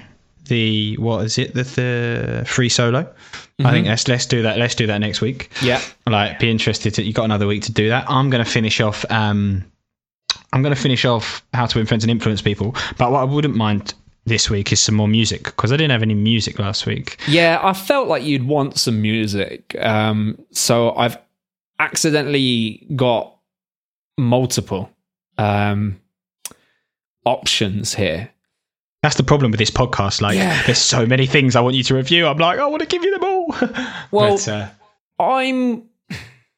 the 0.48 0.96
what 0.96 1.24
is 1.24 1.38
it 1.38 1.54
the, 1.54 1.62
the 1.62 2.44
free 2.46 2.68
solo. 2.68 3.12
I 3.64 3.72
think 3.72 3.86
let's 3.88 4.06
let's 4.06 4.26
do 4.26 4.42
that. 4.42 4.58
Let's 4.58 4.74
do 4.74 4.86
that 4.86 4.98
next 4.98 5.20
week. 5.20 5.50
Yeah. 5.62 5.80
Like, 6.06 6.38
be 6.38 6.50
interested. 6.50 6.94
To, 6.94 7.02
you 7.02 7.12
got 7.12 7.24
another 7.24 7.46
week 7.46 7.62
to 7.64 7.72
do 7.72 7.88
that. 7.88 8.08
I'm 8.08 8.30
going 8.30 8.44
to 8.44 8.50
finish 8.50 8.80
off. 8.80 9.04
Um, 9.10 9.64
I'm 10.52 10.62
going 10.62 10.74
to 10.74 10.80
finish 10.80 11.04
off 11.04 11.44
how 11.52 11.66
to 11.66 11.80
influence 11.80 12.04
and 12.04 12.10
influence 12.10 12.40
people. 12.40 12.74
But 12.98 13.10
what 13.10 13.20
I 13.20 13.24
wouldn't 13.24 13.56
mind 13.56 13.94
this 14.26 14.48
week 14.48 14.72
is 14.72 14.80
some 14.80 14.94
more 14.94 15.08
music 15.08 15.44
because 15.44 15.72
I 15.72 15.76
didn't 15.76 15.90
have 15.90 16.02
any 16.02 16.14
music 16.14 16.58
last 16.58 16.86
week. 16.86 17.18
Yeah, 17.26 17.58
I 17.62 17.72
felt 17.72 18.08
like 18.08 18.22
you'd 18.22 18.46
want 18.46 18.78
some 18.78 19.02
music. 19.02 19.76
Um, 19.80 20.38
so 20.52 20.94
I've 20.94 21.18
accidentally 21.80 22.86
got 22.94 23.36
multiple 24.16 24.90
um, 25.36 26.00
options 27.24 27.94
here. 27.94 28.30
That's 29.02 29.16
the 29.16 29.22
problem 29.22 29.50
with 29.52 29.58
this 29.58 29.70
podcast. 29.70 30.20
Like, 30.20 30.36
Yeah. 30.36 30.60
there's 30.66 30.78
so 30.78 31.06
many 31.06 31.26
things 31.26 31.54
I 31.54 31.60
want 31.60 31.76
you 31.76 31.82
to 31.84 31.94
review. 31.94 32.26
I'm 32.26 32.38
like, 32.38 32.58
I 32.58 32.66
want 32.66 32.80
to 32.82 32.88
give 32.88 33.04
you 33.04 33.12
them 33.12 33.24
all. 33.24 33.54
Well, 34.10 34.36
But, 34.36 34.48
uh, 34.48 34.68
I'm. 35.20 35.84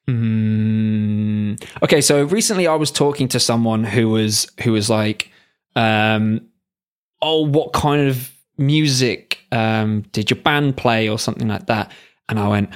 Hmm. 0.07 1.53
Okay, 1.83 2.01
so 2.01 2.23
recently 2.25 2.67
I 2.67 2.75
was 2.75 2.91
talking 2.91 3.27
to 3.29 3.39
someone 3.39 3.83
who 3.83 4.09
was 4.09 4.47
who 4.63 4.71
was 4.71 4.89
like, 4.89 5.31
um, 5.75 6.41
"Oh, 7.21 7.45
what 7.45 7.73
kind 7.73 8.07
of 8.09 8.31
music 8.57 9.39
um, 9.51 10.01
did 10.11 10.29
your 10.29 10.39
band 10.39 10.77
play, 10.77 11.07
or 11.07 11.19
something 11.19 11.47
like 11.47 11.67
that?" 11.67 11.91
And 12.29 12.39
I 12.39 12.47
went, 12.47 12.69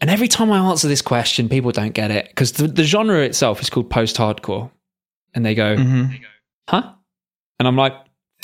and 0.00 0.10
every 0.10 0.28
time 0.28 0.50
I 0.52 0.58
answer 0.58 0.86
this 0.88 1.02
question, 1.02 1.48
people 1.48 1.72
don't 1.72 1.92
get 1.94 2.10
it 2.10 2.28
because 2.28 2.52
the, 2.52 2.68
the 2.68 2.84
genre 2.84 3.20
itself 3.20 3.60
is 3.60 3.68
called 3.70 3.90
post-hardcore, 3.90 4.70
and 5.34 5.44
they 5.44 5.54
go, 5.54 5.76
mhm. 5.76 6.18
"Huh?" 6.68 6.92
And 7.58 7.66
I'm 7.68 7.76
like, 7.76 7.94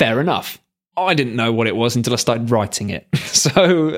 "Fair 0.01 0.21
enough." 0.21 0.59
I 0.97 1.15
didn't 1.15 1.37
know 1.37 1.53
what 1.53 1.67
it 1.67 1.77
was 1.77 1.95
until 1.97 2.13
I 2.13 2.17
started 2.17 2.51
writing 2.51 2.91
it. 2.91 3.07
so, 3.17 3.51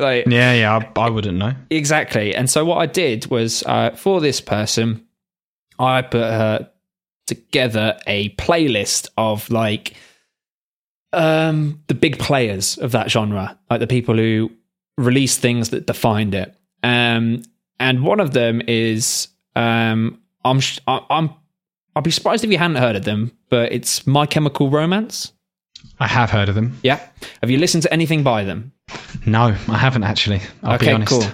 like, 0.09 0.27
Yeah, 0.27 0.53
yeah, 0.53 0.79
I, 0.97 1.01
I 1.01 1.09
wouldn't 1.11 1.39
know. 1.39 1.55
Exactly. 1.71 2.35
And 2.35 2.49
so 2.49 2.65
what 2.65 2.77
I 2.77 2.87
did 2.87 3.27
was 3.27 3.63
uh, 3.67 3.91
for 3.97 4.21
this 4.21 4.41
person, 4.41 5.05
I 5.79 6.03
put 6.03 6.23
uh, 6.23 6.59
together 7.27 7.99
a 8.07 8.29
playlist 8.37 9.09
of 9.17 9.51
like 9.51 9.95
um, 11.13 11.83
the 11.89 11.95
big 11.95 12.19
players 12.19 12.79
of 12.79 12.93
that 12.93 13.11
genre, 13.11 13.59
like 13.71 13.81
the 13.81 13.87
people 13.87 14.17
who 14.17 14.51
release 14.99 15.37
things 15.39 15.71
that 15.71 15.87
defined 15.87 16.35
it. 16.35 16.55
Um, 16.83 17.43
and 17.81 18.03
one 18.03 18.21
of 18.21 18.33
them 18.33 18.63
is 18.69 19.29
um, 19.57 20.21
I'm 20.45 20.61
sh- 20.61 20.79
I- 20.87 21.05
I'm 21.11 21.31
I'd 21.97 22.05
be 22.05 22.11
surprised 22.11 22.45
if 22.45 22.51
you 22.51 22.59
hadn't 22.59 22.77
heard 22.77 22.97
of 22.97 23.05
them, 23.05 23.33
but 23.51 23.73
it's 23.73 24.07
My 24.07 24.25
Chemical 24.27 24.71
Romance. 24.71 25.33
I 25.99 26.07
have 26.07 26.31
heard 26.31 26.49
of 26.49 26.55
them. 26.55 26.79
Yeah. 26.83 27.01
Have 27.41 27.51
you 27.51 27.59
listened 27.59 27.83
to 27.85 27.93
anything 27.93 28.23
by 28.23 28.45
them? 28.45 28.73
No, 29.27 29.57
I 29.69 29.79
haven't 29.79 30.05
actually. 30.05 30.41
I'll 30.63 30.79
be 30.79 30.87
okay, 30.87 30.93
honest. 30.93 31.11
cool. 31.11 31.25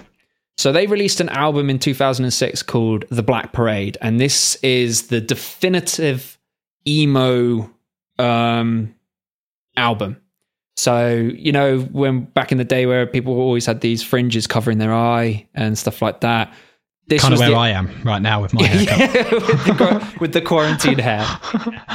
So 0.57 0.71
they 0.71 0.87
released 0.87 1.21
an 1.21 1.29
album 1.29 1.69
in 1.69 1.79
2006 1.79 2.63
called 2.63 3.05
The 3.09 3.23
Black 3.23 3.53
Parade, 3.53 3.97
and 4.01 4.19
this 4.19 4.55
is 4.57 5.07
the 5.07 5.21
definitive 5.21 6.37
emo 6.87 7.69
um, 8.17 8.93
album. 9.77 10.17
So 10.75 11.15
you 11.15 11.51
know 11.51 11.79
when 11.79 12.21
back 12.21 12.51
in 12.51 12.57
the 12.57 12.63
day 12.63 12.85
where 12.85 13.05
people 13.07 13.33
always 13.39 13.65
had 13.65 13.81
these 13.81 14.03
fringes 14.03 14.47
covering 14.47 14.77
their 14.77 14.93
eye 14.93 15.47
and 15.55 15.77
stuff 15.77 16.01
like 16.01 16.21
that. 16.21 16.53
This 17.09 17.21
Kind 17.21 17.33
of 17.33 17.39
where 17.39 17.49
the- 17.49 17.55
I 17.55 17.69
am 17.69 17.89
right 18.03 18.21
now 18.21 18.41
with 18.41 18.53
my 18.53 18.63
haircut. 18.63 18.99
yeah, 18.99 19.23
with, 19.33 19.77
the, 19.77 20.17
with 20.21 20.33
the 20.33 20.41
quarantine 20.41 20.99
hair. 20.99 21.25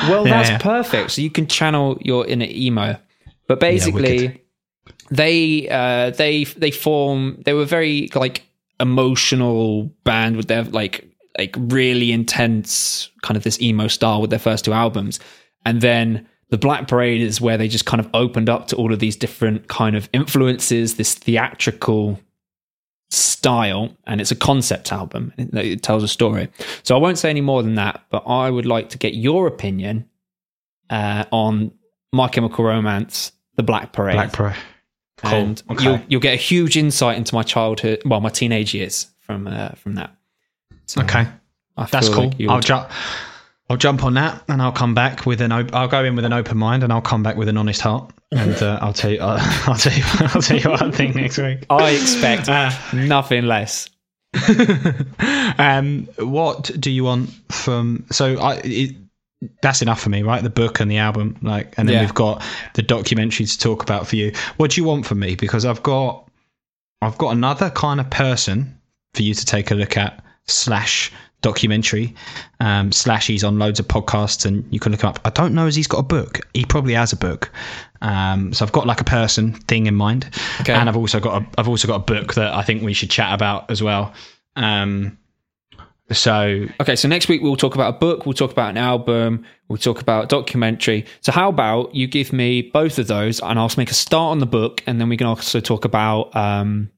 Well, 0.09 0.27
Yeah, 0.27 0.43
that's 0.43 0.51
yeah. 0.51 0.59
perfect. 0.59 1.13
So 1.13 1.23
you 1.23 1.31
can 1.31 1.47
channel 1.47 1.97
your 2.03 2.27
inner 2.27 2.47
emo. 2.51 2.97
But 3.47 3.61
basically, 3.61 4.43
they 5.11 5.69
uh, 5.71 6.11
they 6.11 6.45
they 6.45 6.71
form. 6.71 7.41
They 7.45 7.53
were 7.55 7.65
very 7.65 8.09
like 8.15 8.43
emotional 8.81 9.85
band 10.05 10.37
with 10.37 10.49
their 10.49 10.65
like 10.65 11.09
like 11.39 11.55
really 11.59 12.13
intense 12.13 13.11
kind 13.23 13.37
of 13.37 13.43
this 13.45 13.61
emo 13.61 13.87
style 13.89 14.21
with 14.21 14.31
their 14.31 14.39
first 14.39 14.65
two 14.65 14.73
albums, 14.73 15.21
and 15.65 15.81
then. 15.81 16.27
The 16.51 16.59
Black 16.59 16.87
Parade 16.87 17.21
is 17.23 17.41
where 17.41 17.57
they 17.59 17.67
just 17.67 17.85
kind 17.87 17.99
of 17.99 18.09
opened 18.15 18.49
up 18.49 18.69
to 18.69 18.77
all 18.77 18.93
of 18.93 19.01
these 19.01 19.17
different 19.17 19.67
kind 19.67 19.97
of 19.97 20.09
influences, 20.13 20.95
this 20.97 21.15
theatrical 21.15 22.21
style 23.15 23.95
and 24.07 24.21
it's 24.21 24.31
a 24.31 24.37
concept 24.37 24.93
album 24.93 25.33
it, 25.39 25.83
tells 25.83 26.03
a 26.03 26.09
story 26.09 26.49
so 26.83 26.95
i 26.97 26.99
won't 26.99 27.19
say 27.19 27.31
any 27.31 27.41
more 27.41 27.63
than 27.63 27.75
that 27.77 28.03
but 28.11 28.23
i 28.27 28.51
would 28.51 28.67
like 28.67 28.89
to 28.91 28.99
get 28.99 29.15
your 29.15 29.47
opinion 29.47 30.09
uh, 30.91 31.25
on 31.31 31.71
my 32.13 32.29
chemical 32.29 32.65
romance 32.65 33.33
the 33.57 33.63
black 33.63 33.93
parade 33.93 34.17
Black 34.17 34.33
Pro. 34.33 34.53
Cool. 35.19 35.31
and 35.33 35.63
Okay. 35.71 35.85
you'll, 35.85 36.01
you'll 36.09 36.21
get 36.21 36.35
a 36.35 36.37
huge 36.37 36.77
insight 36.77 37.17
into 37.17 37.35
my 37.35 37.43
childhood 37.43 38.03
well 38.05 38.21
my 38.21 38.29
teenage 38.29 38.75
years 38.75 39.07
from 39.21 39.47
uh, 39.47 39.71
from 39.71 39.95
that 39.95 40.15
So 40.87 41.01
Okay, 41.03 41.27
that's 41.91 42.09
cool. 42.09 42.25
like 42.29 42.41
I'll 42.49 42.61
jump. 42.61 42.91
I'll 43.71 43.77
jump 43.79 44.05
on 44.05 44.15
that, 44.15 44.43
and 44.49 44.61
I'll 44.61 44.73
come 44.73 44.95
back 44.95 45.25
with 45.27 45.41
an. 45.41 45.51
Op- 45.53 45.75
I'll 45.75 45.89
go 45.89 46.05
in 46.05 46.17
with 46.17 46.25
an 46.25 46.33
open 46.33 46.59
mind, 46.59 46.83
and 46.83 46.93
I'll 46.93 47.01
come 47.01 47.23
back 47.23 47.37
with 47.37 47.49
an 47.49 47.57
honest 47.57 47.81
heart, 47.81 48.13
and 48.31 48.55
uh, 48.63 48.79
I'll 48.83 48.93
tell 48.93 49.11
you. 49.11 49.19
Uh, 49.21 49.39
I'll 49.67 49.77
tell 49.77 49.93
you. 49.97 50.03
I'll 50.35 50.43
tell 50.43 50.59
you 50.59 50.71
what 50.71 50.83
I 50.83 50.91
think 50.91 51.15
next 51.17 51.39
week. 51.39 51.65
i 51.71 51.91
expect 51.91 52.49
Uh, 52.49 52.71
nothing 52.93 53.47
less 53.47 53.89
um, 55.59 56.09
what 56.19 56.71
do 56.79 56.91
you 56.91 57.05
want 57.05 57.31
from? 57.51 58.05
So 58.11 58.39
I. 58.39 58.61
It, 58.65 58.97
that's 59.61 59.83
enough 59.83 60.01
for 60.01 60.09
me, 60.09 60.23
right? 60.23 60.43
The 60.43 60.49
book 60.49 60.81
and 60.81 60.91
the 60.91 60.97
album, 60.99 61.37
like, 61.43 61.75
and 61.77 61.87
then 61.87 61.95
Yeah. 61.97 62.01
we've 62.01 62.15
got 62.15 62.43
the 62.75 62.81
documentary 62.83 63.45
to 63.45 63.59
talk 63.59 63.83
about 63.83 64.07
for 64.07 64.17
you. 64.17 64.33
What 64.57 64.71
do 64.71 64.81
you 64.81 64.87
want 64.87 65.05
from 65.05 65.19
me? 65.19 65.35
Because 65.35 65.67
I've 65.67 65.83
got, 65.83 66.31
I've 67.03 67.19
got 67.19 67.33
another 67.33 67.69
kind 67.69 68.01
of 68.01 68.09
person 68.09 68.79
for 69.13 69.23
you 69.23 69.35
to 69.35 69.45
take 69.45 69.71
a 69.71 69.75
look 69.75 69.99
at 69.99 70.25
slash 70.47 71.13
documentary 71.45 72.15
um, 72.61 72.91
slash 72.91 73.29
he's 73.29 73.45
on 73.45 73.59
loads 73.59 73.79
of 73.79 73.87
podcasts 73.87 74.45
and 74.45 74.65
you 74.73 74.81
can 74.81 74.91
look 74.91 75.03
him 75.03 75.11
up. 75.11 75.21
I 75.25 75.31
don't 75.31 75.55
know 75.55 75.67
as 75.67 75.77
he's 75.77 75.87
got 75.87 75.99
a 75.99 76.03
book. 76.03 76.41
He 76.55 76.65
probably 76.65 76.95
has 76.95 77.13
a 77.13 77.17
book. 77.17 77.53
Um, 78.01 78.53
so 78.53 78.65
I've 78.65 78.73
got 78.73 78.87
like 78.87 79.01
a 79.01 79.05
person 79.05 79.53
thing 79.53 79.87
in 79.87 79.95
mind, 79.95 80.29
Okay. 80.63 80.73
and 80.73 80.89
I've 80.89 80.97
also 80.97 81.21
got 81.21 81.43
a, 81.43 81.47
I've 81.59 81.69
also 81.69 81.87
got 81.87 81.97
a 81.97 82.05
book 82.15 82.35
that 82.35 82.53
I 82.53 82.63
think 82.63 82.83
we 82.83 82.93
should 82.95 83.11
chat 83.11 83.33
about 83.33 83.71
as 83.71 83.83
well. 83.83 84.13
Um, 84.57 85.17
so 86.13 86.67
Okay, 86.81 86.97
so 86.97 87.09
next 87.09 87.29
week 87.29 87.41
we'll 87.43 87.57
talk 87.57 87.75
about 87.75 87.95
a 87.95 87.99
book, 87.99 88.27
we'll 88.27 88.35
talk 88.35 88.51
about 88.53 88.71
an 88.71 88.77
album, 88.77 89.45
we'll 89.69 89.79
talk 89.79 90.01
about 90.01 90.25
a 90.25 90.27
documentary. 90.27 91.07
So 91.23 91.33
how 91.33 91.49
about 91.49 91.95
you 91.95 92.07
give 92.07 92.33
me 92.33 92.63
both 92.63 92.99
of 92.99 93.07
those 93.07 93.41
and 93.41 93.59
I'll 93.59 93.71
make 93.77 93.91
a 93.91 93.95
start 93.95 94.33
on 94.33 94.39
the 94.39 94.47
book 94.47 94.83
and 94.87 95.01
then 95.01 95.09
we 95.09 95.17
can 95.17 95.27
also 95.27 95.61
talk 95.61 95.85
about 95.87 96.35
um, 96.37 96.91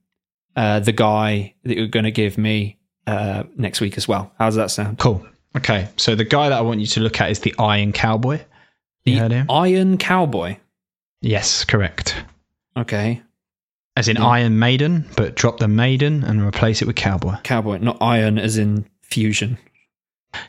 uh, 0.57 0.81
the 0.81 0.93
guy 0.93 1.55
that 1.65 1.77
you're 1.77 1.87
going 1.87 2.05
to 2.05 2.11
give 2.11 2.37
me 2.37 2.79
uh, 3.07 3.45
next 3.57 3.81
week 3.81 3.97
as 3.97 4.07
well. 4.09 4.33
How 4.39 4.47
does 4.47 4.57
that 4.57 4.71
sound? 4.71 4.99
cool. 4.99 5.27
Okay, 5.57 5.89
so 5.97 6.15
the 6.15 6.25
guy 6.25 6.51
that 6.51 6.59
I 6.59 6.61
want 6.61 6.81
you 6.81 6.87
to 6.89 7.01
look 7.01 7.19
at 7.21 7.31
is 7.31 7.41
the 7.41 7.55
Iron 7.59 7.93
Cowboy. 7.93 8.41
You 9.05 9.19
heard 9.21 9.31
him? 9.33 9.47
Iron 9.51 9.97
Cowboy. 9.97 10.59
Yes, 11.23 11.65
correct. 11.65 12.15
Okay. 12.77 13.23
As 13.97 14.09
in 14.09 14.17
Yeah. 14.17 14.27
Iron 14.27 14.59
Maiden, 14.59 15.07
but 15.17 15.35
drop 15.35 15.59
the 15.59 15.69
Maiden 15.69 16.25
and 16.25 16.43
replace 16.43 16.83
it 16.83 16.87
with 16.87 16.97
Cowboy. 16.97 17.37
Cowboy, 17.43 17.79
not 17.79 17.97
iron 18.03 18.39
as 18.39 18.59
in 18.59 18.85
fusion. 19.01 19.57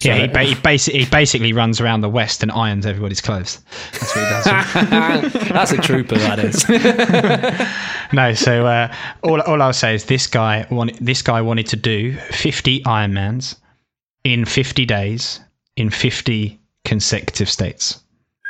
Yeah, 0.01 0.15
he, 0.15 0.27
ba- 0.27 0.43
he, 0.43 0.55
basically, 0.63 0.99
he 1.01 1.09
basically 1.09 1.53
runs 1.53 1.81
around 1.81 2.01
the 2.01 2.09
West 2.09 2.43
and 2.43 2.51
irons 2.51 2.85
everybody's 2.85 3.21
clothes. 3.21 3.61
That's 3.93 4.15
what 4.15 4.25
he 4.25 4.29
does. 4.29 5.49
That's 5.49 5.71
a 5.71 5.77
trooper, 5.77 6.15
that 6.15 6.39
is. 6.39 6.67
no, 8.13 8.33
so 8.33 8.65
uh, 8.65 8.93
all, 9.23 9.41
all 9.41 9.61
I'll 9.61 9.73
say 9.73 9.95
is 9.95 10.05
this 10.05 10.27
guy 10.27 10.65
wanted, 10.69 10.97
this 10.97 11.21
guy 11.21 11.41
wanted 11.41 11.67
to 11.67 11.75
do 11.75 12.13
50 12.13 12.81
Ironmans 12.83 13.55
in 14.23 14.45
50 14.45 14.85
days 14.85 15.39
in 15.75 15.89
50 15.89 16.59
consecutive 16.85 17.49
states. 17.49 18.01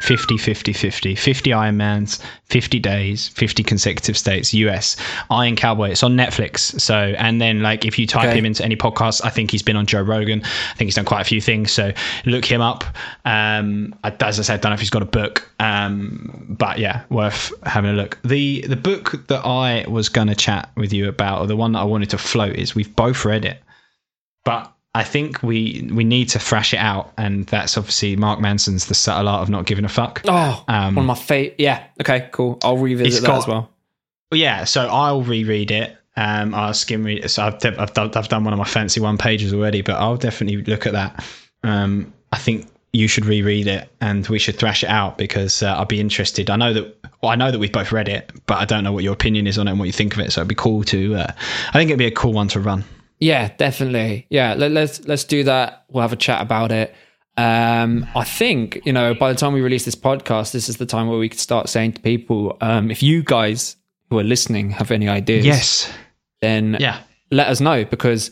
50, 0.01 0.37
50, 0.37 0.73
50. 0.73 1.15
50 1.15 1.49
Ironmans, 1.49 2.21
50 2.45 2.79
days, 2.79 3.29
50 3.29 3.63
consecutive 3.63 4.15
states, 4.17 4.53
US. 4.53 4.95
Iron 5.31 5.55
Cowboy. 5.55 5.89
It's 5.89 6.03
on 6.03 6.15
Netflix. 6.15 6.79
So, 6.79 6.95
and 7.17 7.41
then 7.41 7.61
like 7.63 7.83
if 7.83 7.97
you 7.97 8.05
type 8.05 8.29
Okay. 8.29 8.37
him 8.37 8.45
into 8.45 8.63
any 8.63 8.75
podcast, 8.75 9.21
I 9.25 9.29
think 9.29 9.49
he's 9.49 9.63
been 9.63 9.75
on 9.75 9.85
Joe 9.87 10.01
Rogan. 10.01 10.43
I 10.43 10.73
think 10.75 10.87
he's 10.87 10.95
done 10.95 11.05
quite 11.05 11.21
a 11.21 11.25
few 11.25 11.41
things. 11.41 11.71
So 11.71 11.91
look 12.25 12.45
him 12.45 12.61
up. 12.61 12.83
Um, 13.25 13.95
I- 14.03 14.15
as 14.21 14.39
I 14.39 14.43
said, 14.43 14.53
I 14.55 14.57
don't 14.61 14.69
know 14.69 14.75
if 14.75 14.79
he's 14.81 14.89
got 14.91 15.01
a 15.01 15.05
book. 15.05 15.49
Um, 15.59 16.45
but 16.47 16.77
yeah, 16.77 17.03
worth 17.09 17.51
having 17.65 17.89
a 17.91 17.93
look. 17.93 18.19
The, 18.23 18.61
the 18.67 18.75
book 18.75 19.27
that 19.27 19.43
I 19.45 19.85
was 19.87 20.09
going 20.09 20.27
to 20.27 20.35
chat 20.35 20.69
with 20.75 20.93
you 20.93 21.07
about, 21.07 21.41
or 21.41 21.47
the 21.47 21.55
one 21.55 21.71
that 21.71 21.79
I 21.79 21.85
wanted 21.85 22.11
to 22.11 22.17
float 22.19 22.55
is 22.55 22.75
we've 22.75 22.95
both 22.95 23.25
read 23.25 23.45
it, 23.45 23.63
but 24.45 24.71
I 24.95 25.03
think 25.03 25.43
we 25.43 25.87
we 25.93 26.03
need 26.03 26.29
to 26.29 26.39
thrash 26.39 26.73
it 26.73 26.77
out, 26.79 27.13
and 27.17 27.45
that's 27.47 27.77
obviously 27.77 28.15
Mark 28.15 28.39
Manson's 28.39 28.87
The 28.87 28.95
Subtle 28.95 29.27
Art 29.27 29.41
of 29.43 29.49
Not 29.49 29.65
Giving 29.65 29.85
a 29.85 29.89
Fuck. 29.89 30.21
oh, 30.27 30.63
Um, 30.67 30.95
one 30.95 31.03
of 31.03 31.07
my 31.07 31.15
favorite. 31.15 31.55
Yeah. 31.59 31.83
Okay, 32.01 32.29
cool. 32.31 32.57
I'll 32.63 32.77
revisit 32.77 33.21
that 33.21 33.27
got- 33.27 33.37
as 33.39 33.47
well. 33.47 33.69
Well, 34.31 34.39
yeah, 34.39 34.63
so 34.65 34.87
I'll 34.87 35.21
reread 35.21 35.71
it. 35.71 35.95
Um, 36.17 36.53
I'll 36.55 36.73
skim 36.73 37.03
read 37.05 37.23
it. 37.23 37.29
So 37.29 37.43
I've, 37.43 37.59
de- 37.59 37.79
I've, 37.79 37.93
done, 37.93 38.11
I've 38.15 38.27
done 38.27 38.43
one 38.43 38.51
of 38.53 38.57
my 38.59 38.65
fancy 38.65 38.99
one 38.99 39.17
pages 39.17 39.53
already, 39.53 39.81
but 39.83 39.95
I'll 39.97 40.17
definitely 40.17 40.63
look 40.63 40.85
at 40.87 40.93
that. 40.93 41.23
Um, 41.63 42.11
I 42.31 42.37
think 42.37 42.67
you 42.91 43.07
should 43.07 43.25
reread 43.25 43.67
it, 43.67 43.87
and 44.01 44.27
we 44.27 44.39
should 44.39 44.57
thrash 44.57 44.83
it 44.83 44.89
out 44.89 45.17
because 45.19 45.61
uh, 45.61 45.77
I'd 45.79 45.87
be 45.87 45.99
interested. 45.99 46.49
I 46.49 46.55
know 46.55 46.73
that 46.73 46.97
well, 47.21 47.31
I 47.31 47.35
know 47.35 47.51
that 47.51 47.59
we've 47.59 47.71
both 47.71 47.91
read 47.91 48.09
it, 48.09 48.31
but 48.47 48.57
I 48.57 48.65
don't 48.65 48.83
know 48.83 48.91
what 48.91 49.03
your 49.03 49.13
opinion 49.13 49.45
is 49.47 49.57
on 49.59 49.67
it 49.67 49.71
and 49.71 49.79
what 49.79 49.85
you 49.85 49.91
think 49.93 50.13
of 50.15 50.19
it. 50.19 50.31
So 50.31 50.41
it'd 50.41 50.47
be 50.49 50.55
cool 50.55 50.83
to. 50.85 51.15
Uh, 51.15 51.31
I 51.69 51.71
think 51.73 51.89
it'd 51.91 51.99
be 51.99 52.07
a 52.07 52.11
cool 52.11 52.33
one 52.33 52.47
to 52.49 52.59
run. 52.59 52.83
Yeah, 53.19 53.49
definitely. 53.57 54.27
Yeah, 54.29 54.53
let, 54.55 54.71
let's 54.71 55.05
let's 55.07 55.23
do 55.23 55.43
that. 55.45 55.85
We'll 55.89 56.01
have 56.03 56.13
a 56.13 56.17
chat 56.17 56.41
about 56.41 56.71
it. 56.71 56.93
Um, 57.35 58.07
I 58.15 58.23
think 58.23 58.81
you 58.85 58.93
know 58.93 59.13
by 59.13 59.31
the 59.31 59.37
time 59.37 59.53
we 59.53 59.61
release 59.61 59.85
this 59.85 59.95
podcast, 59.95 60.51
this 60.51 60.69
is 60.69 60.77
the 60.77 60.85
time 60.85 61.07
where 61.07 61.19
we 61.19 61.29
could 61.29 61.39
start 61.39 61.69
saying 61.69 61.93
to 61.93 62.01
people, 62.01 62.57
um, 62.61 62.89
if 62.91 63.01
you 63.03 63.23
guys 63.23 63.75
who 64.09 64.17
are 64.19 64.23
listening 64.23 64.71
have 64.71 64.91
any 64.91 65.07
ideas, 65.07 65.45
Yes. 65.45 65.91
then 66.41 66.77
Yeah. 66.79 66.99
let 67.31 67.47
us 67.47 67.59
know 67.59 67.85
because 67.85 68.31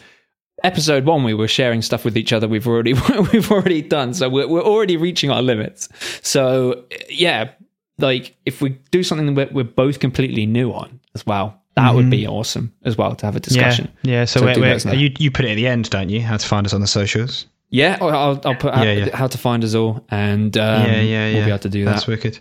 episode 0.64 1.06
one 1.06 1.24
we 1.24 1.34
were 1.34 1.48
sharing 1.50 1.82
stuff 1.82 2.06
with 2.06 2.18
each 2.18 2.32
other 2.32 2.48
we've 2.48 2.66
already 2.66 2.94
we've 3.34 3.52
already 3.52 3.82
done 3.82 4.14
so 4.14 4.30
we're, 4.30 4.48
we're 4.48 4.64
already 4.64 4.96
reaching 4.96 5.30
our 5.30 5.42
limits 5.42 5.90
so 6.24 6.86
yeah 7.10 7.52
like 8.00 8.36
if 8.46 8.62
we 8.62 8.70
do 8.90 9.04
something 9.04 9.28
that 9.36 9.50
we're, 9.52 9.54
we're 9.64 9.70
both 9.70 10.00
completely 10.00 10.46
new 10.46 10.72
on 10.72 11.00
as 11.14 11.26
well, 11.26 11.62
that 11.76 11.94
would 11.94 12.10
be 12.10 12.26
awesome 12.28 12.74
as 12.84 12.98
well 12.98 13.16
to 13.16 13.26
have 13.26 13.36
a 13.36 13.40
discussion. 13.40 13.88
Mm-hmm. 13.88 14.08
Yeah, 14.10 14.14
yeah. 14.20 14.26
So, 14.26 14.40
So 14.40 14.46
we're, 14.46 14.54
do 14.54 14.60
we're- 14.62 14.70
let 14.72 14.76
us 14.78 14.86
know. 14.86 14.94
you 14.94 15.12
you 15.20 15.32
put 15.32 15.46
it 15.46 15.52
at 15.52 15.56
the 15.56 15.68
end, 15.68 15.90
don't 15.90 16.10
you? 16.10 16.22
How 16.22 16.38
to 16.38 16.48
find 16.48 16.66
us 16.66 16.74
on 16.74 16.82
the 16.82 16.88
socials? 16.88 17.46
Yeah, 17.72 17.98
I'll, 18.00 18.10
I'll- 18.10 18.42
I'll 18.46 18.56
put 18.56 18.74
out 18.74 18.86
Yeah, 18.86 18.94
yeah. 18.94 19.16
how 19.18 19.28
to 19.28 19.38
find 19.38 19.62
us 19.64 19.74
all, 19.74 20.06
and 20.10 20.56
um, 20.56 20.84
yeah, 20.86 21.02
yeah, 21.02 21.02
yeah. 21.02 21.34
we'll 21.36 21.46
be 21.46 21.50
able 21.50 21.60
to 21.60 21.70
do 21.70 21.84
that. 21.84 21.92
That's 21.92 22.06
that. 22.06 22.12
wicked. 22.12 22.40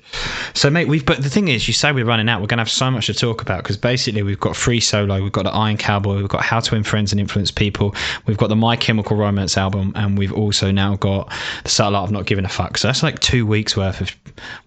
So, 0.52 0.70
mate, 0.70 0.86
we've. 0.86 1.04
But 1.04 1.22
the 1.22 1.30
thing 1.30 1.48
is, 1.48 1.66
you 1.66 1.74
say 1.74 1.90
we're 1.90 2.04
running 2.04 2.28
out. 2.28 2.40
We're 2.42 2.46
going 2.46 2.58
to 2.58 2.60
have 2.60 2.70
so 2.70 2.88
much 2.90 3.06
to 3.06 3.14
talk 3.14 3.40
about 3.42 3.62
because 3.64 3.76
basically 3.78 4.22
we've 4.22 4.38
got 4.38 4.54
free 4.54 4.78
solo, 4.80 5.20
we've 5.22 5.32
got 5.32 5.44
the 5.44 5.50
Iron 5.50 5.78
Cowboy, 5.78 6.16
we've 6.18 6.28
got 6.28 6.42
How 6.44 6.60
to 6.60 6.74
Win 6.74 6.84
Friends 6.84 7.10
and 7.10 7.20
Influence 7.20 7.50
People, 7.50 7.96
we've 8.26 8.36
got 8.36 8.48
the 8.48 8.54
My 8.56 8.76
Chemical 8.76 9.16
Romance 9.16 9.56
album, 9.56 9.92
and 9.96 10.16
we've 10.16 10.32
also 10.32 10.70
now 10.70 10.96
got 10.96 11.32
the 11.64 11.82
Art 11.82 11.94
of 11.94 12.10
Not 12.12 12.26
Giving 12.26 12.44
a 12.44 12.48
Fuck. 12.48 12.78
So 12.78 12.86
that's 12.88 13.02
like 13.02 13.18
two 13.18 13.44
weeks 13.46 13.76
worth 13.76 14.02
of 14.02 14.10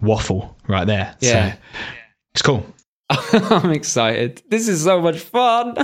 waffle 0.01 0.57
right 0.67 0.85
there. 0.85 1.15
Yeah. 1.21 1.53
So 1.53 1.57
it's 2.33 2.41
cool. 2.41 2.65
I'm 3.49 3.71
excited. 3.71 4.43
This 4.49 4.67
is 4.67 4.83
so 4.83 5.01
much 5.01 5.19
fun. 5.19 5.75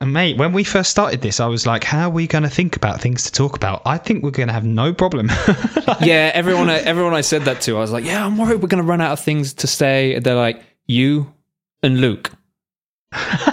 And 0.00 0.12
mate, 0.12 0.36
when 0.36 0.52
we 0.52 0.64
first 0.64 0.90
started 0.90 1.20
this, 1.20 1.38
I 1.38 1.46
was 1.46 1.64
like, 1.64 1.84
"How 1.84 2.08
are 2.08 2.10
we 2.10 2.26
going 2.26 2.42
to 2.42 2.50
think 2.50 2.74
about 2.74 3.00
things 3.00 3.22
to 3.24 3.32
talk 3.32 3.54
about?" 3.54 3.82
I 3.86 3.98
think 3.98 4.24
we're 4.24 4.32
going 4.32 4.48
to 4.48 4.52
have 4.52 4.64
no 4.64 4.92
problem. 4.92 5.28
yeah, 6.00 6.32
everyone, 6.34 6.68
I, 6.68 6.78
everyone 6.78 7.14
I 7.14 7.20
said 7.20 7.42
that 7.42 7.60
to, 7.62 7.76
I 7.76 7.80
was 7.80 7.92
like, 7.92 8.04
yeah, 8.04 8.26
I'm 8.26 8.36
worried 8.36 8.62
we're 8.62 8.68
going 8.68 8.82
to 8.82 8.88
run 8.88 9.00
out 9.00 9.12
of 9.12 9.20
things 9.20 9.54
to 9.54 9.68
say. 9.68 10.18
They're 10.18 10.34
like, 10.34 10.60
you 10.86 11.32
and 11.84 12.00
Luke. 12.00 12.32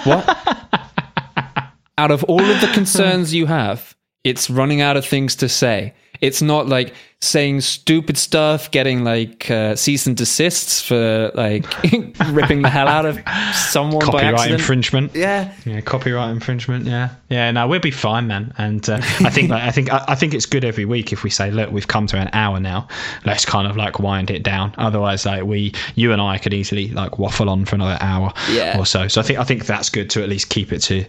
What? 0.06 0.28
out 2.00 2.12
of 2.12 2.24
all 2.24 2.42
of 2.42 2.62
the 2.62 2.72
concerns 2.74 3.34
you 3.34 3.46
have, 3.46 3.96
it's 4.24 4.50
running 4.50 4.82
out 4.82 4.98
of 4.98 5.06
things 5.06 5.36
to 5.38 5.50
say. 5.50 5.94
It's 6.22 6.42
not 6.42 6.68
like 6.68 6.94
saying 7.22 7.60
stupid 7.60 8.18
stuff, 8.18 8.72
getting 8.72 9.04
like 9.04 9.50
uh, 9.52 9.76
cease 9.76 10.08
and 10.08 10.16
desists 10.16 10.82
for 10.82 11.32
like 11.36 11.66
ripping 12.32 12.62
the 12.62 12.70
hell 12.70 12.88
out 12.88 13.06
of 13.06 13.20
someone 13.54 14.06
by 14.06 14.22
Copyright 14.22 14.52
infringement. 14.52 15.14
yeah, 15.16 15.54
Yeah, 15.66 15.82
copyright 15.82 16.30
infringement. 16.32 16.86
Yeah, 16.86 17.10
yeah. 17.30 17.52
No, 17.52 17.68
we'll 17.68 17.80
be 17.82 17.92
fine, 17.92 18.28
man. 18.28 18.54
And 18.58 18.88
uh, 18.90 18.96
I 19.02 19.30
think, 19.30 19.50
like, 19.50 19.64
I 19.64 19.72
think, 19.72 19.92
I, 19.92 20.06
I 20.10 20.16
think 20.16 20.34
it's 20.34 20.46
good 20.46 20.64
every 20.64 20.86
week 20.86 21.12
if 21.12 21.24
we 21.24 21.30
say, 21.30 21.52
look, 21.52 21.72
we've 21.72 21.88
come 21.88 22.08
to 22.08 22.18
an 22.18 22.30
hour 22.32 22.60
now. 22.60 22.88
Let's 23.26 23.46
kind 23.46 23.68
of 23.68 23.76
like 23.76 24.00
wind 24.00 24.32
it 24.32 24.44
down. 24.44 24.74
Otherwise, 24.78 25.26
like 25.26 25.44
we, 25.44 25.74
you 25.96 26.14
and 26.14 26.22
I 26.22 26.38
could 26.38 26.54
easily 26.54 26.88
like 26.90 27.20
waffle 27.20 27.50
on 27.50 27.66
for 27.66 27.76
another 27.76 27.98
hour 28.02 28.34
Yeah. 28.50 28.80
or 28.80 28.86
so. 28.86 29.08
So 29.10 29.20
I 29.20 29.24
think, 29.26 29.40
I 29.40 29.44
think 29.44 29.66
that's 29.66 29.90
good 29.90 30.10
to 30.12 30.24
at 30.24 30.30
least 30.30 30.50
keep 30.50 30.72
it 30.72 30.80
to 30.84 31.06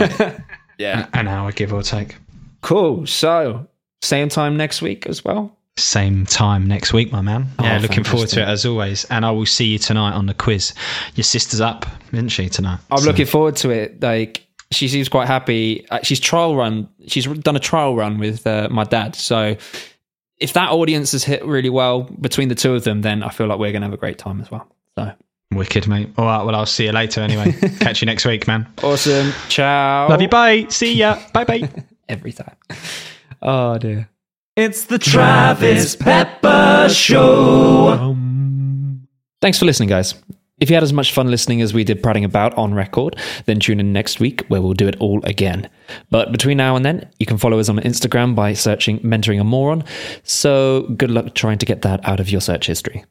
like, 0.00 0.38
yeah. 0.78 1.06
an 1.12 1.28
hour, 1.28 1.52
give 1.52 1.72
or 1.72 1.82
take. 1.82 2.16
Cool. 2.60 3.06
So 3.06 3.68
same 4.02 4.28
time 4.28 4.56
next 4.56 4.82
week 4.82 5.06
as 5.06 5.24
well. 5.24 5.56
Same 5.76 6.24
time 6.24 6.66
next 6.68 6.92
week, 6.92 7.10
my 7.10 7.20
man. 7.20 7.48
Yeah, 7.60 7.78
Oh, 7.78 7.80
looking 7.80 8.04
forward 8.04 8.28
to 8.30 8.42
it 8.42 8.48
as 8.48 8.64
always. 8.64 9.04
And 9.06 9.26
I 9.26 9.32
will 9.32 9.46
see 9.46 9.64
you 9.66 9.78
tonight 9.78 10.12
on 10.12 10.26
the 10.26 10.34
quiz. 10.34 10.72
Your 11.16 11.24
sister's 11.24 11.60
up, 11.60 11.84
isn't 12.12 12.28
she, 12.28 12.48
tonight? 12.48 12.78
I'm 12.92 12.98
So- 12.98 13.06
looking 13.08 13.26
forward 13.26 13.56
to 13.56 13.70
it. 13.70 14.00
Like 14.00 14.46
she 14.70 14.86
seems 14.88 15.08
quite 15.08 15.26
happy. 15.26 15.84
Uh, 15.90 15.98
She's 16.02 16.20
trial 16.20 16.54
run. 16.54 16.88
She's 17.08 17.24
done 17.26 17.56
a 17.56 17.60
trial 17.60 17.96
run 17.96 18.18
with 18.18 18.46
uh, 18.46 18.68
my 18.70 18.84
dad. 18.84 19.16
So 19.16 19.56
if 20.38 20.52
that 20.52 20.70
audience 20.70 21.10
has 21.12 21.24
hit 21.24 21.44
really 21.44 21.70
well 21.70 22.02
between 22.20 22.48
the 22.48 22.54
two 22.54 22.74
of 22.74 22.84
them, 22.84 23.02
then 23.02 23.22
I 23.24 23.30
feel 23.30 23.46
like 23.48 23.58
we're 23.58 23.72
gonna 23.72 23.86
have 23.86 23.92
a 23.94 23.98
great 23.98 24.18
time 24.18 24.40
as 24.40 24.50
well. 24.50 24.68
So 24.96 25.12
Wicked, 25.52 25.86
mate. 25.88 26.08
All 26.18 26.24
right, 26.24 26.42
well, 26.44 26.54
I'll 26.54 26.66
see 26.66 26.86
you 26.86 26.92
later 26.92 27.20
anyway. 27.20 27.52
Catch 27.80 28.00
you 28.02 28.06
next 28.06 28.24
week, 28.24 28.46
man. 28.46 28.66
awesome. 28.82 29.32
Ciao. 29.48 30.08
Love 30.08 30.22
you. 30.22 30.28
Bye. 30.28 30.66
See 30.68 30.94
ya. 30.94 31.18
Bye 31.32 31.44
bye. 31.44 31.68
every 32.08 32.32
time. 32.32 32.54
Ah, 33.44 33.74
oh 33.74 33.78
dear. 33.78 34.08
It's 34.56 34.86
the 34.86 34.98
Travis 34.98 35.96
Pepper 35.96 36.88
Show. 36.88 38.16
Thanks 39.42 39.58
for 39.58 39.66
listening, 39.66 39.90
guys. 39.90 40.14
If 40.60 40.70
you 40.70 40.76
had 40.76 40.82
as 40.82 40.94
much 40.94 41.12
fun 41.12 41.30
listening 41.30 41.60
as 41.60 41.74
we 41.74 41.84
did 41.84 42.02
prattling 42.02 42.24
about 42.24 42.56
on 42.56 42.72
record, 42.72 43.16
then 43.44 43.60
tune 43.60 43.80
in 43.80 43.92
next 43.92 44.18
week 44.18 44.46
where 44.48 44.62
we'll 44.62 44.72
do 44.72 44.88
it 44.88 44.96
all 44.98 45.20
again. 45.24 45.68
But 46.10 46.32
between 46.32 46.56
now 46.56 46.74
and 46.74 46.86
then, 46.86 47.10
you 47.18 47.26
can 47.26 47.36
follow 47.36 47.58
us 47.58 47.68
on 47.68 47.76
Instagram 47.80 48.34
by 48.34 48.54
searching 48.54 48.98
Mentoring 49.00 49.40
a 49.40 49.44
Moron. 49.44 49.84
So 50.22 50.82
good 50.96 51.10
luck 51.10 51.34
trying 51.34 51.58
to 51.58 51.66
get 51.66 51.82
that 51.82 52.00
out 52.08 52.20
of 52.20 52.30
your 52.30 52.40
search 52.40 52.66
history. 52.66 53.04